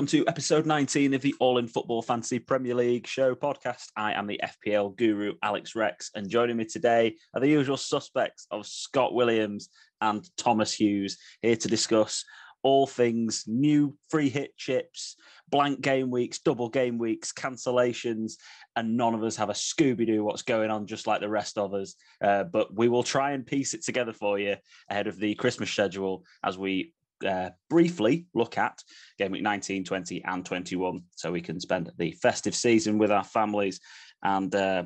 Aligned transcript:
welcome 0.00 0.18
to 0.18 0.26
episode 0.28 0.64
19 0.64 1.12
of 1.12 1.20
the 1.20 1.34
All 1.40 1.58
in 1.58 1.68
Football 1.68 2.00
Fantasy 2.00 2.38
Premier 2.38 2.74
League 2.74 3.06
show 3.06 3.34
podcast. 3.34 3.88
I 3.94 4.14
am 4.14 4.26
the 4.26 4.40
FPL 4.42 4.96
guru, 4.96 5.34
Alex 5.42 5.76
Rex, 5.76 6.10
and 6.14 6.26
joining 6.26 6.56
me 6.56 6.64
today 6.64 7.16
are 7.34 7.40
the 7.42 7.50
usual 7.50 7.76
suspects 7.76 8.46
of 8.50 8.66
Scott 8.66 9.12
Williams 9.12 9.68
and 10.00 10.26
Thomas 10.38 10.72
Hughes, 10.72 11.18
here 11.42 11.54
to 11.56 11.68
discuss 11.68 12.24
all 12.62 12.86
things 12.86 13.44
new 13.46 13.94
free 14.08 14.30
hit 14.30 14.56
chips, 14.56 15.16
blank 15.50 15.82
game 15.82 16.10
weeks, 16.10 16.38
double 16.38 16.70
game 16.70 16.96
weeks, 16.96 17.30
cancellations, 17.30 18.36
and 18.76 18.96
none 18.96 19.12
of 19.12 19.22
us 19.22 19.36
have 19.36 19.50
a 19.50 19.52
Scooby 19.52 20.06
Doo 20.06 20.24
what's 20.24 20.40
going 20.40 20.70
on, 20.70 20.86
just 20.86 21.06
like 21.06 21.20
the 21.20 21.28
rest 21.28 21.58
of 21.58 21.74
us. 21.74 21.94
Uh, 22.24 22.44
but 22.44 22.74
we 22.74 22.88
will 22.88 23.02
try 23.02 23.32
and 23.32 23.44
piece 23.44 23.74
it 23.74 23.84
together 23.84 24.14
for 24.14 24.38
you 24.38 24.56
ahead 24.88 25.08
of 25.08 25.18
the 25.18 25.34
Christmas 25.34 25.70
schedule 25.70 26.24
as 26.42 26.56
we 26.56 26.94
uh, 27.26 27.50
briefly 27.68 28.26
look 28.34 28.58
at 28.58 28.82
game 29.18 29.32
week 29.32 29.42
19, 29.42 29.84
20, 29.84 30.24
and 30.24 30.44
21, 30.44 31.02
so 31.16 31.32
we 31.32 31.40
can 31.40 31.60
spend 31.60 31.90
the 31.98 32.12
festive 32.12 32.54
season 32.54 32.98
with 32.98 33.10
our 33.10 33.24
families. 33.24 33.80
And 34.22 34.54
uh, 34.54 34.84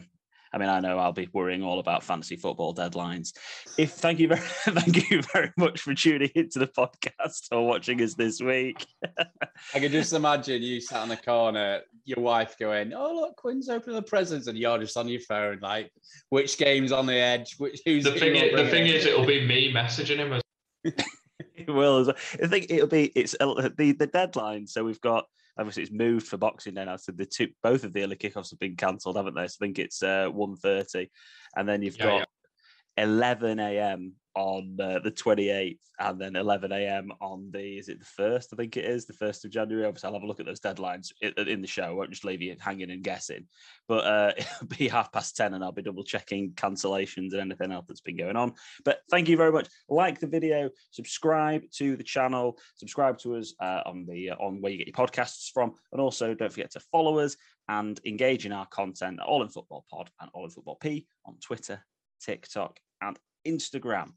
I 0.55 0.59
mean, 0.59 0.69
I 0.69 0.79
know 0.79 0.99
I'll 0.99 1.13
be 1.13 1.29
worrying 1.33 1.65
all 1.65 1.81
about 1.81 2.05
fantasy 2.05 2.37
football 2.37 2.73
deadlines. 2.73 3.33
If 3.77 3.91
thank 3.91 4.21
you 4.21 4.29
very 4.29 4.41
thank 4.69 5.11
you 5.11 5.21
very 5.33 5.53
much 5.57 5.81
for 5.81 5.95
tuning 5.95 6.31
into 6.37 6.61
the 6.61 6.69
podcast 6.69 7.49
or 7.51 7.67
watching 7.67 8.01
us 8.01 8.15
this 8.15 8.41
week. 8.41 8.87
I 9.75 9.81
can 9.81 9.91
just 9.91 10.13
imagine 10.13 10.63
you 10.63 10.81
sat 10.81 11.03
in 11.03 11.09
the 11.09 11.17
corner, 11.17 11.81
your 12.05 12.21
wife 12.21 12.57
going, 12.57 12.93
"Oh 12.95 13.13
look, 13.13 13.37
Quinn's 13.37 13.69
opening 13.69 13.97
the 13.97 14.03
presents," 14.03 14.47
and 14.47 14.57
you're 14.57 14.79
just 14.79 14.97
on 14.97 15.09
your 15.09 15.21
phone, 15.23 15.59
like, 15.61 15.91
which 16.29 16.57
game's 16.57 16.93
on 16.93 17.07
the 17.07 17.15
edge? 17.15 17.57
Which 17.59 17.81
who's 17.85 18.05
the 18.05 18.13
thing? 18.13 18.37
Is, 18.37 18.55
the 18.55 18.71
thing 18.71 18.87
is, 18.87 19.07
it'll 19.07 19.27
be 19.27 19.45
me 19.45 19.73
messaging 19.73 20.19
him. 20.19 20.35
As- 20.35 20.95
it 21.69 21.73
will. 21.73 22.13
I 22.43 22.47
think 22.47 22.67
it'll 22.71 22.87
be 22.87 23.07
it's 23.15 23.33
the 23.33 23.97
the 23.99 24.07
deadline. 24.07 24.67
So 24.67 24.85
we've 24.85 25.01
got 25.01 25.27
obviously 25.59 25.85
it's 25.85 25.93
moved 25.93 26.27
for 26.27 26.37
Boxing 26.37 26.75
Day 26.75 26.85
now. 26.85 26.97
So 26.97 27.13
the 27.13 27.27
two 27.27 27.49
both 27.63 27.85
of 27.85 27.93
the 27.93 28.03
early 28.03 28.17
kickoffs 28.17 28.51
have 28.51 28.59
been 28.59 28.77
cancelled, 28.77 29.17
haven't 29.17 29.35
they? 29.35 29.47
So 29.47 29.57
I 29.61 29.67
think 29.67 29.79
it's 29.79 30.03
uh, 30.03 30.29
one 30.29 30.57
thirty, 30.57 31.11
and 31.57 31.69
then 31.69 31.83
you've 31.83 31.99
yeah, 31.99 32.05
got 32.05 32.19
yeah. 32.19 32.25
Eleven 32.97 33.59
a.m 33.59 34.15
on 34.35 34.77
uh, 34.81 34.99
the 34.99 35.11
28th 35.11 35.79
and 36.01 36.21
then 36.21 36.35
11 36.35 36.73
a.m. 36.73 37.13
on 37.21 37.51
the 37.53 37.79
is 37.79 37.89
it 37.89 38.01
the 38.01 38.05
first 38.05 38.53
I 38.53 38.57
think 38.57 38.77
it 38.77 38.85
is 38.85 39.07
the 39.07 39.13
first 39.13 39.45
of 39.45 39.53
January. 39.53 39.87
Obviously 39.87 40.09
I'll 40.09 40.15
have 40.15 40.23
a 40.25 40.27
look 40.27 40.41
at 40.41 40.47
those 40.47 40.61
deadlines 40.61 41.13
in 41.21 41.61
the 41.61 41.69
show. 41.69 41.85
I 41.85 41.91
won't 41.91 42.11
just 42.11 42.25
leave 42.25 42.43
you 42.43 42.57
hanging 42.59 42.91
and 42.91 43.03
guessing. 43.03 43.47
But 43.87 44.05
uh, 44.05 44.33
it'll 44.37 44.67
be 44.67 44.89
half 44.89 45.13
past 45.13 45.37
10 45.37 45.55
and 45.55 45.63
I'll 45.63 45.73
be 45.73 45.83
double 45.83 46.03
checking 46.03 46.51
cancellations 46.53 47.33
and 47.33 47.41
anything 47.41 47.71
else 47.71 47.87
that's 47.87 48.01
been 48.01 48.17
going 48.17 48.37
on. 48.37 48.55
But 48.85 49.01
thank 49.11 49.29
you 49.29 49.37
very 49.37 49.53
much. 49.53 49.69
Like 49.89 50.19
the 50.19 50.27
video 50.27 50.71
subscribe 50.91 51.63
to 51.77 51.97
the 51.97 52.05
channel 52.05 52.59
subscribe 52.77 53.19
to 53.19 53.37
us 53.37 53.55
uh, 53.61 53.83
on 53.87 54.05
the 54.07 54.31
uh, 54.31 54.37
on 54.37 54.61
where 54.61 54.73
you 54.73 54.79
get 54.79 54.89
your 54.89 55.07
podcasts 55.07 55.51
from. 55.53 55.75
And 55.93 56.01
also 56.01 56.35
don't 56.35 56.53
forget 56.53 56.73
to 56.73 56.81
follow 56.81 57.19
us 57.21 57.37
and 57.69 58.01
engage 58.05 58.47
in 58.47 58.53
our 58.53 58.67
content 58.67 59.21
all 59.21 59.43
in 59.43 59.49
football 59.49 59.85
pod 59.91 60.11
and 60.21 60.29
all 60.35 60.45
in 60.45 60.51
football 60.51 60.77
p 60.77 61.07
on 61.25 61.37
Twitter 61.41 61.83
TikTok 62.25 62.79
and 63.01 63.19
Instagram. 63.47 64.13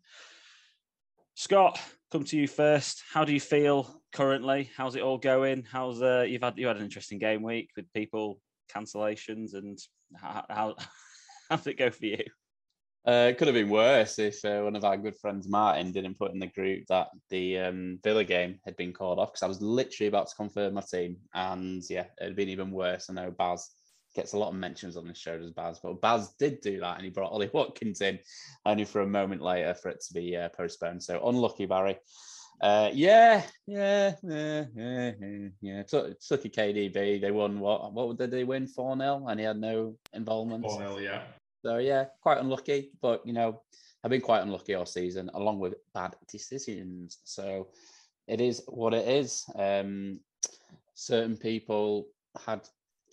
Scott, 1.35 1.79
come 2.11 2.23
to 2.25 2.37
you 2.37 2.47
first. 2.47 3.03
How 3.11 3.25
do 3.25 3.33
you 3.33 3.39
feel 3.39 4.01
currently? 4.11 4.69
How's 4.75 4.95
it 4.95 5.03
all 5.03 5.17
going? 5.17 5.63
How's 5.69 6.01
uh, 6.01 6.25
you've 6.27 6.41
had 6.41 6.57
you 6.57 6.67
had 6.67 6.77
an 6.77 6.83
interesting 6.83 7.19
game 7.19 7.43
week 7.43 7.69
with 7.75 7.91
people 7.93 8.39
cancellations 8.73 9.53
and 9.53 9.77
how 10.15 10.45
how, 10.49 10.75
how 11.49 11.55
did 11.57 11.67
it 11.67 11.77
go 11.77 11.91
for 11.91 12.05
you? 12.05 12.23
Uh, 13.07 13.27
it 13.29 13.37
could 13.37 13.47
have 13.47 13.55
been 13.55 13.69
worse 13.69 14.19
if 14.19 14.43
uh, 14.43 14.59
one 14.61 14.75
of 14.75 14.83
our 14.83 14.97
good 14.97 15.15
friends 15.15 15.47
Martin 15.47 15.93
didn't 15.93 16.19
put 16.19 16.33
in 16.33 16.39
the 16.39 16.47
group 16.47 16.83
that 16.89 17.07
the 17.29 17.57
um, 17.57 17.99
Villa 18.03 18.23
game 18.23 18.59
had 18.65 18.75
been 18.75 18.91
called 18.91 19.17
off 19.17 19.31
because 19.31 19.43
I 19.43 19.47
was 19.47 19.61
literally 19.61 20.09
about 20.09 20.27
to 20.27 20.35
confirm 20.35 20.73
my 20.73 20.81
team, 20.81 21.15
and 21.33 21.81
yeah, 21.89 22.07
it'd 22.19 22.35
been 22.35 22.49
even 22.49 22.69
worse. 22.69 23.09
I 23.09 23.13
know 23.13 23.31
Baz 23.31 23.69
gets 24.17 24.33
a 24.33 24.37
lot 24.37 24.49
of 24.49 24.55
mentions 24.55 24.97
on 24.97 25.07
this 25.07 25.17
show 25.17 25.39
as 25.41 25.51
Baz, 25.51 25.79
but 25.81 26.01
Baz 26.01 26.33
did 26.39 26.59
do 26.59 26.79
that 26.81 26.95
and 26.95 27.05
he 27.05 27.09
brought 27.09 27.31
Ollie 27.31 27.49
Watkins 27.53 28.01
in 28.01 28.19
only 28.65 28.83
for 28.83 29.01
a 29.01 29.07
moment 29.07 29.41
later 29.41 29.73
for 29.73 29.89
it 29.89 30.03
to 30.07 30.13
be 30.13 30.35
uh, 30.35 30.49
postponed. 30.49 31.01
So 31.01 31.25
unlucky, 31.25 31.65
Barry. 31.65 31.97
Uh, 32.59 32.89
yeah, 32.91 33.43
yeah, 33.67 34.15
yeah, 34.23 34.65
yeah, 34.75 35.11
yeah. 35.61 35.83
Took, 35.83 36.19
took 36.19 36.43
a 36.45 36.49
KDB. 36.49 37.21
They 37.21 37.31
won 37.31 37.59
what? 37.59 37.93
What 37.93 38.17
did 38.17 38.31
they 38.31 38.43
win? 38.43 38.65
4 38.65 38.97
0, 38.97 39.27
and 39.27 39.39
he 39.39 39.45
had 39.45 39.59
no 39.59 39.95
involvement. 40.13 40.63
4 40.63 40.77
0, 40.79 40.97
yeah. 40.97 41.21
So, 41.63 41.77
yeah, 41.77 42.05
quite 42.21 42.39
unlucky, 42.39 42.91
but 42.99 43.21
you 43.25 43.33
know, 43.33 43.61
I've 44.03 44.09
been 44.09 44.21
quite 44.21 44.41
unlucky 44.41 44.73
all 44.73 44.87
season, 44.87 45.29
along 45.35 45.59
with 45.59 45.75
bad 45.93 46.15
decisions. 46.27 47.19
So, 47.25 47.67
it 48.27 48.41
is 48.41 48.63
what 48.67 48.95
it 48.95 49.07
is. 49.07 49.45
Um, 49.55 50.19
certain 50.95 51.37
people 51.37 52.07
had 52.43 52.67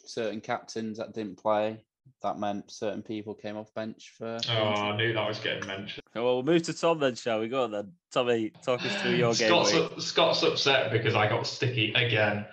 certain 0.09 0.41
captains 0.41 0.99
that 0.99 1.15
didn't 1.15 1.37
play. 1.37 1.81
That 2.23 2.39
meant 2.39 2.71
certain 2.71 3.03
people 3.03 3.35
came 3.35 3.57
off 3.57 3.73
bench 3.75 4.13
for. 4.17 4.39
Oh, 4.49 4.53
I 4.53 4.97
knew 4.97 5.13
that 5.13 5.29
was 5.29 5.39
getting 5.39 5.67
mentioned. 5.67 6.05
Well, 6.15 6.25
we'll 6.25 6.43
move 6.43 6.63
to 6.65 6.73
Tom 6.73 6.99
then, 6.99 7.15
shall 7.15 7.41
we? 7.41 7.49
Go 7.49 7.65
on 7.65 7.71
then. 7.71 7.93
Tommy, 8.13 8.51
talk 8.65 8.85
us 8.85 8.95
through 9.03 9.17
your 9.17 9.35
game. 9.35 9.49
Scott's, 9.49 10.07
Scott's 10.07 10.43
upset 10.43 10.91
because 10.91 11.15
I 11.15 11.29
got 11.29 11.47
sticky 11.47 11.93
again 11.93 12.47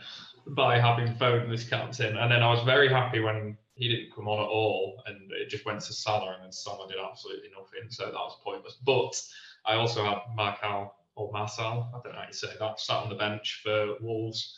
by 0.47 0.79
having 0.79 1.13
Foden 1.15 1.53
as 1.53 1.63
captain. 1.63 2.17
And 2.17 2.31
then 2.31 2.43
I 2.43 2.49
was 2.49 2.63
very 2.63 2.89
happy 2.89 3.19
when 3.19 3.57
he 3.75 3.87
didn't 3.87 4.13
come 4.13 4.27
on 4.27 4.39
at 4.39 4.47
all 4.47 5.01
and 5.05 5.31
it 5.31 5.49
just 5.49 5.65
went 5.65 5.81
to 5.81 5.93
Salah 5.93 6.33
and 6.33 6.43
then 6.43 6.51
Salah 6.51 6.87
did 6.87 6.97
absolutely 6.99 7.49
nothing. 7.57 7.89
So 7.89 8.05
that 8.05 8.13
was 8.13 8.37
pointless. 8.43 8.77
But 8.83 9.21
I 9.65 9.75
also 9.75 10.03
had 10.03 10.19
Marcal 10.35 10.93
or 11.15 11.31
Marcel, 11.31 11.89
I 11.93 11.99
don't 12.03 12.13
know 12.13 12.19
how 12.19 12.27
you 12.27 12.33
say 12.33 12.49
that, 12.59 12.79
sat 12.79 12.97
on 12.97 13.09
the 13.09 13.15
bench 13.15 13.61
for 13.63 13.95
Wolves. 14.01 14.57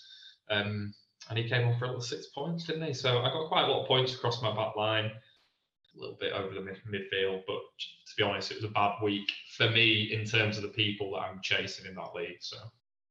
Um, 0.50 0.94
and 1.30 1.38
he 1.38 1.48
came 1.48 1.68
on 1.68 1.78
for 1.78 1.86
a 1.86 1.88
little 1.88 2.02
six 2.02 2.28
points, 2.28 2.66
didn't 2.66 2.84
he? 2.84 2.94
So 2.94 3.20
I 3.20 3.30
got 3.30 3.48
quite 3.48 3.64
a 3.64 3.68
lot 3.68 3.82
of 3.82 3.88
points 3.88 4.14
across 4.14 4.42
my 4.42 4.56
back 4.56 4.76
line, 4.76 5.06
a 5.06 6.00
little 6.00 6.18
bit 6.20 6.34
over 6.34 6.54
the 6.54 6.62
mid- 6.62 6.82
midfield. 6.88 7.42
But 7.48 7.62
to 7.78 8.16
be 8.18 8.24
honest, 8.24 8.52
it 8.52 8.56
was 8.56 8.66
a 8.66 8.74
bad 8.74 8.96
week 9.02 9.32
for 9.58 9.70
me 9.70 10.14
in 10.14 10.26
terms 10.26 10.58
of 10.58 10.64
the 10.64 10.70
people 10.70 11.12
that 11.14 11.20
I'm 11.20 11.40
chasing 11.42 11.86
in 11.86 11.96
that 11.96 12.16
league. 12.16 12.38
So 12.42 12.58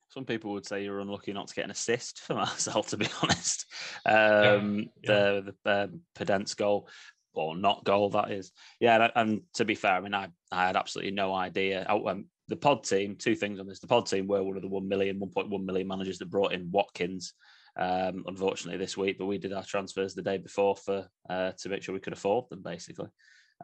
some 0.08 0.24
people 0.24 0.52
would 0.52 0.66
say 0.66 0.84
you're 0.84 1.00
unlucky 1.00 1.32
not 1.32 1.48
to 1.48 1.54
get 1.54 1.64
an 1.64 1.70
assist 1.70 2.20
for 2.20 2.34
Marcel, 2.34 2.82
to 2.84 2.96
be 2.96 3.08
honest. 3.22 3.66
Um, 4.04 4.90
yeah, 5.02 5.34
yeah. 5.34 5.40
The 5.40 5.54
the 5.64 5.82
um, 5.84 6.00
Podence 6.14 6.56
goal 6.56 6.88
or 7.34 7.56
not 7.56 7.84
goal 7.84 8.10
that 8.10 8.30
is. 8.30 8.52
Yeah, 8.78 9.08
and, 9.16 9.40
to 9.54 9.64
be 9.64 9.74
fair, 9.74 9.92
I 9.92 10.00
mean, 10.00 10.14
I, 10.14 10.28
I 10.50 10.66
had 10.66 10.76
absolutely 10.76 11.12
no 11.12 11.34
idea. 11.34 11.86
I, 11.88 11.94
um, 11.94 12.26
the 12.48 12.56
pod 12.56 12.84
team, 12.84 13.16
two 13.16 13.34
things 13.34 13.58
on 13.58 13.66
this. 13.66 13.78
The 13.78 13.86
pod 13.86 14.06
team 14.06 14.26
were 14.26 14.42
one 14.42 14.56
of 14.56 14.62
the 14.62 14.68
1 14.68 14.86
million, 14.86 15.18
1.1 15.18 15.64
million 15.64 15.88
managers 15.88 16.18
that 16.18 16.30
brought 16.30 16.52
in 16.52 16.70
Watkins 16.70 17.32
um, 17.78 18.24
unfortunately 18.26 18.78
this 18.78 18.96
week, 18.96 19.18
but 19.18 19.26
we 19.26 19.38
did 19.38 19.52
our 19.52 19.64
transfers 19.64 20.14
the 20.14 20.22
day 20.22 20.38
before 20.38 20.76
for 20.76 21.06
uh, 21.28 21.52
to 21.58 21.68
make 21.68 21.82
sure 21.82 21.94
we 21.94 22.00
could 22.00 22.12
afford 22.12 22.48
them, 22.50 22.62
basically. 22.62 23.08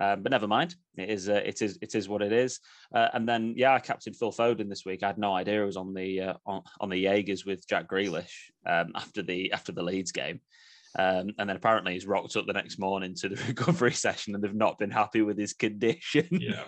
Um, 0.00 0.22
but 0.22 0.30
never 0.30 0.46
mind, 0.46 0.76
it 0.96 1.10
is 1.10 1.28
uh, 1.28 1.42
it 1.44 1.60
is 1.60 1.78
it 1.82 1.94
is 1.94 2.08
what 2.08 2.22
it 2.22 2.32
is. 2.32 2.60
Uh, 2.94 3.08
and 3.12 3.28
then 3.28 3.54
yeah, 3.56 3.74
I 3.74 3.80
captained 3.80 4.16
Phil 4.16 4.32
Foden 4.32 4.68
this 4.68 4.84
week. 4.84 5.02
I 5.02 5.08
had 5.08 5.18
no 5.18 5.34
idea 5.34 5.62
it 5.62 5.66
was 5.66 5.77
on 5.77 5.92
the 5.92 6.21
uh, 6.21 6.34
on, 6.47 6.62
on 6.80 6.88
the 6.88 6.98
Jaegers 6.98 7.44
with 7.44 7.66
Jack 7.66 7.88
Grealish 7.88 8.50
um, 8.65 8.92
after 8.94 9.22
the 9.22 9.53
after 9.53 9.72
the 9.72 9.83
Leeds 9.83 10.12
game. 10.12 10.41
Um, 10.98 11.30
and 11.38 11.48
then 11.48 11.56
apparently 11.56 11.92
he's 11.92 12.06
rocked 12.06 12.36
up 12.36 12.47
the 12.47 12.53
next 12.53 12.78
morning 12.78 13.15
to 13.16 13.28
the 13.28 13.42
recovery 13.48 13.92
session 13.92 14.34
and 14.34 14.42
they've 14.42 14.54
not 14.54 14.78
been 14.78 14.91
happy 14.91 15.22
with 15.22 15.38
his 15.38 15.53
condition. 15.53 16.28
Yeah. 16.30 16.65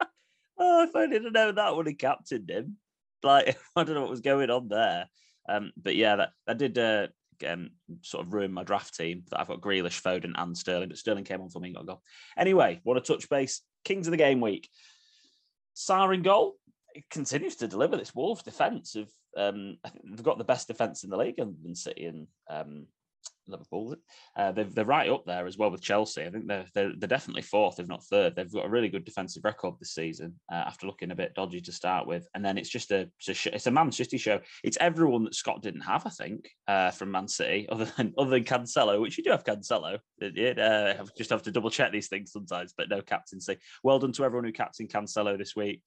oh, 0.58 0.82
if 0.82 0.96
I 0.96 1.06
didn't 1.06 1.32
know 1.32 1.52
that 1.52 1.76
would 1.76 1.86
have 1.86 1.98
captained 1.98 2.50
him. 2.50 2.76
Like 3.22 3.56
I 3.76 3.84
don't 3.84 3.94
know 3.94 4.00
what 4.00 4.10
was 4.10 4.20
going 4.20 4.50
on 4.50 4.68
there. 4.68 5.06
Um, 5.48 5.72
but 5.76 5.96
yeah, 5.96 6.16
that, 6.16 6.30
that 6.46 6.58
did 6.58 6.78
uh, 6.78 7.08
um, 7.46 7.70
sort 8.02 8.26
of 8.26 8.32
ruin 8.32 8.52
my 8.52 8.64
draft 8.64 8.94
team. 8.96 9.24
That 9.30 9.40
I've 9.40 9.48
got 9.48 9.60
Grealish, 9.60 10.00
Foden, 10.00 10.32
and 10.36 10.56
Sterling. 10.56 10.88
But 10.88 10.98
Sterling 10.98 11.24
came 11.24 11.40
on 11.40 11.50
for 11.50 11.60
me 11.60 11.68
and 11.68 11.76
got 11.76 11.84
a 11.84 11.86
goal. 11.86 12.02
Anyway, 12.36 12.80
what 12.84 12.96
a 12.96 13.00
touch 13.00 13.28
base. 13.28 13.62
Kings 13.84 14.06
of 14.06 14.12
the 14.12 14.16
game 14.16 14.40
week. 14.40 14.68
Sá 15.74 16.08
in 16.10 16.22
goal. 16.22 16.56
It 16.94 17.04
continues 17.10 17.56
to 17.56 17.68
deliver 17.68 17.96
this 17.96 18.14
Wolves 18.14 18.42
defence. 18.42 18.94
Of 18.94 19.08
um, 19.36 19.78
I 19.84 19.88
think 19.88 20.04
they've 20.04 20.22
got 20.22 20.38
the 20.38 20.44
best 20.44 20.68
defence 20.68 21.04
in 21.04 21.10
the 21.10 21.16
league, 21.16 21.38
and 21.38 21.76
City 21.76 22.04
and 22.04 22.26
um, 22.50 22.86
Liverpool. 23.46 23.96
Uh, 24.36 24.52
they're, 24.52 24.64
they're 24.64 24.84
right 24.84 25.10
up 25.10 25.24
there 25.26 25.46
as 25.46 25.58
well 25.58 25.70
with 25.70 25.82
Chelsea. 25.82 26.24
I 26.24 26.30
think 26.30 26.46
they're, 26.46 26.66
they're, 26.74 26.92
they're 26.96 27.08
definitely 27.08 27.42
fourth, 27.42 27.78
if 27.78 27.88
not 27.88 28.04
third. 28.04 28.34
They've 28.34 28.52
got 28.52 28.66
a 28.66 28.70
really 28.70 28.88
good 28.88 29.04
defensive 29.04 29.44
record 29.44 29.74
this 29.78 29.94
season 29.94 30.34
uh, 30.50 30.56
after 30.56 30.86
looking 30.86 31.10
a 31.10 31.16
bit 31.16 31.34
dodgy 31.34 31.60
to 31.60 31.72
start 31.72 32.06
with. 32.06 32.26
And 32.34 32.44
then 32.44 32.58
it's 32.58 32.68
just 32.68 32.90
a 32.90 33.08
it's 33.18 33.46
a, 33.46 33.54
it's 33.54 33.66
a 33.66 33.70
Man 33.70 33.92
City 33.92 34.18
show. 34.18 34.40
It's 34.64 34.78
everyone 34.80 35.24
that 35.24 35.34
Scott 35.34 35.62
didn't 35.62 35.82
have, 35.82 36.06
I 36.06 36.10
think, 36.10 36.48
uh, 36.68 36.90
from 36.90 37.10
Man 37.10 37.28
City, 37.28 37.68
other 37.72 37.86
than 37.96 38.12
other 38.18 38.30
than 38.30 38.44
Cancelo, 38.44 39.00
which 39.00 39.18
you 39.18 39.24
do 39.24 39.30
have 39.30 39.44
Cancelo. 39.44 39.98
It, 40.18 40.58
uh, 40.58 41.04
just 41.16 41.30
have 41.30 41.42
to 41.42 41.52
double 41.52 41.70
check 41.70 41.92
these 41.92 42.08
things 42.08 42.32
sometimes, 42.32 42.74
but 42.76 42.88
no 42.88 43.00
captaincy. 43.02 43.58
Well 43.82 43.98
done 43.98 44.12
to 44.12 44.24
everyone 44.24 44.44
who 44.44 44.52
captained 44.52 44.90
Cancelo 44.90 45.36
this 45.36 45.56
week 45.56 45.82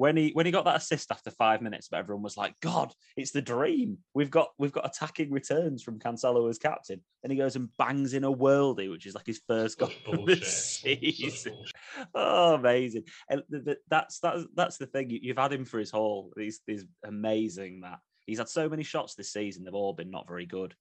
when 0.00 0.16
he 0.16 0.30
when 0.30 0.46
he 0.46 0.52
got 0.52 0.64
that 0.64 0.76
assist 0.76 1.12
after 1.12 1.30
five 1.30 1.60
minutes, 1.60 1.88
but 1.88 1.98
everyone 1.98 2.22
was 2.22 2.38
like, 2.38 2.58
"God, 2.60 2.94
it's 3.18 3.32
the 3.32 3.42
dream. 3.42 3.98
We've 4.14 4.30
got 4.30 4.48
we've 4.58 4.72
got 4.72 4.86
attacking 4.86 5.30
returns 5.30 5.82
from 5.82 5.98
Cancelo 5.98 6.48
as 6.48 6.56
captain." 6.56 7.02
Then 7.22 7.30
he 7.30 7.36
goes 7.36 7.54
and 7.54 7.68
bangs 7.76 8.14
in 8.14 8.24
a 8.24 8.32
worldie, 8.32 8.90
which 8.90 9.04
is 9.04 9.14
like 9.14 9.26
his 9.26 9.42
first 9.46 9.78
goal 9.78 9.90
of 10.06 10.24
the 10.24 10.36
season. 10.36 11.62
Oh, 12.14 12.54
amazing! 12.54 13.04
And 13.28 13.42
that's 13.90 14.20
that's 14.20 14.44
that's 14.54 14.78
the 14.78 14.86
thing. 14.86 15.10
You've 15.10 15.36
had 15.36 15.52
him 15.52 15.66
for 15.66 15.78
his 15.78 15.90
haul. 15.90 16.32
He's, 16.34 16.60
he's 16.66 16.86
amazing 17.04 17.82
that 17.82 17.98
He's 18.30 18.38
had 18.38 18.48
so 18.48 18.68
many 18.68 18.84
shots 18.84 19.16
this 19.16 19.32
season; 19.32 19.64
they've 19.64 19.74
all 19.74 19.92
been 19.92 20.10
not 20.10 20.28
very 20.28 20.46
good. 20.46 20.74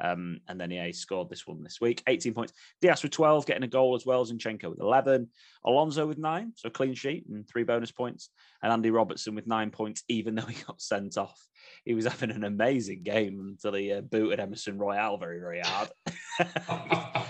Um, 0.00 0.40
and 0.48 0.60
then 0.60 0.70
he 0.70 0.92
scored 0.92 1.30
this 1.30 1.46
one 1.46 1.62
this 1.62 1.80
week. 1.80 2.02
18 2.06 2.34
points. 2.34 2.52
Diaz 2.80 3.02
with 3.02 3.12
12, 3.12 3.46
getting 3.46 3.62
a 3.62 3.68
goal 3.68 3.94
as 3.94 4.04
well. 4.04 4.20
As 4.20 4.32
Zinchenko 4.32 4.70
with 4.70 4.80
11. 4.80 5.28
Alonso 5.64 6.06
with 6.06 6.18
nine, 6.18 6.52
so 6.56 6.68
clean 6.68 6.94
sheet 6.94 7.26
and 7.28 7.48
three 7.48 7.64
bonus 7.64 7.92
points. 7.92 8.30
And 8.62 8.72
Andy 8.72 8.90
Robertson 8.90 9.34
with 9.34 9.46
nine 9.46 9.70
points, 9.70 10.02
even 10.08 10.34
though 10.36 10.46
he 10.46 10.62
got 10.64 10.80
sent 10.80 11.16
off. 11.16 11.40
He 11.84 11.94
was 11.94 12.06
having 12.06 12.30
an 12.30 12.44
amazing 12.44 13.02
game 13.02 13.40
until 13.40 13.74
he 13.74 13.92
uh, 13.92 14.00
booted 14.00 14.40
Emerson 14.40 14.78
Royal 14.78 15.16
very, 15.16 15.38
very 15.38 15.60
hard. 15.60 15.90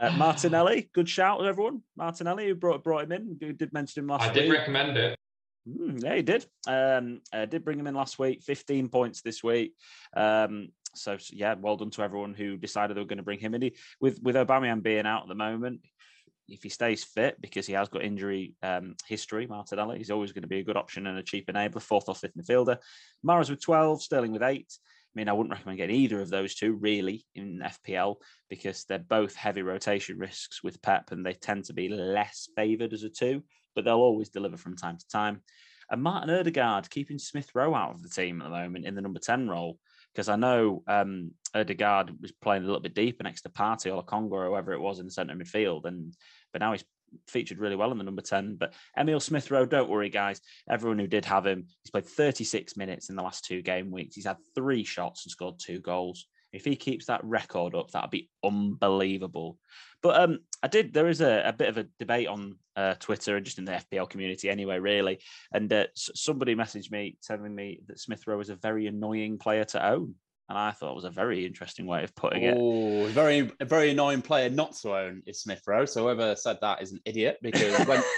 uh, 0.00 0.10
Martinelli, 0.16 0.90
good 0.94 1.08
shout, 1.08 1.44
everyone. 1.44 1.82
Martinelli, 1.96 2.46
who 2.46 2.54
brought 2.54 2.84
brought 2.84 3.04
him 3.04 3.12
in, 3.12 3.36
we 3.40 3.52
did 3.52 3.72
mention 3.72 4.02
him 4.02 4.08
last 4.08 4.30
I 4.30 4.32
did 4.32 4.48
week. 4.48 4.58
recommend 4.58 4.96
it. 4.96 5.18
Mm, 5.68 6.02
yeah, 6.02 6.14
he 6.14 6.22
did. 6.22 6.46
Um, 6.66 7.20
uh, 7.32 7.44
did 7.44 7.64
bring 7.64 7.78
him 7.78 7.86
in 7.86 7.94
last 7.94 8.18
week. 8.18 8.42
15 8.42 8.88
points 8.88 9.20
this 9.22 9.44
week. 9.44 9.74
Um, 10.16 10.68
so 10.94 11.16
yeah, 11.30 11.54
well 11.58 11.76
done 11.76 11.90
to 11.90 12.02
everyone 12.02 12.34
who 12.34 12.56
decided 12.56 12.96
they 12.96 13.00
were 13.00 13.06
going 13.06 13.18
to 13.18 13.22
bring 13.24 13.38
him 13.38 13.54
in. 13.54 13.62
He, 13.62 13.76
with 14.00 14.20
with 14.22 14.36
Aubameyang 14.36 14.82
being 14.82 15.06
out 15.06 15.22
at 15.22 15.28
the 15.28 15.34
moment, 15.34 15.80
if 16.50 16.62
he 16.62 16.68
stays 16.68 17.04
fit 17.04 17.40
because 17.40 17.66
he 17.66 17.72
has 17.74 17.88
got 17.88 18.02
injury 18.02 18.54
um, 18.62 18.96
history, 19.06 19.46
Martinelli, 19.46 19.98
he's 19.98 20.10
always 20.10 20.32
going 20.32 20.42
to 20.42 20.48
be 20.48 20.58
a 20.58 20.64
good 20.64 20.76
option 20.76 21.06
and 21.06 21.18
a 21.18 21.22
cheap 21.22 21.46
enabler, 21.46 21.80
fourth 21.80 22.08
or 22.08 22.14
fifth 22.14 22.36
midfielder. 22.36 22.78
Mahrez 23.26 23.50
with 23.50 23.62
12, 23.62 24.02
Sterling 24.02 24.32
with 24.32 24.42
eight. 24.42 24.72
I 25.14 25.18
mean, 25.18 25.28
I 25.28 25.32
wouldn't 25.32 25.52
recommend 25.52 25.78
getting 25.78 25.96
either 25.96 26.20
of 26.20 26.30
those 26.30 26.54
two 26.54 26.74
really 26.74 27.24
in 27.34 27.62
FPL 27.64 28.16
because 28.48 28.84
they're 28.84 28.98
both 28.98 29.34
heavy 29.34 29.62
rotation 29.62 30.18
risks 30.18 30.62
with 30.62 30.80
Pep 30.82 31.10
and 31.10 31.26
they 31.26 31.32
tend 31.32 31.64
to 31.64 31.72
be 31.72 31.88
less 31.88 32.48
favoured 32.54 32.92
as 32.92 33.02
a 33.02 33.08
two, 33.08 33.42
but 33.74 33.84
they'll 33.84 33.94
always 33.96 34.28
deliver 34.28 34.56
from 34.56 34.76
time 34.76 34.98
to 34.98 35.08
time. 35.08 35.42
And 35.90 36.02
Martin 36.02 36.30
Odegaard 36.30 36.88
keeping 36.90 37.18
Smith 37.18 37.50
Rowe 37.54 37.74
out 37.74 37.90
of 37.90 38.02
the 38.02 38.08
team 38.08 38.40
at 38.40 38.44
the 38.44 38.50
moment 38.50 38.86
in 38.86 38.94
the 38.94 39.00
number 39.00 39.18
10 39.18 39.48
role 39.48 39.78
because 40.14 40.28
I 40.28 40.36
know 40.36 40.82
um, 40.86 41.32
Odegaard 41.54 42.20
was 42.20 42.32
playing 42.32 42.62
a 42.62 42.66
little 42.66 42.80
bit 42.80 42.94
deeper 42.94 43.22
next 43.22 43.42
to 43.42 43.48
Partey 43.48 43.94
or 43.94 44.02
Congo 44.02 44.36
or 44.36 44.46
whoever 44.46 44.72
it 44.72 44.80
was 44.80 44.98
in 44.98 45.06
the 45.06 45.12
centre 45.12 45.34
midfield, 45.34 45.84
and 45.84 46.14
but 46.52 46.60
now 46.60 46.72
he's 46.72 46.84
featured 47.28 47.58
really 47.58 47.76
well 47.76 47.92
in 47.92 47.98
the 47.98 48.04
number 48.04 48.22
10. 48.22 48.56
But 48.56 48.74
Emil 48.96 49.20
Smith 49.20 49.50
Rowe, 49.50 49.66
don't 49.66 49.90
worry, 49.90 50.10
guys. 50.10 50.40
Everyone 50.68 50.98
who 50.98 51.06
did 51.06 51.24
have 51.24 51.46
him, 51.46 51.66
he's 51.82 51.90
played 51.90 52.06
36 52.06 52.76
minutes 52.76 53.10
in 53.10 53.16
the 53.16 53.22
last 53.22 53.44
two 53.44 53.62
game 53.62 53.90
weeks. 53.90 54.14
He's 54.14 54.26
had 54.26 54.36
three 54.54 54.84
shots 54.84 55.24
and 55.24 55.30
scored 55.30 55.58
two 55.58 55.80
goals. 55.80 56.26
If 56.52 56.64
he 56.64 56.76
keeps 56.76 57.06
that 57.06 57.24
record 57.24 57.74
up, 57.74 57.90
that'd 57.90 58.10
be 58.10 58.28
unbelievable. 58.44 59.58
But 60.02 60.20
um, 60.20 60.38
I 60.62 60.68
did. 60.68 60.92
There 60.92 61.08
is 61.08 61.20
a, 61.20 61.42
a 61.46 61.52
bit 61.52 61.68
of 61.68 61.78
a 61.78 61.86
debate 61.98 62.28
on 62.28 62.56
uh, 62.76 62.94
Twitter 62.94 63.36
and 63.36 63.44
just 63.44 63.58
in 63.58 63.64
the 63.64 63.80
FPL 63.92 64.08
community, 64.08 64.48
anyway, 64.48 64.78
really. 64.78 65.20
And 65.52 65.72
uh, 65.72 65.86
somebody 65.94 66.54
messaged 66.54 66.90
me 66.90 67.18
telling 67.22 67.54
me 67.54 67.80
that 67.86 68.00
Smith 68.00 68.26
Rowe 68.26 68.40
is 68.40 68.50
a 68.50 68.56
very 68.56 68.86
annoying 68.86 69.38
player 69.38 69.64
to 69.64 69.86
own, 69.86 70.14
and 70.48 70.58
I 70.58 70.72
thought 70.72 70.92
it 70.92 70.96
was 70.96 71.04
a 71.04 71.10
very 71.10 71.46
interesting 71.46 71.86
way 71.86 72.02
of 72.02 72.14
putting 72.16 72.42
it. 72.42 72.56
Oh, 72.58 73.06
very, 73.06 73.50
a 73.60 73.64
very 73.64 73.90
annoying 73.90 74.22
player 74.22 74.50
not 74.50 74.74
to 74.78 74.96
own 74.96 75.22
is 75.26 75.42
Smith 75.42 75.62
Rowe. 75.66 75.84
So 75.84 76.02
whoever 76.02 76.34
said 76.34 76.58
that 76.62 76.82
is 76.82 76.92
an 76.92 77.00
idiot 77.04 77.38
because 77.42 77.86
when. 77.86 78.02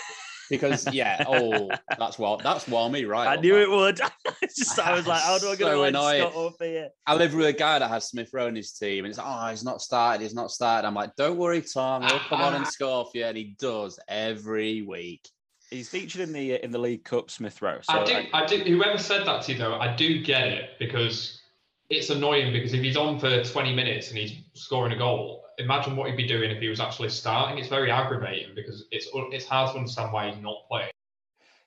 Because 0.52 0.92
yeah, 0.92 1.24
oh, 1.26 1.70
that's 1.98 2.18
what 2.18 2.42
that's 2.42 2.68
me 2.68 3.04
right. 3.06 3.26
I 3.26 3.40
knew 3.40 3.54
that. 3.54 3.62
it 3.62 3.70
would. 3.70 4.00
Just, 4.54 4.78
I 4.78 4.94
was 4.94 5.06
like, 5.06 5.22
how 5.22 5.38
do 5.38 5.48
I 5.48 5.56
get 5.56 5.64
So 5.64 5.70
to 5.70 5.78
line 5.78 5.88
annoying. 5.88 6.30
Scott 6.30 6.46
up 6.46 6.56
here? 6.60 6.90
I 7.06 7.14
live 7.14 7.32
with 7.32 7.46
a 7.46 7.54
guy 7.54 7.78
that 7.78 7.88
has 7.88 8.08
Smith 8.08 8.28
Rowe 8.34 8.48
in 8.48 8.54
his 8.54 8.72
team, 8.72 9.06
and 9.06 9.10
it's 9.10 9.18
oh, 9.22 9.46
he's 9.48 9.64
not 9.64 9.80
started, 9.80 10.22
he's 10.22 10.34
not 10.34 10.50
started. 10.50 10.86
I'm 10.86 10.94
like, 10.94 11.16
don't 11.16 11.38
worry, 11.38 11.62
Tom, 11.62 12.02
he'll 12.02 12.18
come 12.18 12.42
on 12.42 12.54
and 12.54 12.66
score 12.68 13.06
for 13.06 13.16
you, 13.16 13.24
and 13.24 13.36
he 13.36 13.56
does 13.58 13.98
every 14.08 14.82
week. 14.82 15.26
He's 15.70 15.88
featured 15.88 16.20
in 16.20 16.34
the 16.34 16.62
in 16.62 16.70
the 16.70 16.78
League 16.78 17.02
Cup, 17.02 17.30
Smith 17.30 17.62
Rowe. 17.62 17.80
So 17.82 17.94
I 17.94 18.04
do, 18.04 18.26
I 18.34 18.44
do. 18.44 18.58
Whoever 18.58 18.98
said 18.98 19.26
that 19.26 19.40
to 19.44 19.52
you 19.52 19.58
though, 19.58 19.76
I 19.76 19.96
do 19.96 20.22
get 20.22 20.48
it 20.48 20.70
because 20.78 21.40
it's 21.88 22.10
annoying. 22.10 22.52
Because 22.52 22.74
if 22.74 22.82
he's 22.82 22.98
on 22.98 23.18
for 23.18 23.42
20 23.42 23.74
minutes 23.74 24.10
and 24.10 24.18
he's 24.18 24.34
scoring 24.52 24.92
a 24.92 24.98
goal, 24.98 25.41
imagine 25.62 25.96
what 25.96 26.10
he'd 26.10 26.16
be 26.16 26.26
doing 26.26 26.50
if 26.50 26.60
he 26.60 26.68
was 26.68 26.80
actually 26.80 27.08
starting. 27.10 27.58
It's 27.58 27.68
very 27.68 27.90
aggravating 27.90 28.54
because 28.54 28.86
it's 28.90 29.08
it's 29.12 29.46
hard 29.46 29.72
to 29.72 29.78
understand 29.78 30.12
why 30.12 30.30
he's 30.30 30.42
not 30.42 30.56
playing. 30.68 30.90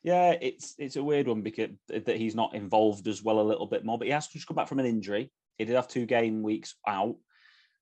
Yeah, 0.03 0.36
it's 0.39 0.75
it's 0.77 0.97
a 0.97 1.03
weird 1.03 1.27
one 1.27 1.42
because 1.42 1.69
that 1.89 2.18
he's 2.18 2.36
not 2.36 2.53
involved 2.53 3.07
as 3.07 3.24
well 3.24 3.39
a 3.39 3.42
little 3.42 3.65
bit 3.65 3.83
more, 3.83 3.97
but 3.97 4.07
he 4.07 4.13
has 4.13 4.27
to 4.27 4.33
just 4.33 4.47
come 4.47 4.56
back 4.56 4.68
from 4.68 4.80
an 4.80 4.86
injury. 4.86 5.31
He 5.57 5.65
did 5.65 5.75
have 5.75 5.88
two 5.88 6.06
game 6.06 6.44
weeks 6.44 6.75
out. 6.88 7.15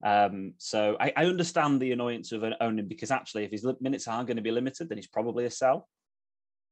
Um, 0.04 0.54
so 0.57 0.98
I, 1.00 1.13
I 1.15 1.25
understand 1.25 1.81
the 1.81 1.92
annoyance 1.92 2.31
of 2.31 2.44
owning 2.62 2.88
because 2.88 3.12
actually, 3.12 3.45
if 3.45 3.51
his 3.51 3.66
minutes 3.81 4.07
are 4.07 4.24
going 4.24 4.38
to 4.38 4.44
be 4.44 4.51
limited, 4.51 4.89
then 4.89 4.98
he's 4.98 5.07
probably 5.07 5.45
a 5.45 5.51
sell 5.51 5.88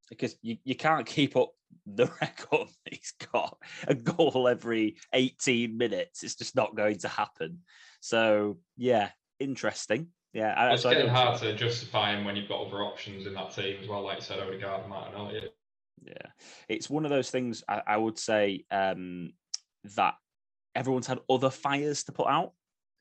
because 0.10 0.36
you, 0.42 0.58
you 0.66 0.76
can't 0.76 1.06
keep 1.06 1.36
up 1.36 1.52
the 1.86 2.06
record 2.22 2.68
he's 2.90 3.14
got 3.34 3.58
a 3.88 3.96
goal 3.96 4.48
every 4.48 4.98
18 5.14 5.76
minutes. 5.78 6.24
It's 6.24 6.36
just 6.36 6.56
not 6.56 6.76
going 6.76 7.00
to 7.00 7.08
happen. 7.08 7.60
So 8.02 8.58
yeah, 8.78 9.10
interesting. 9.42 10.08
Yeah, 10.34 10.54
I, 10.56 10.74
It's 10.74 10.84
so 10.84 10.90
I 10.90 10.94
getting 10.94 11.10
hard 11.10 11.40
to 11.42 11.54
justify 11.56 12.16
him 12.16 12.24
when 12.24 12.36
you've 12.36 12.48
got 12.48 12.66
other 12.66 12.84
options 12.84 13.26
in 13.26 13.34
that 13.34 13.54
team 13.54 13.78
as 13.82 13.88
well, 13.88 14.02
like 14.04 14.18
you 14.18 14.24
said, 14.24 14.40
Odegaard 14.40 14.88
Martinelli. 14.88 15.50
Yeah, 16.04 16.30
it's 16.70 16.90
one 16.90 17.06
of 17.06 17.12
those 17.12 17.30
things. 17.30 17.64
I, 17.68 17.82
I 17.86 17.98
would 17.98 18.18
say 18.18 18.66
um, 18.72 19.34
that 19.96 20.16
everyone's 20.74 21.08
had 21.08 21.20
other 21.30 21.50
fires 21.50 22.04
to 22.06 22.12
put 22.12 22.28
out 22.28 22.54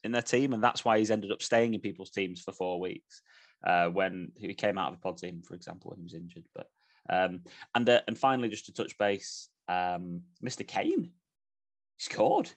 in 0.03 0.13
their 0.13 0.23
team, 0.23 0.53
and 0.53 0.63
that's 0.63 0.85
why 0.85 0.99
he's 0.99 1.11
ended 1.11 1.31
up 1.31 1.43
staying 1.43 1.75
in 1.75 1.81
people's 1.81 2.11
teams 2.11 2.41
for 2.41 2.53
four 2.53 2.81
weeks. 2.81 3.23
Uh, 3.65 3.89
when 3.89 4.33
he 4.37 4.55
came 4.55 4.79
out 4.79 4.91
of 4.91 4.99
the 4.99 5.03
pod 5.03 5.19
team, 5.19 5.43
for 5.47 5.55
example, 5.55 5.91
when 5.91 5.99
he 5.99 6.05
was 6.05 6.15
injured. 6.15 6.47
But 6.55 6.67
um, 7.11 7.43
and 7.75 7.89
uh, 7.89 8.01
and 8.09 8.17
finally, 8.19 8.49
just 8.49 8.67
to 8.67 8.73
touch 8.73 8.97
base, 8.99 9.49
um, 9.69 10.23
Mr. 10.45 10.67
Kane 10.67 11.11
scored. 11.99 12.51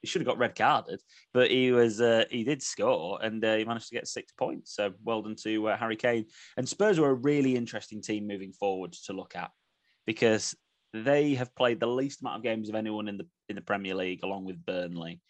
He 0.00 0.06
should 0.06 0.22
have 0.22 0.28
got 0.28 0.38
red 0.38 0.54
carded, 0.54 1.00
but 1.32 1.50
he 1.50 1.72
was 1.72 2.00
uh, 2.00 2.24
he 2.30 2.44
did 2.44 2.62
score 2.62 3.18
and 3.22 3.44
uh, 3.44 3.56
he 3.56 3.64
managed 3.64 3.88
to 3.88 3.94
get 3.94 4.08
six 4.08 4.32
points. 4.32 4.74
So 4.74 4.92
well 5.04 5.22
done 5.22 5.36
to 5.42 5.68
uh, 5.68 5.76
Harry 5.76 5.96
Kane. 5.96 6.26
And 6.56 6.68
Spurs 6.68 6.98
were 6.98 7.10
a 7.10 7.14
really 7.14 7.56
interesting 7.56 8.02
team 8.02 8.26
moving 8.26 8.52
forward 8.52 8.92
to 9.06 9.12
look 9.12 9.36
at 9.36 9.50
because 10.06 10.54
they 10.92 11.34
have 11.34 11.54
played 11.54 11.80
the 11.80 11.86
least 11.86 12.20
amount 12.20 12.36
of 12.36 12.42
games 12.42 12.68
of 12.68 12.74
anyone 12.74 13.08
in 13.08 13.16
the 13.16 13.26
in 13.48 13.56
the 13.56 13.62
Premier 13.62 13.94
League, 13.94 14.20
along 14.22 14.44
with 14.44 14.64
Burnley. 14.64 15.20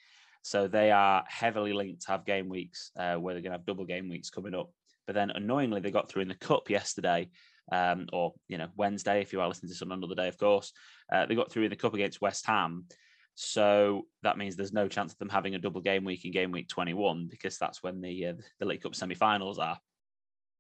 So 0.43 0.69
they 0.69 0.91
are 0.91 1.25
heavily 1.29 1.73
linked 1.73 2.03
to 2.03 2.13
have 2.13 2.25
game 2.25 2.49
weeks 2.49 2.93
uh, 2.99 3.17
where 3.17 3.35
they're 3.35 3.43
going 3.43 3.53
to 3.53 3.59
have 3.59 3.67
double 3.67 3.85
game 3.85 4.09
weeks 4.09 4.31
coming 4.31 4.55
up. 4.55 4.71
But 5.07 5.15
then 5.15 5.31
annoyingly, 5.31 5.81
they 5.81 5.91
got 5.91 6.09
through 6.09 6.23
in 6.23 6.29
the 6.29 6.35
cup 6.35 6.71
yesterday, 6.71 7.29
um, 7.73 8.07
or 8.13 8.33
you 8.49 8.59
know 8.59 8.69
Wednesday 8.77 9.21
if 9.21 9.33
you 9.33 9.41
are 9.41 9.49
listening 9.49 9.69
to 9.69 9.75
this 9.75 9.83
on 9.83 9.93
another 9.93 10.15
day, 10.15 10.29
of 10.29 10.39
course. 10.39 10.73
Uh, 11.13 11.27
they 11.27 11.35
got 11.35 11.51
through 11.51 11.65
in 11.65 11.71
the 11.71 11.77
cup 11.77 11.95
against 11.95 12.21
West 12.21 12.47
Ham. 12.47 12.87
So 13.35 14.07
that 14.23 14.37
means 14.37 14.57
there's 14.57 14.73
no 14.73 14.89
chance 14.89 15.13
of 15.13 15.19
them 15.19 15.29
having 15.29 15.55
a 15.55 15.59
double 15.59 15.81
game 15.81 16.05
week 16.05 16.25
in 16.25 16.33
game 16.33 16.53
week 16.53 16.69
21 16.69 17.29
because 17.31 17.57
that's 17.59 17.83
when 17.83 18.01
the 18.01 18.27
uh, 18.27 18.33
the 18.59 18.67
League 18.67 18.83
Cup 18.83 18.95
semi-finals 18.95 19.59
are. 19.59 19.79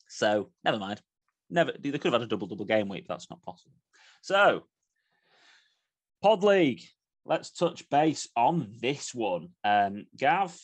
So 0.08 0.50
never 0.64 0.78
mind. 0.78 1.00
Never 1.50 1.72
they 1.78 1.90
could 1.92 2.12
have 2.12 2.14
had 2.14 2.22
a 2.22 2.26
double 2.26 2.46
double 2.46 2.64
game 2.64 2.88
week, 2.88 3.06
but 3.06 3.14
that's 3.14 3.30
not 3.30 3.42
possible. 3.42 3.76
So 4.22 4.64
Pod 6.22 6.42
League. 6.44 6.82
Let's 7.24 7.50
touch 7.50 7.88
base 7.90 8.28
on 8.34 8.74
this 8.80 9.14
one. 9.14 9.50
Um, 9.62 10.06
Gav 10.16 10.58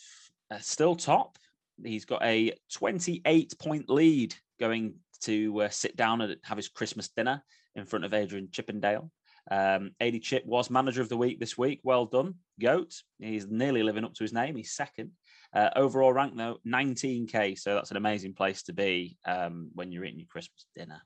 uh, 0.50 0.58
still 0.58 0.96
top. 0.96 1.38
He's 1.82 2.06
got 2.06 2.22
a 2.24 2.52
28 2.72 3.54
point 3.58 3.90
lead 3.90 4.34
going 4.58 4.94
to 5.22 5.62
uh, 5.62 5.68
sit 5.68 5.96
down 5.96 6.22
and 6.22 6.36
have 6.42 6.56
his 6.56 6.68
Christmas 6.68 7.08
dinner 7.08 7.42
in 7.74 7.84
front 7.84 8.04
of 8.04 8.14
Adrian 8.14 8.48
Chippendale. 8.50 9.10
Um, 9.50 9.92
AD 10.00 10.22
Chip 10.22 10.44
was 10.44 10.70
manager 10.70 11.02
of 11.02 11.08
the 11.08 11.16
week 11.16 11.38
this 11.38 11.56
week. 11.56 11.80
Well 11.82 12.06
done, 12.06 12.34
Goat. 12.60 12.94
He's 13.18 13.46
nearly 13.46 13.82
living 13.82 14.04
up 14.04 14.14
to 14.14 14.24
his 14.24 14.32
name. 14.32 14.56
He's 14.56 14.72
second. 14.72 15.12
Uh, 15.54 15.70
overall 15.76 16.12
rank, 16.12 16.36
though, 16.36 16.58
19K. 16.66 17.58
So 17.58 17.74
that's 17.74 17.90
an 17.90 17.96
amazing 17.96 18.34
place 18.34 18.62
to 18.64 18.72
be 18.72 19.16
um, 19.24 19.70
when 19.74 19.92
you're 19.92 20.04
eating 20.04 20.20
your 20.20 20.28
Christmas 20.28 20.66
dinner. 20.74 21.00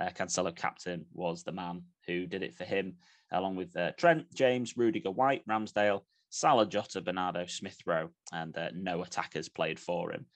Uh, 0.00 0.08
Cancelo 0.08 0.54
captain 0.54 1.06
was 1.12 1.44
the 1.44 1.52
man 1.52 1.82
who 2.06 2.26
did 2.26 2.42
it 2.42 2.54
for 2.54 2.64
him, 2.64 2.96
along 3.32 3.56
with 3.56 3.76
uh, 3.76 3.92
Trent, 3.96 4.26
James, 4.34 4.76
Rudiger, 4.76 5.10
White, 5.10 5.46
Ramsdale, 5.48 6.00
Salah, 6.30 6.66
Jota, 6.66 7.00
Bernardo, 7.00 7.46
Smith 7.46 7.78
Rowe, 7.86 8.10
and 8.32 8.56
uh, 8.58 8.70
no 8.74 9.02
attackers 9.02 9.48
played 9.48 9.78
for 9.78 10.10
him. 10.10 10.26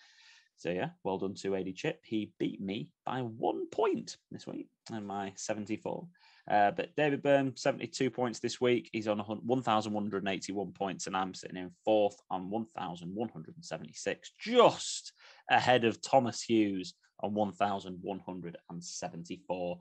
So 0.59 0.71
yeah, 0.71 0.91
well 1.05 1.19
done 1.19 1.35
to 1.35 1.57
AD 1.57 1.75
Chip. 1.75 2.01
He 2.05 2.33
beat 2.39 2.61
me 2.61 2.93
by 3.05 3.21
one 3.21 3.69
point 3.69 4.17
this 4.31 4.47
week 4.47 4.69
in 4.93 5.07
my 5.07 5.33
74. 5.37 6.07
Uh, 6.49 6.71
but 6.71 6.95
David 6.97 7.23
Byrne, 7.23 7.55
72 7.55 8.11
points 8.11 8.39
this 8.39 8.59
week. 8.61 8.89
He's 8.93 9.09
on 9.09 9.19
1,181 9.19 10.73
points, 10.73 11.07
and 11.07 11.17
I'm 11.17 11.35
sitting 11.35 11.59
in 11.59 11.71
fourth 11.85 12.17
on 12.31 12.49
1,176, 12.49 14.33
just 14.39 15.13
ahead 15.51 15.85
of 15.85 16.01
Thomas 16.01 16.41
Hughes 16.43 16.95
on 17.21 17.35
1,174. 17.35 19.79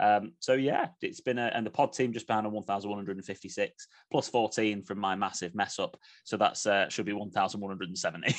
Um, 0.00 0.32
so 0.40 0.54
yeah, 0.54 0.88
it's 1.02 1.20
been 1.20 1.38
a, 1.38 1.52
and 1.54 1.66
the 1.66 1.70
pod 1.70 1.92
team 1.92 2.12
just 2.12 2.26
behind 2.26 2.46
on 2.46 2.52
1,156 2.52 3.88
plus 4.10 4.28
14 4.28 4.82
from 4.82 4.98
my 4.98 5.14
massive 5.14 5.54
mess 5.54 5.78
up. 5.78 5.96
So 6.24 6.36
that's 6.38 6.66
uh, 6.66 6.88
should 6.88 7.04
be 7.04 7.12
1,170. 7.12 8.34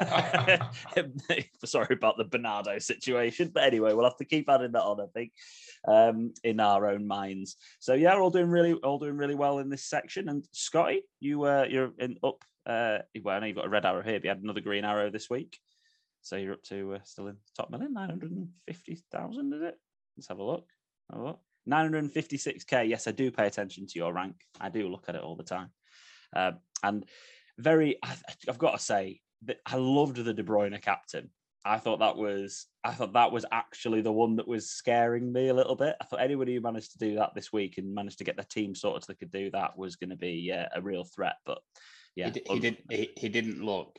Sorry 1.64 1.94
about 1.94 2.16
the 2.16 2.24
Bernardo 2.24 2.78
situation, 2.78 3.50
but 3.54 3.62
anyway, 3.62 3.92
we'll 3.92 4.04
have 4.04 4.16
to 4.16 4.24
keep 4.24 4.50
adding 4.50 4.72
that 4.72 4.82
on. 4.82 5.00
I 5.00 5.06
think 5.14 5.32
um, 5.86 6.34
in 6.42 6.58
our 6.58 6.88
own 6.88 7.06
minds. 7.06 7.56
So 7.78 7.94
yeah, 7.94 8.14
we're 8.14 8.22
all 8.22 8.30
doing 8.30 8.50
really, 8.50 8.72
all 8.74 8.98
doing 8.98 9.16
really 9.16 9.36
well 9.36 9.60
in 9.60 9.70
this 9.70 9.84
section. 9.84 10.28
And 10.28 10.44
Scotty, 10.52 11.02
you 11.20 11.44
uh, 11.44 11.66
you're 11.68 11.92
in 11.98 12.16
up. 12.24 12.42
Uh, 12.66 12.98
well, 13.22 13.36
I 13.36 13.38
know 13.38 13.46
you've 13.46 13.56
got 13.56 13.66
a 13.66 13.70
red 13.70 13.86
arrow 13.86 14.02
here, 14.02 14.18
but 14.18 14.24
you 14.24 14.30
had 14.30 14.42
another 14.42 14.60
green 14.60 14.84
arrow 14.84 15.08
this 15.08 15.30
week. 15.30 15.56
So 16.22 16.34
you're 16.34 16.54
up 16.54 16.62
to 16.64 16.94
uh, 16.94 16.98
still 17.04 17.28
in 17.28 17.36
top 17.56 17.70
million, 17.70 17.94
950,000, 17.94 19.54
is 19.54 19.62
it? 19.62 19.78
Let's 20.16 20.26
have 20.26 20.38
a 20.38 20.42
look. 20.42 20.68
Look. 21.14 21.40
956k. 21.68 22.88
Yes, 22.88 23.06
I 23.06 23.10
do 23.10 23.30
pay 23.30 23.46
attention 23.46 23.86
to 23.86 23.98
your 23.98 24.12
rank. 24.12 24.36
I 24.60 24.68
do 24.68 24.88
look 24.88 25.06
at 25.08 25.14
it 25.14 25.22
all 25.22 25.36
the 25.36 25.42
time. 25.42 25.70
Uh, 26.34 26.52
and 26.82 27.04
very, 27.58 27.98
I, 28.02 28.14
I've 28.48 28.58
got 28.58 28.72
to 28.72 28.84
say 28.84 29.20
that 29.44 29.58
I 29.66 29.76
loved 29.76 30.16
the 30.16 30.34
De 30.34 30.42
Bruyne 30.42 30.80
captain. 30.80 31.30
I 31.64 31.78
thought 31.78 31.98
that 31.98 32.16
was, 32.16 32.66
I 32.84 32.92
thought 32.92 33.14
that 33.14 33.32
was 33.32 33.44
actually 33.50 34.00
the 34.00 34.12
one 34.12 34.36
that 34.36 34.46
was 34.46 34.70
scaring 34.70 35.32
me 35.32 35.48
a 35.48 35.54
little 35.54 35.74
bit. 35.74 35.96
I 36.00 36.04
thought 36.04 36.20
anybody 36.20 36.54
who 36.54 36.60
managed 36.60 36.92
to 36.92 36.98
do 36.98 37.16
that 37.16 37.34
this 37.34 37.52
week 37.52 37.78
and 37.78 37.92
managed 37.92 38.18
to 38.18 38.24
get 38.24 38.36
the 38.36 38.44
team 38.44 38.74
sorted 38.74 39.02
so 39.02 39.12
they 39.12 39.16
could 39.16 39.32
do 39.32 39.50
that 39.50 39.76
was 39.76 39.96
going 39.96 40.10
to 40.10 40.16
be 40.16 40.52
uh, 40.52 40.66
a 40.76 40.80
real 40.80 41.02
threat. 41.02 41.36
But 41.44 41.58
yeah, 42.14 42.30
he, 42.30 42.42
he 42.48 42.60
did. 42.60 42.76
He, 42.88 43.10
he 43.16 43.28
didn't 43.28 43.64
look 43.64 43.98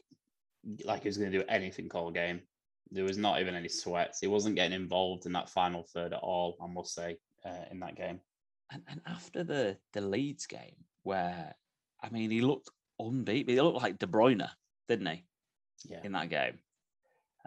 like 0.85 1.03
he 1.03 1.09
was 1.09 1.17
going 1.17 1.31
to 1.31 1.39
do 1.39 1.45
anything 1.49 1.89
all 1.93 2.11
game. 2.11 2.41
There 2.91 3.03
was 3.03 3.17
not 3.17 3.39
even 3.41 3.55
any 3.55 3.69
sweats. 3.69 4.19
He 4.19 4.27
wasn't 4.27 4.55
getting 4.55 4.79
involved 4.79 5.25
in 5.25 5.33
that 5.33 5.49
final 5.49 5.83
third 5.93 6.13
at 6.13 6.19
all. 6.19 6.57
I 6.61 6.67
must 6.67 6.93
say, 6.93 7.17
uh, 7.45 7.65
in 7.71 7.79
that 7.81 7.95
game. 7.95 8.19
And, 8.71 8.83
and 8.89 9.01
after 9.05 9.43
the 9.43 9.77
the 9.93 10.01
Leeds 10.01 10.45
game, 10.45 10.75
where 11.03 11.55
I 12.01 12.09
mean, 12.09 12.31
he 12.31 12.41
looked 12.41 12.69
unbeatable. 12.99 13.53
He 13.53 13.61
looked 13.61 13.81
like 13.81 13.99
De 13.99 14.07
Bruyne, 14.07 14.49
didn't 14.87 15.07
he? 15.07 15.25
Yeah. 15.85 16.01
In 16.03 16.11
that 16.13 16.29
game. 16.29 16.59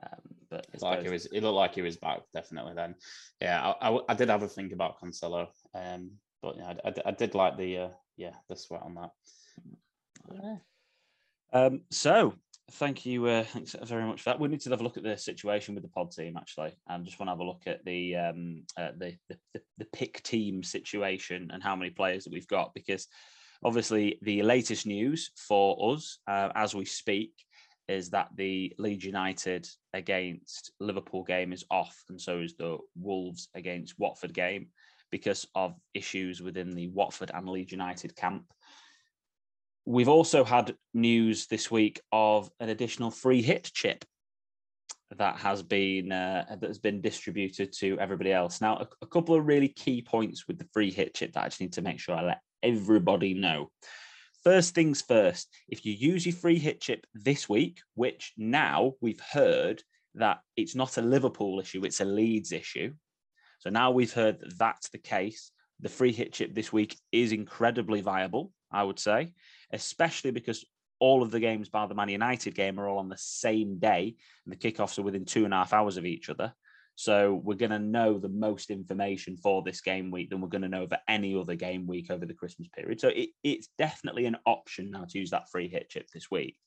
Um, 0.02 0.20
but 0.50 0.66
it's 0.72 0.82
like 0.82 1.04
it 1.04 1.10
was. 1.10 1.26
It 1.26 1.42
looked 1.42 1.56
like 1.56 1.74
he 1.74 1.82
was 1.82 1.96
back 1.96 2.20
definitely. 2.32 2.74
Then, 2.74 2.94
yeah, 3.40 3.72
I, 3.80 3.90
I, 3.90 4.00
I 4.08 4.14
did 4.14 4.30
have 4.30 4.42
a 4.42 4.48
think 4.48 4.72
about 4.72 5.00
Cancelo, 5.00 5.48
um, 5.74 6.12
but 6.42 6.56
yeah, 6.56 6.74
I, 6.84 6.88
I, 6.88 6.94
I 7.06 7.10
did 7.12 7.34
like 7.34 7.56
the 7.56 7.78
uh, 7.78 7.88
yeah 8.16 8.34
the 8.48 8.56
sweat 8.56 8.82
on 8.82 8.94
that. 8.94 10.60
Um, 11.52 11.82
so 11.90 12.34
thank 12.72 13.06
you. 13.06 13.26
Uh, 13.26 13.44
thanks 13.44 13.74
very 13.84 14.04
much 14.04 14.22
for 14.22 14.30
that. 14.30 14.40
We 14.40 14.48
need 14.48 14.60
to 14.62 14.70
have 14.70 14.80
a 14.80 14.84
look 14.84 14.96
at 14.96 15.02
the 15.02 15.16
situation 15.16 15.74
with 15.74 15.82
the 15.82 15.90
pod 15.90 16.10
team 16.10 16.36
actually, 16.36 16.72
and 16.88 17.04
just 17.04 17.18
want 17.18 17.28
to 17.28 17.32
have 17.32 17.40
a 17.40 17.44
look 17.44 17.62
at 17.66 17.84
the 17.84 18.16
um, 18.16 18.64
uh, 18.76 18.90
the, 18.96 19.16
the 19.28 19.60
the 19.78 19.84
pick 19.92 20.22
team 20.22 20.62
situation 20.62 21.50
and 21.52 21.62
how 21.62 21.76
many 21.76 21.90
players 21.90 22.24
that 22.24 22.32
we've 22.32 22.46
got 22.48 22.74
because 22.74 23.06
obviously 23.64 24.18
the 24.22 24.42
latest 24.42 24.86
news 24.86 25.30
for 25.36 25.92
us 25.92 26.18
uh, 26.28 26.50
as 26.54 26.74
we 26.74 26.84
speak 26.84 27.32
is 27.88 28.10
that 28.10 28.28
the 28.36 28.72
Leeds 28.78 29.04
United 29.04 29.66
against 29.94 30.70
Liverpool 30.78 31.24
game 31.24 31.52
is 31.52 31.64
off, 31.70 32.04
and 32.08 32.20
so 32.20 32.38
is 32.40 32.54
the 32.54 32.78
Wolves 32.96 33.48
against 33.54 33.98
Watford 33.98 34.32
game 34.32 34.68
because 35.10 35.46
of 35.56 35.74
issues 35.92 36.40
within 36.40 36.70
the 36.70 36.86
Watford 36.88 37.32
and 37.34 37.48
Leeds 37.48 37.72
United 37.72 38.14
camp. 38.14 38.44
We've 39.90 40.08
also 40.08 40.44
had 40.44 40.76
news 40.94 41.48
this 41.48 41.68
week 41.68 42.00
of 42.12 42.48
an 42.60 42.68
additional 42.68 43.10
free 43.10 43.42
hit 43.42 43.72
chip 43.74 44.04
that 45.16 45.38
has 45.38 45.64
been 45.64 46.12
uh, 46.12 46.44
that 46.60 46.68
has 46.68 46.78
been 46.78 47.00
distributed 47.00 47.72
to 47.78 47.98
everybody 47.98 48.32
else. 48.32 48.60
Now, 48.60 48.76
a, 48.76 48.88
a, 49.02 49.06
couple 49.08 49.34
of 49.34 49.44
really 49.44 49.66
key 49.66 50.00
points 50.00 50.46
with 50.46 50.58
the 50.58 50.68
free 50.72 50.92
hit 50.92 51.14
chip 51.14 51.32
that 51.32 51.42
I 51.42 51.48
just 51.48 51.60
need 51.60 51.72
to 51.72 51.82
make 51.82 51.98
sure 51.98 52.14
I 52.14 52.22
let 52.22 52.40
everybody 52.62 53.34
know. 53.34 53.72
First 54.44 54.76
things 54.76 55.02
first, 55.02 55.48
if 55.66 55.84
you 55.84 55.92
use 55.92 56.24
your 56.24 56.36
free 56.36 56.60
hit 56.60 56.80
chip 56.80 57.04
this 57.12 57.48
week, 57.48 57.80
which 57.96 58.32
now 58.38 58.92
we've 59.00 59.18
heard 59.32 59.82
that 60.14 60.38
it's 60.56 60.76
not 60.76 60.98
a 60.98 61.02
Liverpool 61.02 61.58
issue, 61.58 61.84
it's 61.84 61.98
a 61.98 62.04
Leeds 62.04 62.52
issue. 62.52 62.92
So 63.58 63.70
now 63.70 63.90
we've 63.90 64.12
heard 64.12 64.38
that 64.38 64.56
that's 64.56 64.88
the 64.90 64.98
case. 64.98 65.50
The 65.80 65.88
free 65.88 66.12
hit 66.12 66.32
chip 66.32 66.54
this 66.54 66.72
week 66.72 66.96
is 67.10 67.32
incredibly 67.32 68.02
viable, 68.02 68.52
I 68.70 68.84
would 68.84 69.00
say 69.00 69.32
especially 69.72 70.30
because 70.30 70.64
all 70.98 71.22
of 71.22 71.30
the 71.30 71.40
games 71.40 71.68
by 71.68 71.86
the 71.86 71.94
Man 71.94 72.10
United 72.10 72.54
game 72.54 72.78
are 72.78 72.88
all 72.88 72.98
on 72.98 73.08
the 73.08 73.18
same 73.18 73.78
day, 73.78 74.16
and 74.44 74.52
the 74.52 74.58
kickoffs 74.58 74.98
are 74.98 75.02
within 75.02 75.24
two 75.24 75.44
and 75.44 75.54
a 75.54 75.58
half 75.58 75.72
hours 75.72 75.96
of 75.96 76.06
each 76.06 76.28
other. 76.28 76.52
So 76.96 77.40
we're 77.42 77.54
going 77.54 77.70
to 77.70 77.78
know 77.78 78.18
the 78.18 78.28
most 78.28 78.70
information 78.70 79.38
for 79.38 79.62
this 79.62 79.80
game 79.80 80.10
week 80.10 80.28
than 80.28 80.42
we're 80.42 80.48
going 80.48 80.60
to 80.62 80.68
know 80.68 80.86
for 80.86 80.98
any 81.08 81.34
other 81.34 81.54
game 81.54 81.86
week 81.86 82.10
over 82.10 82.26
the 82.26 82.34
Christmas 82.34 82.68
period. 82.68 83.00
So 83.00 83.08
it, 83.08 83.30
it's 83.42 83.68
definitely 83.78 84.26
an 84.26 84.36
option 84.44 84.90
now 84.90 85.06
to 85.08 85.18
use 85.18 85.30
that 85.30 85.48
free 85.50 85.68
hit 85.68 85.88
chip 85.88 86.08
this 86.12 86.30
week. 86.30 86.58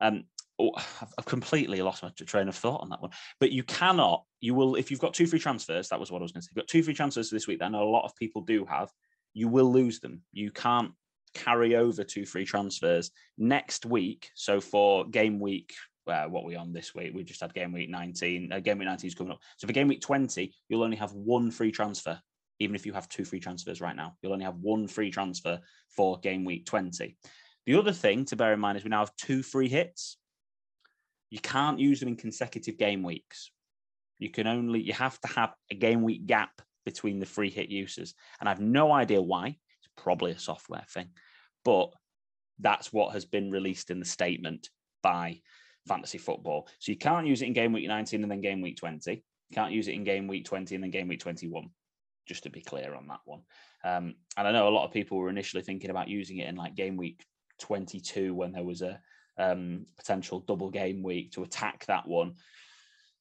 Um, 0.00 0.24
oh, 0.58 0.72
I've 1.18 1.26
completely 1.26 1.82
lost 1.82 2.02
my 2.02 2.08
train 2.10 2.48
of 2.48 2.56
thought 2.56 2.80
on 2.80 2.88
that 2.88 3.02
one. 3.02 3.10
But 3.38 3.52
you 3.52 3.64
cannot, 3.64 4.24
you 4.40 4.54
will, 4.54 4.76
if 4.76 4.90
you've 4.90 4.98
got 4.98 5.12
two 5.12 5.26
free 5.26 5.38
transfers, 5.38 5.90
that 5.90 6.00
was 6.00 6.10
what 6.10 6.20
I 6.20 6.22
was 6.22 6.32
going 6.32 6.40
to 6.40 6.46
say. 6.46 6.52
You've 6.54 6.62
got 6.62 6.68
two 6.68 6.82
free 6.82 6.94
transfers 6.94 7.28
this 7.28 7.46
week 7.46 7.58
that 7.58 7.66
I 7.66 7.68
know 7.68 7.82
a 7.82 7.90
lot 7.90 8.06
of 8.06 8.16
people 8.16 8.40
do 8.40 8.64
have. 8.64 8.88
You 9.34 9.48
will 9.48 9.70
lose 9.70 10.00
them. 10.00 10.22
You 10.32 10.50
can't 10.50 10.92
carry 11.34 11.76
over 11.76 12.04
two 12.04 12.26
free 12.26 12.44
transfers 12.44 13.10
next 13.36 13.86
week. 13.86 14.30
So 14.34 14.60
for 14.60 15.06
game 15.06 15.40
week, 15.40 15.74
uh, 16.06 16.26
what 16.26 16.44
we 16.44 16.56
on 16.56 16.72
this 16.72 16.94
week? 16.94 17.12
We 17.14 17.22
just 17.22 17.40
had 17.40 17.54
game 17.54 17.72
week 17.72 17.90
19. 17.90 18.52
Uh, 18.52 18.60
game 18.60 18.78
week 18.78 18.88
19 18.88 19.08
is 19.08 19.14
coming 19.14 19.32
up. 19.32 19.40
So 19.56 19.66
for 19.66 19.72
game 19.72 19.88
week 19.88 20.00
20, 20.00 20.52
you'll 20.68 20.82
only 20.82 20.96
have 20.96 21.12
one 21.12 21.50
free 21.50 21.70
transfer, 21.70 22.18
even 22.58 22.74
if 22.74 22.86
you 22.86 22.92
have 22.92 23.08
two 23.08 23.24
free 23.24 23.40
transfers 23.40 23.80
right 23.80 23.96
now. 23.96 24.14
You'll 24.22 24.32
only 24.32 24.44
have 24.44 24.56
one 24.56 24.88
free 24.88 25.10
transfer 25.10 25.60
for 25.94 26.18
game 26.20 26.44
week 26.44 26.66
20. 26.66 27.16
The 27.66 27.74
other 27.74 27.92
thing 27.92 28.24
to 28.26 28.36
bear 28.36 28.52
in 28.52 28.60
mind 28.60 28.78
is 28.78 28.84
we 28.84 28.90
now 28.90 29.00
have 29.00 29.16
two 29.16 29.42
free 29.42 29.68
hits. 29.68 30.16
You 31.30 31.40
can't 31.40 31.78
use 31.78 32.00
them 32.00 32.08
in 32.08 32.16
consecutive 32.16 32.78
game 32.78 33.02
weeks. 33.02 33.50
You 34.18 34.30
can 34.30 34.46
only, 34.46 34.80
you 34.80 34.94
have 34.94 35.20
to 35.20 35.28
have 35.28 35.52
a 35.70 35.74
game 35.74 36.02
week 36.02 36.26
gap 36.26 36.50
between 36.86 37.20
the 37.20 37.26
free 37.26 37.50
hit 37.50 37.68
uses. 37.68 38.14
And 38.40 38.48
I 38.48 38.52
have 38.52 38.60
no 38.60 38.92
idea 38.92 39.20
why. 39.20 39.58
Probably 40.02 40.32
a 40.32 40.38
software 40.38 40.84
thing 40.88 41.08
but 41.64 41.92
that's 42.60 42.92
what 42.92 43.12
has 43.12 43.24
been 43.24 43.50
released 43.50 43.90
in 43.90 44.00
the 44.00 44.06
statement 44.06 44.70
by 45.02 45.40
fantasy 45.86 46.16
football. 46.16 46.68
So 46.78 46.92
you 46.92 46.98
can't 46.98 47.26
use 47.26 47.42
it 47.42 47.46
in 47.46 47.52
game 47.52 47.72
week 47.72 47.86
19 47.86 48.22
and 48.22 48.30
then 48.30 48.40
game 48.40 48.62
week 48.62 48.76
20. 48.76 49.12
You 49.12 49.54
can't 49.54 49.72
use 49.72 49.88
it 49.88 49.94
in 49.94 50.04
game 50.04 50.26
week 50.26 50.44
20 50.46 50.74
and 50.74 50.82
then 50.82 50.90
game 50.90 51.08
week 51.08 51.20
21, 51.20 51.68
just 52.26 52.42
to 52.44 52.50
be 52.50 52.62
clear 52.62 52.94
on 52.94 53.06
that 53.08 53.20
one. 53.26 53.42
Um, 53.84 54.14
and 54.36 54.48
I 54.48 54.52
know 54.52 54.68
a 54.68 54.70
lot 54.70 54.86
of 54.86 54.92
people 54.92 55.18
were 55.18 55.28
initially 55.28 55.62
thinking 55.62 55.90
about 55.90 56.08
using 56.08 56.38
it 56.38 56.48
in 56.48 56.56
like 56.56 56.74
game 56.74 56.96
week 56.96 57.24
22 57.60 58.34
when 58.34 58.52
there 58.52 58.64
was 58.64 58.82
a 58.82 58.98
um, 59.38 59.84
potential 59.96 60.40
double 60.40 60.70
game 60.70 61.02
week 61.02 61.32
to 61.32 61.42
attack 61.42 61.86
that 61.86 62.08
one. 62.08 62.34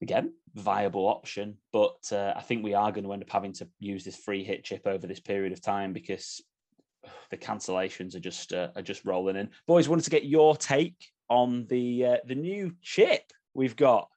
Again, 0.02 0.32
viable 0.56 1.08
option, 1.08 1.58
but 1.74 1.98
uh, 2.12 2.34
I 2.36 2.42
think 2.42 2.64
we 2.64 2.76
are 2.76 2.92
going 2.92 3.04
to 3.04 3.12
end 3.14 3.24
up 3.24 3.30
having 3.30 3.54
to 3.54 3.68
use 3.80 4.04
this 4.04 4.16
free 4.16 4.44
hit 4.44 4.64
chip 4.64 4.86
over 4.86 5.08
this 5.08 5.20
period 5.20 5.54
of 5.54 5.62
time 5.62 5.92
because 5.92 6.42
the 7.32 7.38
cancellations 7.38 8.16
are 8.16 8.20
just 8.20 8.54
uh, 8.54 8.70
are 8.76 8.82
just 8.82 9.06
rolling 9.06 9.36
in. 9.36 9.50
Boys, 9.66 9.90
wanted 9.90 10.06
to 10.06 10.12
get 10.12 10.26
your 10.26 10.56
take 10.56 11.12
on 11.30 11.66
the 11.68 12.06
uh, 12.06 12.18
the 12.26 12.36
new 12.36 12.74
chip 12.82 13.32
we've 13.54 13.76
got. 13.76 14.10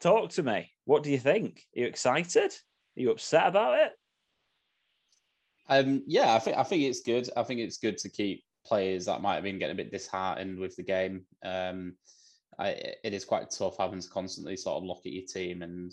Talk 0.00 0.30
to 0.30 0.42
me. 0.42 0.70
What 0.84 1.02
do 1.02 1.10
you 1.10 1.18
think? 1.18 1.66
Are 1.76 1.80
you 1.80 1.86
excited? 1.86 2.52
Are 2.96 3.00
you 3.00 3.10
upset 3.10 3.46
about 3.46 3.78
it? 3.78 3.92
Um, 5.68 6.02
yeah, 6.06 6.34
I 6.34 6.38
think 6.38 6.56
I 6.56 6.62
think 6.62 6.82
it's 6.82 7.02
good. 7.02 7.28
I 7.36 7.42
think 7.42 7.60
it's 7.60 7.78
good 7.78 7.98
to 7.98 8.08
keep 8.08 8.42
players 8.66 9.06
that 9.06 9.22
might 9.22 9.34
have 9.34 9.44
been 9.44 9.58
getting 9.58 9.74
a 9.74 9.82
bit 9.82 9.92
disheartened 9.92 10.58
with 10.58 10.76
the 10.76 10.82
game. 10.82 11.24
Um, 11.44 11.94
I, 12.58 12.70
it 13.04 13.14
is 13.14 13.24
quite 13.24 13.50
tough 13.50 13.76
having 13.78 14.00
to 14.00 14.08
constantly 14.08 14.56
sort 14.56 14.78
of 14.78 14.84
look 14.84 15.00
at 15.06 15.12
your 15.12 15.24
team 15.26 15.62
and 15.62 15.92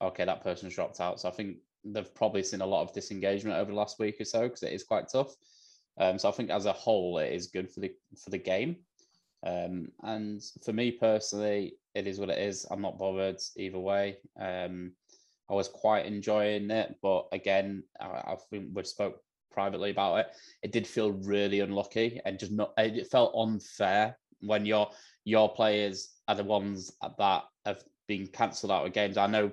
okay, 0.00 0.24
that 0.24 0.42
person's 0.42 0.74
dropped 0.74 1.00
out. 1.00 1.20
So 1.20 1.28
I 1.28 1.32
think 1.32 1.56
they've 1.84 2.14
probably 2.14 2.42
seen 2.42 2.60
a 2.60 2.66
lot 2.66 2.82
of 2.82 2.92
disengagement 2.92 3.56
over 3.56 3.70
the 3.70 3.76
last 3.76 3.98
week 3.98 4.20
or 4.20 4.24
so 4.24 4.42
because 4.42 4.62
it 4.62 4.72
is 4.72 4.84
quite 4.84 5.08
tough. 5.08 5.34
Um, 5.98 6.18
so 6.18 6.28
I 6.28 6.32
think 6.32 6.50
as 6.50 6.66
a 6.66 6.72
whole, 6.72 7.18
it 7.18 7.32
is 7.32 7.48
good 7.48 7.70
for 7.70 7.80
the 7.80 7.92
for 8.22 8.30
the 8.30 8.38
game. 8.38 8.76
Um, 9.46 9.88
and 10.02 10.42
for 10.64 10.72
me 10.72 10.90
personally, 10.92 11.76
it 11.94 12.06
is 12.06 12.18
what 12.18 12.30
it 12.30 12.38
is. 12.38 12.66
I'm 12.70 12.80
not 12.80 12.98
bothered 12.98 13.40
either 13.56 13.78
way. 13.78 14.16
Um, 14.40 14.92
I 15.50 15.54
was 15.54 15.68
quite 15.68 16.06
enjoying 16.06 16.70
it, 16.70 16.96
but 17.02 17.26
again, 17.32 17.84
I, 18.00 18.06
I 18.06 18.36
think 18.50 18.68
we 18.72 18.84
spoke 18.84 19.20
privately 19.50 19.90
about 19.90 20.16
it. 20.20 20.26
It 20.62 20.72
did 20.72 20.86
feel 20.86 21.12
really 21.12 21.60
unlucky 21.60 22.20
and 22.24 22.38
just 22.38 22.52
not. 22.52 22.72
It 22.78 23.06
felt 23.10 23.34
unfair 23.36 24.16
when 24.40 24.66
your 24.66 24.90
your 25.24 25.52
players 25.52 26.10
are 26.26 26.34
the 26.34 26.44
ones 26.44 26.92
that 27.18 27.44
have 27.64 27.84
been 28.08 28.26
cancelled 28.26 28.72
out 28.72 28.86
of 28.86 28.92
games. 28.92 29.16
I 29.16 29.26
know 29.26 29.52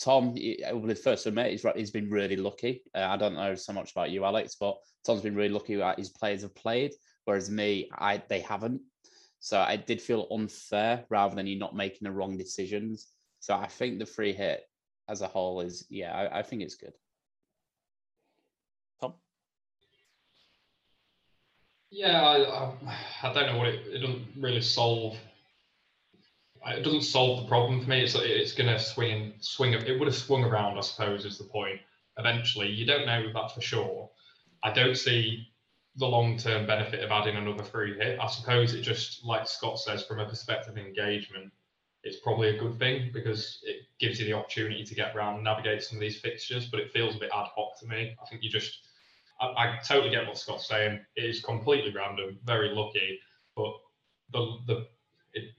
Tom, 0.00 0.32
with 0.34 0.88
his 0.88 1.02
first 1.02 1.26
admit, 1.26 1.50
he's, 1.50 1.66
he's 1.74 1.90
been 1.90 2.10
really 2.10 2.36
lucky. 2.36 2.82
Uh, 2.94 3.00
I 3.00 3.16
don't 3.16 3.34
know 3.34 3.54
so 3.54 3.72
much 3.72 3.92
about 3.92 4.10
you, 4.10 4.24
Alex, 4.24 4.56
but 4.58 4.78
Tom's 5.04 5.22
been 5.22 5.34
really 5.34 5.48
lucky 5.48 5.74
that 5.76 5.98
his 5.98 6.10
players 6.10 6.42
have 6.42 6.54
played, 6.54 6.92
whereas 7.24 7.50
me, 7.50 7.90
I 7.98 8.22
they 8.28 8.40
haven't. 8.40 8.80
So 9.40 9.60
I 9.60 9.76
did 9.76 10.00
feel 10.00 10.28
unfair 10.30 11.04
rather 11.10 11.34
than 11.34 11.48
you 11.48 11.58
not 11.58 11.74
making 11.74 12.00
the 12.02 12.12
wrong 12.12 12.36
decisions. 12.36 13.08
So 13.40 13.54
I 13.54 13.66
think 13.66 13.98
the 13.98 14.06
free 14.06 14.32
hit 14.32 14.62
as 15.08 15.20
a 15.20 15.26
whole 15.26 15.60
is 15.60 15.84
yeah, 15.90 16.14
I, 16.14 16.38
I 16.38 16.42
think 16.42 16.62
it's 16.62 16.76
good. 16.76 16.92
Tom? 19.00 19.14
Yeah, 21.90 22.22
I, 22.22 22.36
I, 22.44 22.98
I 23.24 23.32
don't 23.32 23.46
know 23.46 23.58
what 23.58 23.66
it, 23.66 23.86
it 23.88 23.98
doesn't 23.98 24.28
really 24.38 24.60
solve. 24.60 25.16
It 26.66 26.82
doesn't 26.82 27.02
solve 27.02 27.42
the 27.42 27.48
problem 27.48 27.80
for 27.80 27.88
me. 27.88 28.02
It's 28.02 28.14
it's 28.14 28.52
going 28.52 28.68
to 28.68 28.78
swing 28.78 29.34
swing. 29.40 29.72
It 29.72 29.98
would 29.98 30.08
have 30.08 30.16
swung 30.16 30.44
around, 30.44 30.78
I 30.78 30.82
suppose, 30.82 31.24
is 31.24 31.38
the 31.38 31.44
point. 31.44 31.80
Eventually, 32.18 32.68
you 32.68 32.86
don't 32.86 33.06
know 33.06 33.32
that 33.32 33.54
for 33.54 33.60
sure. 33.60 34.10
I 34.62 34.72
don't 34.72 34.96
see 34.96 35.48
the 35.96 36.06
long 36.06 36.38
term 36.38 36.66
benefit 36.66 37.02
of 37.02 37.10
adding 37.10 37.36
another 37.36 37.64
free 37.64 37.96
hit. 37.98 38.18
I 38.20 38.26
suppose 38.28 38.74
it 38.74 38.82
just, 38.82 39.24
like 39.24 39.46
Scott 39.46 39.78
says, 39.78 40.04
from 40.04 40.20
a 40.20 40.28
perspective 40.28 40.72
of 40.72 40.78
engagement, 40.78 41.52
it's 42.04 42.18
probably 42.20 42.48
a 42.48 42.58
good 42.58 42.78
thing 42.78 43.10
because 43.12 43.60
it 43.64 43.82
gives 43.98 44.18
you 44.18 44.26
the 44.26 44.32
opportunity 44.32 44.84
to 44.84 44.94
get 44.94 45.14
around 45.14 45.36
and 45.36 45.44
navigate 45.44 45.82
some 45.82 45.96
of 45.98 46.00
these 46.00 46.20
fixtures, 46.20 46.66
but 46.66 46.80
it 46.80 46.92
feels 46.92 47.16
a 47.16 47.18
bit 47.18 47.30
ad 47.34 47.46
hoc 47.54 47.78
to 47.80 47.86
me. 47.86 48.16
I 48.20 48.26
think 48.26 48.42
you 48.42 48.50
just, 48.50 48.88
I, 49.40 49.46
I 49.46 49.78
totally 49.86 50.10
get 50.10 50.26
what 50.26 50.38
Scott's 50.38 50.66
saying. 50.66 51.00
It 51.16 51.24
is 51.24 51.40
completely 51.44 51.92
random, 51.92 52.38
very 52.44 52.70
lucky, 52.70 53.20
but 53.54 53.72
the, 54.32 54.58
the, 54.66 54.86
it, 55.34 55.54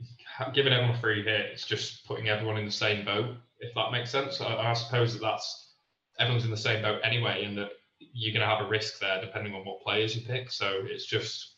giving 0.54 0.74
everyone 0.74 0.96
a 0.96 1.00
free 1.00 1.24
hit, 1.24 1.48
it's 1.52 1.66
just 1.66 2.06
putting 2.08 2.30
everyone 2.30 2.58
in 2.58 2.66
the 2.66 2.72
same 2.72 3.06
boat, 3.06 3.36
if 3.60 3.74
that 3.76 3.92
makes 3.92 4.10
sense. 4.12 4.42
I, 4.42 4.56
I 4.56 4.74
suppose 4.74 5.14
that 5.14 5.22
that's 5.22 5.74
everyone's 6.20 6.46
in 6.46 6.52
the 6.52 6.58
same 6.58 6.82
boat 6.82 7.02
anyway, 7.04 7.44
and 7.44 7.58
that 7.58 7.72
you're 8.00 8.34
going 8.34 8.48
to 8.48 8.56
have 8.56 8.66
a 8.66 8.70
risk 8.70 9.00
there 9.00 9.22
depending 9.22 9.54
on 9.54 9.66
what 9.66 9.82
players 9.82 10.16
you 10.16 10.22
pick. 10.26 10.52
So 10.52 10.82
it's 10.84 11.06
just, 11.06 11.56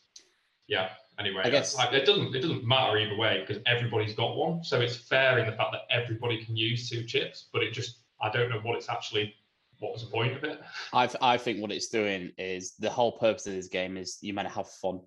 yeah. 0.66 0.90
Anyway, 1.18 1.42
I 1.44 1.50
guess- 1.50 1.76
like, 1.76 1.92
it 1.92 2.04
doesn't 2.04 2.34
it 2.34 2.40
doesn't 2.40 2.66
matter 2.66 2.98
either 2.98 3.16
way 3.16 3.42
because 3.46 3.62
everybody's 3.66 4.14
got 4.14 4.36
one. 4.36 4.62
So 4.62 4.80
it's 4.80 4.96
fair 4.96 5.38
in 5.38 5.46
the 5.46 5.56
fact 5.56 5.72
that 5.72 5.82
everybody 5.90 6.44
can 6.44 6.56
use 6.56 6.90
two 6.90 7.04
chips, 7.04 7.48
but 7.52 7.62
it 7.62 7.72
just 7.72 8.00
I 8.20 8.30
don't 8.30 8.50
know 8.50 8.60
what 8.60 8.76
it's 8.76 8.88
actually. 8.88 9.34
What 9.78 9.92
was 9.92 10.04
the 10.04 10.10
point 10.10 10.34
of 10.34 10.42
it? 10.44 10.58
I 10.94 11.08
I 11.20 11.36
think 11.36 11.60
what 11.60 11.70
it's 11.70 11.88
doing 11.88 12.32
is 12.38 12.76
the 12.78 12.88
whole 12.88 13.12
purpose 13.12 13.46
of 13.46 13.52
this 13.52 13.68
game 13.68 13.98
is 13.98 14.18
you 14.22 14.32
meant 14.32 14.48
to 14.48 14.54
have 14.54 14.70
fun. 14.70 15.00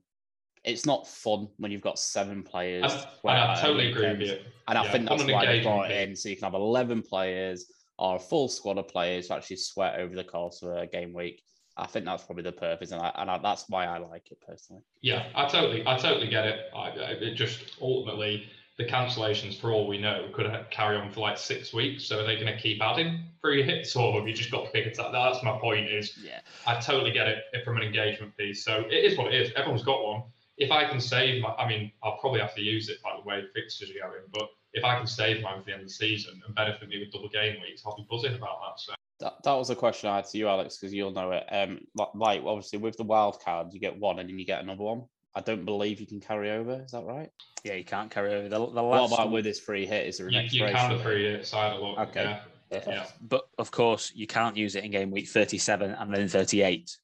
It's 0.64 0.86
not 0.86 1.08
fun 1.08 1.48
when 1.58 1.72
you've 1.72 1.82
got 1.82 1.98
seven 2.00 2.44
players. 2.44 2.92
And, 2.92 2.92
to 2.92 3.08
and 3.08 3.22
play 3.22 3.34
I 3.34 3.60
totally 3.62 3.88
a 3.88 3.90
agree 3.92 4.12
with 4.12 4.22
you. 4.22 4.38
And 4.68 4.78
I 4.78 4.84
Yeah, 4.84 4.92
think 4.92 5.10
that's 5.10 5.24
why 5.24 5.46
they 5.46 5.58
engagement 5.58 5.64
brought 5.64 5.92
it 5.92 6.10
in, 6.10 6.16
so 6.16 6.30
you 6.30 6.36
can 6.36 6.44
have 6.44 6.54
eleven 6.54 7.02
players 7.02 7.72
or 7.98 8.16
a 8.16 8.20
full 8.20 8.48
squad 8.48 8.78
of 8.78 8.88
players 8.88 9.28
to 9.28 9.36
actually 9.36 9.58
sweat 9.58 10.00
over 10.00 10.16
the 10.16 10.24
course 10.24 10.62
of 10.62 10.76
a 10.76 10.88
game 10.88 11.14
week. 11.14 11.42
I 11.78 11.88
think 11.88 12.06
that's 12.06 12.24
probably 12.24 12.44
the 12.44 12.52
purpose, 12.52 12.92
and 12.92 13.02
I, 13.02 13.12
and 13.16 13.32
I, 13.32 13.38
that's 13.38 13.66
why 13.70 13.86
I 13.86 14.00
like 14.00 14.32
it 14.32 14.40
personally. 14.46 14.82
Yeah, 15.02 15.28
I 15.34 15.48
totally, 15.48 15.88
I 15.88 15.98
totally 15.98 16.28
get 16.28 16.46
it. 16.46 16.60
I, 16.76 16.90
I, 16.90 17.12
it 17.12 17.36
just 17.36 17.78
ultimately 17.82 18.48
the 18.78 18.86
cancellations, 18.86 19.60
for 19.60 19.72
all 19.72 19.88
we 19.88 19.98
know, 19.98 20.30
could 20.34 20.48
ha- 20.48 20.66
carry 20.72 20.98
on 20.98 21.12
for 21.12 21.22
like 21.22 21.38
six 21.38 21.74
weeks. 21.74 22.06
So 22.06 22.20
are 22.20 22.26
they 22.26 22.36
going 22.36 22.54
to 22.54 22.58
keep 22.58 22.82
adding 22.82 23.24
free 23.42 23.64
hits, 23.64 23.96
or 23.96 24.20
have 24.20 24.28
you 24.28 24.34
just 24.34 24.52
got 24.52 24.66
to 24.66 24.72
pick 24.72 24.88
it 24.88 25.00
up? 25.00 25.12
That's 25.12 25.44
my 25.44 25.58
point. 25.58 25.90
Is 25.90 26.18
Yeah. 26.24 26.40
I 26.68 26.80
totally 26.80 27.12
get 27.12 27.28
it 27.28 27.44
from 27.64 27.78
an 27.78 27.84
engagement 27.84 28.36
piece. 28.38 28.66
So 28.66 28.86
it 28.90 29.12
is 29.12 29.18
what 29.18 29.34
it 29.34 29.42
is. 29.42 29.52
Everyone's 29.56 29.84
got 29.84 30.04
one. 30.04 30.24
If 30.60 30.72
I 30.72 30.86
can 30.86 31.00
save, 31.00 31.42
my, 31.42 31.50
I 31.58 31.68
mean, 31.68 31.92
I'll 32.04 32.18
probably 32.18 32.42
have 32.42 32.54
to 32.56 32.62
use 32.62 32.90
it 32.90 33.02
by 33.02 33.12
the 33.18 33.28
way 33.28 33.44
fixtures 33.56 33.90
are 33.92 34.10
going. 34.10 34.22
But 34.34 34.50
if 34.74 34.84
I 34.84 34.98
can 34.98 35.08
save 35.08 35.42
mine 35.42 35.60
for 35.60 35.66
the 35.66 35.72
end 35.74 35.82
of 35.82 35.88
the 35.88 35.94
season 35.94 36.40
and 36.46 36.54
benefit 36.56 36.88
me 36.90 37.00
with 37.00 37.12
double 37.12 37.30
game 37.30 37.56
weeks, 37.62 37.82
I'll 37.86 37.96
be 37.96 38.06
buzzing 38.10 38.36
about 38.36 38.60
that. 38.62 38.80
So 38.80 38.94
That, 39.22 39.42
that 39.44 39.54
was 39.54 39.70
a 39.70 39.76
question 39.76 40.10
I 40.10 40.18
had 40.18 40.26
to 40.26 40.38
you, 40.38 40.48
Alex, 40.48 40.78
because 40.78 40.94
you'll 40.94 41.12
know 41.12 41.32
it. 41.32 41.46
Um, 41.50 41.80
li- 41.96 42.06
like 42.14 42.44
obviously 42.46 42.78
with 42.80 42.98
the 42.98 43.04
wild 43.04 43.40
card, 43.44 43.68
you 43.74 43.80
get 43.80 43.98
one 43.98 44.20
and 44.20 44.30
then 44.30 44.38
you 44.38 44.46
get 44.46 44.62
another 44.62 44.84
one. 44.84 45.04
I 45.36 45.42
don't 45.42 45.64
believe 45.64 46.00
you 46.02 46.08
can 46.08 46.20
carry 46.20 46.52
over. 46.52 46.82
Is 46.84 46.92
that 46.92 47.04
right? 47.06 47.30
Yeah, 47.64 47.76
you 47.76 47.86
can't 47.86 48.12
carry 48.12 48.34
over 48.34 48.50
the, 48.50 48.58
the 48.58 48.62
What 48.66 48.84
last. 48.84 49.14
about 49.14 49.26
one- 49.28 49.34
with 49.36 49.46
this 49.46 49.60
free 49.60 49.86
hit? 49.86 50.08
Is 50.08 50.18
there 50.18 50.28
an 50.28 50.34
you, 50.34 50.40
you 50.40 50.46
expiration? 50.66 50.76
can 50.78 50.90
the 50.90 50.96
date? 50.98 51.04
free 51.04 51.24
hits. 51.32 51.54
I 51.54 51.64
had 51.70 51.74
a 51.74 51.80
look. 51.82 52.00
Okay. 52.00 52.24
Yeah. 52.24 52.40
Perfect. 52.70 52.88
Yeah. 52.98 53.06
But 53.22 53.48
of 53.58 53.72
course, 53.72 54.12
you 54.14 54.28
can't 54.28 54.56
use 54.58 54.76
it 54.76 54.84
in 54.84 54.92
game 54.92 55.10
week 55.10 55.28
37 55.28 55.90
and 55.92 56.14
then 56.14 56.28
38. 56.28 56.96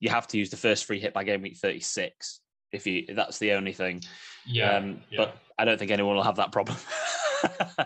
You 0.00 0.10
have 0.10 0.26
to 0.28 0.38
use 0.38 0.50
the 0.50 0.56
first 0.56 0.84
free 0.84 0.98
hit 0.98 1.12
by 1.14 1.22
game 1.22 1.42
week 1.42 1.58
36. 1.58 2.40
If 2.72 2.86
you, 2.86 3.04
that's 3.14 3.38
the 3.38 3.52
only 3.52 3.72
thing. 3.72 4.02
Yeah. 4.46 4.76
um, 4.76 5.00
yeah. 5.10 5.18
But 5.18 5.36
I 5.58 5.64
don't 5.64 5.78
think 5.78 5.90
anyone 5.90 6.16
will 6.16 6.22
have 6.22 6.36
that 6.36 6.52
problem. 6.52 6.76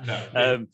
No. 0.05 0.29
um, 0.35 0.69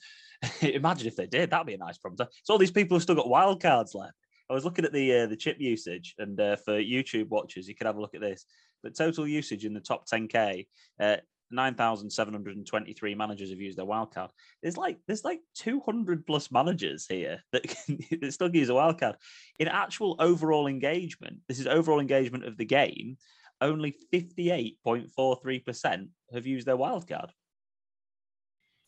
imagine 0.62 1.08
if 1.08 1.16
they 1.16 1.26
did. 1.26 1.50
That'd 1.50 1.66
be 1.66 1.74
a 1.74 1.78
nice 1.78 1.98
problem. 1.98 2.28
So 2.42 2.52
all 2.52 2.58
these 2.58 2.70
people 2.70 2.96
have 2.96 3.02
still 3.02 3.14
got 3.14 3.28
wild 3.28 3.62
cards 3.62 3.94
left. 3.94 4.14
I 4.50 4.54
was 4.54 4.64
looking 4.64 4.84
at 4.84 4.92
the 4.92 5.20
uh, 5.20 5.26
the 5.26 5.36
chip 5.36 5.56
usage, 5.58 6.14
and 6.18 6.38
uh, 6.38 6.56
for 6.56 6.74
YouTube 6.74 7.28
watchers, 7.28 7.68
you 7.68 7.74
could 7.74 7.86
have 7.86 7.96
a 7.96 8.00
look 8.00 8.14
at 8.14 8.20
this. 8.20 8.44
The 8.82 8.90
total 8.90 9.26
usage 9.26 9.64
in 9.64 9.72
the 9.72 9.80
top 9.80 10.06
10k, 10.08 10.66
uh, 11.00 11.16
9,723 11.52 13.14
managers 13.14 13.50
have 13.50 13.60
used 13.60 13.78
their 13.78 13.84
wild 13.84 14.12
card. 14.12 14.30
There's 14.62 14.76
like 14.76 14.98
there's 15.06 15.24
like 15.24 15.40
200 15.54 16.26
plus 16.26 16.50
managers 16.50 17.06
here 17.06 17.42
that 17.52 17.62
can 17.62 17.98
that 18.20 18.32
still 18.32 18.54
use 18.54 18.68
a 18.68 18.74
wild 18.74 18.98
card. 18.98 19.16
In 19.58 19.68
actual 19.68 20.16
overall 20.18 20.66
engagement, 20.66 21.38
this 21.48 21.60
is 21.60 21.66
overall 21.66 22.00
engagement 22.00 22.44
of 22.44 22.56
the 22.56 22.64
game. 22.64 23.18
Only 23.62 23.94
58.43% 24.12 26.08
have 26.34 26.46
used 26.46 26.66
their 26.66 26.76
wildcard. 26.76 27.30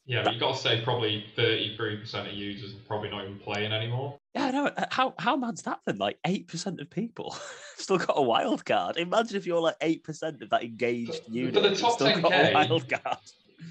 Yeah, 0.04 0.24
but 0.24 0.32
you've 0.32 0.40
got 0.40 0.56
to 0.56 0.60
say 0.60 0.82
probably 0.82 1.24
33% 1.38 2.28
of 2.28 2.34
users 2.34 2.74
are 2.74 2.78
probably 2.86 3.08
not 3.08 3.22
even 3.22 3.38
playing 3.38 3.72
anymore. 3.72 4.18
Yeah, 4.34 4.46
I 4.46 4.50
know. 4.50 4.66
Uh, 4.66 4.84
How 4.90 5.14
how 5.18 5.36
mad's 5.36 5.62
that 5.62 5.78
then? 5.86 5.96
Like 5.96 6.18
eight 6.26 6.46
percent 6.48 6.80
of 6.80 6.90
people 6.90 7.34
still 7.76 7.96
got 7.98 8.18
a 8.18 8.22
wild 8.22 8.66
card. 8.66 8.98
Imagine 8.98 9.36
if 9.36 9.46
you're 9.46 9.60
like 9.60 9.76
eight 9.80 10.04
percent 10.04 10.42
of 10.42 10.50
that 10.50 10.62
engaged 10.64 11.24
for 11.24 11.30
unit. 11.30 11.54
the 11.54 11.74
top 11.74 11.94
still 11.94 12.20
got 12.20 12.32
a 12.32 12.34
10K, 12.34 12.52
wild 12.52 12.86
card. 12.88 13.18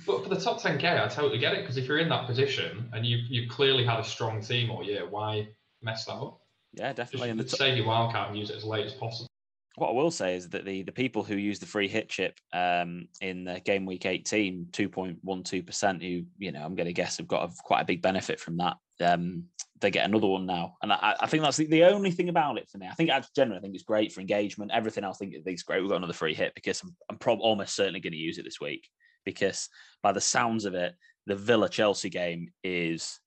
But 0.07 0.23
for 0.23 0.29
the 0.29 0.39
top 0.39 0.59
10k, 0.59 1.03
I 1.03 1.07
totally 1.07 1.37
get 1.37 1.53
it 1.53 1.61
because 1.61 1.77
if 1.77 1.85
you're 1.85 1.99
in 1.99 2.09
that 2.09 2.25
position 2.25 2.89
and 2.93 3.05
you've, 3.05 3.29
you 3.29 3.47
clearly 3.47 3.85
had 3.85 3.99
a 3.99 4.03
strong 4.03 4.41
team 4.41 4.71
all 4.71 4.83
year, 4.83 5.07
why 5.07 5.49
mess 5.83 6.05
that 6.05 6.13
up? 6.13 6.39
Yeah, 6.73 6.93
Just 6.93 7.11
definitely. 7.11 7.43
The 7.43 7.49
top, 7.49 7.59
save 7.59 7.77
your 7.77 7.85
wildcard 7.85 8.29
and 8.29 8.37
use 8.39 8.49
it 8.49 8.55
as 8.55 8.63
late 8.63 8.85
as 8.85 8.93
possible. 8.93 9.27
What 9.75 9.89
I 9.89 9.93
will 9.93 10.11
say 10.11 10.35
is 10.35 10.49
that 10.49 10.65
the 10.65 10.83
the 10.83 10.91
people 10.91 11.23
who 11.23 11.35
use 11.35 11.59
the 11.59 11.65
free 11.65 11.87
hit 11.87 12.07
chip 12.09 12.39
um, 12.53 13.07
in 13.21 13.43
the 13.43 13.59
game 13.59 13.85
week 13.85 14.05
18, 14.05 14.67
2.12%, 14.71 16.01
who, 16.01 16.25
you 16.37 16.51
know, 16.51 16.63
I'm 16.63 16.75
going 16.75 16.87
to 16.87 16.93
guess 16.93 17.17
have 17.17 17.27
got 17.27 17.49
a, 17.49 17.53
quite 17.63 17.81
a 17.81 17.85
big 17.85 18.01
benefit 18.01 18.39
from 18.39 18.57
that. 18.57 18.77
Um, 19.01 19.45
they 19.81 19.89
get 19.89 20.05
another 20.05 20.27
one 20.27 20.45
now. 20.45 20.77
And 20.81 20.93
I, 20.93 21.15
I 21.19 21.27
think 21.27 21.43
that's 21.43 21.57
the, 21.57 21.65
the 21.65 21.85
only 21.85 22.11
thing 22.11 22.29
about 22.29 22.57
it 22.57 22.69
for 22.69 22.77
me. 22.77 22.87
I 22.87 22.93
think, 22.93 23.09
generally, 23.35 23.57
I 23.57 23.61
think 23.61 23.73
it's 23.73 23.83
great 23.83 24.13
for 24.13 24.21
engagement. 24.21 24.71
Everything 24.73 25.03
else, 25.03 25.17
I 25.17 25.25
think 25.25 25.35
it's 25.43 25.63
great. 25.63 25.81
We've 25.81 25.89
got 25.89 25.97
another 25.97 26.13
free 26.13 26.35
hit 26.35 26.53
because 26.53 26.81
I'm, 26.83 26.95
I'm 27.09 27.39
almost 27.41 27.75
certainly 27.75 27.99
going 27.99 28.13
to 28.13 28.17
use 28.17 28.37
it 28.37 28.45
this 28.45 28.61
week 28.61 28.87
because 29.25 29.69
by 30.03 30.11
the 30.11 30.21
sounds 30.21 30.65
of 30.65 30.75
it, 30.75 30.93
the 31.25 31.35
Villa 31.35 31.67
Chelsea 31.67 32.09
game 32.09 32.49
is 32.63 33.19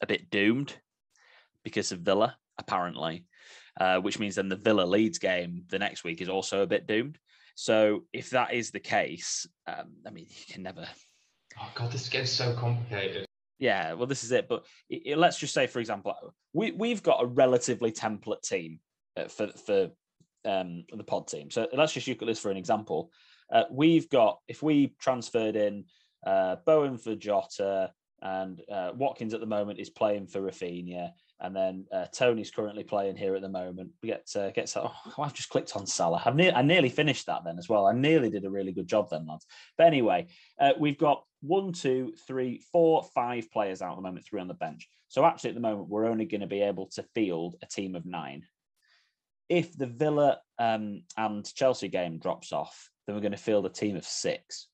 a 0.00 0.06
bit 0.06 0.28
doomed 0.28 0.74
because 1.62 1.92
of 1.92 2.00
Villa, 2.00 2.36
apparently 2.58 3.24
uh, 3.78 3.98
which 4.00 4.18
means 4.18 4.34
then 4.34 4.48
the 4.48 4.56
Villa 4.56 4.82
Leeds 4.84 5.18
game 5.18 5.64
the 5.68 5.78
next 5.78 6.04
week 6.04 6.20
is 6.20 6.28
also 6.28 6.62
a 6.62 6.66
bit 6.66 6.86
doomed. 6.86 7.18
So 7.54 8.04
if 8.12 8.30
that 8.30 8.52
is 8.54 8.70
the 8.70 8.80
case, 8.80 9.46
um, 9.66 9.94
I 10.06 10.10
mean, 10.10 10.26
you 10.28 10.52
can 10.54 10.62
never. 10.62 10.86
Oh 11.60 11.70
god, 11.74 11.90
this 11.90 12.02
is 12.02 12.08
getting 12.08 12.26
so 12.26 12.54
complicated. 12.54 13.24
Yeah, 13.58 13.94
well, 13.94 14.06
this 14.06 14.22
is 14.22 14.30
it. 14.30 14.48
But 14.48 14.64
i 14.92 15.00
i- 15.10 15.14
let's 15.14 15.38
just 15.38 15.54
say, 15.54 15.66
for 15.66 15.80
example, 15.80 16.14
we 16.52 16.70
we've 16.72 17.02
got 17.02 17.22
a 17.22 17.26
relatively 17.26 17.90
template 17.90 18.42
team 18.42 18.80
uh, 19.16 19.24
for 19.28 19.48
for 19.48 19.90
um, 20.44 20.84
the 20.92 21.02
pod 21.04 21.26
team. 21.26 21.50
So 21.50 21.66
let's 21.72 21.92
just 21.92 22.06
look 22.06 22.22
at 22.22 22.28
this 22.28 22.38
for 22.38 22.50
an 22.50 22.56
example. 22.56 23.10
Uh, 23.52 23.64
we've 23.70 24.08
got 24.08 24.38
if 24.46 24.62
we 24.62 24.94
transferred 25.00 25.56
in 25.56 25.84
uh, 26.26 26.56
Bowen 26.66 26.96
for 26.98 27.16
Jota 27.16 27.90
and 28.22 28.60
uh, 28.70 28.92
Watkins 28.94 29.34
at 29.34 29.40
the 29.40 29.46
moment 29.46 29.80
is 29.80 29.90
playing 29.90 30.26
for 30.26 30.40
Raphinha, 30.40 31.10
and 31.40 31.54
then 31.54 31.86
uh, 31.92 32.06
Toney's 32.12 32.50
currently 32.50 32.82
playing 32.82 33.16
here 33.16 33.34
at 33.34 33.42
the 33.42 33.48
moment. 33.48 33.90
We 34.02 34.08
get 34.08 34.28
uh, 34.34 34.50
get 34.50 34.72
oh, 34.76 34.92
I've 35.18 35.34
just 35.34 35.48
clicked 35.48 35.76
on 35.76 35.86
Salah. 35.86 36.22
I've 36.24 36.34
ne- 36.34 36.52
I 36.52 36.62
nearly 36.62 36.88
finished 36.88 37.26
that 37.26 37.44
then 37.44 37.58
as 37.58 37.68
well. 37.68 37.86
I 37.86 37.92
nearly 37.92 38.30
did 38.30 38.44
a 38.44 38.50
really 38.50 38.72
good 38.72 38.88
job 38.88 39.10
then, 39.10 39.26
lads. 39.26 39.46
But 39.76 39.86
anyway, 39.86 40.26
uh, 40.60 40.72
we've 40.78 40.98
got 40.98 41.24
one, 41.40 41.72
two, 41.72 42.14
three, 42.26 42.62
four, 42.72 43.04
five 43.14 43.50
players 43.52 43.82
out 43.82 43.92
at 43.92 43.96
the 43.96 44.02
moment, 44.02 44.26
three 44.26 44.40
on 44.40 44.48
the 44.48 44.54
bench. 44.54 44.88
So 45.08 45.24
actually, 45.24 45.50
at 45.50 45.54
the 45.54 45.60
moment, 45.60 45.88
we're 45.88 46.06
only 46.06 46.24
going 46.24 46.40
to 46.40 46.46
be 46.46 46.62
able 46.62 46.86
to 46.94 47.04
field 47.14 47.56
a 47.62 47.66
team 47.66 47.94
of 47.94 48.04
nine. 48.04 48.44
If 49.48 49.76
the 49.76 49.86
Villa 49.86 50.40
um, 50.58 51.04
and 51.16 51.44
Chelsea 51.54 51.88
game 51.88 52.18
drops 52.18 52.52
off, 52.52 52.90
then 53.06 53.14
we're 53.14 53.22
going 53.22 53.32
to 53.32 53.38
field 53.38 53.64
a 53.64 53.70
team 53.70 53.96
of 53.96 54.04
six. 54.04 54.68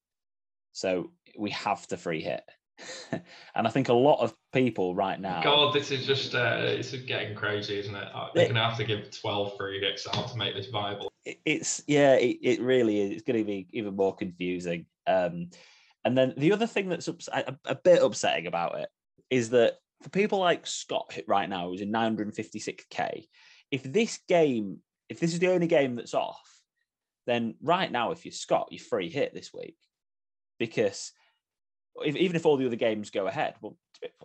So 0.72 1.12
we 1.38 1.50
have 1.50 1.87
to 1.88 1.96
free 1.96 2.22
hit. 2.22 2.42
and 3.12 3.66
I 3.66 3.70
think 3.70 3.88
a 3.88 3.94
lot 3.94 4.20
of 4.20 4.34
people 4.52 4.94
right 4.94 5.20
now. 5.20 5.42
God, 5.42 5.74
this 5.74 5.90
is 5.90 6.06
just 6.06 6.34
uh, 6.34 6.58
it's 6.60 6.92
getting 6.92 7.34
crazy, 7.34 7.78
isn't 7.78 7.94
it? 7.94 8.08
They're 8.34 8.48
gonna 8.48 8.64
have 8.64 8.76
to 8.78 8.84
give 8.84 9.10
12 9.10 9.56
free 9.56 9.80
hits 9.80 10.06
out 10.12 10.28
to 10.28 10.37
make 10.37 10.54
this 10.54 10.66
viable. 10.66 11.12
it's 11.24 11.82
yeah, 11.87 12.14
it, 12.14 12.38
it 12.42 12.60
really 12.60 13.00
is. 13.00 13.10
It's 13.12 13.22
going 13.22 13.38
to 13.38 13.44
be 13.44 13.66
even 13.72 13.96
more 13.96 14.14
confusing. 14.14 14.87
Um, 15.06 15.50
and 16.04 16.16
then 16.16 16.34
the 16.37 16.52
other 16.52 16.66
thing 16.66 16.88
that's 16.88 17.08
ups- 17.08 17.28
a, 17.32 17.56
a 17.64 17.74
bit 17.74 18.02
upsetting 18.02 18.46
about 18.46 18.78
it 18.78 18.88
is 19.30 19.50
that 19.50 19.74
for 20.02 20.10
people 20.10 20.38
like 20.38 20.66
Scott 20.66 21.16
right 21.26 21.48
now, 21.48 21.68
who's 21.68 21.80
in 21.80 21.90
956k, 21.90 23.26
if 23.70 23.82
this 23.82 24.18
game, 24.28 24.78
if 25.08 25.18
this 25.18 25.32
is 25.32 25.38
the 25.38 25.48
only 25.48 25.66
game 25.66 25.96
that's 25.96 26.14
off, 26.14 26.42
then 27.26 27.54
right 27.62 27.90
now, 27.90 28.10
if 28.10 28.24
you're 28.24 28.32
Scott, 28.32 28.68
you're 28.70 28.84
free 28.84 29.08
hit 29.08 29.32
this 29.32 29.50
week 29.54 29.76
because 30.58 31.12
if, 32.02 32.16
even 32.16 32.37
if 32.37 32.46
all 32.46 32.57
the 32.57 32.66
other 32.66 32.76
games 32.76 33.11
go 33.11 33.26
ahead, 33.26 33.54
well, 33.61 33.76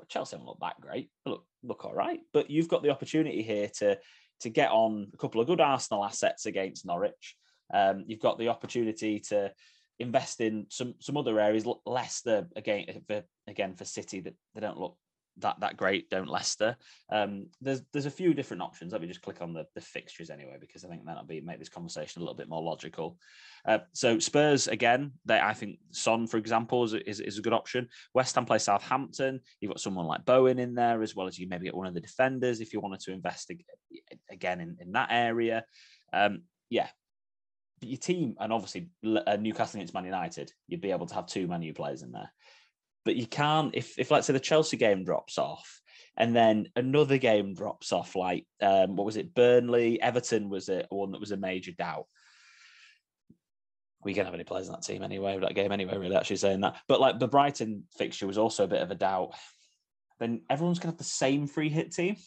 Chelsea 0.07 0.35
haven't 0.35 0.47
looked 0.47 0.61
that 0.61 0.79
great. 0.81 1.09
Look, 1.25 1.45
look 1.63 1.85
all 1.85 1.93
right, 1.93 2.19
but 2.33 2.49
you've 2.49 2.67
got 2.67 2.83
the 2.83 2.89
opportunity 2.89 3.41
here 3.41 3.69
to 3.79 3.97
to 4.41 4.49
get 4.49 4.71
on 4.71 5.07
a 5.13 5.17
couple 5.17 5.41
of 5.41 5.47
good 5.47 5.59
Arsenal 5.59 6.05
assets 6.05 6.45
against 6.45 6.85
Norwich. 6.85 7.35
Um, 7.73 8.05
you've 8.07 8.21
got 8.21 8.39
the 8.39 8.47
opportunity 8.47 9.19
to 9.29 9.51
invest 9.99 10.39
in 10.39 10.65
some 10.69 10.95
some 10.99 11.17
other 11.17 11.39
areas. 11.39 11.65
Leicester 11.85 12.47
again 12.55 12.85
for 13.07 13.23
again 13.47 13.75
for 13.75 13.85
City 13.85 14.21
that 14.21 14.33
they 14.55 14.61
don't 14.61 14.79
look 14.79 14.97
that 15.41 15.59
that 15.59 15.77
great, 15.77 16.09
don't 16.09 16.29
Leicester. 16.29 16.75
Um, 17.11 17.47
there's 17.61 17.81
there's 17.91 18.05
a 18.05 18.11
few 18.11 18.33
different 18.33 18.63
options. 18.63 18.91
Let 18.91 19.01
me 19.01 19.07
just 19.07 19.21
click 19.21 19.41
on 19.41 19.53
the, 19.53 19.65
the 19.75 19.81
fixtures 19.81 20.29
anyway, 20.29 20.57
because 20.59 20.83
I 20.83 20.89
think 20.89 21.05
that'll 21.05 21.23
be 21.23 21.41
make 21.41 21.59
this 21.59 21.69
conversation 21.69 22.21
a 22.21 22.25
little 22.25 22.37
bit 22.37 22.49
more 22.49 22.61
logical. 22.61 23.17
Uh, 23.65 23.79
so 23.93 24.19
Spurs 24.19 24.67
again, 24.67 25.11
they 25.25 25.39
I 25.39 25.53
think 25.53 25.79
Son, 25.91 26.27
for 26.27 26.37
example, 26.37 26.83
is, 26.83 26.93
is, 26.93 27.19
is, 27.19 27.37
a 27.37 27.41
good 27.41 27.53
option. 27.53 27.87
West 28.13 28.35
Ham 28.35 28.45
play 28.45 28.59
Southampton. 28.59 29.39
You've 29.59 29.71
got 29.71 29.81
someone 29.81 30.05
like 30.05 30.25
Bowen 30.25 30.59
in 30.59 30.75
there, 30.75 31.01
as 31.01 31.15
well 31.15 31.27
as 31.27 31.37
you 31.37 31.47
maybe 31.47 31.65
get 31.65 31.75
one 31.75 31.87
of 31.87 31.93
the 31.93 32.01
defenders 32.01 32.61
if 32.61 32.73
you 32.73 32.79
wanted 32.79 32.99
to 33.01 33.11
invest 33.11 33.51
again 34.29 34.61
in, 34.61 34.77
in 34.79 34.91
that 34.93 35.09
area. 35.11 35.65
Um, 36.13 36.43
yeah. 36.69 36.87
But 37.79 37.89
your 37.89 37.97
team, 37.97 38.35
and 38.39 38.51
obviously 38.51 38.89
uh, 39.05 39.37
Newcastle 39.37 39.77
against 39.77 39.93
Man 39.93 40.03
United, 40.03 40.51
you'd 40.67 40.81
be 40.81 40.91
able 40.91 41.05
to 41.07 41.15
have 41.15 41.27
two 41.27 41.47
Man 41.47 41.61
U 41.61 41.73
players 41.73 42.01
in 42.01 42.11
there 42.11 42.29
but 43.05 43.15
you 43.15 43.25
can't 43.25 43.75
if 43.75 43.97
if 43.97 44.11
let's 44.11 44.27
say 44.27 44.33
the 44.33 44.39
Chelsea 44.39 44.77
game 44.77 45.03
drops 45.03 45.37
off 45.37 45.81
and 46.17 46.35
then 46.35 46.67
another 46.75 47.17
game 47.17 47.53
drops 47.53 47.91
off 47.93 48.15
like 48.15 48.45
um, 48.61 48.95
what 48.95 49.05
was 49.05 49.17
it 49.17 49.33
Burnley 49.33 50.01
Everton 50.01 50.49
was 50.49 50.69
it 50.69 50.87
one 50.89 51.11
that 51.11 51.19
was 51.19 51.31
a 51.31 51.37
major 51.37 51.71
doubt. 51.71 52.05
We 54.03 54.13
can't 54.13 54.25
have 54.25 54.33
any 54.33 54.43
players 54.43 54.67
in 54.67 54.73
that 54.73 54.83
team 54.83 55.03
anyway 55.03 55.39
that 55.39 55.55
game 55.55 55.71
anyway 55.71 55.97
really 55.97 56.15
actually 56.15 56.37
saying 56.37 56.61
that. 56.61 56.75
But 56.87 56.99
like 56.99 57.19
the 57.19 57.27
Brighton 57.27 57.83
fixture 57.97 58.27
was 58.27 58.37
also 58.37 58.65
a 58.65 58.67
bit 58.67 58.81
of 58.81 58.91
a 58.91 58.95
doubt. 58.95 59.31
Then 60.19 60.41
everyone's 60.49 60.79
gonna 60.79 60.91
have 60.91 60.97
the 60.97 61.03
same 61.03 61.47
free 61.47 61.69
hit 61.69 61.91
team. 61.91 62.17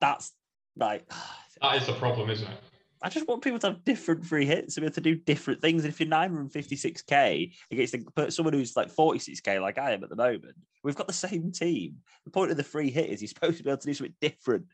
That's 0.00 0.32
like 0.76 1.10
that 1.62 1.76
is 1.76 1.86
the 1.86 1.94
problem 1.94 2.30
isn't 2.30 2.48
it 2.48 2.58
I 3.02 3.08
just 3.08 3.28
want 3.28 3.42
people 3.42 3.58
to 3.60 3.68
have 3.68 3.84
different 3.84 4.26
free 4.26 4.44
hits 4.44 4.76
and 4.76 4.82
be 4.82 4.86
able 4.86 4.94
to 4.94 5.00
do 5.00 5.14
different 5.14 5.60
things. 5.60 5.84
And 5.84 5.92
if 5.92 6.00
you're 6.00 6.08
956k 6.08 7.52
against 7.70 7.96
someone 8.34 8.54
who's 8.54 8.76
like 8.76 8.94
46k, 8.94 9.60
like 9.60 9.78
I 9.78 9.92
am 9.92 10.02
at 10.02 10.10
the 10.10 10.16
moment, 10.16 10.56
we've 10.82 10.96
got 10.96 11.06
the 11.06 11.12
same 11.12 11.52
team. 11.52 11.96
The 12.24 12.30
point 12.30 12.50
of 12.50 12.56
the 12.56 12.64
free 12.64 12.90
hit 12.90 13.10
is 13.10 13.22
you're 13.22 13.28
supposed 13.28 13.58
to 13.58 13.64
be 13.64 13.70
able 13.70 13.78
to 13.78 13.86
do 13.86 13.94
something 13.94 14.14
different 14.20 14.66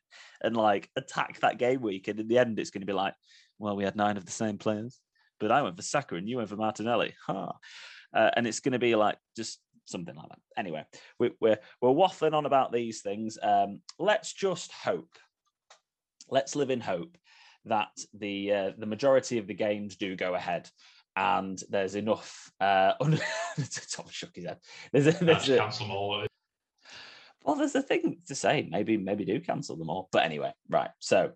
and 0.43 0.57
like 0.57 0.89
attack 0.97 1.41
that 1.41 1.59
game 1.59 1.83
week. 1.83 2.09
And 2.09 2.19
in 2.19 2.29
the 2.29 2.39
end, 2.39 2.59
it's 2.59 2.71
going 2.71 2.81
to 2.81 2.87
be 2.87 2.93
like, 2.93 3.15
well, 3.59 3.77
we 3.77 3.85
had 3.85 3.97
nine 3.97 4.17
of 4.17 4.25
the 4.25 4.33
same 4.33 4.57
players, 4.57 4.99
but 5.39 5.53
I 5.53 5.63
went 5.63 5.77
for 5.77 5.83
Saka 5.83 6.15
and 6.15 6.29
you 6.29 6.39
went 6.39 6.49
for 6.49 6.57
Martinelli. 6.57 7.15
Huh. 7.27 7.53
Uh, 8.15 8.31
and 8.37 8.47
it's 8.47 8.61
going 8.61 8.73
to 8.73 8.79
be 8.79 8.95
like 8.95 9.19
just 9.37 9.61
something 9.85 10.15
like 10.15 10.29
that. 10.29 10.39
Anyway, 10.57 10.85
we, 11.19 11.33
we're 11.41 11.59
we're 11.81 11.91
waffling 11.91 12.33
on 12.33 12.47
about 12.47 12.73
these 12.73 13.03
things. 13.03 13.37
Um, 13.43 13.81
let's 13.99 14.33
just 14.33 14.73
hope. 14.73 15.11
Let's 16.31 16.57
live 16.57 16.71
in 16.71 16.81
hope 16.81 17.19
that 17.67 17.89
the 18.13 18.53
uh, 18.53 18.71
the 18.79 18.87
majority 18.87 19.39
of 19.39 19.47
the 19.47 19.55
games 19.55 19.97
do 19.97 20.17
go 20.17 20.35
ahead. 20.35 20.69
And 21.17 21.63
there's 21.71 21.95
enough 21.95 22.51
uh 22.61 22.95
Tom 23.01 24.07
shook 24.11 24.35
his 24.35 24.47
head. 24.47 24.59
There's 24.93 25.07
a, 25.07 25.25
there's 25.25 25.49
a, 25.49 25.59
cancel 25.59 25.87
them 25.87 25.97
all 25.97 26.27
well 27.45 27.57
there's 27.57 27.75
a 27.75 27.83
thing 27.83 28.19
to 28.27 28.35
say. 28.35 28.67
Maybe 28.69 28.97
maybe 28.97 29.25
do 29.25 29.39
cancel 29.41 29.77
them 29.77 29.91
all. 29.91 30.09
But 30.11 30.25
anyway 30.25 30.53
right. 30.69 30.91
So 30.99 31.33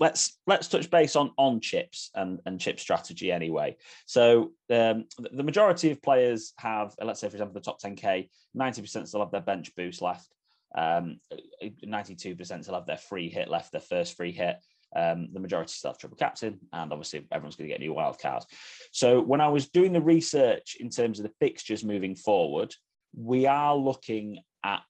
let's 0.00 0.38
let's 0.46 0.68
touch 0.68 0.90
base 0.90 1.16
on 1.16 1.30
on 1.38 1.60
chips 1.60 2.10
and 2.14 2.40
and 2.44 2.60
chip 2.60 2.78
strategy 2.78 3.32
anyway. 3.32 3.76
So 4.06 4.52
um 4.70 5.04
the 5.18 5.42
majority 5.42 5.90
of 5.90 6.02
players 6.02 6.52
have 6.58 6.94
let's 7.02 7.20
say 7.20 7.28
for 7.28 7.36
example 7.36 7.54
the 7.54 7.60
top 7.60 7.80
10k 7.80 8.28
90% 8.56 9.08
still 9.08 9.20
have 9.20 9.30
their 9.30 9.40
bench 9.40 9.74
boost 9.76 10.02
left. 10.02 10.28
Um 10.76 11.20
92% 11.62 12.62
still 12.62 12.74
have 12.74 12.86
their 12.86 12.96
free 12.96 13.30
hit 13.30 13.48
left 13.48 13.72
their 13.72 13.80
first 13.80 14.16
free 14.16 14.32
hit 14.32 14.56
um, 14.94 15.28
the 15.32 15.40
majority 15.40 15.72
still 15.72 15.90
have 15.90 15.98
triple 15.98 16.16
captain, 16.16 16.58
and 16.72 16.92
obviously 16.92 17.26
everyone's 17.32 17.56
going 17.56 17.68
to 17.68 17.74
get 17.74 17.80
new 17.80 17.94
wild 17.94 18.18
cards. 18.18 18.46
So 18.92 19.20
when 19.20 19.40
I 19.40 19.48
was 19.48 19.68
doing 19.68 19.92
the 19.92 20.00
research 20.00 20.76
in 20.80 20.90
terms 20.90 21.18
of 21.18 21.24
the 21.24 21.32
fixtures 21.40 21.84
moving 21.84 22.14
forward, 22.14 22.74
we 23.16 23.46
are 23.46 23.76
looking 23.76 24.38
at 24.64 24.82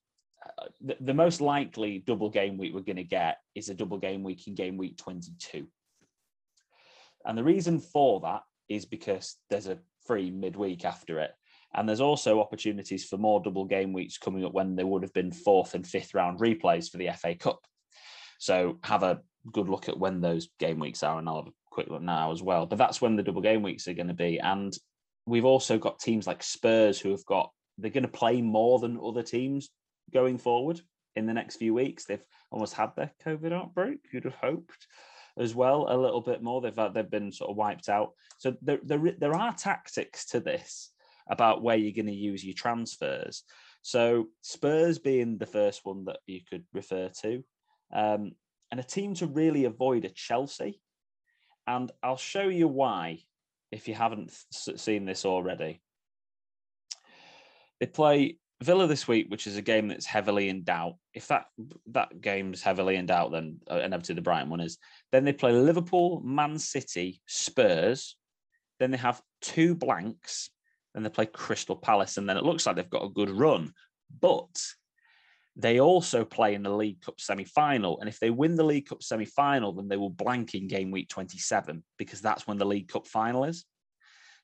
uh, 0.45 0.67
the, 0.81 0.97
the, 1.01 1.15
most 1.15 1.41
likely 1.41 2.03
double 2.07 2.31
game 2.31 2.59
week 2.59 2.75
we're 2.75 2.81
going 2.81 2.97
to 2.97 3.05
get 3.05 3.39
is 3.55 3.69
a 3.69 3.75
double 3.75 3.99
game 3.99 4.23
week 4.23 4.47
in 4.47 4.55
game 4.55 4.77
week 4.77 4.97
22. 4.99 5.67
And 7.25 7.37
the 7.37 7.45
reason 7.45 7.81
for 7.81 8.21
that 8.21 8.43
is 8.69 8.85
because 8.85 9.37
there's 9.49 9.69
a 9.69 9.79
free 10.07 10.31
midweek 10.31 10.85
after 10.85 11.19
it. 11.21 11.31
And 11.75 11.89
there's 11.89 12.01
also 12.01 12.41
opportunities 12.41 13.05
for 13.05 13.17
more 13.17 13.43
double 13.43 13.65
game 13.65 13.93
weeks 13.93 14.19
coming 14.19 14.45
up 14.45 14.53
when 14.53 14.77
there 14.77 14.87
would 14.87 15.03
have 15.03 15.13
been 15.13 15.33
fourth 15.33 15.75
and 15.75 15.87
fifth 15.87 16.15
round 16.15 16.39
replays 16.39 16.91
for 16.91 16.99
the 16.99 17.11
FA 17.17 17.35
Cup. 17.35 17.61
So 18.39 18.79
have 18.85 19.03
a 19.03 19.21
good 19.53 19.69
look 19.69 19.89
at 19.89 19.99
when 19.99 20.21
those 20.21 20.49
game 20.59 20.79
weeks 20.79 21.03
are, 21.03 21.19
and 21.19 21.29
I'll 21.29 21.37
have 21.37 21.49
a 21.49 21.57
quick 21.71 21.89
look 21.89 22.03
now 22.03 22.33
as 22.33 22.43
well. 22.43 22.67
But 22.67 22.79
that's 22.79 23.01
when 23.01 23.17
the 23.17 23.23
double 23.23 23.43
game 23.43 23.63
weeks 23.63 23.89
are 23.89 23.95
going 23.95 24.09
to 24.09 24.15
be. 24.15 24.39
And 24.39 24.77
we've 25.27 25.45
also 25.45 25.79
got 25.79 25.99
teams 25.99 26.27
like 26.27 26.43
Spurs 26.43 27.01
who 27.01 27.11
have 27.11 27.25
got, 27.27 27.51
they're 27.79 27.91
going 27.91 28.03
to 28.03 28.09
play 28.09 28.43
more 28.43 28.79
than 28.79 29.01
other 29.03 29.23
teams 29.23 29.71
going 30.13 30.39
forward 30.39 30.81
in 31.17 31.27
the 31.27 31.35
next 31.35 31.57
few 31.57 31.75
weeks. 31.75 32.05
They've 32.05 32.25
almost 32.51 32.75
had 32.75 32.91
their 32.97 33.13
COVID 33.25 33.53
outbreak, 33.53 34.01
you'd 34.13 34.25
have 34.25 34.35
hoped 34.35 34.87
as 35.37 35.55
well 35.55 35.87
a 35.89 35.97
little 35.97 36.21
bit 36.21 36.43
more. 36.43 36.61
They've 36.61 36.79
they've 36.93 37.11
been 37.11 37.33
sort 37.33 37.51
of 37.51 37.57
wiped 37.57 37.89
out. 37.89 38.13
So 38.39 38.55
there 38.63 38.79
there, 38.83 39.01
there 39.19 39.35
are 39.35 39.55
tactics 39.55 40.27
to 40.27 40.41
this 40.41 40.93
about 41.29 41.63
where 41.63 41.77
you're 41.77 41.93
going 41.93 42.07
to 42.07 42.13
use 42.13 42.45
your 42.45 42.55
transfers. 42.55 43.43
So 43.83 44.29
Spurs 44.43 44.99
being 44.99 45.39
the 45.39 45.47
first 45.47 45.81
one 45.85 46.05
that 46.05 46.19
you 46.27 46.41
could 46.49 46.65
refer 46.73 47.11
to. 47.23 47.45
Um, 47.93 48.33
and 48.75 48.81
a 48.81 48.83
team 48.83 49.15
to 49.15 49.29
really 49.29 49.67
avoid 49.67 50.05
are 50.05 50.09
Chelsea. 50.09 50.81
And 51.65 51.93
I'll 52.03 52.17
show 52.17 52.49
you 52.49 52.67
why 52.67 53.21
if 53.71 53.87
you 53.87 53.95
haven't 53.95 54.33
seen 54.51 55.05
this 55.05 55.25
already. 55.25 55.81
They 57.79 57.87
play 57.87 58.39
Villa 58.61 58.89
this 58.89 59.07
week, 59.07 59.27
which 59.29 59.47
is 59.47 59.57
a 59.57 59.63
game 59.63 59.87
that's 59.87 60.07
heavily 60.07 60.49
in 60.49 60.65
doubt. 60.65 60.97
If 61.13 61.29
that 61.29 61.45
that 61.93 62.21
game's 62.21 62.63
heavily 62.63 62.97
in 62.97 63.07
doubt, 63.07 63.31
then 63.31 63.61
uh, 63.71 63.79
inevitably 63.79 64.17
the 64.17 64.23
Brighton 64.23 64.51
one 64.51 64.59
is. 64.59 64.77
Then 65.13 65.25
they 65.25 65.33
play 65.33 65.53
Liverpool, 65.53 66.21
Man 66.25 66.59
City, 66.59 67.23
Spurs. 67.29 68.17
Then 68.81 68.91
they 68.91 68.97
have 68.97 69.23
two 69.41 69.77
blanks. 69.77 70.51
Then 70.95 71.05
they 71.05 71.11
play 71.11 71.27
Crystal 71.27 71.77
Palace, 71.77 72.17
and 72.17 72.29
then 72.29 72.37
it 72.37 72.45
looks 72.45 72.67
like 72.67 72.75
they've 72.75 72.91
got 72.91 73.05
a 73.05 73.09
good 73.09 73.31
run. 73.31 73.73
But 74.21 74.51
they 75.57 75.81
also 75.81 76.25
play 76.25 76.55
in 76.55 76.63
the 76.63 76.75
League 76.75 77.01
Cup 77.01 77.21
semi 77.21 77.45
final. 77.45 78.01
And 78.01 78.09
if 78.09 78.19
they 78.19 78.31
win 78.31 78.57
the 78.57 78.65
League 78.65 78.87
Cup 78.89 79.03
semi 79.03 79.25
final, 79.25 79.73
then 79.73 79.89
they 79.89 79.97
will 79.97 80.11
blank 80.11 80.55
in 80.55 80.67
game 80.67 80.91
week 80.91 81.09
27 81.09 81.83
because 81.97 82.21
that's 82.21 82.47
when 82.47 82.59
the 82.59 82.65
League 82.65 82.89
Cup 82.89 83.07
final 83.07 83.45
is. 83.45 83.65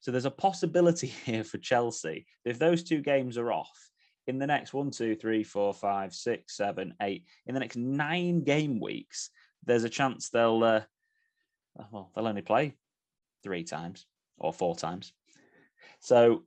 So 0.01 0.11
there's 0.11 0.25
a 0.25 0.31
possibility 0.31 1.07
here 1.25 1.45
for 1.45 1.59
Chelsea. 1.59 2.27
If 2.45 2.59
those 2.59 2.83
two 2.83 3.01
games 3.01 3.37
are 3.39 3.53
off 3.53 3.79
in 4.27 4.39
the 4.39 4.47
next 4.47 4.73
one, 4.73 4.91
two, 4.91 5.17
three, 5.17 5.43
four, 5.43 5.75
five, 5.75 6.15
six, 6.15 6.57
seven, 6.57 6.95
eight, 7.03 7.25
in 7.47 7.55
the 7.55 7.61
next 7.61 7.77
nine 7.77 8.45
game 8.45 8.79
weeks, 8.81 9.31
there's 9.65 9.85
a 9.85 9.89
chance 9.89 10.31
they'll, 10.31 10.63
uh, 10.63 10.83
well, 11.91 12.11
they'll 12.15 12.29
only 12.29 12.43
play 12.43 12.75
three 13.43 13.65
times 13.65 14.07
or 14.39 14.53
four 14.53 14.77
times. 14.77 15.13
So 16.01 16.45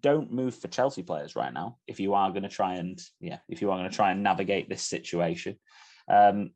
don't 0.00 0.32
move 0.32 0.54
for 0.54 0.68
Chelsea 0.68 1.02
players 1.02 1.36
right 1.36 1.52
now 1.52 1.78
if 1.86 2.00
you 2.00 2.14
are 2.14 2.30
going 2.30 2.42
to 2.42 2.48
try 2.48 2.74
and 2.74 3.00
yeah 3.20 3.38
if 3.48 3.60
you 3.60 3.70
are 3.70 3.78
going 3.78 3.90
to 3.90 3.96
try 3.96 4.10
and 4.10 4.22
navigate 4.22 4.68
this 4.68 4.82
situation. 4.82 5.56
Um, 6.08 6.50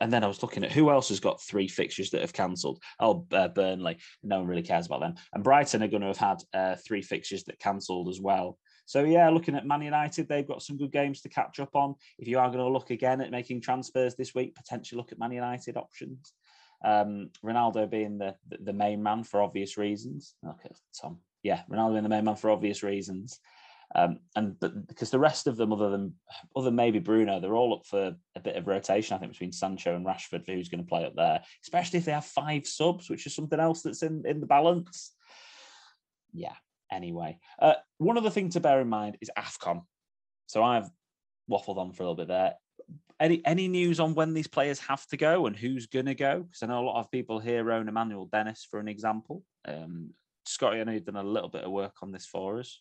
and 0.00 0.12
then 0.12 0.22
I 0.22 0.28
was 0.28 0.42
looking 0.42 0.64
at 0.64 0.72
who 0.72 0.90
else 0.90 1.08
has 1.08 1.20
got 1.20 1.42
three 1.42 1.66
fixtures 1.66 2.10
that 2.10 2.20
have 2.20 2.32
cancelled. 2.32 2.80
Oh, 3.00 3.26
uh, 3.32 3.48
Burnley. 3.48 3.98
No 4.22 4.38
one 4.38 4.46
really 4.46 4.62
cares 4.62 4.86
about 4.86 5.00
them. 5.00 5.14
And 5.34 5.42
Brighton 5.42 5.82
are 5.82 5.88
going 5.88 6.02
to 6.02 6.08
have 6.08 6.16
had 6.16 6.38
uh, 6.54 6.76
three 6.86 7.02
fixtures 7.02 7.44
that 7.44 7.58
cancelled 7.58 8.08
as 8.08 8.20
well. 8.20 8.58
So 8.86 9.04
yeah, 9.04 9.28
looking 9.28 9.56
at 9.56 9.66
Man 9.66 9.82
United, 9.82 10.28
they've 10.28 10.46
got 10.46 10.62
some 10.62 10.78
good 10.78 10.92
games 10.92 11.20
to 11.22 11.28
catch 11.28 11.58
up 11.60 11.74
on. 11.74 11.94
If 12.18 12.28
you 12.28 12.38
are 12.38 12.46
going 12.48 12.64
to 12.64 12.68
look 12.68 12.90
again 12.90 13.20
at 13.20 13.30
making 13.30 13.60
transfers 13.60 14.14
this 14.14 14.34
week, 14.34 14.54
potentially 14.54 14.96
look 14.96 15.12
at 15.12 15.18
Man 15.18 15.32
United 15.32 15.76
options. 15.76 16.32
Um, 16.84 17.30
Ronaldo 17.44 17.90
being 17.90 18.18
the 18.18 18.36
the 18.48 18.72
main 18.72 19.02
man 19.02 19.24
for 19.24 19.42
obvious 19.42 19.76
reasons. 19.76 20.36
Okay, 20.46 20.70
Tom 21.00 21.18
yeah, 21.42 21.62
Ronaldo 21.70 21.92
being 21.92 22.02
the 22.02 22.08
main 22.08 22.24
man 22.24 22.36
for 22.36 22.50
obvious 22.50 22.82
reasons. 22.82 23.40
Um, 23.94 24.18
and 24.36 24.58
but 24.60 24.86
because 24.86 25.10
the 25.10 25.18
rest 25.18 25.46
of 25.46 25.56
them, 25.56 25.72
other 25.72 25.90
than 25.90 26.14
other 26.54 26.66
than 26.66 26.74
maybe 26.74 26.98
Bruno, 26.98 27.40
they're 27.40 27.56
all 27.56 27.74
up 27.74 27.86
for 27.86 28.14
a 28.36 28.40
bit 28.40 28.56
of 28.56 28.66
rotation. 28.66 29.16
I 29.16 29.18
think 29.18 29.32
between 29.32 29.52
Sancho 29.52 29.94
and 29.94 30.04
Rashford 30.04 30.44
for 30.44 30.52
who's 30.52 30.68
going 30.68 30.84
to 30.84 30.88
play 30.88 31.06
up 31.06 31.14
there, 31.16 31.40
especially 31.64 31.98
if 31.98 32.04
they 32.04 32.12
have 32.12 32.26
five 32.26 32.66
subs, 32.66 33.08
which 33.08 33.26
is 33.26 33.34
something 33.34 33.58
else 33.58 33.82
that's 33.82 34.02
in 34.02 34.24
in 34.26 34.40
the 34.40 34.46
balance. 34.46 35.14
Yeah. 36.32 36.54
Anyway, 36.90 37.38
uh, 37.60 37.74
one 37.98 38.16
other 38.16 38.30
thing 38.30 38.50
to 38.50 38.60
bear 38.60 38.80
in 38.80 38.88
mind 38.88 39.18
is 39.20 39.30
Afcon. 39.38 39.82
So 40.46 40.62
I've 40.62 40.88
waffled 41.50 41.76
on 41.76 41.92
for 41.92 42.02
a 42.02 42.06
little 42.06 42.14
bit 42.14 42.28
there. 42.28 42.54
Any 43.20 43.42
any 43.44 43.68
news 43.68 44.00
on 44.00 44.14
when 44.14 44.34
these 44.34 44.46
players 44.46 44.78
have 44.80 45.06
to 45.08 45.16
go 45.16 45.46
and 45.46 45.56
who's 45.56 45.86
going 45.86 46.06
to 46.06 46.14
go? 46.14 46.42
Because 46.42 46.62
I 46.62 46.66
know 46.66 46.80
a 46.80 46.86
lot 46.86 47.00
of 47.00 47.10
people 47.10 47.40
here 47.40 47.70
own 47.72 47.88
Emmanuel 47.88 48.28
Dennis 48.30 48.66
for 48.70 48.80
an 48.80 48.88
example. 48.88 49.42
Um, 49.66 50.10
Scotty, 50.48 50.80
I 50.80 50.84
know 50.84 50.92
you've 50.92 51.04
done 51.04 51.16
a 51.16 51.22
little 51.22 51.48
bit 51.48 51.64
of 51.64 51.70
work 51.70 51.94
on 52.02 52.10
this 52.12 52.26
for 52.26 52.58
us. 52.58 52.80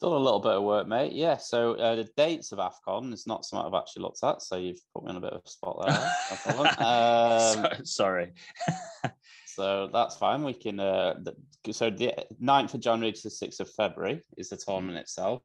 Done 0.00 0.12
a 0.12 0.16
little 0.16 0.38
bit 0.38 0.52
of 0.52 0.62
work, 0.62 0.86
mate. 0.86 1.12
Yeah. 1.12 1.36
So 1.38 1.74
uh, 1.74 1.96
the 1.96 2.08
dates 2.16 2.52
of 2.52 2.58
AFCON 2.60 3.12
is 3.12 3.26
not 3.26 3.44
something 3.44 3.66
I've 3.66 3.80
actually 3.80 4.02
looked 4.02 4.22
at. 4.22 4.42
So 4.42 4.56
you've 4.56 4.78
put 4.94 5.02
me 5.04 5.10
on 5.10 5.16
a 5.16 5.20
bit 5.20 5.32
of 5.32 5.42
a 5.44 5.48
spot 5.48 5.84
there. 5.84 6.54
no. 6.54 6.64
Um, 6.78 7.76
So- 7.78 7.84
Sorry. 7.84 8.32
so 9.46 9.88
that's 9.92 10.16
fine. 10.16 10.44
We 10.44 10.52
can. 10.54 10.78
Uh, 10.78 11.14
the, 11.22 11.72
so 11.72 11.90
the 11.90 12.14
9th 12.40 12.74
of 12.74 12.80
January 12.80 13.12
to 13.12 13.22
the 13.24 13.28
6th 13.28 13.60
of 13.60 13.70
February 13.72 14.22
is 14.36 14.50
the 14.50 14.56
tournament 14.56 14.98
itself. 14.98 15.42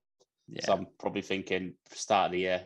yeah. 0.48 0.64
So 0.66 0.74
I'm 0.74 0.88
probably 1.00 1.22
thinking 1.24 1.74
start 1.92 2.28
of 2.28 2.32
the 2.34 2.40
year, 2.40 2.62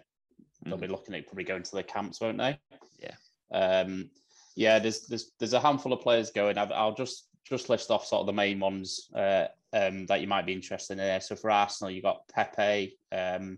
they'll 0.65 0.77
Mm. 0.77 0.81
be 0.81 0.87
looking 0.87 1.15
at 1.15 1.25
probably 1.27 1.45
going 1.45 1.63
to 1.63 1.75
the 1.75 1.83
camps, 1.83 2.19
won't 2.19 2.37
they? 2.37 2.59
Yeah. 2.99 3.15
Um, 3.51 4.09
yeah, 4.55 4.79
there's 4.79 5.01
there's 5.07 5.31
there's 5.39 5.53
a 5.53 5.59
handful 5.59 5.93
of 5.93 6.01
players 6.01 6.31
going. 6.31 6.57
I've, 6.57 6.71
I'll 6.71 6.95
just 6.95 7.26
just 7.49 7.69
list 7.69 7.91
off 7.91 8.05
sort 8.05 8.21
of 8.21 8.27
the 8.27 8.33
main 8.33 8.59
ones 8.59 9.09
uh, 9.15 9.45
um, 9.73 10.05
that 10.07 10.21
you 10.21 10.27
might 10.27 10.45
be 10.45 10.53
interested 10.53 10.93
in 10.93 10.99
there. 10.99 11.21
So 11.21 11.35
for 11.35 11.51
Arsenal, 11.51 11.91
you 11.91 12.01
got 12.01 12.27
Pepe 12.33 12.97
um, 13.11 13.57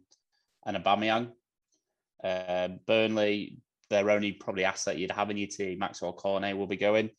and 0.65 0.77
Aubameyang. 0.77 1.31
Uh, 2.23 2.69
Burnley, 2.85 3.57
their 3.89 4.09
only 4.09 4.33
probably 4.33 4.65
asset 4.65 4.97
you'd 4.97 5.11
have 5.11 5.29
in 5.29 5.37
your 5.37 5.47
team, 5.47 5.79
Maxwell 5.79 6.13
Cornet 6.13 6.57
will 6.57 6.67
be 6.67 6.77
going. 6.77 7.09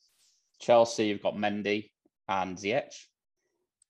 Chelsea, 0.61 1.07
you've 1.07 1.23
got 1.23 1.37
Mendy 1.37 1.91
and 2.29 2.57
Ziyech. 2.57 2.95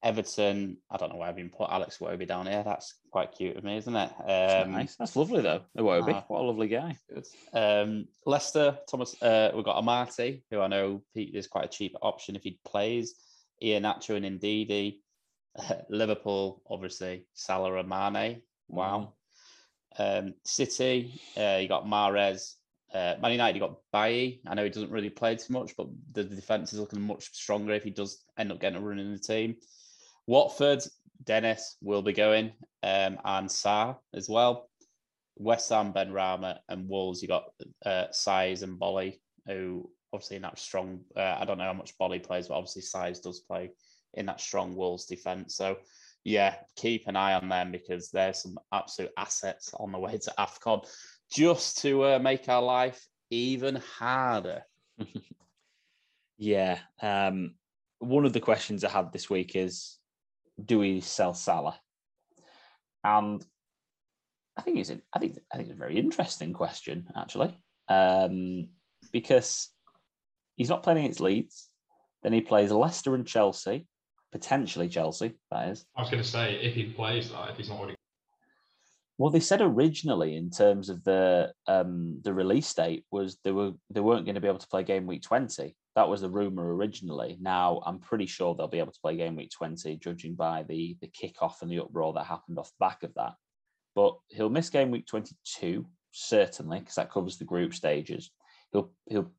Everton, 0.02 0.78
I 0.90 0.96
don't 0.96 1.10
know 1.10 1.16
why 1.16 1.28
I've 1.28 1.36
been 1.36 1.50
put 1.50 1.68
Alex 1.70 1.98
Iwobi 1.98 2.26
down 2.26 2.46
here. 2.46 2.62
That's 2.64 2.94
quite 3.10 3.32
cute 3.32 3.56
of 3.56 3.64
me, 3.64 3.76
isn't 3.76 3.94
it? 3.94 4.10
That's 4.26 4.66
Um, 4.66 4.72
nice. 4.72 4.96
That's 4.96 5.14
lovely 5.14 5.42
though. 5.42 5.62
Be. 6.06 6.12
ah. 6.12 6.24
What 6.28 6.40
a 6.40 6.44
lovely 6.44 6.68
guy. 6.68 6.96
Um, 7.52 8.06
Leicester, 8.24 8.78
Thomas, 8.90 9.20
uh, 9.22 9.52
we've 9.54 9.64
got 9.64 9.82
Amartey, 9.82 10.42
who 10.50 10.60
I 10.60 10.68
know 10.68 11.02
Pete 11.14 11.34
is 11.34 11.46
quite 11.46 11.66
a 11.66 11.68
cheap 11.68 11.94
option 12.00 12.34
if 12.36 12.42
he 12.42 12.58
plays. 12.64 13.14
Iheanacho 13.62 14.16
and 14.16 14.40
Ndidi. 14.40 15.00
Liverpool, 15.90 16.62
obviously, 16.70 17.26
Salah 17.34 17.74
and 17.76 17.88
Mane. 17.88 18.42
Wow. 18.68 19.14
Um, 19.98 20.34
City, 20.44 21.20
uh, 21.36 21.58
you 21.60 21.68
got 21.68 21.84
Mahrez. 21.84 22.54
Uh, 22.94 23.16
Man 23.20 23.32
United, 23.32 23.56
you 23.56 23.60
got 23.60 23.78
Bailly. 23.92 24.40
I 24.46 24.54
know 24.54 24.64
he 24.64 24.70
doesn't 24.70 24.90
really 24.90 25.10
play 25.10 25.36
too 25.36 25.52
much, 25.52 25.76
but 25.76 25.88
the 26.12 26.24
defence 26.24 26.72
is 26.72 26.80
looking 26.80 27.00
much 27.02 27.32
stronger 27.34 27.72
if 27.74 27.84
he 27.84 27.90
does 27.90 28.24
end 28.38 28.50
up 28.50 28.60
getting 28.60 28.78
a 28.78 28.80
run 28.80 28.98
in 28.98 29.12
the 29.12 29.18
team. 29.18 29.56
Watford, 30.30 30.84
Dennis 31.24 31.76
will 31.82 32.02
be 32.02 32.12
going, 32.12 32.52
um, 32.84 33.18
and 33.24 33.48
Sarr 33.48 33.96
as 34.14 34.28
well. 34.28 34.70
West 35.36 35.70
Ham, 35.70 35.92
Benrahma, 35.92 36.58
and 36.68 36.88
Wolves, 36.88 37.20
you 37.20 37.26
got 37.26 37.46
uh, 37.84 38.06
Saiss 38.12 38.62
and 38.62 38.78
Boly, 38.78 39.18
who 39.48 39.90
obviously 40.12 40.36
in 40.36 40.42
that 40.42 40.56
strong. 40.56 41.00
Uh, 41.16 41.36
I 41.36 41.44
don't 41.44 41.58
know 41.58 41.64
how 41.64 41.72
much 41.72 41.98
Boly 41.98 42.22
plays, 42.22 42.46
but 42.46 42.54
obviously 42.54 42.82
Saiss 42.82 43.20
does 43.20 43.40
play 43.40 43.72
in 44.14 44.26
that 44.26 44.40
strong 44.40 44.76
Wolves 44.76 45.06
defence. 45.06 45.56
So, 45.56 45.78
yeah, 46.22 46.54
keep 46.76 47.08
an 47.08 47.16
eye 47.16 47.34
on 47.34 47.48
them 47.48 47.72
because 47.72 48.10
there's 48.10 48.40
some 48.40 48.56
absolute 48.72 49.10
assets 49.16 49.74
on 49.80 49.90
the 49.90 49.98
way 49.98 50.16
to 50.16 50.34
AFCON 50.38 50.86
just 51.32 51.78
to 51.78 52.04
uh, 52.04 52.18
make 52.20 52.48
our 52.48 52.62
life 52.62 53.04
even 53.30 53.82
harder. 53.98 54.62
Yeah. 56.42 56.78
Um, 57.02 57.56
one 57.98 58.24
of 58.24 58.32
the 58.32 58.40
questions 58.40 58.82
I 58.82 58.88
had 58.88 59.12
this 59.12 59.28
week 59.28 59.54
is, 59.54 59.99
do 60.64 60.78
we 60.78 61.00
sell 61.00 61.34
Salah? 61.34 61.78
And 63.04 63.44
I 64.56 64.62
think 64.62 64.78
it's 64.78 64.90
a, 64.90 65.00
I 65.12 65.18
think 65.18 65.38
I 65.52 65.56
think 65.56 65.68
it's 65.68 65.76
a 65.76 65.78
very 65.78 65.98
interesting 65.98 66.52
question 66.52 67.06
actually, 67.16 67.56
um, 67.88 68.68
because 69.12 69.70
he's 70.56 70.68
not 70.68 70.82
playing 70.82 70.98
against 70.98 71.20
Leeds. 71.20 71.68
Then 72.22 72.32
he 72.32 72.42
plays 72.42 72.70
Leicester 72.70 73.14
and 73.14 73.26
Chelsea, 73.26 73.86
potentially 74.32 74.88
Chelsea. 74.88 75.34
That 75.50 75.70
is. 75.70 75.86
I 75.96 76.02
was 76.02 76.10
going 76.10 76.22
to 76.22 76.28
say, 76.28 76.56
if 76.56 76.74
he 76.74 76.84
plays 76.84 77.30
that, 77.30 77.50
if 77.50 77.56
he's 77.56 77.70
not 77.70 77.78
already. 77.78 77.96
Well, 79.16 79.30
they 79.30 79.40
said 79.40 79.60
originally 79.60 80.36
in 80.36 80.50
terms 80.50 80.88
of 80.88 81.04
the 81.04 81.52
um, 81.66 82.20
the 82.22 82.34
release 82.34 82.72
date 82.74 83.04
was 83.10 83.38
they 83.44 83.52
were 83.52 83.72
they 83.88 84.00
weren't 84.00 84.24
going 84.24 84.34
to 84.34 84.40
be 84.40 84.48
able 84.48 84.58
to 84.58 84.68
play 84.68 84.82
game 84.82 85.06
week 85.06 85.22
twenty. 85.22 85.76
That 85.96 86.08
was 86.08 86.20
the 86.20 86.30
rumor 86.30 86.74
originally. 86.74 87.36
Now 87.40 87.82
I'm 87.84 87.98
pretty 87.98 88.26
sure 88.26 88.54
they'll 88.54 88.68
be 88.68 88.78
able 88.78 88.92
to 88.92 89.00
play 89.00 89.16
game 89.16 89.36
week 89.36 89.50
twenty, 89.50 89.96
judging 89.96 90.34
by 90.34 90.62
the 90.62 90.96
the 91.00 91.08
kickoff 91.08 91.62
and 91.62 91.70
the 91.70 91.80
uproar 91.80 92.12
that 92.14 92.26
happened 92.26 92.58
off 92.58 92.70
the 92.70 92.84
back 92.84 93.02
of 93.02 93.14
that. 93.14 93.32
But 93.94 94.16
he'll 94.28 94.50
miss 94.50 94.70
game 94.70 94.90
week 94.90 95.06
twenty 95.06 95.34
two 95.44 95.86
certainly 96.12 96.80
because 96.80 96.96
that 96.96 97.10
covers 97.10 97.38
the 97.38 97.44
group 97.44 97.74
stages. 97.74 98.30
He'll 98.72 98.92
he'll 99.08 99.32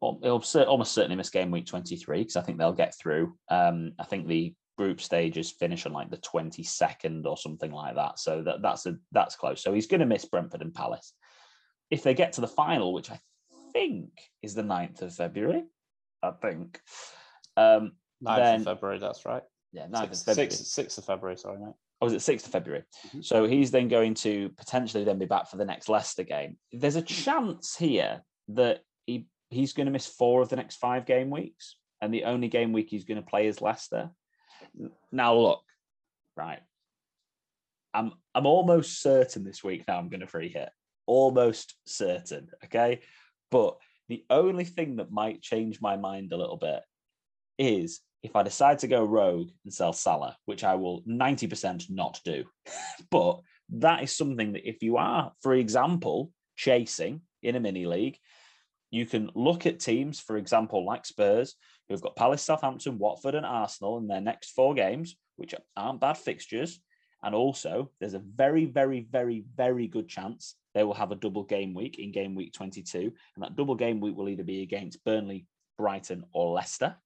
he'll 0.00 0.44
almost 0.66 0.92
certainly 0.92 1.16
miss 1.16 1.30
game 1.30 1.50
week 1.50 1.66
twenty 1.66 1.96
three 1.96 2.18
because 2.18 2.36
I 2.36 2.42
think 2.42 2.58
they'll 2.58 2.72
get 2.72 2.94
through. 2.98 3.34
Um, 3.48 3.92
I 3.98 4.04
think 4.04 4.26
the 4.26 4.54
group 4.76 5.00
stages 5.00 5.50
finish 5.50 5.86
on 5.86 5.92
like 5.92 6.10
the 6.10 6.16
22nd 6.16 7.26
or 7.26 7.36
something 7.36 7.70
like 7.70 7.94
that. 7.94 8.18
So 8.18 8.42
that, 8.42 8.62
that's 8.62 8.86
a 8.86 8.96
that's 9.12 9.36
close. 9.36 9.62
So 9.62 9.72
he's 9.72 9.86
going 9.86 10.00
to 10.00 10.06
miss 10.06 10.24
Brentford 10.24 10.62
and 10.62 10.74
Palace. 10.74 11.12
If 11.90 12.02
they 12.02 12.14
get 12.14 12.32
to 12.34 12.40
the 12.40 12.48
final, 12.48 12.92
which 12.92 13.10
I 13.10 13.20
think 13.72 14.10
is 14.42 14.54
the 14.54 14.62
9th 14.62 15.02
of 15.02 15.14
February, 15.14 15.64
I 16.22 16.30
think. 16.32 16.80
Um, 17.56 17.92
9th 18.22 18.36
Then- 18.36 18.60
of 18.60 18.64
February, 18.64 18.98
that's 18.98 19.24
right. 19.26 19.42
yeah, 19.72 19.86
9th 19.86 20.08
Six- 20.14 20.20
of 20.20 20.24
February. 20.26 20.50
sixth- 20.50 20.66
6th 20.72 20.98
of 20.98 21.04
February, 21.04 21.36
sorry, 21.36 21.58
mate. 21.58 21.74
Oh, 22.00 22.06
was 22.06 22.14
it 22.14 22.20
6th 22.22 22.46
of 22.46 22.52
February? 22.52 22.84
Mhm. 23.08 23.24
So 23.24 23.46
he's 23.46 23.70
then 23.70 23.88
going 23.88 24.14
to 24.14 24.48
potentially 24.50 25.04
then 25.04 25.18
be 25.18 25.24
back 25.26 25.48
for 25.48 25.56
the 25.56 25.64
next 25.64 25.88
Leicester 25.88 26.24
game. 26.24 26.58
There's 26.72 26.96
a 26.96 27.02
chance 27.02 27.76
here 27.76 28.24
that 28.48 28.82
he 29.06 29.28
he's 29.50 29.72
going 29.72 29.86
to 29.86 29.92
miss 29.92 30.06
four 30.06 30.40
of 30.42 30.48
the 30.48 30.56
next 30.56 30.76
five 30.76 31.04
game 31.06 31.30
weeks, 31.30 31.76
and 32.00 32.12
the 32.12 32.24
only 32.24 32.48
game 32.48 32.72
week 32.72 32.88
he's 32.90 33.04
going 33.04 33.22
to 33.22 33.28
play 33.28 33.46
is 33.46 33.60
Leicester. 33.60 34.10
Now 35.12 35.34
look, 35.36 35.62
right. 36.36 36.62
I'm 37.94 38.14
I'm 38.34 38.46
almost 38.46 39.00
certain 39.00 39.44
this 39.44 39.62
week 39.62 39.84
now 39.86 39.98
I'm 39.98 40.08
going 40.08 40.20
to 40.22 40.26
free 40.26 40.48
hit. 40.48 40.70
Almost 41.06 41.76
certain, 41.86 42.50
okay? 42.64 43.02
But 43.52 43.76
the 44.08 44.24
only 44.30 44.64
thing 44.64 44.96
that 44.96 45.12
might 45.12 45.42
change 45.42 45.80
my 45.80 45.96
mind 45.96 46.32
a 46.32 46.36
little 46.36 46.56
bit 46.56 46.80
is 47.58 48.00
if 48.22 48.34
I 48.34 48.42
decide 48.42 48.78
to 48.80 48.88
go 48.88 49.04
rogue 49.04 49.50
and 49.64 49.72
sell 49.72 49.92
Salah, 49.92 50.36
which 50.46 50.64
I 50.64 50.74
will 50.74 51.02
90% 51.02 51.90
not 51.90 52.20
do. 52.24 52.44
but 53.10 53.40
that 53.68 54.02
is 54.02 54.16
something 54.16 54.54
that 54.54 54.68
if 54.68 54.82
you 54.82 54.96
are, 54.96 55.32
for 55.42 55.54
example, 55.54 56.32
chasing 56.56 57.20
in 57.42 57.54
a 57.54 57.60
mini 57.60 57.86
league, 57.86 58.16
you 58.90 59.06
can 59.06 59.30
look 59.34 59.66
at 59.66 59.80
teams, 59.80 60.18
for 60.18 60.36
example, 60.36 60.84
like 60.84 61.04
Spurs, 61.04 61.54
who've 61.88 62.00
got 62.00 62.16
Palace, 62.16 62.42
Southampton, 62.42 62.98
Watford, 62.98 63.34
and 63.34 63.46
Arsenal 63.46 63.98
in 63.98 64.06
their 64.06 64.20
next 64.20 64.50
four 64.50 64.74
games, 64.74 65.16
which 65.36 65.54
aren't 65.76 66.00
bad 66.00 66.16
fixtures. 66.16 66.80
And 67.22 67.34
also, 67.34 67.90
there's 68.00 68.14
a 68.14 68.18
very, 68.18 68.64
very, 68.64 69.06
very, 69.10 69.44
very 69.56 69.88
good 69.88 70.08
chance 70.08 70.56
they 70.74 70.84
will 70.84 70.94
have 70.94 71.12
a 71.12 71.16
double 71.16 71.44
game 71.44 71.74
week 71.74 71.98
in 71.98 72.12
game 72.12 72.34
week 72.34 72.52
22. 72.52 73.12
And 73.34 73.44
that 73.44 73.56
double 73.56 73.74
game 73.74 74.00
week 74.00 74.16
will 74.16 74.28
either 74.28 74.44
be 74.44 74.62
against 74.62 75.04
Burnley, 75.04 75.46
Brighton, 75.78 76.24
or 76.32 76.52
Leicester. 76.52 76.96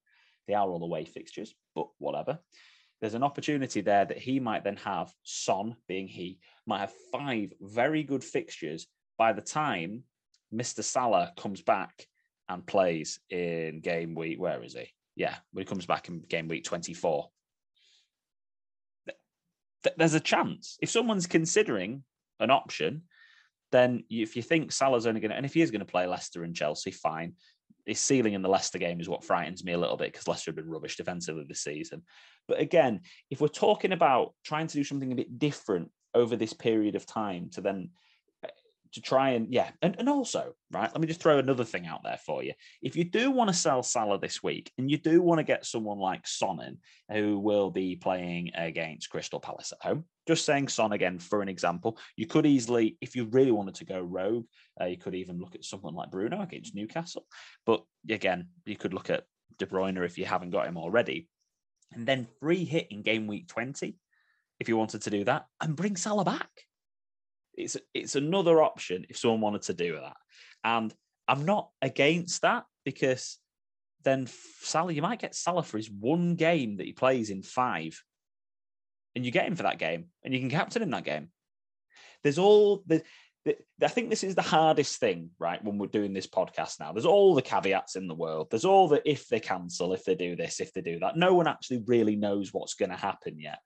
They 0.46 0.54
are 0.54 0.68
all 0.68 0.82
away 0.82 1.04
fixtures, 1.04 1.54
but 1.74 1.88
whatever. 1.98 2.38
There's 3.00 3.14
an 3.14 3.24
opportunity 3.24 3.80
there 3.80 4.04
that 4.04 4.18
he 4.18 4.40
might 4.40 4.64
then 4.64 4.76
have, 4.76 5.12
Son 5.22 5.76
being 5.88 6.08
he, 6.08 6.38
might 6.66 6.80
have 6.80 6.92
five 7.12 7.52
very 7.60 8.02
good 8.02 8.24
fixtures 8.24 8.86
by 9.18 9.32
the 9.32 9.42
time 9.42 10.04
Mr. 10.54 10.82
Salah 10.82 11.32
comes 11.36 11.60
back 11.62 12.06
and 12.48 12.66
plays 12.66 13.18
in 13.28 13.80
game 13.80 14.14
week. 14.14 14.40
Where 14.40 14.62
is 14.62 14.74
he? 14.74 14.92
Yeah, 15.16 15.34
when 15.52 15.62
he 15.62 15.68
comes 15.68 15.86
back 15.86 16.08
in 16.08 16.20
game 16.20 16.48
week 16.48 16.64
24. 16.64 17.28
Th- 19.06 19.18
th- 19.82 19.96
There's 19.96 20.14
a 20.14 20.20
chance. 20.20 20.78
If 20.80 20.90
someone's 20.90 21.26
considering 21.26 22.04
an 22.38 22.50
option, 22.50 23.02
then 23.76 24.04
if 24.10 24.34
you 24.36 24.42
think 24.42 24.72
Salah's 24.72 25.06
only 25.06 25.20
going 25.20 25.30
to, 25.30 25.36
and 25.36 25.46
if 25.46 25.54
he 25.54 25.60
is 25.60 25.70
going 25.70 25.80
to 25.80 25.84
play 25.84 26.06
Leicester 26.06 26.42
and 26.44 26.54
Chelsea, 26.54 26.90
fine. 26.90 27.34
His 27.84 28.00
ceiling 28.00 28.32
in 28.32 28.42
the 28.42 28.48
Leicester 28.48 28.78
game 28.78 29.00
is 29.00 29.08
what 29.08 29.24
frightens 29.24 29.62
me 29.62 29.72
a 29.72 29.78
little 29.78 29.96
bit 29.96 30.12
because 30.12 30.26
Leicester 30.26 30.50
have 30.50 30.56
been 30.56 30.68
rubbish 30.68 30.96
defensively 30.96 31.44
this 31.46 31.60
season. 31.60 32.02
But 32.48 32.58
again, 32.58 33.02
if 33.30 33.40
we're 33.40 33.48
talking 33.48 33.92
about 33.92 34.34
trying 34.44 34.66
to 34.66 34.76
do 34.76 34.82
something 34.82 35.12
a 35.12 35.16
bit 35.16 35.38
different 35.38 35.90
over 36.12 36.34
this 36.34 36.52
period 36.52 36.96
of 36.96 37.06
time 37.06 37.50
to 37.50 37.60
then 37.60 37.90
to 38.96 39.02
try 39.02 39.30
and 39.32 39.52
yeah, 39.52 39.70
and, 39.82 39.94
and 39.98 40.08
also 40.08 40.54
right, 40.70 40.90
let 40.90 41.00
me 41.02 41.06
just 41.06 41.20
throw 41.20 41.38
another 41.38 41.64
thing 41.64 41.86
out 41.86 42.02
there 42.02 42.18
for 42.24 42.42
you. 42.42 42.54
If 42.80 42.96
you 42.96 43.04
do 43.04 43.30
want 43.30 43.48
to 43.48 43.54
sell 43.54 43.82
Salah 43.82 44.18
this 44.18 44.42
week 44.42 44.72
and 44.78 44.90
you 44.90 44.96
do 44.96 45.20
want 45.20 45.38
to 45.38 45.44
get 45.44 45.66
someone 45.66 45.98
like 45.98 46.24
Sonnen, 46.24 46.78
who 47.12 47.38
will 47.38 47.70
be 47.70 47.94
playing 47.94 48.52
against 48.54 49.10
Crystal 49.10 49.38
Palace 49.38 49.72
at 49.72 49.86
home, 49.86 50.06
just 50.26 50.46
saying 50.46 50.68
Son 50.68 50.92
again 50.92 51.18
for 51.18 51.42
an 51.42 51.48
example, 51.50 51.98
you 52.16 52.26
could 52.26 52.46
easily, 52.46 52.96
if 53.02 53.14
you 53.14 53.26
really 53.26 53.52
wanted 53.52 53.74
to 53.74 53.84
go 53.84 54.00
rogue, 54.00 54.46
uh, 54.80 54.86
you 54.86 54.96
could 54.96 55.14
even 55.14 55.38
look 55.38 55.54
at 55.54 55.64
someone 55.64 55.94
like 55.94 56.10
Bruno 56.10 56.40
against 56.40 56.74
Newcastle. 56.74 57.26
But 57.66 57.84
again, 58.08 58.48
you 58.64 58.76
could 58.76 58.94
look 58.94 59.10
at 59.10 59.24
De 59.58 59.66
Bruyne 59.66 60.02
if 60.02 60.16
you 60.16 60.24
haven't 60.24 60.52
got 60.52 60.66
him 60.66 60.78
already, 60.78 61.28
and 61.92 62.06
then 62.06 62.28
free 62.40 62.64
hit 62.64 62.86
in 62.90 63.02
game 63.02 63.26
week 63.26 63.46
twenty 63.46 63.98
if 64.58 64.70
you 64.70 64.76
wanted 64.78 65.02
to 65.02 65.10
do 65.10 65.22
that, 65.24 65.44
and 65.60 65.76
bring 65.76 65.96
Salah 65.96 66.24
back. 66.24 66.48
It's 67.56 67.76
it's 67.94 68.16
another 68.16 68.62
option 68.62 69.06
if 69.08 69.16
someone 69.16 69.40
wanted 69.40 69.62
to 69.62 69.74
do 69.74 69.96
that, 70.00 70.16
and 70.64 70.92
I'm 71.28 71.44
not 71.44 71.70
against 71.82 72.42
that 72.42 72.64
because 72.84 73.38
then 74.04 74.28
Salah, 74.60 74.92
you 74.92 75.02
might 75.02 75.18
get 75.18 75.34
Salah 75.34 75.62
for 75.64 75.76
his 75.76 75.90
one 75.90 76.36
game 76.36 76.76
that 76.76 76.86
he 76.86 76.92
plays 76.92 77.30
in 77.30 77.42
five 77.42 78.00
and 79.16 79.24
you 79.24 79.32
get 79.32 79.46
him 79.46 79.56
for 79.56 79.64
that 79.64 79.78
game, 79.78 80.06
and 80.22 80.32
you 80.34 80.38
can 80.40 80.50
captain 80.50 80.82
him 80.82 80.90
that 80.90 81.04
game. 81.04 81.28
There's 82.22 82.38
all 82.38 82.82
the. 82.86 83.02
the- 83.44 83.56
I 83.82 83.88
think 83.88 84.10
this 84.10 84.24
is 84.24 84.34
the 84.34 84.42
hardest 84.42 85.00
thing, 85.00 85.30
right? 85.38 85.62
When 85.64 85.78
we're 85.78 85.86
doing 85.86 86.12
this 86.12 86.26
podcast 86.26 86.78
now, 86.78 86.92
there's 86.92 87.06
all 87.06 87.34
the 87.34 87.42
caveats 87.42 87.96
in 87.96 88.08
the 88.08 88.14
world. 88.14 88.48
There's 88.50 88.64
all 88.66 88.88
the 88.88 89.00
if 89.08 89.28
they 89.28 89.40
cancel, 89.40 89.94
if 89.94 90.04
they 90.04 90.14
do 90.14 90.36
this, 90.36 90.60
if 90.60 90.72
they 90.72 90.82
do 90.82 90.98
that. 90.98 91.16
No 91.16 91.32
one 91.34 91.46
actually 91.46 91.82
really 91.86 92.16
knows 92.16 92.52
what's 92.52 92.74
going 92.74 92.90
to 92.90 92.96
happen 92.96 93.40
yet. 93.40 93.58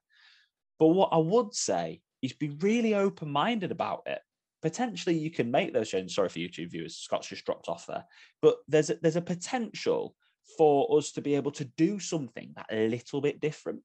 But 0.79 0.89
what 0.89 1.11
I 1.13 1.19
would 1.19 1.55
say 1.55 2.01
is 2.23 2.33
be 2.33 2.51
really 2.61 2.95
open 2.95 3.31
minded 3.31 3.71
about 3.71 4.03
it. 4.07 4.21
Potentially, 4.63 5.17
you 5.17 5.31
can 5.31 5.51
make 5.51 5.73
those 5.73 5.89
changes. 5.89 6.15
Sorry 6.15 6.29
for 6.29 6.39
YouTube 6.39 6.71
viewers, 6.71 6.97
Scott's 6.97 7.29
just 7.29 7.47
dropped 7.47 7.69
off 7.69 7.87
there. 7.87 8.05
But 8.43 8.57
there's 8.69 8.91
a, 8.91 8.97
there's 8.97 9.17
a 9.17 9.23
potential 9.23 10.15
for 10.59 10.99
us 10.99 11.13
to 11.13 11.23
be 11.23 11.35
able 11.35 11.53
to 11.53 11.65
do 11.65 11.99
something 11.99 12.53
that 12.57 12.67
a 12.71 12.89
little 12.89 13.21
bit 13.21 13.41
different. 13.41 13.81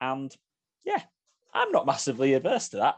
And 0.00 0.34
yeah, 0.84 1.02
I'm 1.52 1.72
not 1.72 1.86
massively 1.86 2.34
averse 2.34 2.68
to 2.70 2.76
that. 2.78 2.96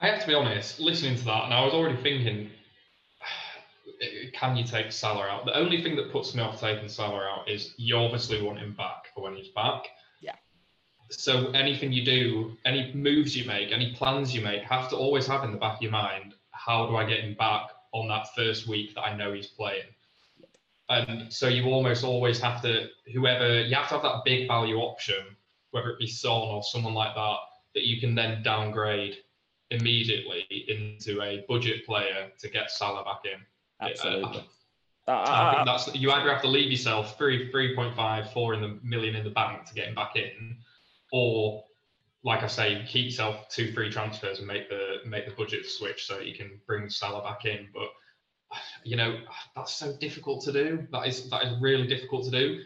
I 0.00 0.08
have 0.08 0.20
to 0.20 0.26
be 0.28 0.34
honest, 0.34 0.78
listening 0.78 1.16
to 1.16 1.24
that, 1.24 1.44
and 1.44 1.54
I 1.54 1.64
was 1.64 1.74
already 1.74 2.00
thinking, 2.00 2.50
can 4.32 4.56
you 4.56 4.64
take 4.64 4.92
Salah 4.92 5.26
out? 5.26 5.44
The 5.44 5.56
only 5.56 5.82
thing 5.82 5.96
that 5.96 6.12
puts 6.12 6.34
me 6.34 6.42
off 6.42 6.60
taking 6.60 6.88
Salah 6.88 7.24
out 7.24 7.48
is 7.48 7.74
you 7.76 7.96
obviously 7.96 8.40
want 8.40 8.60
him 8.60 8.74
back 8.74 9.06
for 9.14 9.24
when 9.24 9.34
he's 9.34 9.48
back. 9.48 9.84
So 11.10 11.50
anything 11.52 11.92
you 11.92 12.04
do, 12.04 12.56
any 12.64 12.92
moves 12.92 13.36
you 13.36 13.44
make, 13.46 13.72
any 13.72 13.92
plans 13.94 14.34
you 14.34 14.42
make, 14.42 14.62
have 14.62 14.88
to 14.90 14.96
always 14.96 15.26
have 15.26 15.42
in 15.44 15.52
the 15.52 15.58
back 15.58 15.76
of 15.76 15.82
your 15.82 15.92
mind, 15.92 16.34
how 16.50 16.86
do 16.86 16.96
I 16.96 17.04
get 17.04 17.20
him 17.20 17.34
back 17.34 17.70
on 17.92 18.08
that 18.08 18.34
first 18.34 18.66
week 18.66 18.94
that 18.94 19.02
I 19.02 19.16
know 19.16 19.32
he's 19.32 19.46
playing? 19.46 19.86
And 20.90 21.32
so 21.32 21.48
you 21.48 21.64
almost 21.64 22.04
always 22.04 22.40
have 22.40 22.62
to, 22.62 22.88
whoever, 23.12 23.62
you 23.62 23.74
have 23.74 23.88
to 23.88 23.94
have 23.94 24.02
that 24.02 24.22
big 24.24 24.48
value 24.48 24.76
option, 24.76 25.36
whether 25.70 25.90
it 25.90 25.98
be 25.98 26.06
Son 26.06 26.30
or 26.32 26.62
someone 26.62 26.94
like 26.94 27.14
that, 27.14 27.36
that 27.74 27.86
you 27.86 28.00
can 28.00 28.14
then 28.14 28.42
downgrade 28.42 29.18
immediately 29.70 30.46
into 30.68 31.22
a 31.22 31.44
budget 31.48 31.84
player 31.84 32.30
to 32.38 32.48
get 32.48 32.70
Salah 32.70 33.04
back 33.04 33.20
in. 33.24 33.40
Absolutely. 33.86 34.44
Uh, 35.06 35.10
I 35.12 35.50
I- 35.50 35.54
think 35.54 35.66
that's 35.66 35.94
you 35.94 36.10
either 36.10 36.30
have 36.32 36.42
to 36.42 36.48
leave 36.48 36.70
yourself 36.70 37.16
three, 37.16 37.50
three 37.50 37.74
point 37.74 37.94
five, 37.94 38.32
four 38.32 38.54
in 38.54 38.60
the 38.60 38.78
million 38.82 39.14
in 39.14 39.24
the 39.24 39.30
bank 39.30 39.64
to 39.66 39.74
get 39.74 39.88
him 39.88 39.94
back 39.94 40.16
in, 40.16 40.56
or 41.12 41.64
like 42.24 42.42
I 42.42 42.46
say, 42.46 42.84
keep 42.86 43.06
yourself 43.06 43.48
two 43.48 43.72
free 43.72 43.90
transfers 43.90 44.38
and 44.38 44.46
make 44.46 44.68
the 44.68 44.96
make 45.06 45.26
the 45.26 45.34
budget 45.34 45.66
switch 45.66 46.06
so 46.06 46.18
you 46.18 46.34
can 46.34 46.60
bring 46.66 46.90
Salah 46.90 47.22
back 47.22 47.44
in. 47.44 47.68
But 47.72 47.88
you 48.84 48.96
know 48.96 49.18
that's 49.54 49.74
so 49.74 49.96
difficult 49.98 50.44
to 50.44 50.52
do. 50.52 50.86
That 50.90 51.06
is 51.06 51.28
that 51.30 51.44
is 51.44 51.60
really 51.60 51.86
difficult 51.86 52.24
to 52.24 52.30
do. 52.30 52.60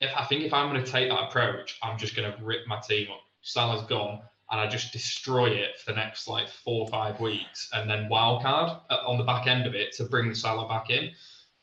If 0.00 0.10
I 0.16 0.24
think 0.24 0.42
if 0.44 0.52
I'm 0.52 0.70
going 0.70 0.82
to 0.82 0.90
take 0.90 1.10
that 1.10 1.24
approach, 1.24 1.78
I'm 1.82 1.98
just 1.98 2.16
going 2.16 2.30
to 2.30 2.44
rip 2.44 2.66
my 2.66 2.80
team 2.80 3.08
up. 3.10 3.20
Salah's 3.42 3.86
gone, 3.86 4.20
and 4.50 4.60
I 4.60 4.66
just 4.66 4.92
destroy 4.92 5.48
it 5.48 5.78
for 5.78 5.92
the 5.92 5.96
next 5.96 6.28
like 6.28 6.48
four 6.48 6.82
or 6.82 6.88
five 6.88 7.20
weeks, 7.20 7.68
and 7.72 7.88
then 7.88 8.08
wildcard 8.10 8.80
uh, 8.90 8.98
on 9.06 9.18
the 9.18 9.24
back 9.24 9.46
end 9.46 9.66
of 9.66 9.74
it 9.74 9.92
to 9.94 10.04
bring 10.04 10.34
Salah 10.34 10.68
back 10.68 10.90
in. 10.90 11.10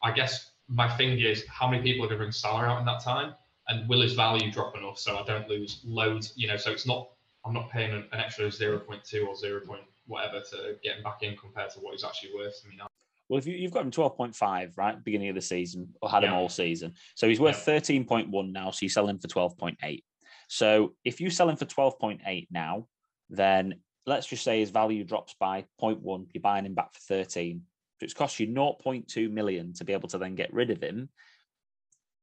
I 0.04 0.12
guess 0.12 0.52
my 0.68 0.90
thing 0.98 1.20
is 1.20 1.46
how 1.48 1.70
many 1.70 1.82
people 1.82 2.06
are 2.06 2.10
going 2.10 2.20
to 2.20 2.24
bring 2.24 2.32
Salah 2.32 2.66
out 2.66 2.80
in 2.80 2.86
that 2.86 3.04
time, 3.04 3.34
and 3.70 3.88
will 3.88 4.02
his 4.02 4.14
value 4.14 4.52
drop 4.52 4.76
enough 4.78 4.98
so 4.98 5.18
I 5.18 5.24
don't 5.24 5.50
lose 5.50 5.82
loads? 5.84 6.34
You 6.36 6.48
know, 6.48 6.58
so 6.58 6.72
it's 6.72 6.86
not 6.86 7.10
I'm 7.46 7.54
not 7.54 7.70
paying 7.70 7.92
an, 7.92 8.06
an 8.12 8.20
extra 8.20 8.46
0.2 8.46 9.28
or 9.28 9.36
0. 9.36 9.62
Point 9.66 9.82
whatever 10.06 10.42
to 10.42 10.76
get 10.84 10.98
him 10.98 11.04
back 11.04 11.24
in 11.24 11.36
compared 11.36 11.70
to 11.72 11.80
what 11.80 11.94
he's 11.94 12.04
actually 12.04 12.34
worth 12.36 12.62
to 12.62 12.70
me 12.70 12.76
now. 12.78 12.88
Well, 13.30 13.38
if 13.38 13.46
you, 13.46 13.56
you've 13.56 13.74
got 13.74 13.84
him 13.84 13.92
12.5, 13.92 14.78
right, 14.78 15.04
beginning 15.04 15.30
of 15.30 15.36
the 15.36 15.42
season, 15.42 15.94
or 16.02 16.10
had 16.10 16.24
him 16.24 16.34
all 16.34 16.48
season. 16.48 16.94
So 17.16 17.28
he's 17.28 17.42
worth 17.42 17.58
13.1 17.66 18.52
now. 18.52 18.72
So 18.72 18.80
you 18.84 18.90
sell 18.90 19.08
him 19.08 19.20
for 19.20 19.28
12.8. 19.28 20.04
So 20.48 20.94
if 21.04 21.20
you 21.20 21.30
sell 21.30 21.50
him 21.50 21.58
for 21.58 21.66
12.8 21.66 22.48
now, 22.52 22.88
then 23.30 23.76
let's 24.06 24.28
just 24.28 24.44
say 24.44 24.62
his 24.62 24.70
value 24.70 25.04
drops 25.04 25.36
by 25.40 25.66
0.1. 25.82 26.28
You're 26.34 26.42
buying 26.42 26.66
him 26.66 26.74
back 26.74 26.94
for 26.94 27.02
13. 27.02 27.62
So 28.00 28.04
it's 28.04 28.14
cost 28.14 28.40
you 28.40 28.48
0.2 28.48 29.30
million 29.30 29.74
to 29.74 29.84
be 29.84 29.92
able 29.92 30.08
to 30.10 30.18
then 30.18 30.36
get 30.36 30.54
rid 30.54 30.70
of 30.70 30.82
him. 30.82 31.10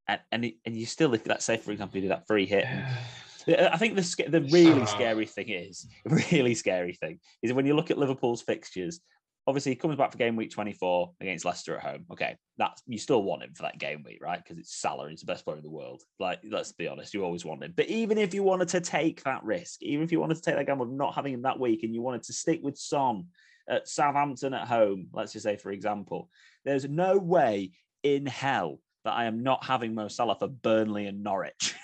And, 0.07 0.19
and, 0.31 0.45
it- 0.45 0.57
and 0.65 0.75
you 0.75 0.85
still, 0.85 1.13
if 1.13 1.25
let's 1.27 1.45
say, 1.45 1.57
for 1.57 1.71
example, 1.71 1.97
you 1.97 2.03
do 2.03 2.09
that 2.09 2.27
free 2.27 2.45
hit. 2.45 2.65
and- 3.47 3.67
I 3.67 3.77
think 3.77 3.95
the 3.95 4.25
the 4.27 4.41
really 4.41 4.85
scary 4.87 5.27
thing 5.27 5.49
is 5.49 5.85
really 6.05 6.55
scary 6.55 6.93
thing 6.93 7.19
is 7.43 7.53
when 7.53 7.67
you 7.67 7.75
look 7.75 7.91
at 7.91 7.97
Liverpool's 7.97 8.41
fixtures. 8.41 9.01
Obviously, 9.47 9.73
he 9.73 9.75
comes 9.75 9.95
back 9.95 10.11
for 10.11 10.17
game 10.17 10.35
week 10.35 10.49
24 10.49 11.11
against 11.21 11.45
Leicester 11.45 11.77
at 11.77 11.83
home. 11.83 12.05
Okay, 12.11 12.35
that's 12.57 12.81
you 12.87 12.97
still 12.97 13.21
want 13.21 13.43
him 13.43 13.53
for 13.53 13.61
that 13.61 13.77
game 13.77 14.01
week, 14.03 14.17
right? 14.19 14.43
Because 14.43 14.57
it's 14.57 14.75
Salah, 14.75 15.07
he's 15.07 15.19
the 15.19 15.27
best 15.27 15.45
player 15.45 15.57
in 15.57 15.61
the 15.63 15.69
world. 15.69 16.01
Like, 16.19 16.39
let's 16.49 16.71
be 16.71 16.87
honest, 16.87 17.13
you 17.13 17.23
always 17.23 17.45
want 17.45 17.63
him. 17.63 17.71
But 17.77 17.85
even 17.85 18.17
if 18.17 18.33
you 18.33 18.41
wanted 18.41 18.69
to 18.69 18.81
take 18.81 19.21
that 19.21 19.43
risk, 19.43 19.83
even 19.83 20.03
if 20.03 20.11
you 20.11 20.19
wanted 20.19 20.37
to 20.37 20.41
take 20.41 20.55
that 20.55 20.65
gamble 20.65 20.87
of 20.87 20.91
not 20.91 21.13
having 21.13 21.31
him 21.35 21.43
that 21.43 21.59
week, 21.59 21.83
and 21.83 21.93
you 21.93 22.01
wanted 22.01 22.23
to 22.23 22.33
stick 22.33 22.61
with 22.63 22.75
Son 22.79 23.25
at 23.69 23.87
Southampton 23.87 24.55
at 24.55 24.67
home, 24.67 25.09
let's 25.13 25.33
just 25.33 25.43
say, 25.43 25.57
for 25.57 25.69
example, 25.69 26.27
there's 26.63 26.89
no 26.89 27.19
way 27.19 27.73
in 28.01 28.25
hell 28.25 28.79
that 29.05 29.13
I 29.13 29.25
am 29.25 29.43
not 29.43 29.63
having 29.63 29.95
Mo 29.95 30.07
Salah 30.09 30.35
for 30.37 30.47
Burnley 30.47 31.07
and 31.07 31.23
Norwich. 31.23 31.75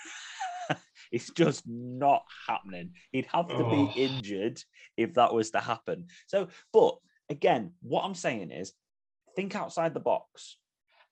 it's 1.11 1.29
just 1.31 1.63
not 1.67 2.23
happening. 2.47 2.91
He'd 3.11 3.27
have 3.27 3.47
to 3.47 3.63
Oh. 3.65 3.69
be 3.95 4.01
injured 4.01 4.61
if 4.97 5.13
that 5.13 5.33
was 5.33 5.51
to 5.51 5.59
happen. 5.59 6.07
So, 6.27 6.49
but 6.73 6.97
again, 7.29 7.73
what 7.81 8.03
I'm 8.03 8.15
saying 8.15 8.51
is 8.51 8.73
think 9.35 9.55
outside 9.55 9.93
the 9.93 9.99
box. 9.99 10.57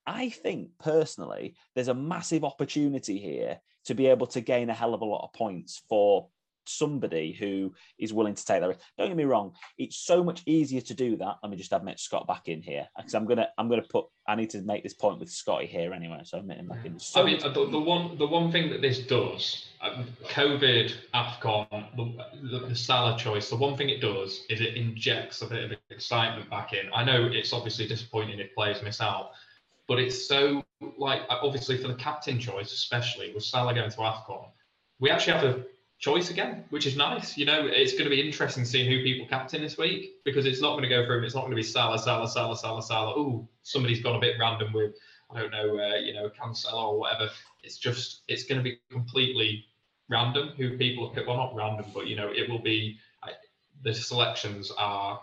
I 0.05 0.29
think 0.29 0.71
personally, 0.79 1.55
there's 1.75 1.87
a 1.87 1.93
massive 1.93 2.43
opportunity 2.43 3.19
here 3.19 3.59
to 3.85 3.93
be 3.93 4.07
able 4.07 4.27
to 4.27 4.41
gain 4.41 4.69
a 4.69 4.73
hell 4.73 4.93
of 4.93 5.01
a 5.01 5.05
lot 5.05 5.23
of 5.23 5.33
points 5.33 5.81
for 5.87 6.29
somebody 6.69 7.33
who 7.33 7.73
is 7.97 8.13
willing 8.13 8.35
to 8.35 8.45
take 8.45 8.61
that 8.61 8.67
risk. 8.67 8.79
Don't 8.97 9.07
get 9.07 9.17
me 9.17 9.23
wrong, 9.23 9.53
it's 9.77 9.97
so 9.97 10.23
much 10.23 10.43
easier 10.45 10.81
to 10.81 10.93
do 10.93 11.17
that. 11.17 11.37
Let 11.41 11.49
me 11.49 11.57
just 11.57 11.73
admit 11.73 11.99
Scott 11.99 12.27
back 12.27 12.47
in 12.47 12.61
here 12.61 12.87
because 12.97 13.13
I'm 13.15 13.25
gonna 13.25 13.47
I'm 13.57 13.69
gonna 13.69 13.81
put 13.81 14.05
I 14.27 14.35
need 14.35 14.51
to 14.51 14.61
make 14.61 14.83
this 14.83 14.93
point 14.93 15.19
with 15.19 15.31
Scotty 15.31 15.65
here 15.65 15.91
anyway. 15.91 16.21
So 16.23 16.37
I'm 16.37 16.43
admitting 16.43 16.67
back 16.67 16.85
in. 16.85 16.99
So 16.99 17.21
I 17.21 17.25
mean, 17.25 17.39
the, 17.39 17.49
the 17.49 17.79
one 17.79 18.17
the 18.17 18.27
one 18.27 18.51
thing 18.51 18.69
that 18.69 18.81
this 18.81 18.99
does, 18.99 19.69
um, 19.81 20.07
COVID, 20.27 20.93
Afcon, 21.15 21.67
the, 21.97 22.59
the, 22.59 22.67
the 22.67 22.75
Salah 22.75 23.17
choice, 23.17 23.49
the 23.49 23.55
one 23.55 23.75
thing 23.75 23.89
it 23.89 24.01
does 24.01 24.45
is 24.49 24.61
it 24.61 24.75
injects 24.75 25.41
a 25.41 25.47
bit 25.47 25.63
of 25.63 25.77
excitement 25.89 26.49
back 26.49 26.73
in. 26.73 26.89
I 26.93 27.03
know 27.03 27.27
it's 27.31 27.53
obviously 27.53 27.87
disappointing 27.87 28.39
if 28.39 28.53
players 28.53 28.83
miss 28.83 29.01
out, 29.01 29.31
but 29.87 29.99
it's 29.99 30.27
so 30.27 30.63
like 30.97 31.21
obviously 31.29 31.77
for 31.77 31.87
the 31.87 31.95
captain 31.95 32.39
choice, 32.39 32.71
especially 32.71 33.33
with 33.33 33.43
Salah 33.43 33.73
going 33.73 33.89
to 33.89 33.97
Afcon, 33.97 34.49
we 34.99 35.09
actually 35.09 35.33
have 35.33 35.43
a 35.43 35.63
choice 35.99 36.29
again, 36.29 36.63
which 36.69 36.87
is 36.87 36.95
nice. 36.95 37.37
You 37.37 37.45
know, 37.45 37.67
it's 37.67 37.91
going 37.91 38.05
to 38.05 38.09
be 38.09 38.25
interesting 38.25 38.65
seeing 38.65 38.89
who 38.89 39.03
people 39.03 39.27
captain 39.27 39.61
this 39.61 39.77
week 39.77 40.11
because 40.23 40.45
it's 40.45 40.61
not 40.61 40.71
going 40.71 40.83
to 40.83 40.89
go 40.89 41.05
through. 41.05 41.23
It's 41.23 41.35
not 41.35 41.41
going 41.41 41.51
to 41.51 41.57
be 41.57 41.63
Salah, 41.63 41.99
Salah, 41.99 42.27
Salah, 42.27 42.57
Salah, 42.57 42.81
Salah. 42.81 43.19
Ooh, 43.19 43.47
somebody's 43.63 44.01
gone 44.01 44.15
a 44.15 44.19
bit 44.19 44.35
random 44.39 44.73
with 44.73 44.95
I 45.31 45.41
don't 45.41 45.51
know, 45.51 45.77
uh, 45.77 45.97
you 45.97 46.13
know, 46.13 46.29
Cancelo 46.29 46.89
or 46.89 46.99
whatever. 46.99 47.29
It's 47.63 47.77
just 47.77 48.23
it's 48.27 48.43
going 48.45 48.57
to 48.57 48.63
be 48.63 48.79
completely 48.89 49.65
random 50.09 50.49
who 50.57 50.77
people 50.77 51.03
look 51.03 51.17
at. 51.17 51.27
Well, 51.27 51.37
not 51.37 51.55
random, 51.55 51.85
but 51.93 52.07
you 52.07 52.15
know, 52.15 52.31
it 52.33 52.49
will 52.49 52.61
be 52.61 52.97
I, 53.23 53.31
the 53.83 53.93
selections 53.93 54.71
are 54.77 55.19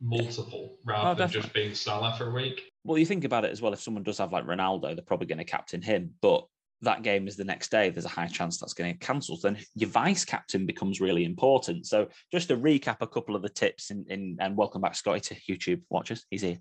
multiple 0.00 0.76
rather 0.84 1.10
Oh, 1.10 1.14
than 1.14 1.30
just 1.30 1.52
being 1.52 1.74
Salah 1.74 2.14
for 2.18 2.30
a 2.30 2.34
week. 2.34 2.72
Well, 2.84 2.98
you 2.98 3.06
think 3.06 3.24
about 3.24 3.44
it 3.44 3.50
as 3.50 3.62
well. 3.62 3.72
If 3.72 3.80
someone 3.80 4.02
does 4.02 4.18
have 4.18 4.32
like 4.32 4.44
Ronaldo, 4.46 4.94
they're 4.94 5.04
probably 5.04 5.26
going 5.26 5.38
to 5.38 5.44
captain 5.44 5.82
him. 5.82 6.14
But 6.20 6.46
that 6.82 7.02
game 7.02 7.26
is 7.26 7.36
the 7.36 7.44
next 7.44 7.70
day. 7.70 7.90
There's 7.90 8.04
a 8.04 8.10
high 8.10 8.26
chance 8.26 8.58
that's 8.58 8.74
going 8.74 8.88
to 8.88 8.98
get 8.98 9.06
cancelled. 9.06 9.42
Then 9.42 9.58
your 9.74 9.90
vice 9.90 10.24
captain 10.24 10.64
becomes 10.64 11.00
really 11.00 11.24
important. 11.24 11.86
So 11.86 12.08
just 12.30 12.48
to 12.48 12.56
recap 12.56 12.98
a 13.00 13.06
couple 13.06 13.34
of 13.34 13.42
the 13.42 13.48
tips, 13.48 13.90
in, 13.90 14.04
in 14.08 14.36
and 14.40 14.56
welcome 14.56 14.80
back 14.80 14.94
Scotty 14.94 15.20
to 15.20 15.34
YouTube 15.50 15.82
watchers. 15.90 16.24
He's 16.30 16.42
here. 16.42 16.58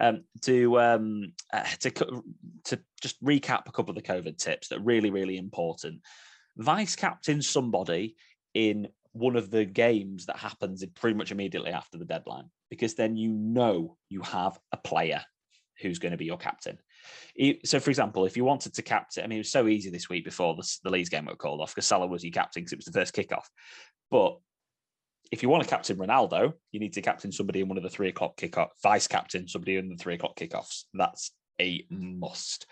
Um, 0.00 0.24
to 0.42 0.80
um, 0.80 1.32
uh, 1.52 1.64
to 1.80 1.90
to 2.64 2.80
just 3.00 3.22
recap 3.22 3.68
a 3.68 3.72
couple 3.72 3.90
of 3.90 3.96
the 3.96 4.02
COVID 4.02 4.38
tips 4.38 4.68
that 4.68 4.78
are 4.78 4.82
really 4.82 5.10
really 5.10 5.36
important. 5.36 6.00
Vice 6.56 6.96
captain 6.96 7.42
somebody 7.42 8.16
in 8.54 8.88
one 9.12 9.36
of 9.36 9.50
the 9.50 9.66
games 9.66 10.26
that 10.26 10.36
happens 10.36 10.84
pretty 10.94 11.16
much 11.16 11.30
immediately 11.30 11.70
after 11.70 11.98
the 11.98 12.04
deadline 12.06 12.48
because 12.70 12.94
then 12.94 13.16
you 13.16 13.32
know 13.32 13.96
you 14.08 14.22
have 14.22 14.58
a 14.72 14.78
player 14.78 15.22
who's 15.80 15.98
going 15.98 16.12
to 16.12 16.18
be 16.18 16.24
your 16.24 16.38
captain. 16.38 16.78
So, 17.64 17.80
for 17.80 17.90
example, 17.90 18.24
if 18.24 18.36
you 18.36 18.44
wanted 18.44 18.74
to 18.74 18.82
captain, 18.82 19.24
I 19.24 19.26
mean, 19.26 19.38
it 19.38 19.40
was 19.40 19.52
so 19.52 19.68
easy 19.68 19.90
this 19.90 20.08
week 20.08 20.24
before 20.24 20.54
the, 20.54 20.78
the 20.84 20.90
Leeds 20.90 21.08
game 21.08 21.24
got 21.24 21.38
called 21.38 21.60
off 21.60 21.74
because 21.74 21.86
Salah 21.86 22.06
was 22.06 22.24
your 22.24 22.32
captain 22.32 22.62
because 22.62 22.72
it 22.72 22.78
was 22.78 22.84
the 22.86 22.92
first 22.92 23.14
kickoff. 23.14 23.46
But 24.10 24.38
if 25.30 25.42
you 25.42 25.48
want 25.48 25.64
to 25.64 25.68
captain 25.68 25.96
Ronaldo, 25.96 26.52
you 26.72 26.80
need 26.80 26.92
to 26.92 27.02
captain 27.02 27.32
somebody 27.32 27.60
in 27.60 27.68
one 27.68 27.78
of 27.78 27.82
the 27.82 27.90
three 27.90 28.08
o'clock 28.08 28.36
kickoff, 28.36 28.68
vice 28.82 29.08
captain 29.08 29.48
somebody 29.48 29.76
in 29.76 29.88
the 29.88 29.96
three 29.96 30.14
o'clock 30.14 30.36
kickoffs. 30.36 30.84
That's 30.92 31.32
a 31.60 31.84
must. 31.90 32.66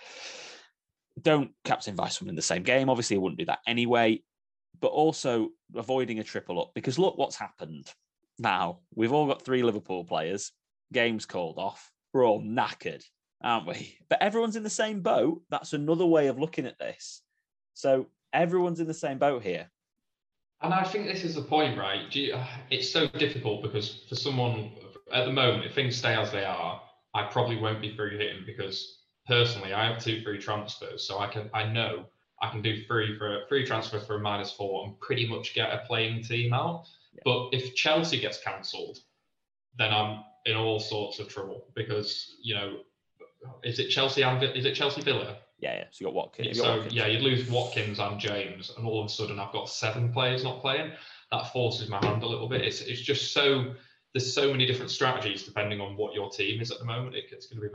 Don't 1.21 1.53
captain 1.65 1.97
vice 1.97 2.19
someone 2.19 2.31
in 2.31 2.37
the 2.37 2.43
same 2.43 2.63
game. 2.63 2.91
Obviously, 2.91 3.17
I 3.17 3.21
wouldn't 3.21 3.39
do 3.39 3.47
that 3.47 3.61
anyway. 3.67 4.23
But 4.81 4.89
also 4.89 5.49
avoiding 5.75 6.21
a 6.21 6.25
triple 6.25 6.61
up 6.61 6.71
because 6.75 6.99
look 6.99 7.19
what's 7.19 7.37
happened. 7.37 7.93
Now 8.39 8.81
we've 8.95 9.13
all 9.13 9.27
got 9.27 9.43
three 9.43 9.63
Liverpool 9.63 10.05
players. 10.05 10.53
Games 10.93 11.27
called 11.27 11.59
off. 11.59 11.91
We're 12.13 12.27
all 12.27 12.43
knackered, 12.43 13.03
aren't 13.43 13.67
we? 13.67 13.97
But 14.09 14.23
everyone's 14.23 14.57
in 14.57 14.65
the 14.65 14.71
same 14.71 15.03
boat. 15.03 15.43
That's 15.51 15.73
another 15.73 16.05
way 16.05 16.27
of 16.27 16.39
looking 16.39 16.67
at 16.67 16.81
this. 16.81 17.23
So 17.75 18.09
everyone's 18.33 18.81
in 18.81 18.89
the 18.89 18.95
same 18.95 19.19
boat 19.19 19.45
here. 19.45 19.71
And 20.63 20.75
I 20.75 20.83
think 20.83 21.07
this 21.07 21.25
is 21.25 21.37
the 21.37 21.43
point, 21.43 21.79
right? 21.79 22.15
You, 22.15 22.35
uh, 22.35 22.47
it's 22.71 22.91
so 22.91 23.07
difficult 23.07 23.63
because 23.63 24.05
for 24.09 24.17
someone 24.17 24.73
at 25.13 25.25
the 25.25 25.33
moment, 25.33 25.65
if 25.65 25.75
things 25.75 25.97
stay 25.97 26.15
as 26.15 26.31
they 26.31 26.45
are, 26.45 26.83
I 27.15 27.25
probably 27.25 27.57
won't 27.57 27.81
be 27.81 27.95
free 27.97 28.19
hitting 28.19 28.43
because 28.45 28.99
personally, 29.27 29.73
I 29.73 29.87
have 29.87 30.03
two 30.03 30.23
free 30.23 30.39
transfers, 30.39 31.07
so 31.07 31.19
I 31.19 31.27
can 31.29 31.51
I 31.55 31.65
know 31.65 32.07
I 32.43 32.51
can 32.51 32.63
do 32.63 32.85
free 32.85 33.19
for 33.19 33.41
free 33.49 33.67
transfer 33.67 34.01
for 34.01 34.17
a 34.17 34.21
minus 34.21 34.53
four 34.53 34.87
and 34.87 34.99
pretty 35.01 35.29
much 35.29 35.55
get 35.55 35.73
a 35.73 35.85
playing 35.87 36.23
team 36.23 36.53
out. 36.53 36.85
Yeah. 37.13 37.23
But 37.25 37.49
if 37.53 37.75
Chelsea 37.75 38.21
gets 38.21 38.41
cancelled, 38.43 38.99
then 39.79 39.93
I'm 39.93 40.25
in 40.47 40.57
all 40.57 40.81
sorts 40.81 41.19
of 41.19 41.29
trouble 41.29 41.67
because 41.75 42.37
you 42.43 42.55
know, 42.55 42.79
is 43.63 43.79
it 43.79 43.89
Chelsea 43.89 44.23
and 44.23 44.43
is 44.43 44.65
it 44.65 44.75
Chelsea 44.75 45.03
Villa? 45.03 45.37
Yeah, 45.59 45.75
yeah. 45.75 45.85
So 45.91 46.05
you 46.05 46.07
got 46.07 46.15
Watkins. 46.15 46.49
Yeah, 46.49 46.63
so 46.63 46.73
Watkins. 46.75 46.95
yeah, 46.95 47.07
you'd 47.07 47.23
lose 47.23 47.49
Watkins 47.51 47.99
and 47.99 48.19
James, 48.19 48.73
and 48.77 48.87
all 48.87 49.01
of 49.01 49.07
a 49.07 49.09
sudden 49.09 49.39
I've 49.39 49.53
got 49.53 49.69
seven 49.69 50.13
players 50.13 50.45
not 50.45 50.61
playing. 50.61 50.93
That 51.33 51.53
forces 51.53 51.89
my 51.89 52.05
hand 52.05 52.23
a 52.23 52.27
little 52.27 52.49
bit. 52.49 52.63
It's 52.63 52.81
it's 52.81 53.01
just 53.01 53.33
so 53.33 53.75
there's 54.15 54.33
so 54.33 54.51
many 54.51 54.67
different 54.67 54.91
strategies 54.91 55.45
depending 55.45 55.81
on 55.81 55.97
what 55.97 56.15
your 56.15 56.31
team 56.31 56.61
is 56.61 56.71
at 56.71 56.79
the 56.79 56.85
moment. 56.85 57.15
It, 57.17 57.25
it's 57.31 57.47
going 57.47 57.63
to 57.63 57.69
be. 57.69 57.75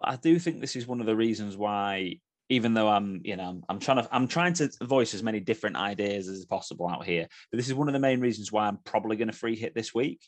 I 0.00 0.16
do 0.16 0.38
think 0.38 0.60
this 0.60 0.76
is 0.76 0.86
one 0.86 1.00
of 1.00 1.06
the 1.06 1.16
reasons 1.16 1.56
why, 1.56 2.20
even 2.48 2.74
though 2.74 2.88
I'm, 2.88 3.22
you 3.24 3.34
know, 3.36 3.48
I'm, 3.48 3.64
I'm 3.68 3.78
trying 3.80 4.02
to, 4.02 4.08
I'm 4.12 4.28
trying 4.28 4.52
to 4.54 4.70
voice 4.82 5.14
as 5.14 5.22
many 5.22 5.40
different 5.40 5.76
ideas 5.76 6.28
as 6.28 6.44
possible 6.44 6.86
out 6.86 7.04
here. 7.04 7.26
But 7.50 7.56
this 7.56 7.66
is 7.66 7.74
one 7.74 7.88
of 7.88 7.94
the 7.94 7.98
main 7.98 8.20
reasons 8.20 8.52
why 8.52 8.68
I'm 8.68 8.78
probably 8.84 9.16
going 9.16 9.30
to 9.30 9.36
free 9.36 9.56
hit 9.56 9.74
this 9.74 9.94
week, 9.94 10.20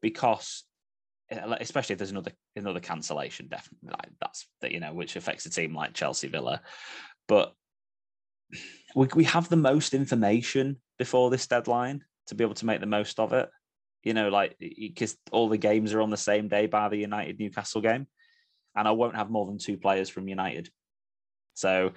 because 0.00 0.64
especially 1.30 1.94
if 1.94 1.98
there's 1.98 2.10
another 2.10 2.32
another 2.56 2.80
cancellation, 2.80 3.48
definitely 3.48 3.90
like 3.90 4.10
that's 4.20 4.46
that 4.60 4.72
you 4.72 4.80
know 4.80 4.92
which 4.92 5.16
affects 5.16 5.46
a 5.46 5.50
team 5.50 5.74
like 5.74 5.94
Chelsea 5.94 6.28
Villa, 6.28 6.60
but 7.28 7.54
we 8.94 9.08
we 9.14 9.24
have 9.24 9.48
the 9.48 9.56
most 9.56 9.94
information 9.94 10.76
before 10.98 11.30
this 11.30 11.46
deadline 11.46 12.04
to 12.26 12.34
be 12.34 12.44
able 12.44 12.54
to 12.54 12.66
make 12.66 12.80
the 12.80 12.86
most 12.86 13.20
of 13.20 13.32
it. 13.32 13.48
You 14.02 14.14
know, 14.14 14.28
like 14.28 14.56
because 14.58 15.16
all 15.30 15.48
the 15.48 15.58
games 15.58 15.92
are 15.92 16.00
on 16.00 16.10
the 16.10 16.16
same 16.16 16.48
day 16.48 16.66
by 16.66 16.88
the 16.88 16.96
United 16.96 17.38
Newcastle 17.38 17.80
game, 17.80 18.06
and 18.74 18.88
I 18.88 18.92
won't 18.92 19.16
have 19.16 19.30
more 19.30 19.46
than 19.46 19.58
two 19.58 19.76
players 19.76 20.08
from 20.08 20.28
United, 20.28 20.70
so 21.54 21.92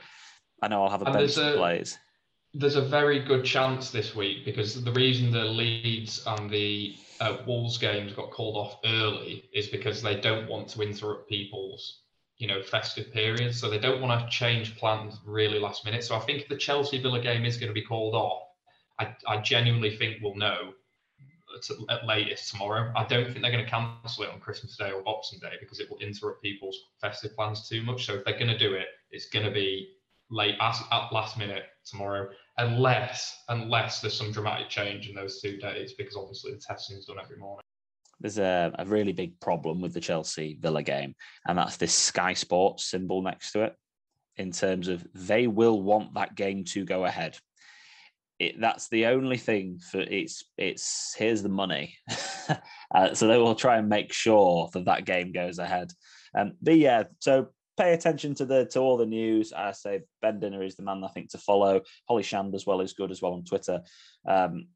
I 0.62 0.68
know 0.68 0.84
I'll 0.84 0.90
have 0.90 1.02
a 1.02 1.06
and 1.06 1.14
bench 1.14 1.38
of 1.38 1.56
players. 1.56 1.98
there's 2.54 2.76
a 2.76 2.82
very 2.82 3.20
good 3.20 3.46
chance 3.46 3.90
this 3.90 4.16
week 4.16 4.46
because 4.46 4.84
the 4.84 4.92
reason 4.92 5.32
the 5.32 5.46
Leeds 5.46 6.24
and 6.28 6.50
the 6.50 6.96
uh, 7.20 7.38
Wolves 7.46 7.78
games 7.78 8.14
got 8.14 8.32
called 8.32 8.58
off 8.58 8.80
early 8.86 9.50
is 9.54 9.68
because 9.68 10.02
they 10.02 10.20
don't 10.20 10.48
want 10.48 10.68
to 10.70 10.82
interrupt 10.82 11.30
people's 11.30 12.02
you 12.38 12.48
know 12.48 12.62
festive 12.62 13.12
periods, 13.12 13.60
so 13.60 13.70
they 13.70 13.80
don't 13.80 14.02
want 14.02 14.20
to 14.20 14.30
change 14.30 14.76
plans 14.78 15.20
really 15.26 15.60
last 15.60 15.86
minute. 15.86 16.04
So 16.04 16.16
I 16.16 16.20
think 16.20 16.42
if 16.42 16.48
the 16.50 16.58
Chelsea 16.58 17.02
Villa 17.02 17.22
game 17.22 17.46
is 17.46 17.58
going 17.58 17.70
to 17.70 17.74
be 17.74 17.84
called 17.86 18.16
off, 18.16 18.44
I, 19.00 19.16
I 19.28 19.38
genuinely 19.38 19.96
think 19.96 20.18
we'll 20.22 20.36
know 20.36 20.74
at 21.90 22.06
latest 22.06 22.52
tomorrow. 22.52 22.92
I 22.96 23.06
don't 23.06 23.26
think 23.26 23.42
they're 23.42 23.52
going 23.52 23.64
to 23.64 23.70
cancel 23.70 24.24
it 24.24 24.32
on 24.32 24.40
Christmas 24.40 24.76
Day 24.76 24.92
or 24.92 25.02
Boxing 25.04 25.40
Day 25.40 25.54
because 25.60 25.80
it 25.80 25.90
will 25.90 26.00
interrupt 26.00 26.42
people's 26.42 26.78
festive 27.00 27.36
plans 27.36 27.70
too 27.70 27.84
much. 27.84 28.08
So 28.08 28.16
if 28.16 28.26
they're 28.26 28.40
going 28.40 28.48
to 28.48 28.58
do 28.58 28.74
it, 28.74 28.88
it's 29.12 29.30
going 29.30 29.46
to 29.46 29.52
be 29.52 29.94
late 30.32 30.56
at 30.60 31.12
last 31.12 31.38
minute 31.38 31.66
tomorrow 31.86 32.30
unless 32.58 33.44
unless 33.50 34.00
there's 34.00 34.14
some 34.14 34.32
dramatic 34.32 34.70
change 34.70 35.10
in 35.10 35.16
those 35.16 35.42
two 35.42 35.58
days, 35.58 35.94
because 35.94 36.16
obviously 36.16 36.54
the 36.54 36.60
testing 36.60 36.98
is 36.98 37.06
done 37.06 37.18
every 37.22 37.38
morning. 37.38 37.64
There's 38.20 38.38
a, 38.38 38.74
a 38.78 38.86
really 38.86 39.12
big 39.12 39.40
problem 39.40 39.82
with 39.82 39.94
the 39.94 40.00
Chelsea 40.00 40.58
Villa 40.60 40.84
game, 40.84 41.16
and 41.48 41.58
that's 41.58 41.78
this 41.78 41.94
Sky 41.94 42.34
Sports 42.34 42.86
symbol 42.86 43.22
next 43.22 43.52
to 43.54 43.64
it. 43.64 43.76
In 44.38 44.52
terms 44.52 44.88
of 44.88 45.06
they 45.14 45.48
will 45.48 45.82
want 45.82 46.16
that 46.16 46.36
game 46.36 46.64
to 46.66 46.86
go 46.86 47.06
ahead. 47.06 47.38
It, 48.40 48.60
that's 48.60 48.90
the 48.90 49.06
only 49.08 49.38
thing 49.38 49.80
for 49.92 50.02
it's 50.02 50.44
it's 50.58 51.16
here's 51.18 51.44
the 51.44 51.50
money, 51.50 51.96
uh, 52.96 53.14
so 53.14 53.28
they 53.28 53.38
will 53.38 53.56
try 53.56 53.78
and 53.78 53.90
make 53.90 54.12
sure 54.12 54.70
that 54.74 54.86
that 54.86 55.06
game 55.06 55.32
goes 55.32 55.60
ahead. 55.60 55.92
Um, 56.36 56.54
but 56.62 56.78
yeah, 56.78 57.04
so 57.20 57.50
pay 57.78 57.94
attention 57.94 58.36
to 58.36 58.46
the 58.46 58.66
to 58.66 58.80
all 58.80 58.98
the 58.98 59.06
news. 59.06 59.54
I 59.54 59.72
say 59.72 60.02
Ben 60.22 60.40
Dinnery 60.40 60.68
is 60.68 60.76
the 60.76 60.84
man 60.84 61.04
I 61.04 61.08
think 61.08 61.30
to 61.32 61.38
follow. 61.38 61.82
Holly 62.08 62.24
Shand 62.24 62.54
as 62.56 62.66
well 62.66 62.82
is 62.82 62.94
good 62.94 63.12
as 63.12 63.22
well 63.22 63.34
on 63.34 63.44
Twitter. 63.44 63.82
Um, 64.28 64.68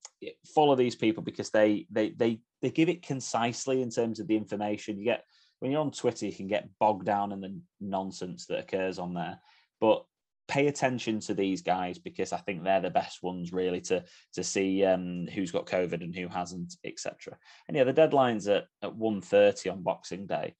follow 0.55 0.75
these 0.75 0.95
people 0.95 1.23
because 1.23 1.49
they 1.49 1.85
they 1.91 2.09
they 2.11 2.39
they 2.61 2.71
give 2.71 2.89
it 2.89 3.05
concisely 3.05 3.81
in 3.81 3.89
terms 3.89 4.19
of 4.19 4.27
the 4.27 4.37
information. 4.37 4.97
You 4.97 5.05
get 5.05 5.23
when 5.59 5.71
you're 5.71 5.81
on 5.81 5.91
Twitter, 5.91 6.25
you 6.25 6.33
can 6.33 6.47
get 6.47 6.69
bogged 6.79 7.05
down 7.05 7.31
in 7.31 7.41
the 7.41 7.59
nonsense 7.81 8.45
that 8.47 8.59
occurs 8.59 8.99
on 8.99 9.13
there. 9.13 9.39
But 9.79 10.05
pay 10.47 10.67
attention 10.67 11.19
to 11.19 11.33
these 11.33 11.61
guys 11.61 11.97
because 11.97 12.31
I 12.31 12.37
think 12.37 12.63
they're 12.63 12.79
the 12.79 12.89
best 12.89 13.21
ones 13.21 13.51
really 13.51 13.81
to 13.81 14.03
to 14.33 14.43
see 14.43 14.83
um, 14.85 15.27
who's 15.33 15.51
got 15.51 15.67
COVID 15.67 16.03
and 16.03 16.15
who 16.15 16.27
hasn't, 16.27 16.75
etc. 16.83 17.37
And 17.67 17.77
yeah, 17.77 17.83
the 17.83 17.93
deadline's 17.93 18.47
at 18.47 18.65
at 18.81 18.97
1.30 18.97 19.71
on 19.71 19.83
Boxing 19.83 20.25
Day 20.25 20.55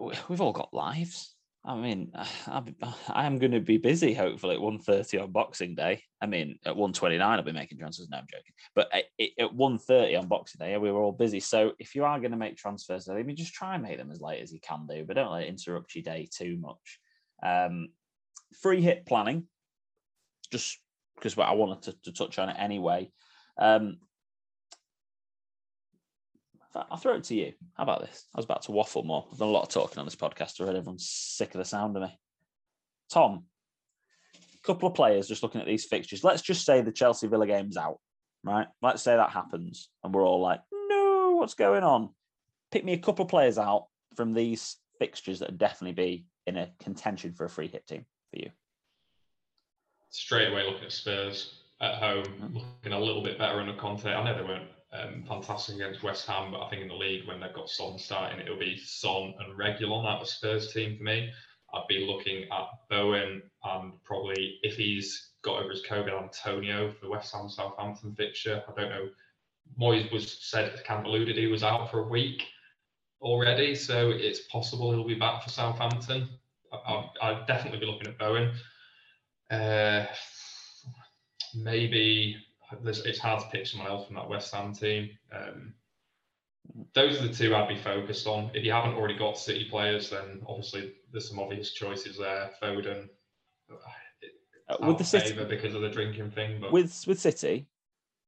we've 0.00 0.40
all 0.40 0.52
got 0.52 0.74
lives. 0.74 1.34
I 1.66 1.74
mean, 1.74 2.12
I 2.46 3.26
am 3.26 3.40
going 3.40 3.50
to 3.50 3.60
be 3.60 3.76
busy 3.76 4.14
hopefully 4.14 4.54
at 4.54 4.60
1.30 4.60 5.20
on 5.20 5.32
Boxing 5.32 5.74
Day. 5.74 6.00
I 6.20 6.26
mean, 6.26 6.60
at 6.64 6.76
1.29 6.76 7.20
I'll 7.20 7.42
be 7.42 7.50
making 7.50 7.78
transfers. 7.78 8.08
No, 8.08 8.18
I'm 8.18 8.26
joking. 8.30 8.52
But 8.76 8.88
at, 8.94 9.04
at 9.40 9.56
1.30 9.56 10.16
on 10.16 10.28
Boxing 10.28 10.60
Day, 10.60 10.76
we 10.76 10.92
were 10.92 11.00
all 11.00 11.10
busy. 11.10 11.40
So 11.40 11.72
if 11.80 11.96
you 11.96 12.04
are 12.04 12.20
going 12.20 12.30
to 12.30 12.36
make 12.36 12.56
transfers, 12.56 13.08
I 13.08 13.20
mean, 13.20 13.34
just 13.34 13.52
try 13.52 13.74
and 13.74 13.82
make 13.82 13.98
them 13.98 14.12
as 14.12 14.20
late 14.20 14.42
as 14.42 14.52
you 14.52 14.60
can 14.60 14.86
do, 14.88 15.04
but 15.04 15.14
don't 15.14 15.32
let 15.32 15.42
it 15.42 15.48
interrupt 15.48 15.94
your 15.96 16.04
day 16.04 16.28
too 16.32 16.56
much. 16.56 17.00
Um, 17.44 17.88
free 18.62 18.80
hit 18.80 19.04
planning, 19.04 19.48
just 20.52 20.78
because 21.16 21.36
I 21.36 21.52
wanted 21.52 21.82
to, 21.82 21.94
to 22.04 22.12
touch 22.12 22.38
on 22.38 22.48
it 22.48 22.56
anyway. 22.60 23.10
Um, 23.58 23.98
I'll 26.90 26.96
throw 26.96 27.16
it 27.16 27.24
to 27.24 27.34
you. 27.34 27.52
How 27.74 27.84
about 27.84 28.00
this? 28.00 28.26
I 28.34 28.38
was 28.38 28.44
about 28.44 28.62
to 28.62 28.72
waffle 28.72 29.02
more. 29.02 29.26
I've 29.30 29.38
done 29.38 29.48
a 29.48 29.52
lot 29.52 29.62
of 29.62 29.68
talking 29.68 29.98
on 29.98 30.04
this 30.04 30.16
podcast 30.16 30.60
I 30.60 30.64
already. 30.64 30.78
Everyone's 30.78 31.08
sick 31.08 31.54
of 31.54 31.58
the 31.58 31.64
sound 31.64 31.96
of 31.96 32.02
me. 32.02 32.18
Tom, 33.12 33.44
a 34.34 34.66
couple 34.66 34.88
of 34.88 34.94
players 34.94 35.28
just 35.28 35.42
looking 35.42 35.60
at 35.60 35.66
these 35.66 35.84
fixtures. 35.84 36.24
Let's 36.24 36.42
just 36.42 36.64
say 36.64 36.80
the 36.80 36.92
Chelsea 36.92 37.28
Villa 37.28 37.46
game's 37.46 37.76
out, 37.76 37.98
right? 38.44 38.66
Let's 38.82 39.02
say 39.02 39.16
that 39.16 39.30
happens 39.30 39.90
and 40.02 40.14
we're 40.14 40.26
all 40.26 40.40
like, 40.40 40.60
no, 40.72 41.36
what's 41.36 41.54
going 41.54 41.84
on? 41.84 42.10
Pick 42.70 42.84
me 42.84 42.92
a 42.92 42.98
couple 42.98 43.24
of 43.24 43.30
players 43.30 43.58
out 43.58 43.86
from 44.16 44.34
these 44.34 44.76
fixtures 44.98 45.38
that 45.38 45.50
would 45.50 45.58
definitely 45.58 45.94
be 45.94 46.26
in 46.46 46.56
a 46.56 46.70
contention 46.80 47.32
for 47.32 47.44
a 47.44 47.50
free 47.50 47.68
hit 47.68 47.86
team 47.86 48.04
for 48.30 48.38
you. 48.38 48.50
Straight 50.10 50.50
away 50.50 50.64
looking 50.64 50.84
at 50.84 50.92
Spurs 50.92 51.60
at 51.80 51.96
home, 51.96 52.24
mm-hmm. 52.24 52.56
looking 52.56 52.92
a 52.92 52.98
little 52.98 53.22
bit 53.22 53.38
better 53.38 53.60
under 53.60 53.74
Conte. 53.74 54.06
I 54.06 54.24
know 54.24 54.36
they 54.36 54.42
weren't 54.42 54.68
um, 54.92 55.24
fantastic 55.26 55.76
against 55.76 56.02
West 56.02 56.26
Ham, 56.26 56.52
but 56.52 56.62
I 56.62 56.70
think 56.70 56.82
in 56.82 56.88
the 56.88 56.94
league 56.94 57.26
when 57.26 57.40
they've 57.40 57.52
got 57.52 57.68
Son 57.68 57.98
starting, 57.98 58.40
it'll 58.40 58.58
be 58.58 58.78
Son 58.78 59.34
and 59.40 59.58
Reguilon 59.58 60.06
out 60.06 60.22
of 60.22 60.28
Spurs 60.28 60.72
team 60.72 60.96
for 60.96 61.04
me. 61.04 61.30
I'd 61.74 61.88
be 61.88 62.06
looking 62.06 62.44
at 62.52 62.68
Bowen 62.88 63.42
and 63.64 63.92
probably 64.04 64.58
if 64.62 64.76
he's 64.76 65.30
got 65.42 65.60
over 65.60 65.70
his 65.70 65.82
COVID, 65.82 66.22
Antonio 66.22 66.92
for 66.92 67.06
the 67.06 67.10
West 67.10 67.34
Ham 67.34 67.48
Southampton 67.48 68.14
fixture. 68.14 68.62
I 68.66 68.80
don't 68.80 68.90
know. 68.90 69.08
Moyes 69.80 70.10
was 70.12 70.38
said, 70.40 70.80
of 70.88 71.04
alluded 71.04 71.36
he 71.36 71.48
was 71.48 71.64
out 71.64 71.90
for 71.90 72.00
a 72.00 72.08
week 72.08 72.44
already, 73.20 73.74
so 73.74 74.10
it's 74.10 74.46
possible 74.46 74.92
he'll 74.92 75.06
be 75.06 75.14
back 75.14 75.42
for 75.42 75.50
Southampton. 75.50 76.28
I, 76.72 77.10
I'd 77.22 77.46
definitely 77.46 77.80
be 77.80 77.86
looking 77.86 78.08
at 78.08 78.18
Bowen. 78.18 78.52
Uh, 79.50 80.06
maybe 81.54 82.36
it's 82.84 83.18
hard 83.18 83.42
to 83.42 83.48
pick 83.48 83.66
someone 83.66 83.88
else 83.88 84.06
from 84.06 84.16
that 84.16 84.28
West 84.28 84.54
Ham 84.54 84.72
team. 84.72 85.10
Um, 85.32 85.74
those 86.94 87.20
are 87.20 87.28
the 87.28 87.32
two 87.32 87.54
I'd 87.54 87.68
be 87.68 87.76
focused 87.76 88.26
on. 88.26 88.50
If 88.54 88.64
you 88.64 88.72
haven't 88.72 88.94
already 88.94 89.16
got 89.16 89.38
City 89.38 89.66
players, 89.70 90.10
then 90.10 90.42
obviously 90.48 90.92
there's 91.12 91.28
some 91.28 91.38
obvious 91.38 91.72
choices 91.72 92.18
there. 92.18 92.50
Foden, 92.62 93.08
uh, 94.68 94.76
with 94.80 94.98
the 94.98 95.04
City 95.04 95.32
because 95.44 95.74
of 95.74 95.82
the 95.82 95.88
drinking 95.88 96.30
thing. 96.30 96.60
But 96.60 96.72
with 96.72 97.04
with 97.06 97.20
City, 97.20 97.66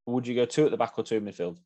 would 0.07 0.26
you 0.26 0.34
go 0.34 0.45
two 0.45 0.64
at 0.64 0.70
the 0.70 0.76
back 0.76 0.99
or 0.99 1.05
two 1.05 1.16
in 1.16 1.24
midfield? 1.24 1.59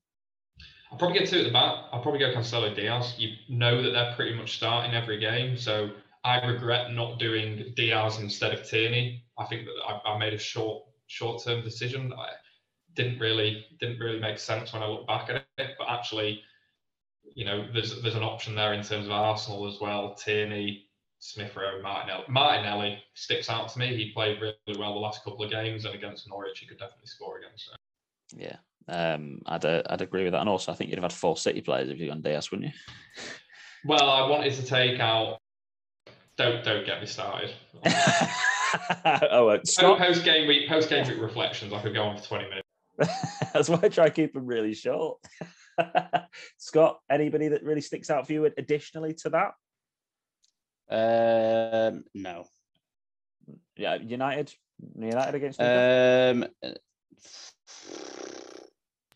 I'll 0.91 0.99
probably 0.99 1.19
get 1.19 1.29
two 1.29 1.39
at 1.39 1.45
the 1.45 1.51
back. 1.51 1.85
I'll 1.93 2.03
probably 2.03 2.21
go 2.21 2.33
Cancelo 2.33 2.75
Dias. 2.75 3.15
You 3.19 3.35
know 3.49 3.83
that 3.83 3.91
they're 3.91 4.15
pretty 4.15 4.35
much 4.35 4.57
starting 4.57 4.95
every 4.95 5.19
game, 5.19 5.57
so 5.57 5.91
I 6.25 6.45
regret 6.45 6.93
not 6.93 7.19
doing 7.19 7.73
Dias 7.77 8.19
instead 8.19 8.53
of 8.53 8.69
Tierney. 8.69 9.25
I 9.39 9.45
think 9.45 9.65
that 9.65 9.75
I, 9.87 10.13
I 10.13 10.19
made 10.19 10.35
a 10.35 10.39
short 10.39 10.85
short 11.07 11.43
term 11.43 11.63
decision. 11.63 12.13
I, 12.13 12.29
didn't 12.95 13.19
really 13.19 13.67
didn't 13.81 13.99
really 13.99 14.21
make 14.21 14.39
sense 14.39 14.73
when 14.73 14.83
I 14.83 14.87
look 14.87 15.07
back 15.07 15.31
at 15.31 15.45
it. 15.59 15.71
But 15.79 15.89
actually, 15.89 16.43
you 17.35 17.45
know, 17.45 17.67
there's 17.73 18.01
there's 18.03 18.15
an 18.15 18.23
option 18.23 18.55
there 18.55 18.75
in 18.75 18.83
terms 18.83 19.07
of 19.07 19.13
Arsenal 19.13 19.67
as 19.67 19.81
well. 19.81 20.15
Tierney, 20.15 20.89
Smith 21.19 21.55
Rowe, 21.57 21.81
Martinelli. 21.83 22.25
Martinelli 22.29 23.03
sticks 23.15 23.49
out 23.49 23.69
to 23.71 23.79
me. 23.79 23.97
He 23.97 24.13
played 24.13 24.41
really 24.41 24.79
well 24.79 24.95
the 24.95 25.01
last 25.01 25.25
couple 25.25 25.45
of 25.45 25.51
games, 25.51 25.85
and 25.85 25.95
against 25.95 26.29
Norwich, 26.29 26.59
he 26.59 26.67
could 26.67 26.79
definitely 26.79 27.07
score 27.07 27.39
against. 27.39 27.71
Yeah, 28.35 28.57
um, 28.89 29.41
I'd 29.47 29.65
uh, 29.65 29.83
I'd 29.89 30.03
agree 30.03 30.25
with 30.25 30.33
that, 30.33 30.41
and 30.41 30.49
also 30.49 30.73
I 30.73 30.75
think 30.75 30.91
you'd 30.91 30.99
have 30.99 31.11
had 31.11 31.13
four 31.13 31.37
City 31.37 31.61
players 31.61 31.89
if 31.89 31.99
you'd 31.99 32.09
gone 32.09 32.23
Dias, 32.23 32.51
wouldn't 32.51 32.73
you? 32.73 32.79
Well, 33.85 34.09
I 34.09 34.29
wanted 34.29 34.55
to 34.55 34.65
take 34.65 35.01
out. 35.01 35.39
Don't 36.37 36.65
don't 36.65 36.87
get 36.87 37.01
me 37.01 37.07
started. 37.09 37.51
oh, 39.33 39.49
uh. 39.49 39.59
Post 39.99 40.25
game 40.25 40.47
week, 40.47 40.69
post 40.69 40.89
game 40.89 41.05
week 41.09 41.21
reflections. 41.21 41.73
I 41.73 41.83
could 41.83 41.93
go 41.93 42.05
on 42.05 42.17
for 42.17 42.25
twenty 42.25 42.45
minutes. 42.45 42.62
That's 43.53 43.69
why 43.69 43.81
I 43.83 43.89
try 43.89 44.05
to 44.07 44.11
keep 44.11 44.35
them 44.35 44.47
really 44.47 44.75
short. 44.75 45.19
Scott, 46.59 47.01
anybody 47.11 47.49
that 47.49 47.63
really 47.63 47.81
sticks 47.81 48.11
out 48.11 48.27
for 48.27 48.33
you 48.33 48.45
additionally 48.45 49.15
to 49.23 49.31
that? 49.31 49.53
Um, 51.95 52.05
no. 52.15 52.45
Yeah, 53.77 53.95
United. 53.97 54.53
United 54.99 55.35
against 55.35 55.59
Newcastle? 55.59 56.45
Um, 56.65 56.75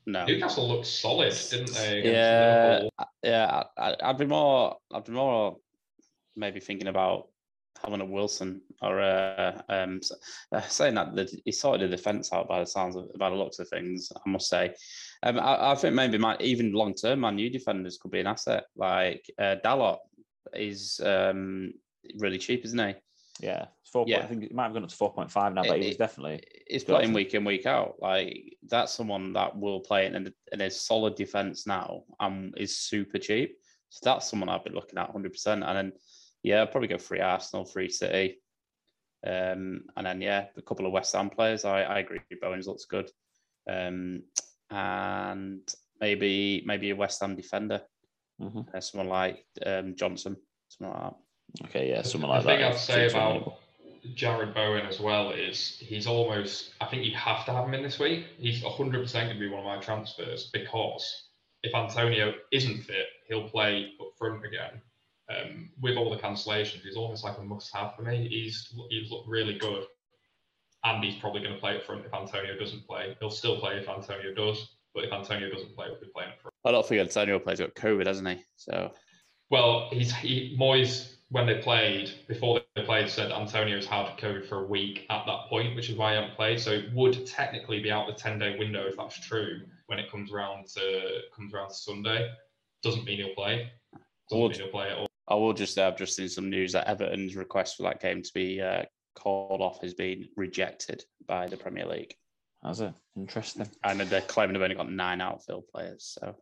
no. 0.06 0.24
Newcastle 0.24 0.68
looked 0.68 0.86
solid, 0.86 1.34
didn't 1.50 1.74
they? 1.74 2.02
Yeah, 2.04 2.68
Liverpool? 2.70 2.92
I- 2.98 3.04
yeah. 3.22 3.62
I, 3.76 3.90
I- 3.90 3.96
I'd 4.10 4.18
be 4.18 4.26
more. 4.26 4.76
I'd 4.92 5.04
be 5.04 5.12
more 5.12 5.56
maybe 6.36 6.60
thinking 6.60 6.88
about 6.88 7.28
having 7.84 8.00
a 8.00 8.04
Wilson 8.04 8.60
or 8.82 9.00
uh, 9.00 9.60
um 9.68 10.00
uh, 10.52 10.60
saying 10.62 10.94
that 10.94 11.14
the, 11.14 11.40
he 11.44 11.52
sorted 11.52 11.90
the 11.90 11.96
defense 11.96 12.32
out 12.32 12.48
by 12.48 12.60
the 12.60 12.66
sounds 12.66 12.96
of 12.96 13.12
by 13.18 13.30
the 13.30 13.36
looks 13.36 13.58
of 13.58 13.68
things. 13.68 14.10
I 14.14 14.28
must 14.28 14.48
say, 14.48 14.74
um, 15.22 15.38
I, 15.38 15.72
I 15.72 15.74
think 15.74 15.94
maybe 15.94 16.18
my, 16.18 16.36
even 16.40 16.72
long 16.72 16.94
term, 16.94 17.20
my 17.20 17.30
new 17.30 17.50
defenders 17.50 17.98
could 17.98 18.10
be 18.10 18.20
an 18.20 18.26
asset. 18.26 18.64
Like 18.76 19.24
uh, 19.38 19.56
Dalot 19.64 19.98
is 20.54 21.00
um 21.04 21.72
really 22.18 22.38
cheap, 22.38 22.64
isn't 22.64 22.78
he? 22.78 22.94
Yeah, 23.40 23.66
it's 23.82 23.90
four. 23.90 24.04
Yeah. 24.06 24.20
Point, 24.20 24.24
I 24.24 24.28
think 24.28 24.44
it 24.44 24.54
might 24.54 24.64
have 24.64 24.72
gone 24.72 24.84
up 24.84 24.88
to 24.88 24.96
four 24.96 25.12
point 25.12 25.30
five 25.30 25.52
now, 25.54 25.62
but 25.62 25.76
It- 25.76 25.82
he 25.82 25.88
was 25.88 25.96
definitely. 25.96 26.42
He's 26.68 26.84
Got 26.84 26.96
playing 26.96 27.12
week 27.12 27.34
in, 27.34 27.44
week 27.44 27.66
out. 27.66 27.94
Like 28.00 28.56
that's 28.68 28.92
someone 28.92 29.32
that 29.34 29.56
will 29.56 29.80
play 29.80 30.06
in, 30.06 30.32
in 30.52 30.60
a 30.60 30.70
solid 30.70 31.14
defense 31.14 31.66
now 31.66 32.02
and 32.18 32.54
is 32.56 32.78
super 32.78 33.18
cheap. 33.18 33.56
So 33.90 34.00
that's 34.02 34.28
someone 34.28 34.48
I've 34.48 34.64
been 34.64 34.74
looking 34.74 34.98
at 34.98 35.14
100%. 35.14 35.46
And 35.46 35.62
then, 35.62 35.92
yeah, 36.47 36.61
I'll 36.61 36.68
probably 36.68 36.86
go 36.88 36.97
free 36.97 37.20
Arsenal, 37.20 37.64
free 37.64 37.88
City. 37.90 38.40
Um, 39.26 39.82
and 39.97 40.07
then, 40.07 40.20
yeah, 40.20 40.47
a 40.57 40.62
couple 40.62 40.86
of 40.86 40.92
West 40.92 41.12
Ham 41.14 41.28
players. 41.28 41.64
I, 41.64 41.82
I 41.82 41.99
agree. 41.99 42.20
Bowens 42.40 42.68
looks 42.68 42.84
good. 42.84 43.11
Um, 43.68 44.22
and 44.70 45.61
maybe 46.01 46.62
maybe 46.64 46.90
a 46.90 46.97
West 46.97 47.20
Ham 47.20 47.34
defender, 47.34 47.82
Mhm. 48.40 48.72
uh, 48.72 48.80
someone 48.80 49.09
like 49.09 49.44
um, 49.64 49.97
Johnson, 49.97 50.36
something 50.68 50.94
like 50.94 51.03
that. 51.11 51.66
Okay, 51.66 51.88
yeah, 51.90 52.03
someone 52.03 52.30
like 52.30 52.42
the 52.42 52.49
like 52.49 52.59
thing. 52.59 52.66
I'd 52.66 52.76
say 52.78 53.07
about 53.09 53.32
reasonable. 53.32 53.59
Jarrod 54.14 54.55
Bowen 54.55 54.86
as 54.86 55.01
well 55.01 55.30
is 55.30 55.78
he's 55.80 56.07
almost. 56.07 56.74
I 56.80 56.86
think 56.86 57.05
you 57.05 57.16
have 57.16 57.44
to 57.47 57.53
have 57.53 57.64
him 57.64 57.74
in 57.74 57.82
this 57.82 57.99
week. 57.99 58.26
He's 58.38 58.62
100 58.62 59.03
percent 59.03 59.26
going 59.28 59.40
to 59.40 59.40
be 59.40 59.49
one 59.49 59.61
of 59.61 59.66
my 59.66 59.78
transfers 59.82 60.51
because 60.53 61.24
if 61.64 61.74
Antonio 61.74 62.34
isn't 62.53 62.82
fit, 62.84 63.07
he'll 63.26 63.49
play 63.49 63.90
up 64.01 64.12
front 64.16 64.44
again. 64.47 64.80
Um, 65.28 65.70
with 65.80 65.96
all 65.96 66.10
the 66.10 66.16
cancellations, 66.16 66.82
he's 66.82 66.96
almost 66.96 67.24
like 67.24 67.36
a 67.38 67.42
must-have 67.42 67.96
for 67.96 68.02
me. 68.02 68.28
He's 68.28 68.72
he's 68.90 69.10
looked 69.10 69.28
really 69.28 69.58
good, 69.58 69.84
and 70.84 71.02
he's 71.02 71.16
probably 71.16 71.42
going 71.42 71.54
to 71.54 71.60
play 71.60 71.76
up 71.76 71.84
front 71.84 72.04
if 72.04 72.14
Antonio 72.14 72.56
doesn't 72.56 72.86
play. 72.86 73.16
He'll 73.18 73.30
still 73.30 73.58
play 73.58 73.76
if 73.78 73.88
Antonio 73.88 74.32
does, 74.34 74.76
but 74.94 75.04
if 75.04 75.12
Antonio 75.12 75.50
doesn't 75.50 75.74
play, 75.74 75.86
he'll 75.86 76.00
be 76.00 76.06
playing 76.14 76.30
up 76.30 76.40
front. 76.40 76.54
I 76.64 76.70
don't 76.70 76.86
think 76.86 77.00
Antonio 77.00 77.38
plays 77.40 77.58
got 77.58 77.74
COVID, 77.74 78.06
hasn't 78.06 78.28
he? 78.28 78.44
So 78.56 78.92
Well, 79.50 79.88
he's 79.92 80.14
he, 80.14 80.56
Moyes 80.58 81.16
when 81.30 81.46
they 81.46 81.58
played 81.58 82.12
before 82.28 82.60
they 82.76 82.82
played 82.82 83.08
said 83.08 83.32
Antonio's 83.32 83.86
had 83.86 84.16
COVID 84.16 84.48
for 84.48 84.64
a 84.64 84.66
week 84.66 85.06
at 85.10 85.26
that 85.26 85.48
point, 85.48 85.74
which 85.74 85.90
is 85.90 85.96
why 85.96 86.12
he 86.12 86.16
hasn't 86.16 86.36
played. 86.36 86.60
So 86.60 86.70
it 86.70 86.92
would 86.94 87.26
technically 87.26 87.80
be 87.80 87.90
out 87.90 88.06
the 88.06 88.12
ten 88.12 88.38
day 88.38 88.56
window 88.58 88.86
if 88.86 88.96
that's 88.96 89.18
true 89.18 89.62
when 89.86 89.98
it 89.98 90.10
comes 90.10 90.32
around 90.32 90.68
to 90.68 91.20
comes 91.34 91.52
around 91.52 91.68
to 91.70 91.74
Sunday. 91.74 92.30
Doesn't 92.82 93.04
mean 93.04 93.18
he'll 93.18 93.34
play. 93.34 93.70
Doesn't 94.30 94.50
mean 94.50 94.60
he'll 94.60 94.68
play 94.68 94.90
at 94.90 94.98
all. 94.98 95.05
I 95.28 95.34
will 95.34 95.52
just 95.52 95.74
say 95.74 95.82
I've 95.84 95.96
just 95.98 96.14
seen 96.16 96.28
some 96.28 96.50
news 96.50 96.72
that 96.72 96.86
Everton's 96.86 97.36
request 97.36 97.76
for 97.76 97.82
that 97.84 98.00
game 98.00 98.22
to 98.22 98.30
be 98.32 98.60
uh, 98.60 98.84
called 99.14 99.60
off 99.60 99.80
has 99.82 99.94
been 99.94 100.28
rejected 100.36 101.04
by 101.26 101.46
the 101.46 101.56
Premier 101.56 101.86
League. 101.86 102.14
That's 102.62 102.80
it. 102.80 102.94
Interesting. 103.16 103.68
And 103.84 104.00
they're 104.00 104.20
claiming 104.22 104.54
they've 104.54 104.62
only 104.62 104.76
got 104.76 104.90
nine 104.90 105.20
outfield 105.20 105.64
players. 105.72 106.16
So 106.20 106.36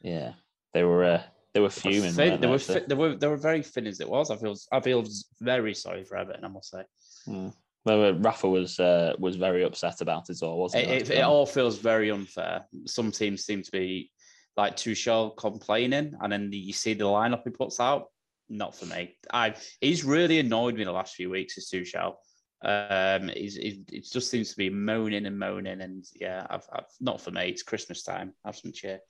Yeah, 0.00 0.32
they 0.72 0.84
were. 0.84 1.04
Uh, 1.04 1.22
they 1.54 1.60
were 1.60 1.68
they 1.68 2.00
were, 2.00 2.00
fuming. 2.00 2.14
they, 2.14 2.30
were 2.46 2.54
actually? 2.54 2.80
fi- 2.80 2.86
they 2.86 2.94
were 2.94 3.14
they 3.14 3.26
were 3.26 3.36
very 3.36 3.62
thin 3.62 3.86
as 3.86 4.00
it 4.00 4.08
was. 4.08 4.30
I 4.30 4.36
feel 4.36 4.56
I 4.72 4.80
feel 4.80 5.04
very 5.40 5.74
sorry 5.74 6.02
for 6.04 6.16
Everton. 6.16 6.44
I 6.44 6.48
must 6.48 6.70
say 6.70 6.82
Mm. 7.28 7.54
Well, 7.84 8.04
uh, 8.06 8.12
Rafa 8.12 8.48
was 8.48 8.78
uh, 8.80 9.14
was 9.18 9.36
very 9.36 9.64
upset 9.64 10.00
about 10.00 10.30
it 10.30 10.42
all, 10.42 10.58
wasn't 10.58 10.84
it, 10.84 10.88
he? 10.88 10.96
it, 10.96 11.10
it 11.10 11.22
all 11.22 11.46
feels 11.46 11.78
very 11.78 12.10
unfair. 12.10 12.64
Some 12.86 13.10
teams 13.12 13.44
seem 13.44 13.62
to 13.62 13.70
be 13.70 14.10
like 14.56 14.76
Tuchel 14.76 15.36
complaining, 15.36 16.14
and 16.20 16.32
then 16.32 16.50
you 16.52 16.72
see 16.72 16.94
the 16.94 17.04
lineup 17.04 17.42
he 17.44 17.50
puts 17.50 17.80
out. 17.80 18.06
Not 18.48 18.74
for 18.74 18.86
me. 18.86 19.16
I 19.32 19.54
he's 19.80 20.04
really 20.04 20.38
annoyed 20.38 20.74
me 20.74 20.84
the 20.84 20.92
last 20.92 21.14
few 21.14 21.30
weeks. 21.30 21.56
Is 21.56 21.70
Tuchel. 21.70 22.14
Um, 22.64 23.28
he's, 23.34 23.56
it 23.56 24.04
just 24.12 24.30
seems 24.30 24.50
to 24.50 24.56
be 24.56 24.70
moaning 24.70 25.26
and 25.26 25.38
moaning, 25.38 25.80
and 25.80 26.04
yeah, 26.14 26.46
I've, 26.48 26.66
I've 26.72 26.84
not 27.00 27.20
for 27.20 27.30
me. 27.30 27.48
It's 27.48 27.62
Christmas 27.62 28.02
time. 28.02 28.34
Have 28.44 28.56
some 28.56 28.72
cheer. 28.72 29.00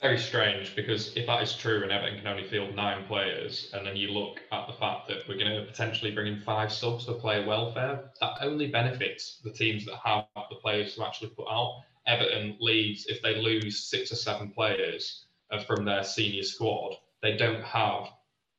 Very 0.00 0.18
strange 0.18 0.76
because 0.76 1.16
if 1.16 1.26
that 1.26 1.42
is 1.42 1.56
true 1.56 1.82
and 1.82 1.90
Everton 1.90 2.18
can 2.18 2.28
only 2.28 2.44
field 2.44 2.76
nine 2.76 3.04
players, 3.06 3.70
and 3.74 3.84
then 3.84 3.96
you 3.96 4.12
look 4.12 4.40
at 4.52 4.68
the 4.68 4.72
fact 4.74 5.08
that 5.08 5.28
we're 5.28 5.38
going 5.38 5.52
to 5.52 5.66
potentially 5.66 6.12
bring 6.12 6.32
in 6.32 6.40
five 6.40 6.72
subs 6.72 7.06
for 7.06 7.14
player 7.14 7.44
welfare, 7.44 8.10
that 8.20 8.34
only 8.40 8.68
benefits 8.68 9.40
the 9.42 9.50
teams 9.50 9.84
that 9.86 9.96
have 10.04 10.26
the 10.50 10.56
players 10.62 10.94
to 10.94 11.04
actually 11.04 11.30
put 11.30 11.48
out. 11.50 11.82
Everton, 12.08 12.56
Leeds, 12.60 13.06
if 13.08 13.22
they 13.22 13.36
lose 13.36 13.86
six 13.86 14.12
or 14.12 14.16
seven 14.16 14.50
players 14.50 15.26
uh, 15.52 15.60
from 15.62 15.84
their 15.86 16.04
senior 16.04 16.44
squad, 16.44 16.96
they 17.22 17.36
don't 17.36 17.64
have, 17.64 18.08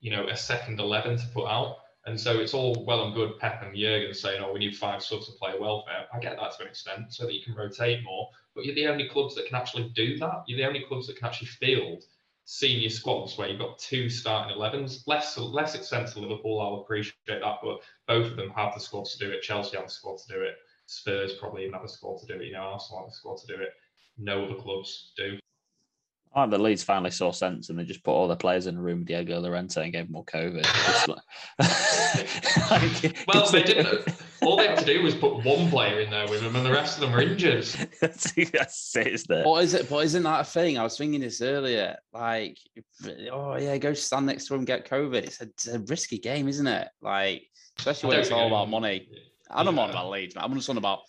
you 0.01 0.11
know, 0.11 0.27
a 0.29 0.37
second 0.37 0.79
eleven 0.79 1.17
to 1.17 1.27
put 1.33 1.47
out. 1.47 1.77
And 2.07 2.19
so 2.19 2.39
it's 2.39 2.55
all 2.55 2.85
well 2.87 3.05
and 3.05 3.15
good 3.15 3.39
Pep 3.39 3.63
and 3.63 3.75
Jurgen 3.77 4.13
saying, 4.15 4.41
oh, 4.43 4.53
we 4.53 4.59
need 4.59 4.77
five 4.77 5.03
subs 5.03 5.27
for 5.27 5.33
player 5.33 5.61
welfare. 5.61 6.07
I 6.13 6.19
get 6.19 6.37
that 6.37 6.53
to 6.57 6.63
an 6.63 6.69
extent 6.69 7.13
so 7.13 7.25
that 7.25 7.35
you 7.35 7.43
can 7.43 7.55
rotate 7.55 8.03
more 8.05 8.29
but 8.55 8.65
you're 8.65 8.75
the 8.75 8.87
only 8.87 9.07
clubs 9.07 9.35
that 9.35 9.47
can 9.47 9.55
actually 9.55 9.89
do 9.95 10.17
that. 10.19 10.43
You're 10.47 10.59
the 10.59 10.67
only 10.67 10.85
clubs 10.87 11.07
that 11.07 11.17
can 11.17 11.27
actually 11.27 11.47
field 11.47 12.03
senior 12.45 12.89
squads 12.89 13.37
where 13.37 13.47
you've 13.47 13.59
got 13.61 13.79
two 13.79 14.09
starting 14.09 14.57
11s. 14.57 15.03
Less 15.07 15.37
less 15.37 15.75
extent 15.75 16.09
to 16.09 16.19
Liverpool, 16.19 16.61
I'll 16.61 16.81
appreciate 16.81 17.15
that, 17.27 17.57
but 17.63 17.79
both 18.09 18.31
of 18.31 18.37
them 18.37 18.51
have 18.51 18.73
the 18.73 18.81
squad 18.81 19.05
to 19.05 19.19
do 19.19 19.31
it. 19.31 19.43
Chelsea 19.43 19.77
have 19.77 19.87
the 19.87 19.93
squad 19.93 20.19
to 20.19 20.33
do 20.33 20.41
it. 20.41 20.55
Spurs 20.89 21.33
probably 21.39 21.61
even 21.63 21.73
have 21.73 21.83
the 21.83 21.87
squad 21.89 22.19
to 22.19 22.25
do 22.25 22.39
it. 22.41 22.47
You 22.47 22.53
know, 22.53 22.61
Arsenal 22.61 23.01
have 23.03 23.09
the 23.09 23.15
squad 23.15 23.37
to 23.37 23.47
do 23.47 23.61
it. 23.61 23.69
No 24.17 24.45
other 24.45 24.55
clubs 24.55 25.13
do. 25.15 25.37
Oh, 26.35 26.47
the 26.47 26.59
Leeds 26.59 26.83
finally 26.83 27.09
saw 27.09 27.31
sense 27.31 27.69
and 27.69 27.79
they 27.79 27.83
just 27.83 28.03
put 28.03 28.11
all 28.11 28.27
their 28.27 28.37
players 28.37 28.67
in 28.67 28.77
a 28.77 28.81
room 28.81 28.99
with 28.99 29.07
Diego 29.07 29.39
Llorente 29.39 29.81
and 29.83 29.91
gave 29.91 30.05
them 30.07 30.15
all 30.15 30.25
COVID. 30.25 30.63
Like- 31.07 31.17
like, 32.69 33.25
Well, 33.27 33.49
they 33.49 33.57
like- 33.59 33.65
didn't. 33.65 34.15
All 34.41 34.55
they 34.57 34.67
had 34.67 34.77
to 34.79 34.85
do 34.85 35.01
was 35.03 35.15
put 35.15 35.43
one 35.43 35.69
player 35.69 35.99
in 35.99 36.09
there 36.09 36.27
with 36.27 36.41
them, 36.41 36.55
and 36.55 36.65
the 36.65 36.71
rest 36.71 36.95
of 36.95 37.01
them 37.01 37.11
were 37.11 37.21
injured. 37.21 37.65
That's 38.01 38.31
it, 38.37 38.55
isn't 38.55 39.31
it? 39.31 39.43
But 39.43 39.55
is 39.63 39.73
it? 39.73 39.89
But 39.89 40.05
isn't 40.05 40.23
that 40.23 40.39
a 40.41 40.43
thing? 40.45 40.77
I 40.77 40.83
was 40.83 40.97
thinking 40.97 41.19
this 41.21 41.41
earlier. 41.41 41.97
Like, 42.13 42.57
oh 43.31 43.57
yeah, 43.57 43.77
go 43.77 43.93
stand 43.93 44.27
next 44.27 44.47
to 44.47 44.55
him, 44.55 44.63
get 44.65 44.89
COVID. 44.89 45.15
It's 45.15 45.41
a, 45.41 45.43
it's 45.45 45.67
a 45.67 45.79
risky 45.79 46.19
game, 46.19 46.47
isn't 46.47 46.65
it? 46.67 46.87
Like, 47.01 47.43
especially 47.79 48.09
when 48.09 48.19
it's 48.19 48.31
all 48.31 48.47
about 48.47 48.69
money. 48.69 49.09
I 49.49 49.63
don't 49.63 49.75
want 49.75 49.91
Yeah. 49.91 49.99
about 49.99 50.11
Leeds, 50.11 50.35
man. 50.35 50.43
I'm 50.43 50.53
just 50.55 50.69
on 50.69 50.77
about 50.77 50.99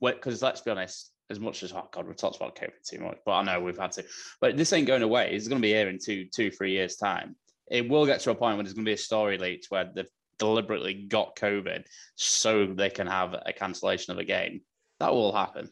because 0.00 0.42
let's 0.42 0.60
be 0.60 0.70
honest. 0.70 1.10
As 1.30 1.40
much 1.40 1.62
as 1.62 1.72
oh 1.72 1.88
god, 1.90 2.06
we've 2.06 2.16
talked 2.16 2.36
about 2.36 2.56
COVID 2.56 2.86
too 2.86 2.98
much, 2.98 3.16
but 3.24 3.32
I 3.32 3.42
know 3.42 3.60
we've 3.60 3.78
had 3.78 3.92
to. 3.92 4.04
But 4.40 4.56
this 4.58 4.72
ain't 4.74 4.86
going 4.86 5.02
away. 5.02 5.32
It's 5.32 5.48
going 5.48 5.62
to 5.62 5.66
be 5.66 5.72
here 5.72 5.88
in 5.88 5.98
two, 5.98 6.26
two, 6.26 6.50
three 6.50 6.72
years' 6.72 6.96
time. 6.96 7.36
It 7.70 7.88
will 7.88 8.04
get 8.04 8.20
to 8.20 8.32
a 8.32 8.34
point 8.34 8.56
when 8.58 8.66
there's 8.66 8.74
going 8.74 8.84
to 8.84 8.88
be 8.88 8.94
a 8.94 8.98
story 8.98 9.38
leaked 9.38 9.66
where 9.70 9.88
they've 9.94 10.04
deliberately 10.38 11.06
got 11.08 11.36
COVID 11.36 11.84
so 12.16 12.66
they 12.66 12.90
can 12.90 13.06
have 13.06 13.34
a 13.46 13.52
cancellation 13.52 14.12
of 14.12 14.18
a 14.18 14.24
game. 14.24 14.60
That 15.00 15.14
will 15.14 15.32
happen. 15.32 15.70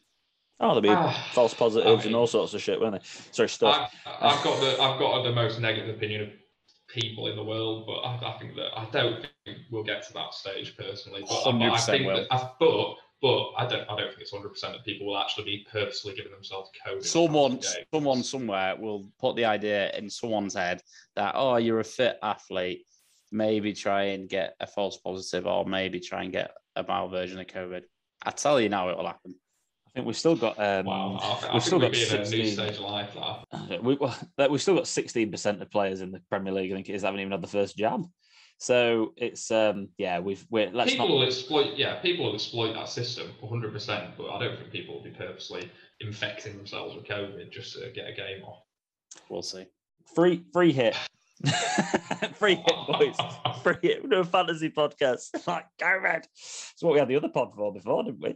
Oh, 0.59 0.67
there'll 0.69 0.81
be 0.81 0.89
Ah, 0.89 1.29
false 1.33 1.53
positives 1.53 2.03
I 2.03 2.07
and 2.07 2.15
all 2.15 2.27
sorts 2.27 2.53
of 2.55 2.61
shit, 2.61 2.79
won't 2.79 2.93
they? 2.93 3.07
Sorry, 3.31 3.49
stuff. 3.49 3.93
I, 4.05 4.29
I've 4.29 4.43
got 4.43 4.59
the 4.61 4.81
I've 4.81 4.97
got 4.99 5.21
the 5.23 5.31
most 5.33 5.59
negative 5.59 5.95
opinion 5.95 6.21
of 6.23 6.29
people 6.93 7.27
in 7.27 7.35
the 7.35 7.43
world, 7.43 7.85
but 7.87 7.99
I, 8.01 8.33
I 8.35 8.37
think 8.39 8.55
that 8.55 8.67
I 8.77 8.87
don't 8.91 9.25
think 9.45 9.59
we'll 9.71 9.83
get 9.83 10.05
to 10.07 10.13
that 10.13 10.33
stage 10.33 10.75
personally. 10.77 11.23
But, 11.27 11.47
I- 11.47 11.51
but 11.51 11.61
I 11.73 11.77
think 11.79 12.07
will. 12.07 12.15
that, 12.17 12.27
I, 12.31 12.49
but 12.59 12.95
but 13.21 13.51
I 13.55 13.67
don't 13.67 13.87
I 13.89 13.95
don't 13.97 14.09
think 14.09 14.21
it's 14.21 14.31
hundred 14.31 14.49
percent 14.49 14.73
that 14.73 14.83
people 14.83 15.07
will 15.07 15.17
actually 15.17 15.45
be 15.45 15.67
purposely 15.71 16.15
giving 16.15 16.31
themselves 16.31 16.69
COVID. 16.85 17.03
someone 17.05 17.59
someone 17.93 18.23
somewhere 18.23 18.75
will 18.75 19.09
put 19.19 19.35
the 19.35 19.45
idea 19.45 19.91
in 19.95 20.09
someone's 20.09 20.55
head 20.55 20.81
that 21.15 21.33
oh 21.35 21.57
you're 21.57 21.79
a 21.79 21.83
fit 21.83 22.17
athlete 22.23 22.85
maybe 23.31 23.73
try 23.73 24.03
and 24.05 24.27
get 24.27 24.55
a 24.59 24.65
false 24.67 24.97
positive 24.97 25.45
or 25.45 25.65
maybe 25.65 25.99
try 25.99 26.23
and 26.23 26.33
get 26.33 26.51
a 26.75 26.83
mild 26.83 27.11
version 27.11 27.39
of 27.39 27.45
covid 27.47 27.83
i 28.25 28.31
tell 28.31 28.59
you 28.59 28.69
now 28.69 28.89
it 28.89 28.97
will 28.97 29.05
happen 29.05 29.35
I 29.93 29.99
think 29.99 30.07
we've 30.07 30.17
still 30.17 30.35
got. 30.35 30.57
Um, 30.57 30.85
Wow, 30.85 31.19
I, 31.21 31.25
I 31.27 31.33
we've 31.33 31.51
think 31.51 31.63
still 31.63 31.79
we'd 31.79 31.85
got 31.85 31.91
be 31.91 32.03
in 32.03 32.09
a 32.15 32.17
new 32.19 32.25
16. 32.25 32.53
stage 32.53 32.73
of 32.75 32.79
life. 32.81 33.09
That. 33.69 33.83
We, 33.83 33.95
well, 33.95 34.17
that- 34.37 34.49
we've 34.49 34.61
still 34.61 34.75
got 34.75 34.85
16% 34.85 35.61
of 35.61 35.69
players 35.69 36.01
in 36.01 36.11
the 36.11 36.21
Premier 36.29 36.53
League. 36.53 36.71
I 36.71 36.75
think 36.75 36.89
it 36.89 36.93
is 36.93 37.03
haven't 37.03 37.19
even 37.19 37.31
had 37.31 37.41
the 37.41 37.47
first 37.47 37.75
jab. 37.77 38.05
So 38.57 39.13
it's 39.17 39.49
um 39.49 39.89
yeah 39.97 40.19
we've 40.19 40.45
we're 40.51 40.69
let's 40.69 40.91
people 40.91 41.07
not 41.07 41.13
will 41.15 41.23
exploit, 41.23 41.77
yeah, 41.77 41.95
people 41.99 42.25
will 42.25 42.35
exploit 42.35 42.73
that 42.73 42.87
system 42.89 43.31
100. 43.39 43.73
percent 43.73 44.11
But 44.15 44.29
I 44.29 44.39
don't 44.39 44.55
think 44.55 44.71
people 44.71 44.93
will 44.95 45.03
be 45.03 45.09
purposely 45.09 45.69
infecting 45.99 46.57
themselves 46.57 46.95
with 46.95 47.05
COVID 47.05 47.51
just 47.51 47.73
to 47.73 47.89
get 47.91 48.07
a 48.07 48.13
game 48.13 48.43
off. 48.43 48.59
we'll 49.29 49.41
see 49.41 49.65
free 50.15 50.43
free 50.53 50.71
hit 50.71 50.95
free 52.35 52.53
hit 52.55 52.75
boys 52.87 53.15
free 53.63 53.75
hit. 53.81 54.07
No 54.07 54.23
fantasy 54.23 54.69
podcast. 54.69 55.29
like, 55.47 55.65
go 55.79 55.97
red. 55.99 56.21
That's 56.35 56.75
what 56.81 56.93
we 56.93 56.99
had 56.99 57.07
the 57.07 57.15
other 57.15 57.29
pod 57.29 57.53
for 57.55 57.73
before, 57.73 58.03
didn't 58.03 58.21
we? 58.21 58.35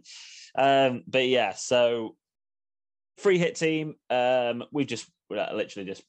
Um, 0.58 1.04
but 1.08 1.28
yeah, 1.28 1.54
so 1.54 2.16
free 3.18 3.38
hit 3.38 3.56
team. 3.56 3.96
Um, 4.10 4.64
we 4.72 4.86
just 4.86 5.08
literally 5.30 5.86
just 5.86 6.04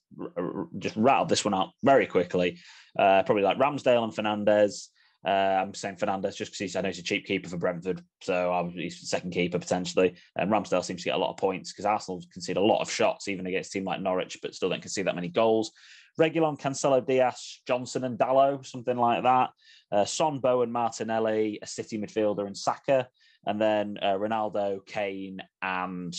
just 0.78 0.96
rattled 0.96 1.28
this 1.28 1.44
one 1.44 1.54
out 1.54 1.70
very 1.82 2.06
quickly. 2.06 2.58
Uh, 2.98 3.22
probably 3.22 3.42
like 3.42 3.58
Ramsdale 3.58 4.04
and 4.04 4.14
Fernandez. 4.14 4.90
Uh, 5.26 5.58
I'm 5.60 5.74
saying 5.74 5.96
Fernandez 5.96 6.36
just 6.36 6.52
because 6.52 6.58
he's 6.60 6.76
I 6.76 6.82
know 6.82 6.88
he's 6.88 7.00
a 7.00 7.02
cheap 7.02 7.26
keeper 7.26 7.48
for 7.48 7.56
Brentford, 7.56 8.00
so 8.22 8.52
I'm 8.52 8.70
he's 8.70 9.08
second 9.08 9.32
keeper 9.32 9.58
potentially. 9.58 10.14
And 10.36 10.50
Ramsdale 10.50 10.84
seems 10.84 11.02
to 11.02 11.06
get 11.06 11.16
a 11.16 11.18
lot 11.18 11.30
of 11.30 11.36
points 11.36 11.72
because 11.72 11.84
Arsenal 11.84 12.22
concede 12.32 12.58
a 12.58 12.60
lot 12.60 12.80
of 12.80 12.90
shots 12.90 13.26
even 13.26 13.46
against 13.46 13.70
a 13.70 13.72
team 13.72 13.84
like 13.84 14.00
Norwich, 14.00 14.38
but 14.40 14.54
still 14.54 14.68
don't 14.68 14.82
concede 14.82 15.06
that 15.06 15.16
many 15.16 15.28
goals. 15.28 15.72
Reguilon, 16.20 16.58
Cancelo, 16.58 17.04
Dias, 17.04 17.60
Johnson, 17.66 18.04
and 18.04 18.18
Dalot, 18.18 18.66
something 18.66 18.96
like 18.96 19.24
that. 19.24 19.50
Uh, 19.92 20.04
Son, 20.04 20.38
Bowen, 20.38 20.72
Martinelli, 20.72 21.58
a 21.60 21.66
City 21.66 21.98
midfielder, 21.98 22.46
and 22.46 22.56
Saka, 22.56 23.08
and 23.46 23.60
then 23.60 23.98
uh, 24.02 24.14
Ronaldo, 24.14 24.84
Kane, 24.84 25.40
and 25.62 26.14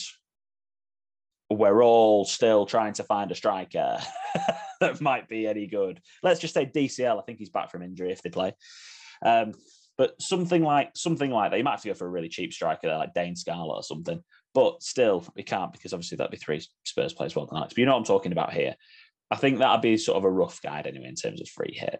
we're 1.49 1.83
all 1.83 2.25
still 2.25 2.65
trying 2.65 2.93
to 2.93 3.03
find 3.03 3.31
a 3.31 3.35
striker 3.35 3.97
that 4.79 5.01
might 5.01 5.29
be 5.29 5.47
any 5.47 5.67
good. 5.67 6.01
Let's 6.23 6.39
just 6.39 6.53
say 6.53 6.65
DCL. 6.65 7.19
I 7.19 7.21
think 7.23 7.39
he's 7.39 7.49
back 7.49 7.71
from 7.71 7.83
injury 7.83 8.11
if 8.11 8.21
they 8.21 8.29
play. 8.29 8.53
Um, 9.23 9.53
but 9.97 10.13
something 10.21 10.63
like 10.63 10.91
something 10.95 11.31
like 11.31 11.51
that. 11.51 11.57
You 11.57 11.63
might 11.63 11.71
have 11.71 11.81
to 11.81 11.87
go 11.89 11.93
for 11.95 12.05
a 12.05 12.09
really 12.09 12.29
cheap 12.29 12.53
striker 12.53 12.87
there, 12.87 12.97
like 12.97 13.13
Dane 13.13 13.35
Scarlett 13.35 13.77
or 13.77 13.83
something. 13.83 14.21
But 14.53 14.83
still, 14.83 15.25
we 15.35 15.43
can't 15.43 15.73
because 15.73 15.93
obviously 15.93 16.17
that'd 16.17 16.31
be 16.31 16.37
three 16.37 16.63
Spurs 16.85 17.13
players 17.13 17.35
well 17.35 17.47
tonight. 17.47 17.69
But 17.69 17.77
you 17.77 17.85
know 17.85 17.93
what 17.93 17.99
I'm 17.99 18.05
talking 18.05 18.31
about 18.31 18.53
here. 18.53 18.75
I 19.31 19.35
think 19.35 19.57
that'd 19.57 19.81
be 19.81 19.97
sort 19.97 20.17
of 20.17 20.23
a 20.23 20.31
rough 20.31 20.61
guide 20.61 20.87
anyway 20.87 21.07
in 21.07 21.15
terms 21.15 21.41
of 21.41 21.49
free 21.49 21.75
hit. 21.77 21.99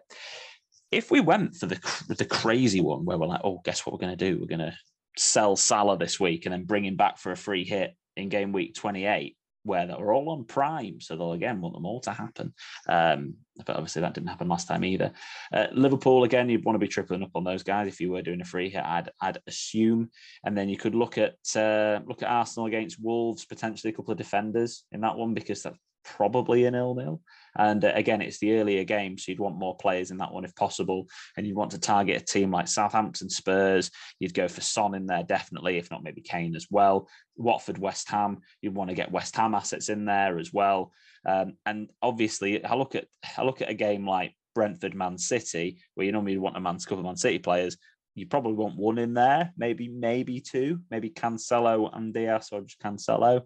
If 0.90 1.10
we 1.10 1.20
went 1.20 1.56
for 1.56 1.66
the 1.66 1.78
the 2.08 2.24
crazy 2.24 2.80
one 2.80 3.04
where 3.04 3.18
we're 3.18 3.26
like, 3.26 3.42
oh, 3.44 3.60
guess 3.64 3.84
what 3.84 3.92
we're 3.92 4.06
going 4.06 4.16
to 4.16 4.30
do? 4.30 4.38
We're 4.38 4.46
going 4.46 4.70
to 4.70 4.76
sell 5.18 5.56
Salah 5.56 5.98
this 5.98 6.18
week 6.18 6.46
and 6.46 6.52
then 6.52 6.64
bring 6.64 6.84
him 6.84 6.96
back 6.96 7.18
for 7.18 7.32
a 7.32 7.36
free 7.36 7.64
hit 7.64 7.94
in 8.16 8.28
game 8.28 8.52
week 8.52 8.74
28 8.74 9.36
where 9.64 9.86
they're 9.86 10.12
all 10.12 10.30
on 10.30 10.44
prime. 10.44 11.00
So 11.00 11.14
they'll 11.14 11.32
again 11.32 11.60
want 11.60 11.74
them 11.74 11.84
all 11.84 12.00
to 12.00 12.10
happen. 12.10 12.54
Um, 12.88 13.34
but 13.56 13.76
obviously 13.76 14.02
that 14.02 14.14
didn't 14.14 14.28
happen 14.28 14.48
last 14.48 14.66
time 14.66 14.84
either. 14.84 15.12
Uh, 15.52 15.66
Liverpool 15.72 16.24
again, 16.24 16.48
you'd 16.48 16.64
want 16.64 16.74
to 16.74 16.84
be 16.84 16.88
tripling 16.88 17.22
up 17.22 17.32
on 17.34 17.44
those 17.44 17.62
guys 17.62 17.86
if 17.88 18.00
you 18.00 18.10
were 18.10 18.22
doing 18.22 18.40
a 18.40 18.46
free 18.46 18.70
hit. 18.70 18.82
I'd, 18.82 19.10
I'd 19.20 19.38
assume, 19.46 20.10
and 20.44 20.56
then 20.56 20.68
you 20.68 20.76
could 20.76 20.94
look 20.94 21.18
at 21.18 21.34
uh, 21.54 22.00
look 22.06 22.22
at 22.22 22.30
Arsenal 22.30 22.66
against 22.66 23.00
Wolves, 23.00 23.44
potentially 23.44 23.92
a 23.92 23.96
couple 23.96 24.12
of 24.12 24.18
defenders 24.18 24.84
in 24.92 25.02
that 25.02 25.16
one 25.16 25.34
because 25.34 25.62
that's 25.62 25.78
probably 26.04 26.64
an 26.64 26.72
nil 26.72 26.94
nil. 26.94 27.20
And 27.58 27.84
uh, 27.84 27.92
again, 27.94 28.22
it's 28.22 28.38
the 28.38 28.54
earlier 28.54 28.84
game, 28.84 29.18
so 29.18 29.30
you'd 29.30 29.40
want 29.40 29.58
more 29.58 29.76
players 29.76 30.10
in 30.10 30.18
that 30.18 30.32
one 30.32 30.44
if 30.44 30.54
possible. 30.54 31.08
And 31.36 31.46
you'd 31.46 31.56
want 31.56 31.72
to 31.72 31.80
target 31.80 32.22
a 32.22 32.24
team 32.24 32.50
like 32.50 32.68
Southampton, 32.68 33.28
Spurs. 33.28 33.90
You'd 34.20 34.34
go 34.34 34.48
for 34.48 34.60
Son 34.60 34.94
in 34.94 35.06
there, 35.06 35.24
definitely, 35.24 35.76
if 35.76 35.90
not 35.90 36.04
maybe 36.04 36.20
Kane 36.20 36.54
as 36.56 36.66
well. 36.70 37.08
Watford, 37.36 37.78
West 37.78 38.08
Ham. 38.10 38.38
You'd 38.62 38.74
want 38.74 38.90
to 38.90 38.96
get 38.96 39.12
West 39.12 39.36
Ham 39.36 39.54
assets 39.54 39.88
in 39.88 40.04
there 40.04 40.38
as 40.38 40.52
well. 40.52 40.92
Um, 41.26 41.54
and 41.66 41.90
obviously, 42.00 42.64
I 42.64 42.74
look 42.74 42.94
at 42.94 43.06
I 43.36 43.42
look 43.42 43.60
at 43.60 43.70
a 43.70 43.74
game 43.74 44.06
like 44.06 44.34
Brentford, 44.54 44.94
Man 44.94 45.18
City, 45.18 45.78
where 45.94 46.06
you 46.06 46.12
normally 46.12 46.38
want 46.38 46.56
a 46.56 46.60
man 46.60 46.78
to 46.78 46.86
cover 46.86 47.02
Man 47.02 47.16
City 47.16 47.38
players. 47.38 47.76
You 48.14 48.26
probably 48.26 48.54
want 48.54 48.76
one 48.76 48.98
in 48.98 49.14
there, 49.14 49.52
maybe 49.56 49.88
maybe 49.88 50.40
two, 50.40 50.80
maybe 50.90 51.10
Cancelo 51.10 51.94
and 51.96 52.12
Dias 52.12 52.48
or 52.50 52.62
just 52.62 52.80
Cancelo. 52.80 53.42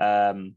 Um, 0.00 0.54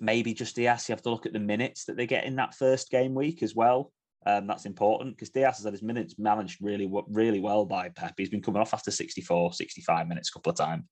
maybe 0.00 0.34
just 0.34 0.56
Dias. 0.56 0.88
You 0.88 0.92
have 0.92 1.02
to 1.02 1.10
look 1.10 1.26
at 1.26 1.32
the 1.32 1.38
minutes 1.38 1.84
that 1.84 1.96
they 1.96 2.06
get 2.06 2.24
in 2.24 2.36
that 2.36 2.54
first 2.54 2.90
game 2.90 3.14
week 3.14 3.42
as 3.42 3.54
well. 3.54 3.92
Um, 4.26 4.46
that's 4.46 4.66
important 4.66 5.16
because 5.16 5.30
Dias 5.30 5.58
has 5.58 5.64
had 5.64 5.72
his 5.72 5.82
minutes 5.82 6.18
managed 6.18 6.58
really, 6.60 6.90
really 7.08 7.40
well 7.40 7.64
by 7.64 7.88
Pep. 7.88 8.14
He's 8.16 8.28
been 8.28 8.42
coming 8.42 8.60
off 8.60 8.74
after 8.74 8.90
64, 8.90 9.52
65 9.52 10.08
minutes 10.08 10.28
a 10.28 10.32
couple 10.32 10.50
of 10.50 10.58
times. 10.58 10.84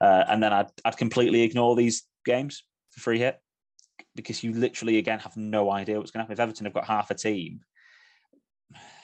Uh, 0.00 0.24
and 0.28 0.42
then 0.42 0.52
I'd, 0.52 0.70
I'd 0.84 0.96
completely 0.96 1.42
ignore 1.42 1.74
these 1.74 2.04
games 2.24 2.62
for 2.90 3.00
free 3.00 3.18
hit 3.18 3.38
because 4.14 4.44
you 4.44 4.52
literally, 4.52 4.98
again, 4.98 5.18
have 5.20 5.36
no 5.36 5.70
idea 5.70 5.98
what's 5.98 6.10
going 6.10 6.18
to 6.18 6.22
happen. 6.24 6.34
If 6.34 6.40
Everton 6.40 6.66
have 6.66 6.74
got 6.74 6.86
half 6.86 7.10
a 7.10 7.14
team, 7.14 7.60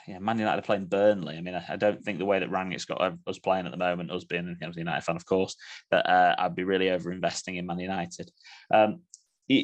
yeah, 0.07 0.19
Man 0.19 0.39
United 0.39 0.59
are 0.59 0.63
playing 0.63 0.87
Burnley. 0.87 1.37
I 1.37 1.41
mean, 1.41 1.55
I, 1.55 1.65
I 1.71 1.77
don't 1.77 2.03
think 2.03 2.19
the 2.19 2.25
way 2.25 2.39
that 2.39 2.51
Rangnick's 2.51 2.85
got 2.85 3.01
us 3.27 3.39
playing 3.39 3.67
at 3.67 3.73
the 3.73 3.79
moment, 3.79 4.11
us 4.11 4.25
being 4.25 4.57
a 4.61 4.79
United 4.79 5.05
fan, 5.05 5.17
of 5.17 5.27
course, 5.27 5.57
that 5.91 6.09
uh, 6.09 6.35
I'd 6.39 6.57
be 6.57 6.65
really 6.65 6.91
over 6.91 7.13
investing 7.13 7.57
in 7.57 7.67
Man 7.67 7.79
United. 7.79 8.31
Um, 8.73 9.03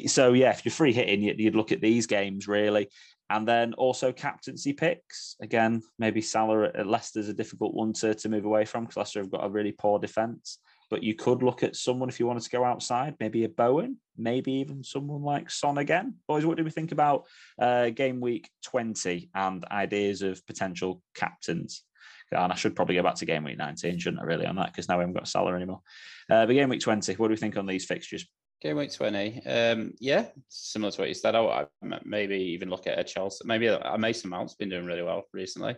so 0.07 0.33
yeah, 0.33 0.51
if 0.51 0.65
you're 0.65 0.71
free 0.71 0.93
hitting, 0.93 1.21
you'd 1.21 1.55
look 1.55 1.71
at 1.71 1.81
these 1.81 2.07
games 2.07 2.47
really, 2.47 2.89
and 3.29 3.47
then 3.47 3.73
also 3.73 4.11
captaincy 4.11 4.73
picks. 4.73 5.35
Again, 5.41 5.81
maybe 5.99 6.21
Salah 6.21 6.71
at 6.73 6.87
Leicester's 6.87 7.29
a 7.29 7.33
difficult 7.33 7.73
one 7.73 7.93
to, 7.93 8.13
to 8.15 8.29
move 8.29 8.45
away 8.45 8.65
from 8.65 8.83
because 8.83 8.97
Leicester 8.97 9.19
have 9.19 9.31
got 9.31 9.45
a 9.45 9.49
really 9.49 9.71
poor 9.71 9.99
defence. 9.99 10.59
But 10.89 11.03
you 11.03 11.15
could 11.15 11.43
look 11.43 11.63
at 11.63 11.75
someone 11.75 12.07
if 12.07 12.19
you 12.19 12.25
wanted 12.25 12.43
to 12.43 12.49
go 12.49 12.63
outside, 12.63 13.15
maybe 13.19 13.43
a 13.43 13.49
Bowen, 13.49 13.97
maybe 14.17 14.53
even 14.53 14.83
someone 14.83 15.21
like 15.21 15.51
Son 15.51 15.77
again. 15.77 16.15
Boys, 16.27 16.45
what 16.45 16.57
do 16.57 16.63
we 16.63 16.71
think 16.71 16.93
about 16.93 17.25
uh, 17.59 17.89
game 17.89 18.21
week 18.21 18.49
20 18.63 19.29
and 19.35 19.65
ideas 19.65 20.21
of 20.21 20.45
potential 20.47 21.01
captains? 21.13 21.83
And 22.31 22.53
I 22.53 22.55
should 22.55 22.75
probably 22.75 22.95
go 22.95 23.03
back 23.03 23.15
to 23.15 23.25
game 23.25 23.43
week 23.43 23.57
19, 23.57 23.99
shouldn't 23.99 24.21
I, 24.21 24.25
really, 24.25 24.45
on 24.45 24.55
that? 24.57 24.67
Because 24.67 24.87
now 24.87 24.97
we 24.97 25.01
haven't 25.01 25.15
got 25.15 25.27
Salah 25.27 25.53
anymore. 25.53 25.81
Uh, 26.29 26.45
but 26.45 26.53
game 26.53 26.69
week 26.69 26.81
20, 26.81 27.13
what 27.15 27.27
do 27.27 27.31
we 27.31 27.37
think 27.37 27.57
on 27.57 27.65
these 27.65 27.85
fixtures? 27.85 28.25
Game 28.61 28.77
week 28.77 28.91
20. 28.91 29.45
Um, 29.45 29.93
yeah, 29.99 30.25
similar 30.49 30.91
to 30.91 31.01
what 31.01 31.07
you 31.07 31.13
said. 31.13 31.35
I, 31.35 31.41
I 31.41 31.99
maybe 32.03 32.37
even 32.37 32.69
look 32.69 32.87
at 32.87 32.97
a 32.97 33.03
Chelsea. 33.03 33.45
Maybe 33.45 33.67
a, 33.67 33.97
Mason 33.99 34.31
Mount's 34.31 34.55
been 34.55 34.69
doing 34.69 34.85
really 34.85 35.03
well 35.03 35.25
recently. 35.31 35.75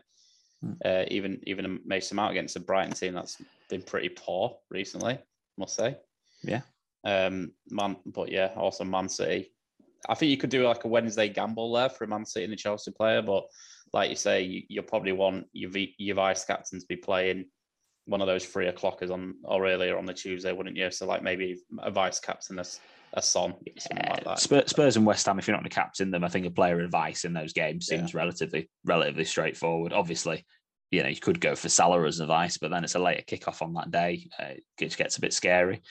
Hmm. 0.62 0.74
Uh, 0.84 1.04
even 1.10 1.42
even 1.46 1.66
a 1.66 1.78
Mason 1.86 2.16
Mount 2.16 2.32
against 2.32 2.56
a 2.56 2.62
Brighton 2.62 2.94
team 2.94 3.14
that's 3.14 3.38
been 3.70 3.82
pretty 3.82 4.10
poor 4.10 4.58
recently, 4.70 5.20
must 5.58 5.76
say. 5.76 5.98
Yeah. 6.42 6.62
Um, 7.04 7.52
man, 7.70 7.98
but 8.06 8.32
yeah, 8.32 8.52
also 8.56 8.86
Man 8.86 9.10
City. 9.10 9.52
I 10.08 10.16
think 10.16 10.30
you 10.32 10.38
could 10.38 10.50
do 10.50 10.66
like 10.66 10.86
a 10.86 10.90
Wednesday 10.90 11.28
gamble 11.28 11.74
there 11.74 11.90
for 11.90 12.06
a 12.06 12.08
Man 12.08 12.26
City 12.26 12.46
and 12.46 12.54
a 12.54 12.58
Chelsea 12.58 12.92
player, 12.92 13.22
but 13.22 13.46
like 13.92 14.10
you 14.10 14.16
say, 14.16 14.42
you, 14.42 14.64
you 14.70 14.82
probably 14.82 15.12
want 15.12 15.48
your 15.52 15.72
your 15.98 16.16
vice 16.16 16.46
captain 16.46 16.80
to 16.80 16.86
be 16.88 16.96
playing 16.96 17.46
one 18.10 18.22
of 18.22 18.28
those 18.28 18.46
three 18.46 18.68
o'clockers 18.68 19.12
on 19.12 19.36
or 19.44 19.68
earlier 19.68 19.98
on 19.98 20.06
the 20.06 20.14
Tuesday, 20.14 20.52
wouldn't 20.52 20.76
you? 20.76 20.90
So 20.92 21.06
like 21.06 21.24
maybe 21.24 21.62
a 21.80 21.92
vice 21.92 22.20
captain, 22.20 22.60
a, 22.60 22.66
a 23.14 23.22
son, 23.22 23.54
something 23.78 24.10
like 24.10 24.24
that. 24.24 24.40
Spurs, 24.40 24.70
Spurs 24.70 24.98
and 24.98 25.06
West 25.06 25.26
Ham. 25.26 25.40
If 25.40 25.48
you're 25.48 25.56
not 25.56 25.62
going 25.62 25.70
to 25.70 25.76
captain 25.76 26.12
them, 26.12 26.24
I 26.24 26.30
think 26.30 26.46
a 26.46 26.52
player 26.52 26.80
advice 26.80 27.24
in 27.24 27.34
those 27.34 27.54
games 27.54 27.86
seems 27.86 28.14
yeah. 28.14 28.20
relatively 28.20 28.70
relatively 28.84 29.26
straightforward. 29.26 29.94
Obviously, 29.94 30.46
you 30.92 31.04
know 31.04 31.10
you 31.10 31.20
could 31.20 31.40
go 31.40 31.56
for 31.56 31.70
Salah 31.70 32.06
as 32.06 32.20
advice, 32.20 32.58
but 32.58 32.72
then 32.72 32.84
it's 32.84 32.96
a 32.96 33.00
later 33.00 33.24
kickoff 33.24 33.62
on 33.62 33.74
that 33.76 33.92
day. 33.92 34.28
Uh, 34.40 34.56
it 34.80 34.98
gets 34.98 35.18
a 35.18 35.22
bit 35.22 35.34
scary. 35.34 35.82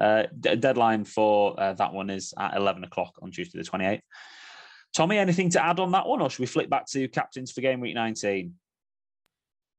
Uh, 0.00 0.24
d- 0.38 0.56
deadline 0.56 1.04
for 1.04 1.58
uh, 1.60 1.72
that 1.74 1.92
one 1.92 2.08
is 2.08 2.32
at 2.38 2.56
11 2.56 2.84
o'clock 2.84 3.14
on 3.20 3.32
Tuesday 3.32 3.58
the 3.58 3.64
28th. 3.64 4.00
Tommy, 4.94 5.18
anything 5.18 5.50
to 5.50 5.64
add 5.64 5.80
on 5.80 5.90
that 5.92 6.06
one, 6.06 6.20
or 6.22 6.30
should 6.30 6.40
we 6.40 6.46
flip 6.46 6.70
back 6.70 6.86
to 6.86 7.08
captains 7.08 7.50
for 7.50 7.60
game 7.60 7.80
week 7.80 7.94
19? 7.94 8.54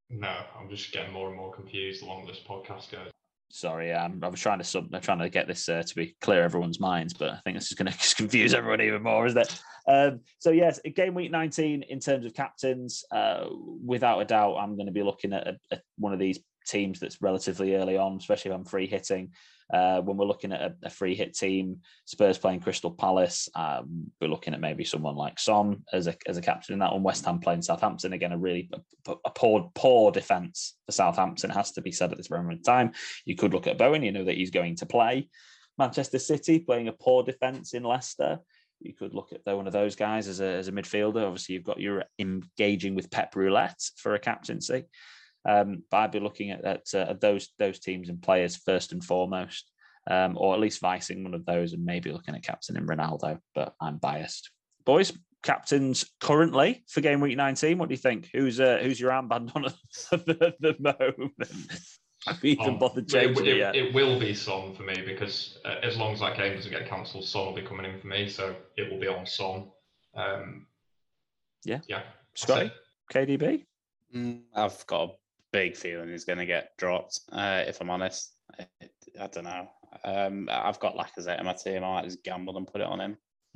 No, 0.09 0.35
I'm 0.59 0.69
just 0.69 0.91
getting 0.91 1.13
more 1.13 1.27
and 1.27 1.37
more 1.37 1.53
confused 1.53 2.01
the 2.01 2.07
longer 2.07 2.31
this 2.31 2.41
podcast 2.47 2.91
goes. 2.91 3.11
Sorry, 3.51 3.91
um, 3.91 4.19
I 4.21 4.27
was 4.27 4.39
trying 4.39 4.59
to 4.59 4.63
sub, 4.63 4.93
I'm 4.93 5.01
trying 5.01 5.19
to 5.19 5.29
get 5.29 5.47
this 5.47 5.67
uh, 5.69 5.81
to 5.81 5.95
be 5.95 6.15
clear 6.21 6.43
everyone's 6.43 6.79
minds, 6.79 7.13
but 7.13 7.31
I 7.31 7.39
think 7.43 7.57
this 7.57 7.71
is 7.71 7.77
going 7.77 7.91
to 7.91 8.15
confuse 8.15 8.53
everyone 8.53 8.81
even 8.81 9.01
more, 9.01 9.25
isn't 9.25 9.39
it? 9.39 9.61
Um, 9.87 10.19
so 10.37 10.51
yes, 10.51 10.79
game 10.95 11.15
week 11.15 11.31
19 11.31 11.83
in 11.83 11.99
terms 11.99 12.25
of 12.25 12.33
captains, 12.35 13.03
uh, 13.11 13.47
without 13.83 14.19
a 14.19 14.25
doubt, 14.25 14.57
I'm 14.57 14.75
going 14.75 14.85
to 14.85 14.91
be 14.91 15.01
looking 15.01 15.33
at 15.33 15.57
one 15.97 16.13
of 16.13 16.19
these 16.19 16.39
teams 16.69 16.99
that's 16.99 17.21
relatively 17.21 17.75
early 17.75 17.97
on, 17.97 18.17
especially 18.17 18.51
if 18.51 18.57
I'm 18.57 18.65
free 18.65 18.87
hitting. 18.87 19.31
Uh, 19.71 20.01
when 20.01 20.17
we're 20.17 20.25
looking 20.25 20.51
at 20.51 20.61
a, 20.61 20.75
a, 20.83 20.89
free 20.89 21.13
hit 21.13 21.35
team, 21.35 21.79
Spurs 22.05 22.39
playing 22.39 22.59
Crystal 22.59 22.89
Palace, 22.89 23.47
um, 23.53 24.11
we're 24.19 24.27
looking 24.27 24.55
at 24.55 24.59
maybe 24.59 24.83
someone 24.83 25.15
like 25.15 25.39
Son 25.39 25.83
as 25.93 26.07
a, 26.07 26.15
as 26.25 26.37
a 26.37 26.41
captain 26.41 26.73
in 26.73 26.79
that 26.79 26.91
one. 26.91 27.03
West 27.03 27.23
Ham 27.25 27.39
playing 27.39 27.61
Southampton 27.61 28.13
again, 28.13 28.31
a 28.31 28.37
really 28.37 28.67
a, 29.07 29.13
a 29.25 29.29
poor 29.29 29.69
poor 29.75 30.11
defence 30.11 30.75
for 30.87 30.91
Southampton 30.91 31.51
has 31.51 31.71
to 31.73 31.81
be 31.81 31.91
said 31.91 32.11
at 32.11 32.17
this 32.17 32.31
moment 32.31 32.57
in 32.57 32.63
time. 32.63 32.93
You 33.25 33.35
could 33.35 33.53
look 33.53 33.67
at 33.67 33.77
Bowen, 33.77 34.01
you 34.01 34.11
know 34.11 34.25
that 34.25 34.37
he's 34.37 34.49
going 34.49 34.75
to 34.77 34.87
play. 34.87 35.29
Manchester 35.77 36.19
City 36.19 36.59
playing 36.59 36.87
a 36.87 36.93
poor 36.93 37.21
defence 37.21 37.73
in 37.73 37.83
Leicester. 37.83 38.39
You 38.81 38.93
could 38.93 39.13
look 39.13 39.31
at 39.33 39.55
one 39.55 39.67
of 39.67 39.73
those 39.73 39.95
guys 39.95 40.27
as 40.27 40.39
a, 40.39 40.45
as 40.45 40.67
a 40.67 40.71
midfielder. 40.71 41.25
Obviously, 41.25 41.53
you've 41.53 41.63
got 41.63 41.79
your 41.79 42.05
engaging 42.17 42.95
with 42.95 43.11
Pep 43.11 43.35
Roulette 43.35 43.81
for 43.97 44.15
a 44.15 44.19
captaincy. 44.19 44.85
Um, 45.47 45.83
but 45.89 45.97
I'd 45.97 46.11
be 46.11 46.19
looking 46.19 46.51
at, 46.51 46.65
at, 46.65 46.93
uh, 46.93 47.13
those 47.19 47.49
those 47.57 47.79
teams 47.79 48.09
and 48.09 48.21
players 48.21 48.57
first 48.57 48.91
and 48.91 49.03
foremost, 49.03 49.71
um, 50.09 50.37
or 50.37 50.53
at 50.53 50.59
least 50.59 50.81
vicing 50.81 51.23
one 51.23 51.33
of 51.33 51.45
those, 51.45 51.73
and 51.73 51.85
maybe 51.85 52.11
looking 52.11 52.35
at 52.35 52.43
captain 52.43 52.77
in 52.77 52.85
Ronaldo. 52.85 53.39
But 53.55 53.73
I'm 53.81 53.97
biased. 53.97 54.51
Boys, 54.85 55.13
captains 55.43 56.05
currently 56.19 56.83
for 56.87 57.01
game 57.01 57.21
week 57.21 57.37
19. 57.37 57.77
What 57.77 57.89
do 57.89 57.93
you 57.93 57.97
think? 57.97 58.29
Who's 58.33 58.59
uh, 58.59 58.79
who's 58.81 58.99
your 58.99 59.11
armband 59.11 59.55
on 59.55 59.65
at 59.65 59.73
the, 60.25 60.53
the 60.59 60.75
moment? 60.79 61.33
Have 62.27 62.43
you 62.43 62.51
even 62.51 62.71
um, 62.71 62.79
bothered 62.79 63.07
changing 63.07 63.45
it, 63.45 63.57
it, 63.57 63.75
it, 63.75 63.93
will 63.93 64.19
be 64.19 64.33
Son 64.33 64.75
for 64.75 64.83
me 64.83 65.01
because 65.05 65.57
uh, 65.63 65.75
as 65.81 65.95
long 65.95 66.11
as 66.11 66.19
that 66.19 66.35
game 66.35 66.53
doesn't 66.53 66.69
get 66.69 66.85
cancelled, 66.85 67.25
Son 67.25 67.45
will 67.45 67.55
be 67.55 67.61
coming 67.61 67.85
in 67.85 67.97
for 67.97 68.07
me. 68.07 68.27
So 68.27 68.55
it 68.75 68.91
will 68.91 68.99
be 68.99 69.07
on 69.07 69.25
Son. 69.25 69.69
Um, 70.15 70.67
yeah. 71.63 71.79
Yeah. 71.87 72.01
Scotty? 72.33 72.71
KDB? 73.13 73.65
Mm, 74.13 74.41
I've 74.53 74.85
got 74.85 75.03
a 75.03 75.11
big 75.51 75.75
feeling 75.75 76.09
he's 76.09 76.25
going 76.25 76.39
to 76.39 76.45
get 76.45 76.75
dropped. 76.77 77.19
Uh, 77.31 77.63
if 77.67 77.81
I'm 77.81 77.89
honest, 77.89 78.35
I, 78.59 78.67
I 79.19 79.27
don't 79.27 79.45
know. 79.45 79.69
Um, 80.03 80.49
I've 80.51 80.79
got 80.79 80.95
Lacazette 80.95 81.39
in 81.39 81.45
my 81.45 81.53
team. 81.53 81.83
I 81.83 81.95
might 81.95 82.05
just 82.05 82.23
gamble 82.23 82.57
and 82.57 82.67
put 82.67 82.81
it 82.81 82.87
on 82.87 82.99
him. 82.99 83.17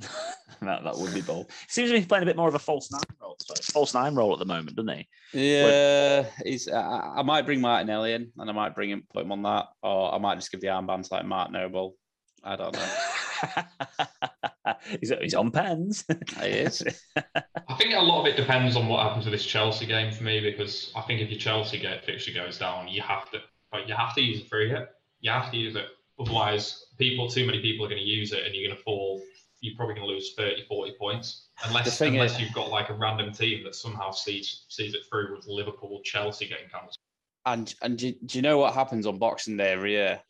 that, 0.60 0.82
that 0.82 0.96
would 0.96 1.14
be 1.14 1.20
bold. 1.20 1.50
Seems 1.68 1.90
to 1.90 1.98
be 1.98 2.04
playing 2.04 2.24
a 2.24 2.26
bit 2.26 2.36
more 2.36 2.48
of 2.48 2.54
a 2.54 2.58
false 2.58 2.90
nine 2.90 3.00
role, 3.20 3.36
false 3.62 3.94
nine 3.94 4.14
role 4.14 4.32
at 4.32 4.40
the 4.40 4.44
moment, 4.44 4.76
doesn't 4.76 4.96
he? 4.98 5.08
Yeah, 5.32 6.26
he's. 6.44 6.68
I, 6.68 7.14
I 7.16 7.22
might 7.22 7.46
bring 7.46 7.60
Martinelli 7.60 8.12
in, 8.12 8.32
and 8.36 8.50
I 8.50 8.52
might 8.52 8.74
bring 8.74 8.90
him, 8.90 9.04
put 9.12 9.24
him 9.24 9.32
on 9.32 9.42
that, 9.42 9.66
or 9.82 10.12
I 10.12 10.18
might 10.18 10.36
just 10.36 10.50
give 10.50 10.60
the 10.60 10.66
armband 10.66 11.08
to 11.08 11.14
like 11.14 11.24
Mark 11.24 11.52
Noble. 11.52 11.96
I 12.44 12.56
don't 12.56 12.74
know. 12.74 14.74
he's, 15.00 15.12
he's 15.20 15.34
on 15.34 15.50
pens. 15.50 16.04
he 16.40 16.46
is. 16.46 16.84
I 17.16 17.74
think 17.78 17.94
a 17.94 18.00
lot 18.00 18.20
of 18.20 18.26
it 18.26 18.36
depends 18.36 18.76
on 18.76 18.86
what 18.86 19.02
happens 19.02 19.24
with 19.24 19.32
this 19.32 19.46
Chelsea 19.46 19.86
game 19.86 20.12
for 20.12 20.24
me 20.24 20.40
because 20.40 20.92
I 20.94 21.00
think 21.02 21.20
if 21.20 21.30
your 21.30 21.40
Chelsea 21.40 21.78
get 21.78 22.04
fixture 22.04 22.32
goes 22.32 22.58
down, 22.58 22.88
you 22.88 23.00
have 23.02 23.30
to, 23.30 23.38
but 23.72 23.88
you 23.88 23.94
have 23.94 24.14
to 24.14 24.20
use 24.20 24.42
a 24.42 24.44
free 24.44 24.68
hit. 24.68 24.88
You 25.20 25.30
have 25.30 25.50
to 25.50 25.56
use 25.56 25.74
it. 25.74 25.86
Otherwise, 26.20 26.84
people, 26.98 27.28
too 27.28 27.46
many 27.46 27.60
people 27.60 27.86
are 27.86 27.88
going 27.88 28.00
to 28.00 28.06
use 28.06 28.32
it, 28.32 28.44
and 28.44 28.54
you're 28.54 28.68
going 28.68 28.76
to 28.76 28.82
fall 28.84 29.20
you're 29.64 29.74
probably 29.76 29.94
going 29.94 30.06
to 30.06 30.12
lose 30.12 30.34
30, 30.36 30.66
40 30.68 30.94
points. 31.00 31.48
Unless, 31.64 31.98
unless 32.02 32.34
is, 32.34 32.40
you've 32.40 32.52
got 32.52 32.68
like 32.68 32.90
a 32.90 32.94
random 32.94 33.32
team 33.32 33.64
that 33.64 33.74
somehow 33.74 34.10
sees 34.10 34.66
sees 34.68 34.94
it 34.94 35.00
through 35.08 35.34
with 35.34 35.46
Liverpool, 35.46 36.00
Chelsea 36.04 36.46
getting 36.46 36.68
cancelled. 36.68 36.98
And 37.46 37.74
and 37.80 37.96
do, 37.96 38.12
do, 38.26 38.38
you 38.38 38.42
know 38.42 38.58
what 38.58 38.74
happens 38.74 39.06
on 39.06 39.18
Boxing 39.18 39.56
Day 39.56 39.72
every 39.72 39.92
year? 39.92 40.20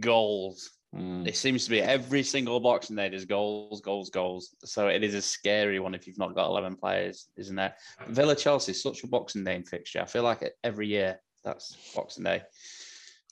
Goals. 0.00 0.70
Mm. 0.98 1.26
It 1.26 1.36
seems 1.36 1.64
to 1.64 1.70
be 1.70 1.80
every 1.80 2.22
single 2.22 2.58
Boxing 2.60 2.96
Day 2.96 3.08
there's 3.08 3.24
goals, 3.24 3.80
goals, 3.80 4.10
goals. 4.10 4.54
So 4.64 4.88
it 4.88 5.04
is 5.04 5.14
a 5.14 5.22
scary 5.22 5.78
one 5.78 5.94
if 5.94 6.06
you've 6.06 6.18
not 6.18 6.34
got 6.34 6.46
11 6.46 6.76
players, 6.76 7.28
isn't 7.36 7.58
it? 7.58 7.72
Villa 8.08 8.34
Chelsea 8.34 8.72
is 8.72 8.82
such 8.82 9.04
a 9.04 9.06
Boxing 9.06 9.44
Day 9.44 9.62
fixture. 9.62 10.00
I 10.00 10.06
feel 10.06 10.22
like 10.22 10.42
every 10.64 10.88
year 10.88 11.20
that's 11.44 11.76
Boxing 11.94 12.24
Day. 12.24 12.42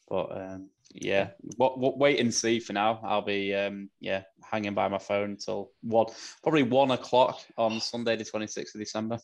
But 0.09 0.37
um, 0.37 0.71
yeah, 0.95 1.31
what, 1.57 1.79
what 1.79 1.99
wait 1.99 2.21
and 2.21 2.33
see 2.33 2.61
for 2.61 2.73
now. 2.73 3.01
I'll 3.03 3.23
be 3.23 3.55
um, 3.55 3.91
yeah 4.01 4.23
hanging 4.43 4.75
by 4.75 4.89
my 4.89 4.99
phone 4.99 5.31
until 5.31 5.73
one 5.83 6.07
probably 6.43 6.63
one 6.63 6.93
o'clock 6.93 7.41
on 7.57 7.81
Sunday, 7.81 8.17
the 8.17 8.25
twenty 8.25 8.47
sixth 8.47 8.75
of 8.75 8.81
December. 8.81 9.19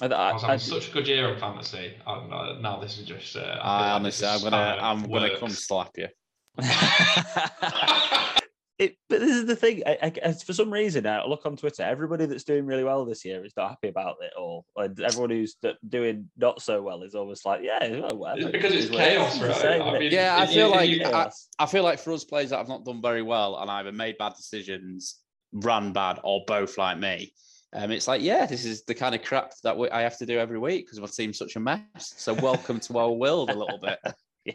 I, 0.00 0.06
I, 0.06 0.30
I 0.30 0.32
was 0.32 0.42
having 0.42 0.54
I, 0.54 0.56
such 0.56 0.88
a 0.88 0.92
good 0.92 1.06
year 1.06 1.28
in 1.32 1.38
fantasy. 1.38 1.94
Uh, 2.06 2.56
now 2.60 2.80
this 2.80 2.98
is 2.98 3.06
just. 3.06 3.36
Uh, 3.36 3.58
I 3.62 3.90
honestly, 3.90 4.26
I'm 4.26 4.42
gonna, 4.42 4.78
I'm 4.80 5.02
gonna 5.08 5.38
come 5.38 5.50
slap 5.50 5.90
you. 5.96 6.08
it, 8.78 8.96
but 9.08 9.20
this 9.20 9.36
is 9.36 9.46
the 9.46 9.56
thing. 9.56 9.82
I, 9.86 10.12
I, 10.24 10.32
for 10.32 10.52
some 10.52 10.72
reason, 10.72 11.06
I 11.06 11.24
look 11.26 11.46
on 11.46 11.56
Twitter. 11.56 11.82
Everybody 11.82 12.26
that's 12.26 12.44
doing 12.44 12.66
really 12.66 12.84
well 12.84 13.04
this 13.04 13.24
year 13.24 13.44
is 13.44 13.52
not 13.56 13.70
happy 13.70 13.88
about 13.88 14.16
it 14.20 14.32
all, 14.38 14.64
and 14.76 14.98
everyone 15.00 15.30
who's 15.30 15.56
doing 15.88 16.28
not 16.36 16.62
so 16.62 16.82
well 16.82 17.02
is 17.02 17.14
almost 17.14 17.44
like, 17.44 17.62
yeah, 17.62 18.00
well, 18.00 18.16
whatever. 18.18 18.48
It's 18.48 18.52
because 18.52 18.72
it's, 18.72 18.86
it's 18.86 18.96
chaos, 18.96 19.40
right? 19.40 19.56
Same, 19.56 19.82
I 19.82 19.98
mean, 19.98 20.12
yeah, 20.12 20.36
I 20.38 20.46
feel 20.46 20.70
like 20.70 20.90
I, 21.02 21.30
I, 21.58 21.66
feel 21.66 21.82
like 21.82 21.98
for 21.98 22.12
us 22.12 22.24
players 22.24 22.50
that 22.50 22.58
have 22.58 22.68
not 22.68 22.84
done 22.84 23.02
very 23.02 23.22
well 23.22 23.56
and 23.58 23.70
either 23.70 23.90
made 23.92 24.16
bad 24.18 24.34
decisions, 24.36 25.18
ran 25.52 25.92
bad, 25.92 26.20
or 26.22 26.44
both 26.46 26.78
like 26.78 26.98
me. 26.98 27.32
Um, 27.74 27.90
it's 27.90 28.06
like, 28.06 28.22
yeah, 28.22 28.46
this 28.46 28.64
is 28.64 28.84
the 28.84 28.94
kind 28.94 29.16
of 29.16 29.22
crap 29.22 29.52
that 29.64 29.76
we, 29.76 29.90
I 29.90 30.02
have 30.02 30.16
to 30.18 30.26
do 30.26 30.38
every 30.38 30.60
week 30.60 30.86
because 30.86 31.00
my 31.00 31.08
team's 31.08 31.38
such 31.38 31.56
a 31.56 31.60
mess. 31.60 31.82
So 31.98 32.32
welcome 32.34 32.78
to 32.78 32.98
our 32.98 33.10
world 33.10 33.50
a 33.50 33.58
little 33.58 33.78
bit. 33.78 33.98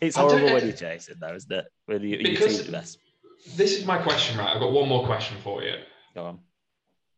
it's 0.00 0.16
horrible 0.16 0.52
when 0.52 0.64
you're 0.64 0.72
chasing, 0.72 1.16
though, 1.20 1.34
isn't 1.34 1.52
it? 1.52 1.66
When 1.86 2.02
you, 2.02 2.18
because, 2.22 2.58
team's 2.58 2.70
mess 2.70 2.96
this 3.56 3.76
is 3.76 3.86
my 3.86 3.98
question, 3.98 4.38
right? 4.38 4.54
I've 4.54 4.60
got 4.60 4.72
one 4.72 4.88
more 4.88 5.04
question 5.06 5.36
for 5.42 5.62
you. 5.62 5.74
Go 6.14 6.26
on. 6.26 6.40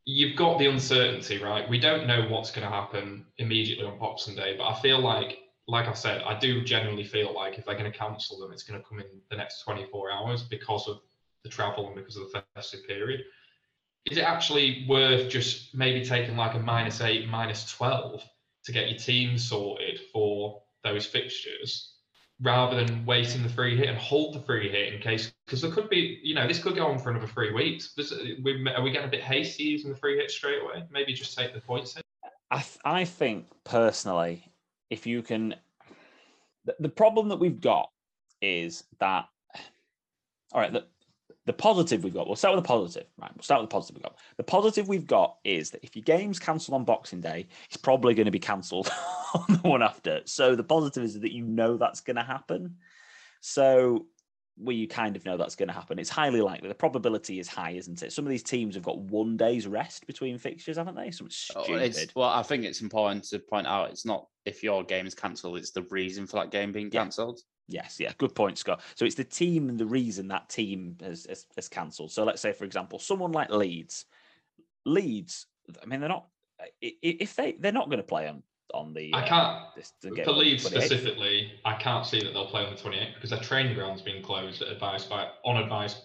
You've 0.04 0.36
got 0.36 0.58
the 0.58 0.66
uncertainty, 0.66 1.38
right? 1.38 1.68
We 1.68 1.78
don't 1.78 2.06
know 2.06 2.26
what's 2.28 2.50
going 2.50 2.66
to 2.66 2.72
happen 2.72 3.24
immediately 3.38 3.84
on 3.84 3.98
Boxing 3.98 4.34
Day, 4.34 4.56
but 4.56 4.66
I 4.66 4.80
feel 4.80 4.98
like, 4.98 5.38
like 5.68 5.86
I 5.86 5.92
said, 5.92 6.22
I 6.22 6.38
do 6.38 6.64
genuinely 6.64 7.04
feel 7.04 7.34
like 7.34 7.58
if 7.58 7.64
they're 7.64 7.78
going 7.78 7.90
to 7.90 7.96
cancel 7.96 8.38
them, 8.38 8.52
it's 8.52 8.64
going 8.64 8.80
to 8.80 8.86
come 8.86 8.98
in 8.98 9.06
the 9.30 9.36
next 9.36 9.62
24 9.62 10.10
hours 10.10 10.42
because 10.42 10.88
of 10.88 11.00
the 11.44 11.48
travel 11.48 11.86
and 11.86 11.94
because 11.94 12.16
of 12.16 12.30
the 12.30 12.42
festive 12.54 12.86
period. 12.86 13.22
Is 14.10 14.18
it 14.18 14.22
actually 14.22 14.84
worth 14.88 15.28
just 15.28 15.74
maybe 15.74 16.04
taking 16.04 16.36
like 16.36 16.54
a 16.54 16.58
minus 16.58 17.00
eight, 17.00 17.28
minus 17.28 17.70
12 17.70 18.24
to 18.64 18.72
get 18.72 18.88
your 18.88 18.98
team 18.98 19.38
sorted 19.38 20.00
for 20.12 20.62
those 20.82 21.06
fixtures 21.06 21.91
rather 22.42 22.84
than 22.84 23.06
waiting 23.06 23.42
the 23.42 23.48
free 23.48 23.76
hit 23.76 23.88
and 23.88 23.96
hold 23.96 24.34
the 24.34 24.40
free 24.40 24.68
hit 24.68 24.92
in 24.92 25.00
case 25.00 25.32
because 25.46 25.62
there 25.62 25.70
could 25.70 25.88
be 25.88 26.18
you 26.22 26.34
know 26.34 26.46
this 26.46 26.58
could 26.58 26.74
go 26.74 26.86
on 26.86 26.98
for 26.98 27.10
another 27.10 27.26
three 27.26 27.52
weeks 27.52 27.94
we, 28.42 28.68
are 28.74 28.82
we 28.82 28.90
getting 28.90 29.08
a 29.08 29.10
bit 29.10 29.22
hasty 29.22 29.62
using 29.64 29.90
the 29.90 29.96
free 29.96 30.16
hit 30.16 30.30
straight 30.30 30.60
away 30.60 30.84
maybe 30.90 31.12
just 31.12 31.38
take 31.38 31.54
the 31.54 31.60
points 31.60 31.96
in. 31.96 32.02
I, 32.50 32.58
th- 32.58 32.78
I 32.84 33.04
think 33.04 33.46
personally 33.64 34.44
if 34.90 35.06
you 35.06 35.22
can 35.22 35.54
the, 36.64 36.74
the 36.80 36.88
problem 36.88 37.28
that 37.28 37.38
we've 37.38 37.60
got 37.60 37.90
is 38.40 38.84
that 38.98 39.28
all 40.52 40.60
right 40.60 40.72
the, 40.72 40.84
the 41.44 41.52
positive 41.52 42.04
we've 42.04 42.14
got, 42.14 42.26
we'll 42.26 42.36
start 42.36 42.54
with 42.54 42.62
the 42.62 42.68
positive, 42.68 43.06
right? 43.18 43.30
We'll 43.34 43.42
start 43.42 43.60
with 43.60 43.70
the 43.70 43.74
positive 43.74 43.96
we've 43.96 44.04
got. 44.04 44.16
The 44.36 44.44
positive 44.44 44.88
we've 44.88 45.06
got 45.06 45.38
is 45.44 45.70
that 45.70 45.82
if 45.82 45.96
your 45.96 46.04
game's 46.04 46.38
cancelled 46.38 46.76
on 46.76 46.84
Boxing 46.84 47.20
Day, 47.20 47.48
it's 47.66 47.76
probably 47.76 48.14
going 48.14 48.26
to 48.26 48.32
be 48.32 48.38
cancelled 48.38 48.90
on 49.34 49.44
the 49.48 49.68
one 49.68 49.82
after. 49.82 50.20
So 50.24 50.54
the 50.54 50.62
positive 50.62 51.02
is 51.02 51.18
that 51.18 51.32
you 51.32 51.44
know 51.44 51.76
that's 51.76 52.00
going 52.00 52.16
to 52.16 52.22
happen. 52.22 52.76
So 53.40 54.06
well, 54.58 54.76
you 54.76 54.86
kind 54.86 55.16
of 55.16 55.24
know 55.24 55.36
that's 55.36 55.56
going 55.56 55.68
to 55.68 55.74
happen. 55.74 55.98
It's 55.98 56.10
highly 56.10 56.40
likely. 56.40 56.68
The 56.68 56.74
probability 56.74 57.40
is 57.40 57.48
high, 57.48 57.72
isn't 57.72 58.02
it? 58.02 58.12
Some 58.12 58.24
of 58.24 58.30
these 58.30 58.42
teams 58.42 58.74
have 58.74 58.84
got 58.84 58.98
one 58.98 59.36
day's 59.36 59.66
rest 59.66 60.06
between 60.06 60.38
fixtures, 60.38 60.76
haven't 60.76 60.94
they? 60.94 61.10
Something 61.10 61.34
oh, 61.56 61.62
stupid. 61.64 62.12
Oh, 62.14 62.20
well, 62.20 62.28
I 62.28 62.42
think 62.42 62.64
it's 62.64 62.82
important 62.82 63.24
to 63.24 63.38
point 63.38 63.66
out 63.66 63.90
it's 63.90 64.04
not 64.04 64.26
if 64.44 64.62
your 64.62 64.84
game 64.84 65.06
is 65.06 65.14
cancelled; 65.14 65.56
it's 65.56 65.72
the 65.72 65.86
reason 65.90 66.26
for 66.26 66.36
that 66.36 66.50
game 66.50 66.70
being 66.70 66.90
cancelled. 66.90 67.40
Yes, 67.72 67.98
yeah, 67.98 68.12
good 68.18 68.34
point, 68.34 68.58
Scott. 68.58 68.80
So 68.94 69.04
it's 69.04 69.14
the 69.14 69.24
team 69.24 69.68
and 69.68 69.78
the 69.78 69.86
reason 69.86 70.28
that 70.28 70.48
team 70.48 70.96
has, 71.02 71.26
has, 71.28 71.46
has 71.56 71.68
cancelled. 71.68 72.12
So 72.12 72.24
let's 72.24 72.42
say, 72.42 72.52
for 72.52 72.64
example, 72.64 72.98
someone 72.98 73.32
like 73.32 73.50
Leeds. 73.50 74.04
Leeds, 74.84 75.46
I 75.82 75.86
mean, 75.86 76.00
they're 76.00 76.08
not 76.08 76.26
if 76.80 77.34
they 77.34 77.52
they're 77.52 77.72
not 77.72 77.86
going 77.86 77.98
to 77.98 78.04
play 78.04 78.28
on 78.28 78.42
on 78.74 78.92
the. 78.92 79.12
I 79.14 79.22
uh, 79.22 79.26
can't 79.26 79.56
uh, 79.58 79.64
this, 79.76 79.92
for 80.24 80.32
Leeds 80.32 80.64
specifically. 80.64 81.52
I 81.64 81.74
can't 81.74 82.06
see 82.06 82.20
that 82.20 82.32
they'll 82.32 82.46
play 82.46 82.64
on 82.64 82.74
the 82.74 82.80
28th 82.80 83.14
because 83.14 83.30
their 83.30 83.40
training 83.40 83.74
ground's 83.74 84.02
been 84.02 84.22
closed 84.22 84.62
at 84.62 84.68
advice 84.68 85.04
by 85.04 85.28
on 85.44 85.56
advice 85.56 86.02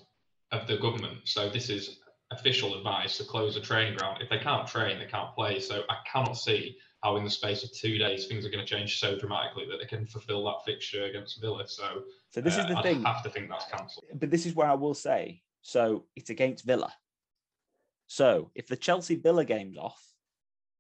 of 0.52 0.68
the 0.68 0.78
government. 0.78 1.20
So 1.26 1.50
this 1.50 1.70
is 1.70 2.00
official 2.32 2.76
advice 2.76 3.18
to 3.18 3.24
close 3.24 3.56
the 3.56 3.62
training 3.62 3.98
ground. 3.98 4.22
If 4.22 4.30
they 4.30 4.40
can't 4.40 4.68
train, 4.68 5.00
they 5.00 5.06
can't 5.06 5.34
play. 5.34 5.60
So 5.60 5.84
I 5.90 5.98
cannot 6.12 6.34
see 6.34 6.78
how 7.04 7.16
in 7.18 7.24
the 7.24 7.30
space 7.30 7.64
of 7.64 7.72
two 7.72 7.98
days 7.98 8.26
things 8.28 8.46
are 8.46 8.50
going 8.50 8.66
to 8.66 8.70
change 8.70 9.00
so 9.00 9.18
dramatically 9.18 9.66
that 9.70 9.78
they 9.80 9.86
can 9.86 10.06
fulfil 10.06 10.44
that 10.46 10.66
fixture 10.66 11.06
against 11.06 11.40
Villa. 11.40 11.68
So, 11.68 12.04
so 12.32 12.42
this 12.42 12.58
uh, 12.58 12.62
is 12.62 12.66
the 12.68 12.76
thing. 12.76 12.78
I'd 12.78 12.84
thing. 12.84 13.04
have 13.04 13.24
to 13.24 13.30
think 13.30 13.50
that's 13.50 13.66
cancelled. 13.66 14.06
But 14.16 14.32
this 14.32 14.46
is 14.46 14.56
where 14.56 14.68
I 14.68 14.74
will 14.74 14.94
say. 14.96 15.42
So 15.62 16.06
it's 16.16 16.30
against 16.30 16.66
Villa. 16.66 16.92
So 18.08 18.52
if 18.56 18.68
the 18.68 18.78
Chelsea 18.78 19.16
Villa 19.16 19.46
game's 19.46 19.78
off, 19.78 20.02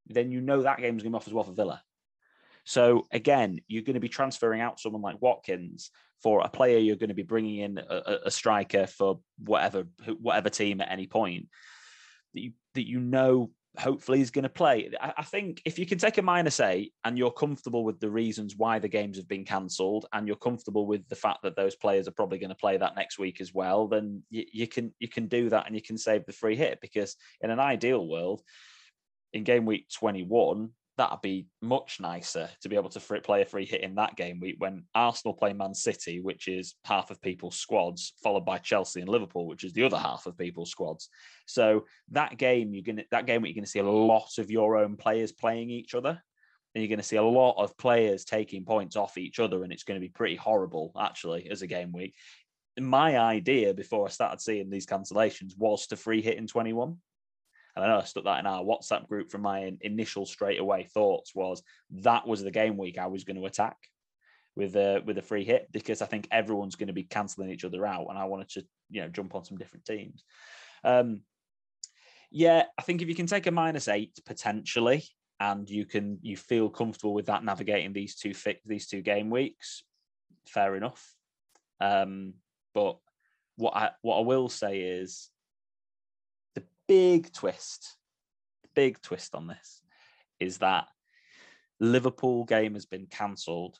then 0.07 0.31
you 0.31 0.41
know 0.41 0.63
that 0.63 0.79
game's 0.79 1.03
going 1.03 1.11
to 1.11 1.17
be 1.17 1.21
off 1.21 1.27
as 1.27 1.33
well 1.33 1.43
for 1.43 1.51
Villa. 1.51 1.81
So 2.63 3.05
again, 3.11 3.59
you're 3.67 3.83
going 3.83 3.95
to 3.95 3.99
be 3.99 4.09
transferring 4.09 4.61
out 4.61 4.79
someone 4.79 5.01
like 5.01 5.21
Watkins 5.21 5.91
for 6.21 6.41
a 6.41 6.49
player 6.49 6.79
you're 6.79 6.95
going 6.95 7.09
to 7.09 7.15
be 7.15 7.23
bringing 7.23 7.57
in 7.59 7.77
a, 7.77 8.19
a 8.25 8.31
striker 8.31 8.87
for 8.87 9.19
whatever 9.37 9.85
whatever 10.19 10.49
team 10.49 10.81
at 10.81 10.91
any 10.91 11.07
point 11.07 11.47
that 12.33 12.41
you 12.41 12.51
that 12.73 12.87
you 12.87 12.99
know 12.99 13.51
hopefully 13.77 14.17
he's 14.17 14.31
going 14.31 14.43
to 14.43 14.49
play. 14.49 14.89
I, 14.99 15.23
think 15.23 15.61
if 15.65 15.77
you 15.77 15.85
can 15.85 15.97
take 15.97 16.17
a 16.17 16.21
minus 16.21 16.59
eight 16.59 16.93
and 17.03 17.17
you're 17.17 17.31
comfortable 17.31 17.83
with 17.83 17.99
the 17.99 18.09
reasons 18.09 18.55
why 18.57 18.79
the 18.79 18.87
games 18.87 19.17
have 19.17 19.27
been 19.27 19.45
cancelled 19.45 20.05
and 20.13 20.27
you're 20.27 20.35
comfortable 20.35 20.87
with 20.87 21.07
the 21.09 21.15
fact 21.15 21.39
that 21.43 21.55
those 21.55 21.75
players 21.75 22.07
are 22.07 22.11
probably 22.11 22.39
going 22.39 22.49
to 22.49 22.55
play 22.55 22.77
that 22.77 22.95
next 22.95 23.19
week 23.19 23.39
as 23.39 23.53
well, 23.53 23.87
then 23.87 24.23
you, 24.29 24.45
you 24.51 24.67
can 24.67 24.93
you 24.99 25.07
can 25.07 25.27
do 25.27 25.49
that 25.49 25.67
and 25.67 25.75
you 25.75 25.81
can 25.81 25.97
save 25.97 26.25
the 26.25 26.33
free 26.33 26.55
hit 26.55 26.79
because 26.81 27.15
in 27.41 27.51
an 27.51 27.59
ideal 27.59 28.07
world, 28.07 28.41
in 29.33 29.43
game 29.43 29.65
week 29.65 29.87
21, 29.93 30.69
that'd 30.97 31.21
be 31.21 31.47
much 31.61 31.99
nicer 31.99 32.49
to 32.61 32.69
be 32.69 32.75
able 32.75 32.89
to 32.89 33.21
play 33.21 33.43
a 33.43 33.45
free 33.45 33.65
hit 33.65 33.81
in 33.81 33.95
that 33.95 34.15
game 34.15 34.39
week 34.39 34.55
when 34.57 34.83
Arsenal 34.95 35.33
play 35.33 35.53
Man 35.53 35.73
City, 35.73 36.19
which 36.19 36.47
is 36.47 36.75
half 36.85 37.11
of 37.11 37.21
people's 37.21 37.57
squads, 37.57 38.13
followed 38.23 38.45
by 38.45 38.57
Chelsea 38.57 39.01
and 39.01 39.09
Liverpool, 39.09 39.47
which 39.47 39.63
is 39.63 39.73
the 39.73 39.83
other 39.83 39.97
half 39.97 40.25
of 40.25 40.37
people's 40.37 40.71
squads. 40.71 41.09
So 41.45 41.85
that 42.11 42.37
game, 42.37 42.73
you're 42.73 42.83
gonna 42.83 43.03
that 43.11 43.27
game 43.27 43.45
you're 43.45 43.53
gonna 43.53 43.67
see 43.67 43.79
a 43.79 43.89
lot 43.89 44.37
of 44.39 44.49
your 44.49 44.77
own 44.77 44.97
players 44.97 45.31
playing 45.31 45.69
each 45.69 45.93
other. 45.93 46.21
And 46.75 46.83
you're 46.83 46.89
going 46.89 46.99
to 46.99 47.03
see 47.03 47.15
a 47.15 47.23
lot 47.23 47.55
of 47.57 47.75
players 47.77 48.23
taking 48.23 48.63
points 48.63 48.95
off 48.95 49.17
each 49.17 49.39
other, 49.39 49.63
and 49.63 49.73
it's 49.73 49.83
going 49.83 49.99
to 49.99 50.05
be 50.05 50.11
pretty 50.11 50.35
horrible, 50.35 50.91
actually, 50.99 51.49
as 51.49 51.63
a 51.63 51.67
game 51.67 51.91
week. 51.91 52.13
My 52.79 53.17
idea 53.17 53.73
before 53.73 54.05
I 54.05 54.11
started 54.11 54.41
seeing 54.41 54.69
these 54.69 54.85
cancellations 54.85 55.57
was 55.57 55.87
to 55.87 55.95
free 55.95 56.21
hit 56.21 56.37
in 56.37 56.45
21 56.45 56.97
and 57.77 57.85
I 57.85 57.89
know 57.89 57.99
I 57.99 58.03
stuck 58.03 58.23
that 58.23 58.39
in 58.39 58.47
our 58.47 58.63
WhatsApp 58.63 59.07
group 59.07 59.29
from 59.29 59.41
my 59.41 59.71
initial 59.81 60.25
straight 60.25 60.59
away 60.59 60.83
thoughts 60.83 61.35
was 61.35 61.61
that 61.91 62.27
was 62.27 62.43
the 62.43 62.51
game 62.51 62.75
week 62.75 62.97
I 62.97 63.05
was 63.05 63.23
going 63.23 63.37
to 63.37 63.45
attack 63.45 63.77
with 64.55 64.75
a 64.75 65.03
with 65.05 65.19
a 65.19 65.21
free 65.21 65.45
hit 65.45 65.67
because 65.71 66.01
I 66.01 66.07
think 66.07 66.27
everyone's 66.31 66.75
going 66.75 66.87
to 66.87 66.93
be 66.93 67.03
cancelling 67.03 67.51
each 67.51 67.63
other 67.63 67.85
out, 67.85 68.07
and 68.09 68.17
I 68.17 68.25
wanted 68.25 68.49
to 68.49 68.65
you 68.89 69.01
know 69.01 69.09
jump 69.09 69.35
on 69.35 69.45
some 69.45 69.57
different 69.57 69.85
teams. 69.85 70.23
Um, 70.83 71.21
Yeah, 72.31 72.63
I 72.77 72.81
think 72.81 73.01
if 73.01 73.07
you 73.07 73.15
can 73.15 73.27
take 73.27 73.47
a 73.47 73.51
minus 73.51 73.87
eight 73.87 74.19
potentially, 74.25 75.03
and 75.39 75.69
you 75.69 75.85
can 75.85 76.17
you 76.21 76.35
feel 76.35 76.69
comfortable 76.69 77.13
with 77.13 77.27
that 77.27 77.43
navigating 77.43 77.93
these 77.93 78.15
two 78.15 78.33
fi- 78.33 78.59
these 78.65 78.87
two 78.87 79.01
game 79.01 79.29
weeks, 79.29 79.83
fair 80.47 80.75
enough. 80.75 81.13
Um, 81.79 82.33
but 82.73 82.97
what 83.55 83.75
I 83.75 83.91
what 84.01 84.17
I 84.17 84.21
will 84.21 84.49
say 84.49 84.79
is 84.79 85.29
big 86.87 87.31
twist, 87.33 87.95
big 88.75 89.01
twist 89.01 89.35
on 89.35 89.47
this 89.47 89.81
is 90.39 90.59
that 90.59 90.85
Liverpool 91.79 92.43
game 92.45 92.73
has 92.73 92.85
been 92.85 93.07
cancelled, 93.07 93.79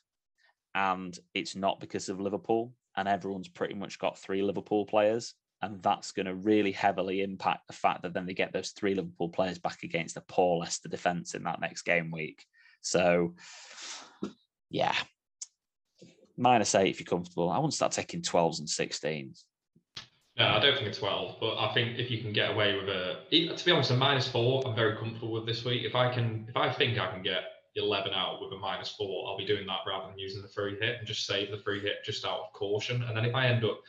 and 0.76 1.18
it's 1.34 1.56
not 1.56 1.80
because 1.80 2.10
of 2.10 2.20
Liverpool, 2.20 2.74
and 2.96 3.08
everyone's 3.08 3.48
pretty 3.48 3.74
much 3.74 4.00
got 4.00 4.18
three 4.18 4.42
Liverpool 4.42 4.86
players, 4.86 5.34
and 5.62 5.82
that's 5.82 6.12
going 6.12 6.26
to 6.28 6.36
really 6.36 6.72
heavily 6.72 7.22
impact 7.22 7.68
the 7.68 7.74
fact 7.74 8.04
that 8.04 8.14
then 8.14 8.26
they 8.26 8.34
get 8.34 8.54
those 8.54 8.72
three 8.72 8.94
Liverpool 8.94 9.30
players 9.30 9.58
back 9.58 9.84
against 9.84 10.18
a 10.18 10.22
poor 10.22 10.60
Leicester 10.60 10.90
defence 10.90 11.34
in 11.34 11.44
that 11.44 11.62
next 11.62 11.84
game 11.84 12.12
week. 12.12 12.46
So, 12.82 13.34
yeah, 14.70 14.96
minus 16.38 16.76
eight 16.76 16.90
if 16.90 17.00
you're 17.00 17.06
comfortable. 17.06 17.50
I 17.50 17.58
wouldn't 17.58 17.74
start 17.74 17.92
taking 17.92 18.22
12s 18.22 18.60
and 18.60 18.68
16s. 18.68 19.44
No, 20.38 20.46
I 20.46 20.60
don't 20.60 20.78
think 20.78 20.88
a 20.88 20.94
12, 20.94 21.38
but 21.40 21.58
I 21.58 21.74
think 21.74 21.98
if 21.98 22.12
you 22.12 22.22
can 22.22 22.32
get 22.32 22.52
away 22.52 22.76
with 22.76 22.88
a, 22.90 23.18
to 23.32 23.66
be 23.66 23.72
honest, 23.72 23.90
a 23.90 23.96
minus 23.96 24.28
four, 24.28 24.64
I'm 24.68 24.76
very 24.76 24.96
comfortable 24.96 25.32
with 25.32 25.48
this 25.48 25.66
week. 25.66 25.84
If 25.84 25.96
I 25.96 26.14
can, 26.14 26.46
if 26.48 26.56
I 26.56 26.72
think 26.72 27.00
I 27.00 27.12
can 27.12 27.24
get 27.24 27.42
11 27.76 28.14
out 28.14 28.40
with 28.42 28.54
a 28.54 28.58
minus 28.58 28.90
four, 28.90 29.28
I'll 29.28 29.38
be 29.38 29.48
doing 29.48 29.66
that 29.66 29.80
rather 29.88 30.10
than 30.10 30.20
using 30.20 30.44
the 30.44 30.48
free 30.48 30.78
hit 30.80 30.98
and 31.00 31.08
just 31.08 31.26
save 31.26 31.50
the 31.50 31.58
free 31.58 31.80
hit 31.80 32.06
just 32.06 32.24
out 32.24 32.40
of 32.40 32.54
caution. 32.54 33.02
And 33.04 33.18
then 33.18 33.26
if 33.26 33.34
I 33.34 33.48
end 33.48 33.66
up, 33.66 33.82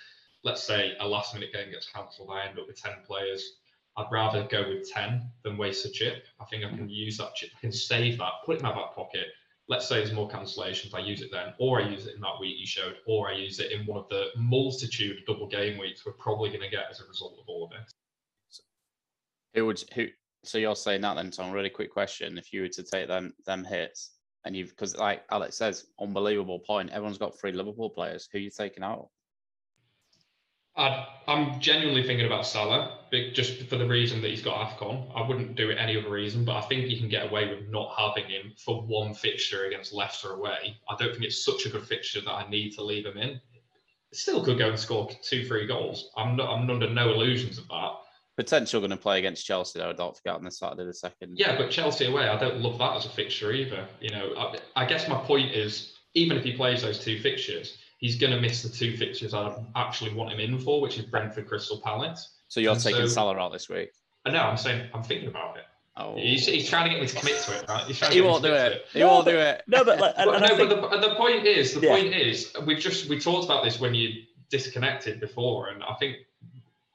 let's 0.43 0.63
say 0.63 0.95
a 1.01 1.07
last 1.07 1.35
minute 1.35 1.53
game 1.53 1.71
gets 1.71 1.91
cancelled, 1.93 2.31
I 2.33 2.47
end 2.47 2.59
up 2.59 2.67
with 2.67 2.81
10 2.81 2.93
players. 3.07 3.59
I'd 3.99 4.07
rather 4.11 4.45
go 4.45 4.69
with 4.69 4.91
10 4.91 5.29
than 5.43 5.59
waste 5.59 5.85
a 5.85 5.91
chip. 5.91 6.25
I 6.41 6.47
think 6.47 6.65
I 6.65 6.71
can 6.71 6.89
use 6.89 7.19
that 7.19 7.35
chip, 7.35 7.51
I 7.57 7.61
can 7.61 7.73
save 7.73 8.17
that, 8.19 8.33
put 8.47 8.57
it 8.57 8.61
in 8.61 8.63
my 8.65 8.73
back 8.73 8.95
pocket, 8.95 9.27
let's 9.69 9.87
say 9.87 9.97
there's 9.97 10.13
more 10.13 10.29
cancellations, 10.29 10.95
I 10.95 11.01
use 11.01 11.21
it 11.21 11.31
then, 11.31 11.53
or 11.59 11.81
I 11.81 11.89
use 11.89 12.07
it 12.07 12.15
in 12.15 12.21
that 12.23 12.41
week 12.41 12.57
you 12.59 12.67
showed, 12.67 12.97
or 13.07 13.29
I 13.31 13.35
use 13.35 13.61
it 13.61 13.71
in 13.71 13.87
one 13.87 13.99
of 13.99 14.09
the 14.09 14.29
multitude 14.37 15.19
of 15.19 15.27
double 15.27 15.47
game 15.47 15.79
weeks 15.79 16.05
we're 16.05 16.13
probably 16.13 16.49
going 16.49 16.63
to 16.63 16.71
get 16.71 16.87
as 16.91 17.01
a 17.01 17.07
result 17.07 17.39
of 17.39 17.45
all 17.49 17.67
of 17.67 17.73
it. 17.73 17.93
Who 19.55 19.67
would 19.67 19.83
who? 19.95 20.07
So 20.45 20.59
you're 20.59 20.77
saying 20.77 21.03
that 21.03 21.17
then, 21.17 21.31
Tom? 21.31 21.53
Really 21.53 21.71
quick 21.71 21.91
question: 21.91 22.39
If 22.39 22.53
you 22.53 22.63
were 22.63 22.69
to 22.69 22.83
take 22.83 23.09
them 23.09 23.35
them 23.47 23.65
hits, 23.65 24.13
and 24.45 24.57
you've 24.57 24.71
because 24.71 24.97
like 24.97 25.25
Alex 25.31 25.57
says, 25.57 25.87
unbelievable 26.01 26.61
point. 26.61 26.91
Everyone's 26.91 27.19
got 27.19 27.39
three 27.39 27.53
Liverpool 27.53 27.91
players. 27.91 28.29
Who 28.33 28.39
are 28.39 28.43
you 28.43 28.51
taking 28.51 28.83
out? 28.83 29.09
I 30.79 31.07
am 31.27 31.61
genuinely 31.61 32.05
thinking 32.05 32.27
about 32.27 32.47
Salah, 32.47 32.99
just 33.33 33.63
for 33.65 33.77
the 33.77 33.87
reason 33.87 34.23
that 34.23 34.31
he's 34.31 34.43
got 34.43 34.69
AFCON. 34.69 35.11
I 35.15 35.27
wouldn't 35.27 35.57
do 35.57 35.71
it 35.71 35.77
any 35.79 35.97
other 35.99 36.11
reason, 36.11 36.45
but 36.45 36.57
I 36.57 36.61
think 36.63 36.89
you 36.89 36.99
can 36.99 37.09
get 37.09 37.27
away 37.27 37.49
with 37.49 37.69
not 37.69 37.95
having 37.99 38.31
him 38.31 38.53
for 38.57 38.83
one 38.83 39.13
fixture 39.13 39.67
against 39.67 39.93
Leicester 39.93 40.33
away. 40.33 40.79
I 40.89 40.97
don't 40.97 41.11
think 41.11 41.25
it's 41.25 41.45
such 41.45 41.67
a 41.67 41.69
good 41.69 41.85
fixture 41.85 42.21
that 42.21 42.31
I 42.31 42.49
need 42.49 42.73
to 42.75 42.85
leave 42.85 43.07
him 43.07 43.19
in. 43.19 43.41
Still 44.13 44.43
could 44.45 44.59
go 44.59 44.71
and 44.71 44.79
score 44.79 45.11
two, 45.23 45.45
three 45.45 45.67
goals. 45.67 46.11
I'm 46.17 46.37
not. 46.37 46.49
I'm 46.49 46.71
under 46.71 46.89
no 46.89 47.11
illusions 47.11 47.59
of 47.59 47.69
that. 47.69 47.93
Potential 48.37 48.81
going 48.81 48.91
to 48.91 48.97
play 48.97 49.19
against 49.19 49.45
Chelsea 49.45 49.81
though. 49.81 49.93
Don't 49.93 50.17
forget 50.17 50.37
on 50.37 50.45
the 50.45 50.51
Saturday 50.51 50.83
of 50.83 50.87
the 50.87 50.95
second. 50.95 51.37
Yeah, 51.37 51.59
but 51.59 51.71
Chelsea 51.71 52.07
away, 52.07 52.29
I 52.29 52.39
don't 52.39 52.61
love 52.61 52.79
that 52.79 52.97
as 52.97 53.05
a 53.05 53.11
fixture 53.11 53.53
either. 53.53 53.87
You 54.01 54.11
know, 54.11 54.33
I, 54.39 54.59
I 54.77 54.87
guess 54.87 55.09
my 55.09 55.19
point 55.19 55.53
is, 55.53 55.95
even 56.15 56.39
if 56.39 56.45
he 56.45 56.57
plays 56.57 56.83
those 56.83 57.01
two 57.01 57.21
fixtures, 57.21 57.79
he's 57.99 58.17
going 58.17 58.33
to 58.33 58.41
miss 58.41 58.63
the 58.63 58.69
two 58.69 58.97
fixtures 58.97 59.35
I 59.35 59.55
actually 59.77 60.15
want 60.15 60.33
him 60.33 60.41
in 60.41 60.59
for, 60.59 60.81
which 60.81 60.99
is 60.99 61.05
Brentford, 61.05 61.47
Crystal 61.47 61.81
Palace. 61.81 62.37
So 62.49 62.61
you're 62.61 62.73
and 62.73 62.83
taking 62.83 63.03
so, 63.03 63.07
Salah 63.09 63.37
out 63.37 63.53
this 63.53 63.69
week? 63.69 63.91
I 64.25 64.31
know. 64.31 64.41
I'm 64.41 64.57
saying 64.57 64.89
I'm 64.95 65.03
thinking 65.03 65.29
about 65.29 65.59
it. 65.59 65.65
Oh. 65.97 66.15
He's, 66.17 66.47
he's 66.47 66.69
trying 66.69 66.85
to 66.85 66.91
get 66.91 67.01
me 67.01 67.09
to 67.09 67.17
commit 67.17 67.41
to 67.43 67.59
it, 67.59 67.69
right? 67.69 68.13
he 68.13 68.21
won't 68.21 68.43
do 68.43 68.53
it. 68.53 68.73
it. 68.73 68.87
He 68.93 69.01
no, 69.01 69.09
won't 69.09 69.25
but, 69.25 69.31
do 69.33 69.39
it. 69.39 69.63
No, 69.67 69.85
but 69.85 69.99
like, 69.99 70.15
but, 70.17 70.41
no, 70.41 70.57
think... 70.57 70.71
but 70.71 70.91
the, 70.91 71.09
the 71.09 71.15
point 71.17 71.45
is, 71.45 71.75
the 71.75 71.81
yeah. 71.81 71.97
point 71.97 72.15
is, 72.15 72.55
we've 72.65 72.79
just 72.79 73.09
we 73.09 73.19
talked 73.19 73.45
about 73.45 73.65
this 73.65 73.81
when 73.81 73.95
you 73.95 74.23
disconnected 74.49 75.19
before, 75.19 75.71
and 75.71 75.83
I 75.83 75.95
think 75.95 76.19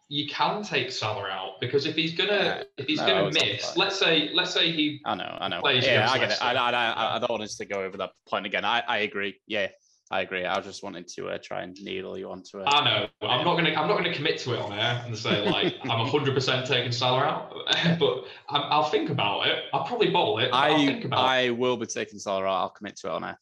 you 0.08 0.30
can 0.30 0.64
take 0.64 0.90
Salah 0.90 1.28
out 1.28 1.60
because 1.60 1.86
if 1.86 1.96
he's 1.96 2.14
gonna 2.14 2.64
if 2.78 2.88
he's 2.88 3.00
no, 3.00 3.08
gonna 3.08 3.32
miss, 3.34 3.76
let's 3.76 4.00
say 4.00 4.30
let's 4.34 4.54
say 4.54 4.72
he. 4.72 5.02
I 5.04 5.16
know, 5.16 5.38
I 5.40 5.50
know. 5.50 5.62
yeah, 5.68 6.10
I 6.10 6.18
get 6.18 6.32
it. 6.32 6.38
I, 6.42 6.54
I, 6.54 7.16
I, 7.16 7.20
don't 7.20 7.30
want 7.30 7.44
us 7.44 7.58
to 7.58 7.66
go 7.66 7.82
over 7.82 7.98
that 7.98 8.12
point 8.26 8.46
again. 8.46 8.64
I, 8.64 8.84
I 8.88 9.00
agree. 9.00 9.36
Yeah, 9.48 9.68
I 10.14 10.22
agree. 10.22 10.46
I 10.46 10.56
was 10.56 10.68
just 10.68 10.84
wanted 10.84 11.08
to 11.16 11.30
uh, 11.30 11.40
try 11.42 11.64
and 11.64 11.76
needle 11.82 12.16
you 12.16 12.30
onto 12.30 12.60
it. 12.60 12.66
I 12.68 12.86
know. 12.86 13.28
I'm 13.28 13.44
not 13.44 13.56
gonna. 13.56 13.72
I'm 13.72 13.88
not 13.88 13.98
gonna 13.98 14.14
commit 14.14 14.38
to 14.42 14.54
it 14.54 14.60
on 14.60 14.72
air 14.72 15.02
and 15.08 15.18
say 15.18 15.44
like 15.50 15.74
I'm 15.90 15.98
100 15.98 16.36
percent 16.36 16.68
taking 16.68 16.92
Salah 16.92 17.22
out, 17.22 17.52
but 18.00 18.26
i 18.48 18.78
will 18.78 18.84
think 18.84 19.10
about 19.10 19.48
it. 19.48 19.64
I'll 19.74 19.86
probably 19.86 20.12
bottle 20.12 20.38
it. 20.38 20.52
I 20.54 21.04
I 21.12 21.50
will 21.50 21.78
be 21.78 21.88
taking 21.88 22.20
Salah 22.20 22.44
out. 22.44 22.62
I'll 22.62 22.70
commit 22.70 22.96
to 22.98 23.08
it 23.08 23.10
on 23.10 23.24
air. 23.24 23.40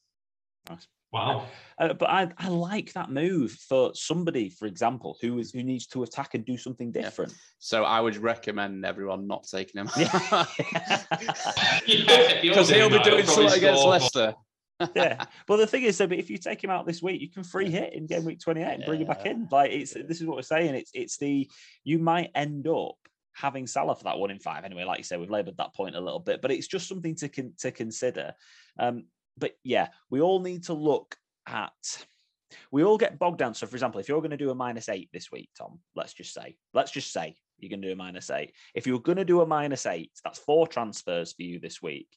Nice. 0.70 0.88
Wow. 1.12 1.48
Uh, 1.78 1.92
but 1.92 2.10
I, 2.10 2.30
I 2.38 2.48
like 2.48 2.94
that 2.94 3.12
move 3.12 3.52
for 3.52 3.92
somebody, 3.94 4.50
for 4.50 4.66
example, 4.66 5.18
who 5.20 5.40
is 5.40 5.52
who 5.52 5.64
needs 5.64 5.88
to 5.88 6.04
attack 6.04 6.36
and 6.36 6.46
do 6.46 6.56
something 6.56 6.94
different. 6.94 7.34
Yeah. 7.34 7.38
So 7.60 7.84
I 7.84 8.00
would 8.00 8.16
recommend 8.16 8.86
everyone 8.86 9.28
not 9.28 9.44
taking 9.44 9.82
him. 9.82 9.90
Yeah. 9.98 10.46
Because 12.42 12.70
he'll 12.70 12.90
be 12.90 13.00
doing 13.00 13.26
something 13.26 13.58
against 13.58 13.84
Leicester 13.84 14.36
yeah. 14.96 15.26
But 15.48 15.58
the 15.58 15.68
thing 15.68 15.84
is, 15.84 15.98
so 15.98 16.08
but 16.08 16.18
if 16.18 16.30
you 16.30 16.38
take 16.38 16.64
him 16.64 16.70
out 16.70 16.86
this 16.86 17.02
week, 17.02 17.22
you 17.22 17.30
can 17.30 17.44
free 17.44 17.70
hit 17.70 17.94
in 17.94 18.08
game 18.08 18.26
week 18.26 18.40
28 18.40 18.66
and 18.66 18.86
bring 18.86 19.02
him 19.02 19.08
back 19.08 19.26
in. 19.26 19.48
Like 19.52 19.72
it's 19.72 19.94
this 19.94 20.22
is 20.22 20.26
what 20.26 20.38
we're 20.38 20.44
saying. 20.44 20.76
It's 20.76 20.92
it's 20.94 21.18
the 21.18 21.50
you 21.84 22.00
might 22.00 22.32
end 22.36 22.68
up 22.68 22.96
having 23.34 23.68
Salah 23.68 23.96
for 23.96 24.04
that 24.06 24.18
one 24.18 24.32
in 24.32 24.40
five 24.40 24.64
anyway. 24.64 24.84
Like 24.84 25.00
you 25.00 25.04
said, 25.04 25.20
we've 25.20 25.30
laboured 25.30 25.58
that 25.58 25.76
point 25.76 25.96
a 25.96 26.02
little 26.02 26.20
bit, 26.20 26.42
but 26.42 26.52
it's 26.52 26.68
just 26.68 26.88
something 26.88 27.16
to 27.16 27.30
con- 27.30 27.54
to 27.60 27.72
consider. 27.72 28.34
Um, 28.78 29.06
but 29.38 29.54
yeah, 29.64 29.90
we 30.10 30.22
all 30.22 30.40
need 30.40 30.66
to 30.66 30.74
look 30.74 31.16
at. 31.48 31.72
We 32.70 32.84
all 32.84 32.98
get 32.98 33.18
bogged 33.18 33.38
down. 33.40 33.54
So, 33.54 33.66
for 33.66 33.76
example, 33.76 34.02
if 34.02 34.10
you're 34.10 34.20
going 34.20 34.32
to 34.32 34.38
do 34.38 34.50
a 34.50 34.56
minus 34.56 34.90
eight 34.90 35.10
this 35.14 35.32
week, 35.32 35.50
Tom, 35.58 35.80
let's 35.96 36.14
just 36.14 36.34
say, 36.34 36.58
let's 36.74 36.92
just 36.92 37.14
say 37.14 37.38
you're 37.58 37.70
going 37.70 37.82
to 37.82 37.88
do 37.88 37.94
a 37.94 37.96
minus 37.96 38.30
eight. 38.30 38.54
If 38.76 38.88
you're 38.88 39.00
going 39.00 39.18
to 39.18 39.26
do 39.26 39.42
a 39.42 39.46
minus 39.46 39.86
eight, 39.86 40.12
that's 40.24 40.40
four 40.40 40.68
transfers 40.68 41.32
for 41.32 41.44
you 41.44 41.60
this 41.60 41.82
week 41.82 42.10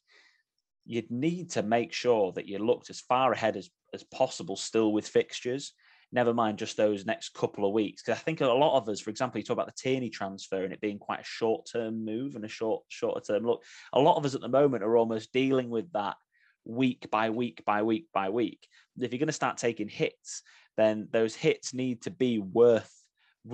you'd 0.86 1.10
need 1.10 1.50
to 1.50 1.62
make 1.62 1.92
sure 1.92 2.32
that 2.32 2.46
you 2.46 2.58
looked 2.58 2.90
as 2.90 3.00
far 3.00 3.32
ahead 3.32 3.56
as, 3.56 3.70
as 3.92 4.02
possible 4.04 4.56
still 4.56 4.92
with 4.92 5.08
fixtures. 5.08 5.72
Never 6.12 6.34
mind 6.34 6.58
just 6.58 6.76
those 6.76 7.06
next 7.06 7.34
couple 7.34 7.66
of 7.66 7.72
weeks 7.72 8.02
because 8.02 8.16
i 8.16 8.22
think 8.22 8.40
a 8.40 8.46
lot 8.46 8.76
of 8.76 8.88
us 8.88 9.00
for 9.00 9.10
example 9.10 9.38
you 9.38 9.44
talk 9.44 9.54
about 9.54 9.66
the 9.66 9.72
tierney 9.72 10.10
transfer 10.10 10.62
and 10.62 10.72
it 10.72 10.80
being 10.80 10.98
quite 10.98 11.20
a 11.20 11.24
short 11.24 11.66
term 11.70 12.04
move 12.04 12.36
and 12.36 12.44
a 12.44 12.48
short 12.48 12.84
shorter 12.88 13.20
term 13.20 13.44
look. 13.44 13.64
A 13.94 14.00
lot 14.00 14.16
of 14.16 14.24
us 14.24 14.34
at 14.34 14.40
the 14.40 14.48
moment 14.48 14.84
are 14.84 14.96
almost 14.96 15.32
dealing 15.32 15.70
with 15.70 15.90
that 15.92 16.16
week 16.64 17.10
by 17.10 17.30
week 17.30 17.62
by 17.66 17.82
week 17.82 18.06
by 18.12 18.28
week. 18.28 18.68
If 18.98 19.12
you're 19.12 19.18
going 19.18 19.26
to 19.26 19.32
start 19.32 19.56
taking 19.56 19.88
hits 19.88 20.42
then 20.76 21.08
those 21.10 21.34
hits 21.34 21.74
need 21.74 22.02
to 22.02 22.10
be 22.10 22.38
worth 22.38 22.92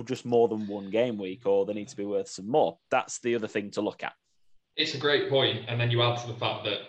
just 0.05 0.25
more 0.25 0.47
than 0.47 0.67
one 0.67 0.89
game 0.89 1.17
week 1.17 1.45
or 1.45 1.65
they 1.65 1.73
need 1.73 1.89
to 1.89 1.97
be 1.97 2.05
worth 2.05 2.29
some 2.29 2.49
more. 2.49 2.77
That's 2.89 3.19
the 3.19 3.35
other 3.35 3.47
thing 3.47 3.71
to 3.71 3.81
look 3.81 4.03
at. 4.03 4.13
It's 4.77 4.93
a 4.93 4.97
great 4.97 5.29
point 5.29 5.65
and 5.67 5.79
then 5.79 5.91
you 5.91 6.01
add 6.01 6.19
to 6.21 6.27
the 6.27 6.35
fact 6.35 6.63
that 6.65 6.79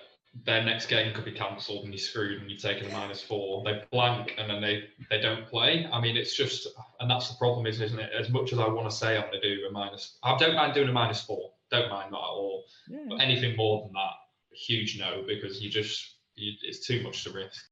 their 0.44 0.64
next 0.64 0.86
game 0.86 1.14
could 1.14 1.24
be 1.24 1.32
cancelled 1.32 1.84
and 1.84 1.92
you're 1.92 1.98
screwed 1.98 2.40
and 2.40 2.50
you've 2.50 2.62
taken 2.62 2.88
a 2.88 2.92
minus 2.92 3.22
four. 3.22 3.62
They 3.64 3.82
blank 3.90 4.34
and 4.38 4.48
then 4.48 4.62
they 4.62 4.84
they 5.10 5.20
don't 5.20 5.46
play. 5.46 5.88
I 5.92 6.00
mean, 6.00 6.16
it's 6.16 6.34
just 6.34 6.68
and 7.00 7.10
that's 7.10 7.28
the 7.28 7.36
problem, 7.36 7.66
isn't, 7.66 7.84
isn't 7.84 7.98
it? 7.98 8.10
As 8.18 8.30
much 8.30 8.52
as 8.52 8.58
I 8.58 8.68
want 8.68 8.88
to 8.90 8.96
say 8.96 9.16
I'm 9.16 9.28
going 9.28 9.40
to 9.40 9.56
do 9.56 9.66
a 9.66 9.70
minus, 9.70 10.18
I 10.22 10.36
don't 10.38 10.54
mind 10.54 10.74
doing 10.74 10.88
a 10.88 10.92
minus 10.92 11.22
four. 11.22 11.52
Don't 11.70 11.90
mind 11.90 12.12
that 12.12 12.18
at 12.18 12.20
all. 12.20 12.64
Yeah. 12.88 13.04
But 13.08 13.20
anything 13.20 13.56
more 13.56 13.82
than 13.82 13.92
that, 13.92 14.12
a 14.52 14.56
huge 14.56 14.98
no, 14.98 15.22
because 15.26 15.60
you 15.62 15.70
just 15.70 16.16
you, 16.34 16.52
it's 16.62 16.86
too 16.86 17.02
much 17.02 17.24
to 17.24 17.30
risk. 17.30 17.64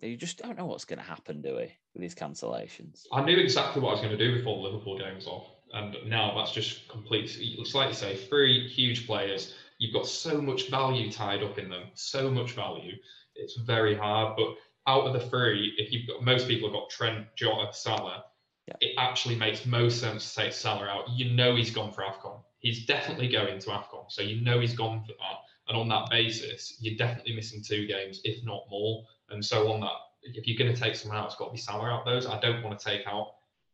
You 0.00 0.16
just 0.16 0.38
don't 0.38 0.58
know 0.58 0.66
what's 0.66 0.84
going 0.84 0.98
to 0.98 1.04
happen, 1.04 1.40
do 1.42 1.54
we, 1.54 1.72
with 1.94 2.00
these 2.00 2.14
cancellations? 2.14 3.04
I 3.12 3.22
knew 3.24 3.36
exactly 3.38 3.80
what 3.80 3.90
I 3.90 3.92
was 3.92 4.00
going 4.00 4.16
to 4.16 4.18
do 4.18 4.36
before 4.36 4.56
the 4.56 4.62
Liverpool 4.62 4.98
game 4.98 5.14
was 5.14 5.28
off, 5.28 5.46
and 5.72 5.96
now 6.06 6.34
that's 6.36 6.52
just 6.52 6.88
complete. 6.88 7.36
It's 7.40 7.74
like 7.74 7.88
you 7.88 7.94
say, 7.94 8.16
three 8.16 8.68
huge 8.68 9.06
players 9.06 9.54
You've 9.82 9.92
got 9.92 10.06
so 10.06 10.40
much 10.40 10.70
value 10.70 11.10
tied 11.10 11.42
up 11.42 11.58
in 11.58 11.68
them, 11.68 11.82
so 11.94 12.30
much 12.30 12.52
value. 12.52 12.92
It's 13.34 13.56
very 13.56 13.96
hard. 13.96 14.36
But 14.36 14.54
out 14.86 15.08
of 15.08 15.12
the 15.12 15.28
three, 15.28 15.74
if 15.76 15.90
you've 15.90 16.06
got 16.06 16.22
most 16.22 16.46
people 16.46 16.68
have 16.68 16.74
got 16.78 16.88
Trent, 16.88 17.26
Jota, 17.34 17.66
Salah, 17.72 18.26
yeah. 18.68 18.76
it 18.80 18.94
actually 18.96 19.34
makes 19.34 19.66
most 19.66 19.98
sense 19.98 20.32
to 20.32 20.40
take 20.42 20.52
Salah 20.52 20.86
out. 20.86 21.10
You 21.10 21.32
know 21.32 21.56
he's 21.56 21.72
gone 21.72 21.90
for 21.90 22.02
AFCON. 22.02 22.38
He's 22.60 22.86
definitely 22.86 23.26
going 23.26 23.58
to 23.58 23.70
AFCON. 23.70 24.04
So 24.08 24.22
you 24.22 24.40
know 24.40 24.60
he's 24.60 24.76
gone 24.76 25.02
for 25.02 25.14
that. 25.18 25.38
And 25.66 25.76
on 25.76 25.88
that 25.88 26.08
basis, 26.10 26.76
you're 26.78 26.96
definitely 26.96 27.34
missing 27.34 27.60
two 27.60 27.88
games, 27.88 28.20
if 28.22 28.44
not 28.44 28.62
more. 28.70 29.04
And 29.30 29.44
so 29.44 29.72
on 29.72 29.80
that, 29.80 29.96
if 30.22 30.46
you're 30.46 30.56
going 30.56 30.72
to 30.72 30.80
take 30.80 30.94
someone 30.94 31.18
out, 31.18 31.26
it's 31.26 31.34
got 31.34 31.46
to 31.46 31.50
be 31.50 31.58
Salah 31.58 31.90
out 31.90 32.04
those. 32.04 32.28
I 32.28 32.38
don't 32.38 32.62
want 32.62 32.78
to 32.78 32.84
take 32.84 33.04
out 33.08 33.32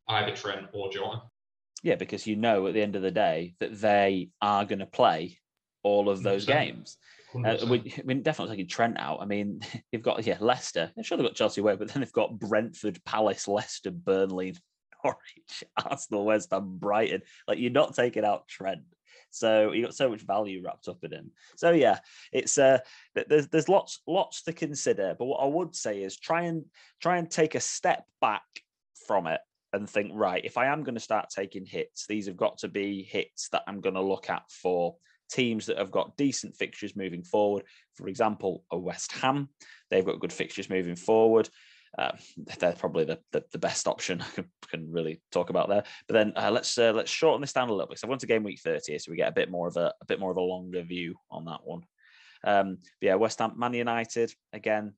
either 0.08 0.34
Trent 0.34 0.68
or 0.72 0.90
Jota. 0.90 1.20
Yeah, 1.82 1.96
because 1.96 2.26
you 2.26 2.34
know 2.34 2.66
at 2.66 2.72
the 2.72 2.80
end 2.80 2.96
of 2.96 3.02
the 3.02 3.10
day 3.10 3.56
that 3.58 3.78
they 3.78 4.30
are 4.40 4.64
going 4.64 4.78
to 4.78 4.86
play 4.86 5.38
all 5.88 6.08
of 6.08 6.22
those 6.22 6.46
100%. 6.46 6.48
games. 6.48 6.96
Uh, 7.34 7.56
we, 7.68 7.94
I 7.98 8.02
mean, 8.04 8.22
definitely 8.22 8.56
taking 8.56 8.68
Trent 8.68 8.98
out. 8.98 9.20
I 9.20 9.26
mean, 9.26 9.60
they've 9.92 10.02
got 10.02 10.24
yeah 10.26 10.38
Leicester. 10.40 10.90
I'm 10.96 11.02
sure 11.02 11.16
they've 11.18 11.26
got 11.26 11.34
Chelsea 11.34 11.60
away, 11.60 11.76
but 11.76 11.88
then 11.88 12.02
they've 12.02 12.12
got 12.12 12.38
Brentford, 12.38 13.02
Palace, 13.04 13.46
Leicester, 13.46 13.90
Burnley, 13.90 14.56
Norwich, 15.04 15.64
Arsenal, 15.84 16.24
West 16.24 16.50
Ham, 16.52 16.78
Brighton. 16.78 17.22
Like 17.46 17.58
you're 17.58 17.70
not 17.70 17.94
taking 17.94 18.24
out 18.24 18.48
Trent. 18.48 18.82
So 19.30 19.72
he 19.72 19.82
got 19.82 19.94
so 19.94 20.08
much 20.08 20.22
value 20.22 20.62
wrapped 20.64 20.88
up 20.88 21.04
in 21.04 21.12
him. 21.12 21.30
So 21.56 21.70
yeah, 21.72 21.98
it's 22.32 22.56
uh 22.56 22.78
there's 23.14 23.48
there's 23.48 23.68
lots 23.68 24.00
lots 24.06 24.42
to 24.44 24.52
consider. 24.52 25.14
But 25.18 25.26
what 25.26 25.42
I 25.42 25.46
would 25.46 25.76
say 25.76 26.02
is 26.02 26.16
try 26.16 26.42
and 26.42 26.64
try 27.00 27.18
and 27.18 27.30
take 27.30 27.54
a 27.54 27.60
step 27.60 28.06
back 28.22 28.42
from 29.06 29.26
it 29.26 29.40
and 29.74 29.88
think, 29.88 30.12
right, 30.14 30.44
if 30.44 30.56
I 30.56 30.66
am 30.66 30.82
going 30.82 30.94
to 30.94 31.00
start 31.00 31.28
taking 31.28 31.66
hits, 31.66 32.06
these 32.06 32.26
have 32.26 32.38
got 32.38 32.58
to 32.58 32.68
be 32.68 33.02
hits 33.02 33.50
that 33.50 33.64
I'm 33.66 33.82
going 33.82 33.96
to 33.96 34.02
look 34.02 34.30
at 34.30 34.50
for 34.50 34.96
teams 35.30 35.66
that 35.66 35.78
have 35.78 35.90
got 35.90 36.16
decent 36.16 36.56
fixtures 36.56 36.96
moving 36.96 37.22
forward. 37.22 37.64
For 37.94 38.08
example, 38.08 38.64
a 38.70 38.78
West 38.78 39.12
Ham, 39.12 39.48
they've 39.90 40.04
got 40.04 40.20
good 40.20 40.32
fixtures 40.32 40.70
moving 40.70 40.96
forward. 40.96 41.48
Uh, 41.96 42.12
they're 42.58 42.72
probably 42.72 43.04
the, 43.04 43.18
the, 43.32 43.42
the, 43.52 43.58
best 43.58 43.88
option 43.88 44.20
I 44.22 44.26
can, 44.34 44.44
can, 44.68 44.92
really 44.92 45.20
talk 45.32 45.50
about 45.50 45.68
there. 45.68 45.84
But 46.06 46.14
then 46.14 46.32
uh, 46.36 46.50
let's 46.50 46.76
uh, 46.76 46.92
let's 46.92 47.10
shorten 47.10 47.40
this 47.40 47.52
down 47.52 47.68
a 47.68 47.72
little 47.72 47.88
bit. 47.88 47.98
So 47.98 48.06
I 48.06 48.10
went 48.10 48.20
to 48.20 48.26
game 48.26 48.44
week 48.44 48.60
30, 48.60 48.98
so 48.98 49.10
we 49.10 49.16
get 49.16 49.30
a 49.30 49.34
bit 49.34 49.50
more 49.50 49.68
of 49.68 49.76
a, 49.76 49.92
a 50.00 50.04
bit 50.06 50.20
more 50.20 50.30
of 50.30 50.36
a 50.36 50.42
longer 50.42 50.82
view 50.82 51.16
on 51.30 51.46
that 51.46 51.60
one. 51.64 51.82
Um, 52.44 52.78
yeah, 53.00 53.14
West 53.14 53.38
Ham, 53.38 53.54
Man 53.56 53.72
United 53.72 54.32
again. 54.52 54.94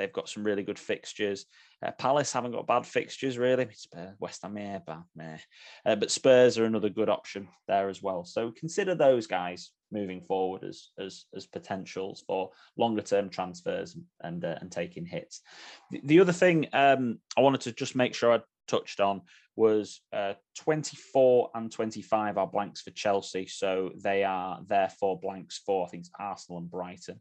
They've 0.00 0.10
got 0.10 0.30
some 0.30 0.44
really 0.44 0.62
good 0.62 0.78
fixtures. 0.78 1.44
Uh, 1.84 1.90
Palace 1.90 2.32
haven't 2.32 2.52
got 2.52 2.66
bad 2.66 2.86
fixtures 2.86 3.36
really. 3.36 3.68
Spurs, 3.74 4.16
West 4.18 4.40
Ham, 4.42 4.56
yeah, 4.56 4.78
bad, 4.78 5.02
meh. 5.14 5.36
Uh, 5.84 5.94
but 5.94 6.10
Spurs 6.10 6.56
are 6.56 6.64
another 6.64 6.88
good 6.88 7.10
option 7.10 7.48
there 7.68 7.90
as 7.90 8.02
well. 8.02 8.24
So 8.24 8.50
consider 8.50 8.94
those 8.94 9.26
guys 9.26 9.72
moving 9.92 10.22
forward 10.22 10.64
as 10.64 10.88
as, 10.98 11.26
as 11.36 11.46
potentials 11.46 12.24
for 12.26 12.50
longer 12.78 13.02
term 13.02 13.28
transfers 13.28 13.94
and 14.22 14.42
uh, 14.42 14.56
and 14.62 14.72
taking 14.72 15.04
hits. 15.04 15.42
The, 15.90 16.00
the 16.02 16.20
other 16.20 16.32
thing 16.32 16.68
um, 16.72 17.18
I 17.36 17.42
wanted 17.42 17.60
to 17.62 17.72
just 17.72 17.94
make 17.94 18.14
sure 18.14 18.32
I 18.32 18.40
touched 18.68 19.00
on 19.00 19.20
was 19.54 20.00
uh, 20.14 20.32
24 20.60 21.50
and 21.54 21.70
25 21.70 22.38
are 22.38 22.46
blanks 22.46 22.80
for 22.80 22.90
Chelsea. 22.92 23.46
So 23.46 23.90
they 24.02 24.24
are 24.24 24.60
therefore 24.66 25.20
blanks 25.20 25.60
for 25.66 25.84
I 25.84 25.90
think 25.90 26.06
Arsenal 26.18 26.60
and 26.60 26.70
Brighton. 26.70 27.20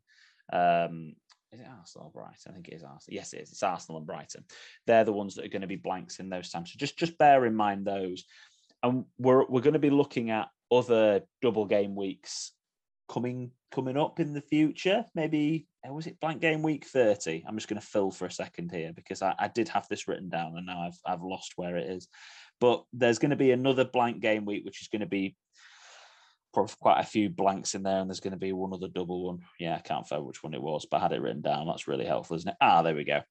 Um, 0.53 1.15
is 1.51 1.59
it 1.59 1.67
Arsenal 1.67 2.11
or 2.13 2.21
Brighton? 2.21 2.51
I 2.51 2.53
think 2.53 2.67
it 2.67 2.75
is 2.75 2.83
Arsenal. 2.83 3.15
Yes, 3.15 3.33
it 3.33 3.41
is. 3.41 3.51
It's 3.51 3.63
Arsenal 3.63 3.97
and 3.97 4.07
Brighton. 4.07 4.43
They're 4.85 5.03
the 5.03 5.13
ones 5.13 5.35
that 5.35 5.45
are 5.45 5.49
going 5.49 5.61
to 5.61 5.67
be 5.67 5.75
blanks 5.75 6.19
in 6.19 6.29
those 6.29 6.49
times. 6.49 6.71
So 6.71 6.77
just 6.77 6.97
just 6.97 7.17
bear 7.17 7.45
in 7.45 7.55
mind 7.55 7.85
those. 7.85 8.25
And 8.83 9.05
we're 9.17 9.45
we're 9.47 9.61
going 9.61 9.73
to 9.73 9.79
be 9.79 9.89
looking 9.89 10.29
at 10.29 10.49
other 10.71 11.21
double 11.41 11.65
game 11.65 11.95
weeks 11.95 12.51
coming 13.09 13.51
coming 13.71 13.97
up 13.97 14.19
in 14.19 14.33
the 14.33 14.41
future. 14.41 15.05
Maybe 15.15 15.67
uh, 15.87 15.93
was 15.93 16.07
it 16.07 16.19
blank 16.19 16.41
game 16.41 16.61
week 16.61 16.85
30? 16.85 17.43
I'm 17.47 17.57
just 17.57 17.67
going 17.67 17.81
to 17.81 17.87
fill 17.87 18.11
for 18.11 18.25
a 18.25 18.31
second 18.31 18.71
here 18.71 18.93
because 18.93 19.21
I, 19.21 19.33
I 19.37 19.47
did 19.47 19.69
have 19.69 19.87
this 19.89 20.07
written 20.07 20.29
down 20.29 20.55
and 20.55 20.67
now 20.67 20.81
I've 20.81 20.99
I've 21.05 21.23
lost 21.23 21.53
where 21.55 21.77
it 21.77 21.89
is. 21.89 22.07
But 22.61 22.83
there's 22.93 23.19
going 23.19 23.31
to 23.31 23.37
be 23.37 23.51
another 23.51 23.85
blank 23.85 24.21
game 24.21 24.45
week, 24.45 24.65
which 24.65 24.81
is 24.81 24.89
going 24.89 25.01
to 25.01 25.07
be 25.07 25.35
quite 26.51 26.99
a 26.99 27.05
few 27.05 27.29
blanks 27.29 27.75
in 27.75 27.83
there, 27.83 27.99
and 27.99 28.09
there's 28.09 28.19
going 28.19 28.33
to 28.33 28.37
be 28.37 28.53
one 28.53 28.73
other 28.73 28.87
double 28.87 29.27
one. 29.27 29.39
Yeah, 29.59 29.75
I 29.75 29.79
can't 29.79 30.07
find 30.07 30.25
which 30.25 30.43
one 30.43 30.53
it 30.53 30.61
was, 30.61 30.85
but 30.89 30.97
I 30.97 31.01
had 31.01 31.13
it 31.13 31.21
written 31.21 31.41
down. 31.41 31.67
That's 31.67 31.87
really 31.87 32.05
helpful, 32.05 32.37
isn't 32.37 32.49
it? 32.49 32.57
Ah, 32.61 32.81
there 32.81 32.95
we 32.95 33.03
go. 33.03 33.21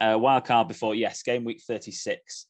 Uh, 0.00 0.18
wild 0.18 0.44
card 0.44 0.68
before, 0.68 0.94
yes, 0.94 1.22
game 1.22 1.44
week 1.44 1.62
36 1.66 2.46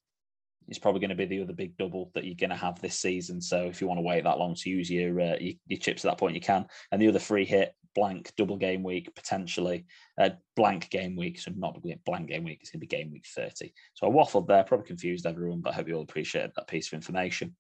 is 0.68 0.78
probably 0.78 1.00
going 1.00 1.10
to 1.10 1.16
be 1.16 1.24
the 1.24 1.40
other 1.40 1.52
big 1.52 1.76
double 1.78 2.10
that 2.14 2.24
you're 2.24 2.34
going 2.34 2.50
to 2.50 2.56
have 2.56 2.80
this 2.80 2.98
season. 2.98 3.40
So 3.40 3.64
if 3.64 3.80
you 3.80 3.86
want 3.86 3.98
to 3.98 4.02
wait 4.02 4.24
that 4.24 4.38
long 4.38 4.54
to 4.54 4.70
use 4.70 4.90
your, 4.90 5.18
uh, 5.20 5.36
your, 5.40 5.54
your 5.66 5.78
chips 5.78 6.04
at 6.04 6.10
that 6.10 6.18
point, 6.18 6.34
you 6.34 6.40
can. 6.40 6.66
And 6.92 7.00
the 7.00 7.08
other 7.08 7.18
free 7.18 7.46
hit 7.46 7.74
blank 7.94 8.32
double 8.36 8.56
game 8.56 8.82
week 8.82 9.12
potentially 9.14 9.84
uh, 10.20 10.30
blank 10.54 10.88
game 10.90 11.16
week 11.16 11.40
so 11.40 11.50
not 11.56 11.76
blank 12.04 12.28
game 12.28 12.44
week 12.44 12.58
it's 12.60 12.70
going 12.70 12.78
to 12.80 12.86
be 12.86 12.96
game 12.96 13.10
week 13.10 13.24
30 13.34 13.72
so 13.94 14.06
i 14.06 14.10
waffled 14.10 14.46
there 14.46 14.62
probably 14.62 14.86
confused 14.86 15.26
everyone 15.26 15.60
but 15.60 15.70
i 15.70 15.72
hope 15.74 15.88
you 15.88 15.94
all 15.94 16.02
appreciate 16.02 16.54
that 16.54 16.68
piece 16.68 16.88
of 16.88 16.92
information 16.92 17.56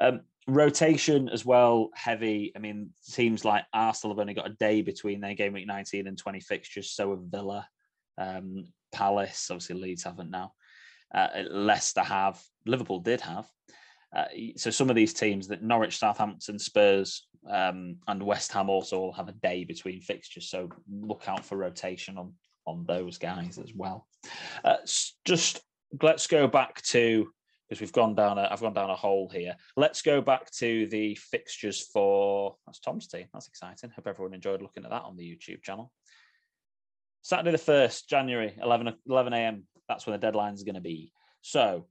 um, 0.00 0.22
rotation 0.46 1.28
as 1.28 1.44
well, 1.44 1.90
heavy. 1.94 2.52
I 2.54 2.58
mean, 2.58 2.90
teams 3.12 3.44
like 3.44 3.64
Arsenal 3.72 4.14
have 4.14 4.20
only 4.20 4.34
got 4.34 4.50
a 4.50 4.54
day 4.54 4.82
between 4.82 5.20
their 5.20 5.34
game 5.34 5.52
week 5.52 5.66
19 5.66 6.06
and 6.06 6.18
20 6.18 6.40
fixtures. 6.40 6.90
So 6.90 7.10
have 7.10 7.24
Villa, 7.24 7.68
um, 8.18 8.66
Palace, 8.92 9.50
obviously 9.50 9.76
Leeds 9.76 10.04
haven't 10.04 10.30
now. 10.30 10.52
Uh, 11.14 11.28
Leicester 11.50 12.02
have, 12.02 12.40
Liverpool 12.66 13.00
did 13.00 13.20
have. 13.20 13.46
Uh, 14.14 14.24
so 14.56 14.70
some 14.70 14.90
of 14.90 14.96
these 14.96 15.14
teams 15.14 15.48
that 15.48 15.62
Norwich, 15.62 15.98
Southampton, 15.98 16.58
Spurs, 16.58 17.26
um, 17.48 17.96
and 18.08 18.22
West 18.22 18.52
Ham 18.52 18.68
also 18.68 18.98
all 18.98 19.12
have 19.12 19.28
a 19.28 19.32
day 19.32 19.64
between 19.64 20.00
fixtures. 20.00 20.50
So 20.50 20.68
look 20.90 21.24
out 21.26 21.44
for 21.44 21.56
rotation 21.56 22.18
on 22.18 22.34
on 22.66 22.84
those 22.86 23.18
guys 23.18 23.58
as 23.58 23.72
well. 23.74 24.06
Uh, 24.64 24.76
just 25.24 25.60
let's 26.02 26.26
go 26.26 26.46
back 26.46 26.82
to 26.82 27.30
because 27.70 27.80
we've 27.80 27.92
gone 27.92 28.16
down 28.16 28.36
a 28.36 28.48
I've 28.50 28.60
gone 28.60 28.74
down 28.74 28.90
a 28.90 28.96
hole 28.96 29.30
here. 29.32 29.54
Let's 29.76 30.02
go 30.02 30.20
back 30.20 30.50
to 30.56 30.88
the 30.88 31.14
fixtures 31.14 31.80
for 31.92 32.56
that's 32.66 32.80
Tom's 32.80 33.06
team. 33.06 33.26
That's 33.32 33.46
exciting. 33.46 33.90
Hope 33.94 34.08
everyone 34.08 34.34
enjoyed 34.34 34.60
looking 34.60 34.84
at 34.84 34.90
that 34.90 35.04
on 35.04 35.16
the 35.16 35.22
YouTube 35.22 35.62
channel. 35.62 35.92
Saturday 37.22 37.52
the 37.52 37.58
first 37.58 38.08
January, 38.08 38.58
11 38.60 38.92
11 39.06 39.32
a.m. 39.32 39.66
That's 39.88 40.04
when 40.04 40.12
the 40.12 40.26
deadline 40.26 40.54
is 40.54 40.64
going 40.64 40.74
to 40.74 40.80
be. 40.80 41.12
So 41.42 41.86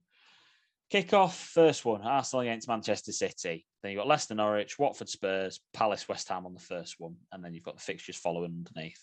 kick 0.90 1.14
off 1.14 1.38
first 1.38 1.86
one 1.86 2.02
Arsenal 2.02 2.42
against 2.42 2.68
Manchester 2.68 3.12
City. 3.12 3.66
Then 3.82 3.92
you've 3.92 4.00
got 4.00 4.08
Leicester, 4.08 4.34
Norwich, 4.34 4.78
Watford, 4.78 5.08
Spurs, 5.08 5.60
Palace, 5.72 6.06
West 6.08 6.28
Ham 6.28 6.44
on 6.44 6.52
the 6.52 6.60
first 6.60 6.96
one, 6.98 7.16
and 7.32 7.42
then 7.42 7.54
you've 7.54 7.64
got 7.64 7.76
the 7.76 7.82
fixtures 7.82 8.16
following 8.16 8.66
underneath. 8.66 9.02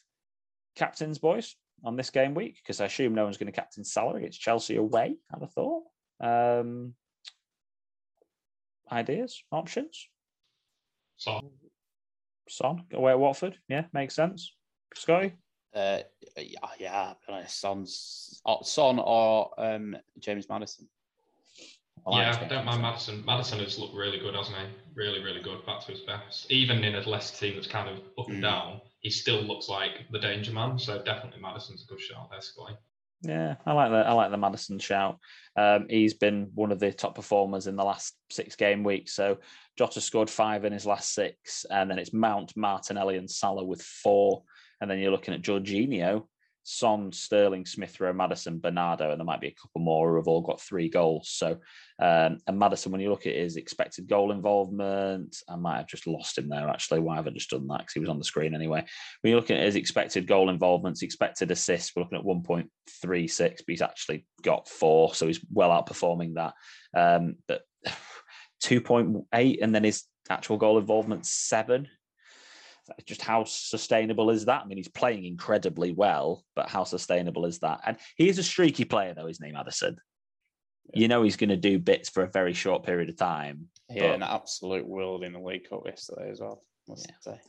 Captains, 0.76 1.18
boys, 1.18 1.56
on 1.84 1.96
this 1.96 2.12
game 2.12 2.36
week 2.36 2.58
because 2.62 2.82
I 2.82 2.86
assume 2.86 3.16
no 3.16 3.24
one's 3.24 3.38
going 3.38 3.52
to 3.52 3.60
captain 3.60 3.84
Salah 3.84 4.16
against 4.16 4.40
Chelsea 4.40 4.76
away. 4.76 5.16
Have 5.32 5.52
thought. 5.52 5.84
Um, 6.20 6.94
ideas, 8.92 9.44
options? 9.52 10.08
Son. 11.18 11.50
Son, 12.50 12.84
away 12.94 13.12
at 13.12 13.20
Watford. 13.20 13.58
Yeah, 13.68 13.86
makes 13.94 14.16
sense. 14.16 14.54
Scotty? 14.94 15.34
Uh, 15.74 16.00
yeah, 16.38 17.14
yeah, 17.30 17.46
Son's 17.48 18.42
uh, 18.46 18.64
Son 18.64 19.00
or 19.00 19.52
um, 19.58 19.96
James 20.20 20.48
Maddison. 20.50 20.88
I 22.06 22.22
yeah, 22.22 22.40
I 22.42 22.48
don't 22.48 22.66
mind 22.66 22.82
Maddison. 22.82 23.24
Maddison 23.26 23.60
has 23.60 23.78
looked 23.78 23.94
really 23.94 24.18
good, 24.18 24.34
hasn't 24.34 24.56
he? 24.58 24.64
Really, 24.96 25.22
really 25.24 25.42
good. 25.42 25.66
Back 25.66 25.82
to 25.86 25.92
his 25.92 26.02
best. 26.02 26.50
Even 26.50 26.84
in 26.84 26.96
a 26.96 27.08
Leicester 27.08 27.46
team 27.46 27.56
that's 27.56 27.68
kind 27.68 27.90
of 27.90 27.98
up 28.18 28.30
and 28.30 28.38
mm. 28.38 28.44
down, 28.44 28.82
he 29.02 29.10
still 29.10 29.42
looks 29.42 29.68
like 29.68 30.06
the 30.12 30.20
danger 30.20 30.54
man. 30.54 30.80
So 30.80 31.02
definitely 31.04 31.42
Maddison's 31.42 31.84
a 31.84 31.88
good 31.88 32.00
shot 32.00 32.30
there, 32.32 32.42
Scotty. 32.42 32.76
Yeah, 33.22 33.56
I 33.66 33.74
like 33.74 33.90
the 33.92 33.98
I 33.98 34.14
like 34.14 34.30
the 34.30 34.38
Maddison 34.38 34.78
shout. 34.78 35.20
Um, 35.56 35.88
he's 35.90 36.14
been 36.14 36.52
one 36.54 36.72
of 36.72 36.80
the 36.80 36.94
top 36.94 37.16
performers 37.16 37.66
in 37.66 37.76
the 37.76 37.84
last 37.84 38.16
six 38.30 38.56
game 38.56 38.84
weeks. 38.84 39.14
So 39.14 39.40
Jota 39.76 40.02
scored 40.02 40.30
five 40.30 40.66
in 40.66 40.74
his 40.74 40.86
last 40.86 41.14
six, 41.14 41.66
and 41.70 41.90
then 41.90 41.98
it's 41.98 42.14
Mount, 42.14 42.56
Martinelli, 42.56 43.18
and 43.18 43.30
Salah 43.30 43.66
with 43.66 43.82
four. 43.82 44.44
And 44.80 44.90
then 44.90 45.00
you're 45.00 45.12
looking 45.12 45.34
at 45.34 45.42
Jorginho, 45.42 46.28
Son, 46.70 47.14
Sterling, 47.14 47.66
Smith 47.66 47.98
Rowe, 48.02 48.12
Maddison, 48.12 48.60
Bernardo, 48.60 49.10
and 49.10 49.18
there 49.18 49.26
might 49.26 49.40
be 49.40 49.48
a 49.48 49.56
couple 49.56 49.80
more 49.80 50.10
who 50.10 50.16
have 50.18 50.28
all 50.28 50.42
got 50.42 50.60
three 50.60 50.90
goals. 50.90 51.30
So, 51.30 51.52
um, 51.98 52.40
and 52.46 52.60
Maddison, 52.60 52.92
when 52.92 53.00
you 53.00 53.10
look 53.10 53.26
at 53.26 53.36
his 53.36 53.56
expected 53.56 54.10
goal 54.10 54.34
involvement, 54.34 55.38
I 55.48 55.56
might 55.56 55.78
have 55.78 55.88
just 55.88 56.08
lost 56.08 56.38
him 56.38 56.50
there 56.50 56.68
actually. 56.68 57.00
Why 57.00 57.16
have 57.16 57.26
I 57.26 57.30
just 57.30 57.52
done 57.52 57.68
that? 57.68 57.80
Because 57.80 57.94
he 57.94 58.02
was 58.02 58.10
on 58.10 58.18
the 58.18 58.26
screen 58.26 58.54
anyway. 58.54 58.84
When 59.22 59.32
you're 59.32 59.40
looking 59.40 59.56
at 59.56 59.64
his 59.64 59.78
expected 59.78 60.28
goal 60.28 60.50
involvements, 60.50 61.04
expected 61.04 61.52
assists, 61.52 61.94
we're 61.96 62.04
looking 62.04 62.20
at 62.20 62.26
1.36, 62.26 63.38
but 63.40 63.66
he's 63.66 63.82
actually 63.82 64.26
got 64.42 64.68
four. 64.68 65.16
So 65.16 65.26
he's 65.26 65.40
well 65.50 65.70
outperforming 65.70 66.34
that. 66.34 66.54
Um, 66.94 67.38
but 67.48 67.62
2.8, 68.64 69.60
and 69.62 69.74
then 69.74 69.86
his 69.86 70.04
actual 70.30 70.58
goal 70.58 70.80
involvement, 70.80 71.26
seven 71.26 71.88
just 73.06 73.22
how 73.22 73.44
sustainable 73.44 74.30
is 74.30 74.46
that? 74.46 74.62
I 74.64 74.66
mean, 74.66 74.78
he's 74.78 74.88
playing 74.88 75.26
incredibly 75.26 75.92
well, 75.92 76.44
but 76.56 76.70
how 76.70 76.84
sustainable 76.84 77.46
is 77.46 77.60
that? 77.60 77.82
And 77.86 77.98
he 78.16 78.30
is 78.30 78.38
a 78.38 78.44
streaky 78.44 78.86
player, 78.86 79.14
though, 79.14 79.28
isn't 79.28 79.46
he, 79.46 79.52
Maddison? 79.52 79.98
Yeah. 80.94 81.00
You 81.02 81.08
know, 81.08 81.24
he's 81.24 81.38
going 81.38 81.50
to 81.50 81.58
do 81.58 81.80
bits 81.80 82.10
for 82.10 82.24
a 82.24 82.30
very 82.30 82.54
short 82.54 82.86
period 82.86 83.10
of 83.10 83.18
time. 83.18 83.68
Yeah, 83.90 84.14
an 84.14 84.24
absolute 84.24 84.88
world 84.88 85.24
in 85.24 85.34
the 85.34 85.40
League 85.40 85.70
Cup 85.70 85.84
yesterday 85.86 86.30
as 86.30 86.40
well. 86.40 86.64
Must 86.88 87.06
yeah. 87.10 87.34
say. 87.34 87.42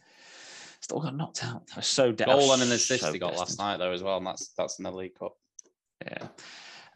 Still 0.80 1.01
got 1.01 1.16
knocked 1.16 1.45
out. 1.45 1.62
I 1.72 1.76
was 1.76 1.86
so 1.86 2.12
dead. 2.12 2.26
Goal 2.26 2.53
and 2.53 2.62
an 2.62 2.72
assist 2.72 3.03
so 3.03 3.12
he 3.12 3.18
got 3.18 3.30
destined. 3.30 3.49
last 3.49 3.59
night 3.59 3.76
though 3.78 3.93
as 3.93 4.03
well, 4.03 4.18
and 4.18 4.26
that's 4.26 4.53
that's 4.57 4.78
in 4.78 4.84
the 4.84 4.93
League 4.93 5.18
Cup. 5.18 5.34
Yeah. 6.05 6.28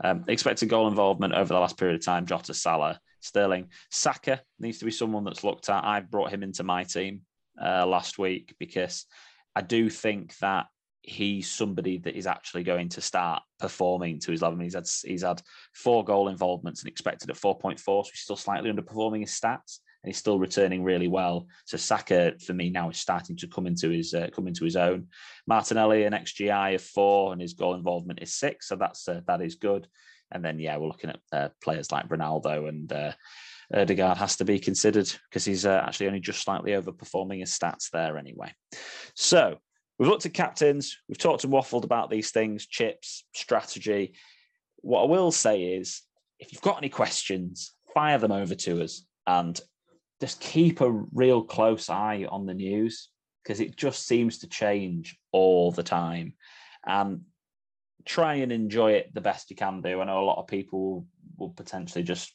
Um, 0.05 0.25
expected 0.29 0.69
goal 0.69 0.89
involvement 0.89 1.35
over 1.35 1.53
the 1.53 1.61
last 1.61 1.77
period 1.77 1.97
of 1.97 2.05
time. 2.05 2.27
Jota, 2.27 2.55
Salah, 2.55 3.01
Sterling, 3.21 3.69
Saka 3.91 4.41
needs 4.59 4.79
to 4.79 4.85
be 4.85 4.91
someone 4.91 5.25
that's 5.25 5.45
looked 5.45 5.69
at. 5.69 5.85
I've 5.85 6.11
brought 6.11 6.33
him 6.33 6.43
into 6.43 6.63
my 6.63 6.85
team 6.85 7.23
uh, 7.61 7.87
last 7.87 8.19
week 8.19 8.55
because 8.59 9.07
I 9.55 9.63
do 9.63 9.91
think 9.91 10.37
that 10.39 10.67
he's 11.03 11.51
somebody 11.51 11.99
that 11.99 12.17
is 12.17 12.27
actually 12.27 12.63
going 12.63 12.89
to 12.89 13.01
start 13.01 13.43
performing 13.59 14.21
to 14.21 14.31
his 14.31 14.41
level. 14.41 14.59
he's 14.61 14.75
had 14.75 14.89
he's 15.05 15.23
had 15.23 15.43
four 15.75 16.05
goal 16.05 16.29
involvements 16.29 16.81
and 16.81 16.89
expected 16.89 17.29
at 17.29 17.37
4.4, 17.37 17.79
so 17.79 18.03
he's 18.05 18.21
still 18.21 18.37
slightly 18.37 18.71
underperforming 18.71 19.21
his 19.21 19.33
stats, 19.33 19.81
and 20.03 20.09
he's 20.09 20.19
still 20.19 20.39
returning 20.39 20.85
really 20.85 21.09
well. 21.09 21.47
So 21.67 21.77
Saka 21.77 22.35
for 22.45 22.55
me 22.55 22.71
now 22.71 22.91
is 22.91 22.99
starting 22.99 23.37
to 23.39 23.49
come 23.49 23.67
into 23.67 23.91
his 23.91 24.15
uh, 24.15 24.29
come 24.33 24.47
into 24.47 24.65
his 24.65 24.77
own. 24.77 25.09
Martinelli 25.47 26.05
an 26.05 26.13
XGI 26.13 26.77
of 26.77 26.83
four, 26.83 27.33
and 27.33 27.43
his 27.43 27.55
goal 27.55 27.75
involvement 27.75 28.23
is 28.23 28.35
six, 28.35 28.69
so 28.69 28.77
that's 28.77 29.09
uh, 29.09 29.21
that 29.27 29.43
is 29.43 29.57
good. 29.57 29.89
And 30.31 30.45
then 30.45 30.59
yeah, 30.59 30.77
we're 30.77 30.89
looking 30.89 31.11
at 31.11 31.21
uh, 31.33 31.49
players 31.63 31.93
like 31.93 32.09
Ronaldo 32.09 32.69
and 32.69 32.91
Ødegaard 33.75 34.17
has 34.17 34.37
to 34.37 34.45
be 34.45 34.59
considered 34.59 35.11
because 35.29 35.45
he's 35.45 35.65
uh, 35.65 35.83
actually 35.85 36.07
only 36.07 36.21
just 36.21 36.43
slightly 36.43 36.73
overperforming 36.73 37.41
his 37.41 37.51
stats 37.51 37.91
there 37.91 38.19
anyway. 38.19 38.53
So 39.15 39.57
we've 39.99 40.09
looked 40.09 40.27
at 40.27 40.35
captains, 40.35 40.99
we've 41.09 41.19
talked 41.19 41.45
and 41.45 41.53
waffled 41.53 41.85
about 41.85 42.11
these 42.11 42.31
things, 42.31 42.67
chips, 42.67 43.25
strategy. 43.35 44.15
What 44.79 45.03
I 45.03 45.07
will 45.07 45.33
say 45.33 45.63
is, 45.63 46.03
if 46.39 46.53
you've 46.53 46.63
got 46.63 46.79
any 46.79 46.89
questions, 46.89 47.73
fire 47.95 48.19
them 48.19 48.33
over 48.33 48.55
to 48.55 48.83
us 48.83 49.05
and 49.27 49.61
just 50.21 50.41
keep 50.41 50.81
a 50.81 50.91
real 51.13 51.43
close 51.43 51.89
eye 51.89 52.27
on 52.29 52.47
the 52.47 52.55
news 52.55 53.09
because 53.43 53.61
it 53.61 53.77
just 53.77 54.07
seems 54.07 54.39
to 54.39 54.49
change 54.49 55.17
all 55.33 55.73
the 55.73 55.83
time. 55.83 56.35
And 56.85 57.23
try 58.05 58.35
and 58.35 58.53
enjoy 58.53 58.93
it 58.93 59.15
the 59.15 59.21
best 59.21 59.51
you 59.51 59.57
can 59.57 59.81
do. 59.81 60.01
I 60.01 60.05
know 60.05 60.21
a 60.21 60.25
lot 60.25 60.39
of 60.39 60.47
people 60.47 61.07
will 61.39 61.51
potentially 61.51 62.05
just 62.05 62.33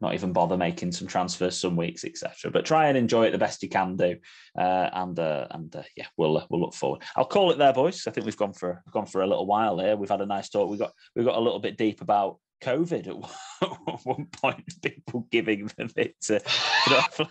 not 0.00 0.14
even 0.14 0.32
bother 0.32 0.56
making 0.56 0.92
some 0.92 1.08
transfers 1.08 1.58
some 1.58 1.76
weeks, 1.76 2.04
etc. 2.04 2.50
But 2.50 2.64
try 2.64 2.88
and 2.88 2.96
enjoy 2.96 3.26
it 3.26 3.32
the 3.32 3.38
best 3.38 3.62
you 3.62 3.68
can 3.68 3.96
do, 3.96 4.16
uh, 4.58 4.90
and 4.92 5.18
uh, 5.18 5.46
and 5.50 5.74
uh, 5.74 5.82
yeah, 5.96 6.06
we'll 6.16 6.38
uh, 6.38 6.46
we'll 6.50 6.60
look 6.60 6.74
forward. 6.74 7.02
I'll 7.16 7.24
call 7.24 7.50
it 7.50 7.58
there, 7.58 7.72
boys. 7.72 8.06
I 8.06 8.10
think 8.10 8.26
we've 8.26 8.36
gone 8.36 8.52
for 8.52 8.82
gone 8.90 9.06
for 9.06 9.22
a 9.22 9.26
little 9.26 9.46
while 9.46 9.78
here. 9.78 9.96
We've 9.96 10.10
had 10.10 10.20
a 10.20 10.26
nice 10.26 10.48
talk. 10.48 10.70
We 10.70 10.76
got 10.76 10.92
we 11.16 11.24
got 11.24 11.36
a 11.36 11.40
little 11.40 11.60
bit 11.60 11.76
deep 11.76 12.00
about 12.00 12.38
COVID 12.62 13.06
at 13.06 14.04
one 14.04 14.26
point, 14.26 14.82
people 14.82 15.26
giving 15.30 15.70
them 15.76 15.90
it 15.96 16.20
to, 16.22 16.40
you 16.86 16.92
know, 16.92 17.28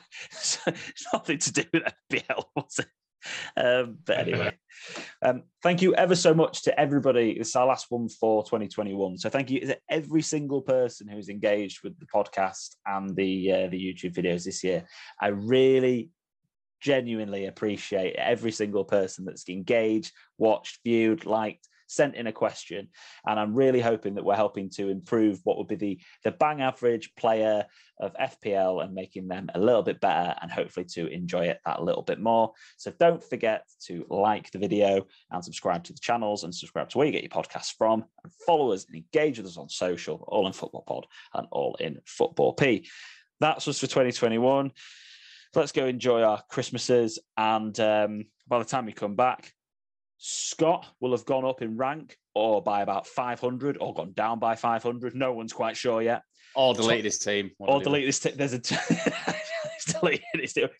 nothing 1.13 1.37
to 1.37 1.51
do 1.51 1.63
with 1.73 1.83
FPL, 2.11 2.43
was 2.55 2.79
it? 2.79 2.87
Um, 3.57 3.97
but 4.05 4.19
anyway, 4.19 4.53
um, 5.21 5.43
thank 5.63 5.81
you 5.81 5.95
ever 5.95 6.15
so 6.15 6.33
much 6.33 6.63
to 6.63 6.79
everybody. 6.79 7.31
It's 7.31 7.55
our 7.55 7.65
last 7.65 7.87
one 7.89 8.07
for 8.07 8.43
2021. 8.43 9.17
So 9.17 9.29
thank 9.29 9.49
you 9.49 9.61
to 9.61 9.77
every 9.89 10.21
single 10.21 10.61
person 10.61 11.07
who's 11.07 11.27
engaged 11.27 11.79
with 11.83 11.99
the 11.99 12.05
podcast 12.05 12.75
and 12.85 13.15
the 13.15 13.51
uh, 13.51 13.67
the 13.69 13.79
YouTube 13.79 14.13
videos 14.13 14.45
this 14.45 14.63
year. 14.63 14.85
I 15.19 15.29
really 15.29 16.11
genuinely 16.79 17.47
appreciate 17.47 18.15
every 18.15 18.51
single 18.51 18.85
person 18.85 19.25
that's 19.25 19.49
engaged, 19.49 20.13
watched, 20.37 20.79
viewed, 20.83 21.25
liked, 21.25 21.67
sent 21.87 22.15
in 22.15 22.27
a 22.27 22.31
question. 22.31 22.89
And 23.25 23.39
I'm 23.39 23.53
really 23.53 23.81
hoping 23.81 24.15
that 24.15 24.23
we're 24.23 24.35
helping 24.35 24.69
to 24.71 24.89
improve 24.89 25.39
what 25.43 25.57
would 25.57 25.67
be 25.67 25.75
the, 25.75 25.99
the 26.23 26.31
bang 26.31 26.61
average 26.61 27.11
player 27.15 27.65
of 27.99 28.13
FPL 28.13 28.83
and 28.83 28.93
making 28.93 29.27
them 29.27 29.49
a 29.55 29.59
little 29.59 29.81
bit 29.81 29.99
better 29.99 30.35
and 30.41 30.51
hopefully 30.51 30.85
to 30.85 31.07
enjoy 31.07 31.45
it 31.45 31.59
that 31.65 31.81
little 31.81 32.03
bit 32.03 32.19
more. 32.19 32.51
So 32.77 32.91
don't 32.99 33.23
forget 33.23 33.63
to 33.85 34.05
like 34.09 34.51
the 34.51 34.59
video 34.59 35.07
and 35.31 35.43
subscribe 35.43 35.83
to 35.85 35.93
the 35.93 35.99
channels 35.99 36.43
and 36.43 36.53
subscribe 36.53 36.89
to 36.89 36.97
where 36.97 37.07
you 37.07 37.13
get 37.13 37.23
your 37.23 37.29
podcasts 37.29 37.73
from 37.75 38.05
and 38.23 38.31
follow 38.45 38.71
us 38.71 38.85
and 38.85 38.95
engage 38.95 39.37
with 39.37 39.47
us 39.47 39.57
on 39.57 39.69
social, 39.69 40.23
all 40.27 40.47
in 40.47 40.53
football 40.53 40.83
pod 40.87 41.07
and 41.33 41.47
all 41.51 41.75
in 41.79 41.97
football 42.05 42.53
P. 42.53 42.87
That's 43.39 43.67
us 43.67 43.79
for 43.79 43.87
2021 43.87 44.71
let's 45.55 45.71
go 45.71 45.85
enjoy 45.85 46.21
our 46.21 46.41
Christmases. 46.49 47.19
And 47.35 47.77
um, 47.79 48.25
by 48.47 48.59
the 48.59 48.65
time 48.65 48.85
we 48.85 48.93
come 48.93 49.15
back, 49.15 49.53
Scott 50.17 50.87
will 50.99 51.11
have 51.11 51.25
gone 51.25 51.45
up 51.45 51.61
in 51.61 51.77
rank 51.77 52.17
or 52.33 52.61
by 52.61 52.81
about 52.81 53.07
500 53.07 53.77
or 53.79 53.93
gone 53.93 54.13
down 54.13 54.39
by 54.39 54.55
500. 54.55 55.15
No 55.15 55.33
one's 55.33 55.53
quite 55.53 55.77
sure 55.77 56.01
yet. 56.01 56.23
Or 56.55 56.73
deleted 56.73 57.05
his 57.05 57.19
team. 57.19 57.51
Or 57.59 57.79
deleted 57.83 58.07
his 58.07 58.19
team. 58.19 58.33
There's 58.35 58.53
a 58.53 58.59
t-. 58.59 58.75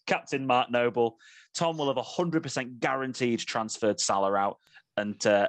Captain 0.06 0.46
Mark 0.46 0.72
Noble. 0.72 1.18
Tom 1.54 1.78
will 1.78 1.94
have 1.94 2.04
100% 2.04 2.80
guaranteed 2.80 3.40
transferred 3.40 4.00
Salah 4.00 4.36
out 4.36 4.58
and 4.98 5.26
uh, 5.28 5.48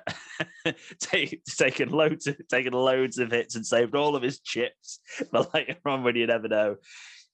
take, 1.00 1.42
taken 1.44 1.88
loads 1.88 2.26
of 2.26 2.36
taken 2.48 2.74
loads 2.74 3.18
of 3.18 3.30
hits 3.30 3.56
and 3.56 3.66
saved 3.66 3.94
all 3.94 4.14
of 4.14 4.22
his 4.22 4.40
chips 4.40 5.00
for 5.30 5.46
later 5.54 5.76
on 5.86 6.02
when 6.02 6.16
you 6.16 6.26
never 6.26 6.48
know. 6.48 6.76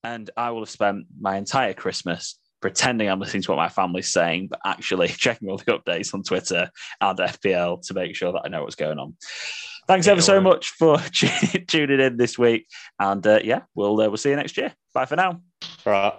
And 0.02 0.30
I 0.36 0.50
will 0.50 0.60
have 0.60 0.70
spent 0.70 1.06
my 1.18 1.36
entire 1.36 1.74
Christmas 1.74 2.38
pretending 2.64 3.10
I'm 3.10 3.20
listening 3.20 3.42
to 3.42 3.50
what 3.50 3.58
my 3.58 3.68
family's 3.68 4.10
saying, 4.10 4.46
but 4.48 4.58
actually 4.64 5.08
checking 5.18 5.50
all 5.50 5.58
the 5.58 5.64
updates 5.64 6.14
on 6.14 6.22
Twitter 6.22 6.70
and 6.98 7.18
FPL 7.18 7.86
to 7.86 7.92
make 7.92 8.16
sure 8.16 8.32
that 8.32 8.40
I 8.42 8.48
know 8.48 8.62
what's 8.62 8.74
going 8.74 8.98
on. 8.98 9.16
Thanks 9.86 10.06
ever 10.06 10.22
so 10.22 10.40
much 10.40 10.70
for 10.70 10.96
tuning 11.68 12.00
in 12.00 12.16
this 12.16 12.38
week, 12.38 12.66
and 12.98 13.26
uh, 13.26 13.40
yeah, 13.44 13.64
we'll 13.74 14.00
uh, 14.00 14.08
we'll 14.08 14.16
see 14.16 14.30
you 14.30 14.36
next 14.36 14.56
year. 14.56 14.72
Bye 14.94 15.04
for 15.04 15.16
now. 15.16 15.42
Right. 15.84 16.14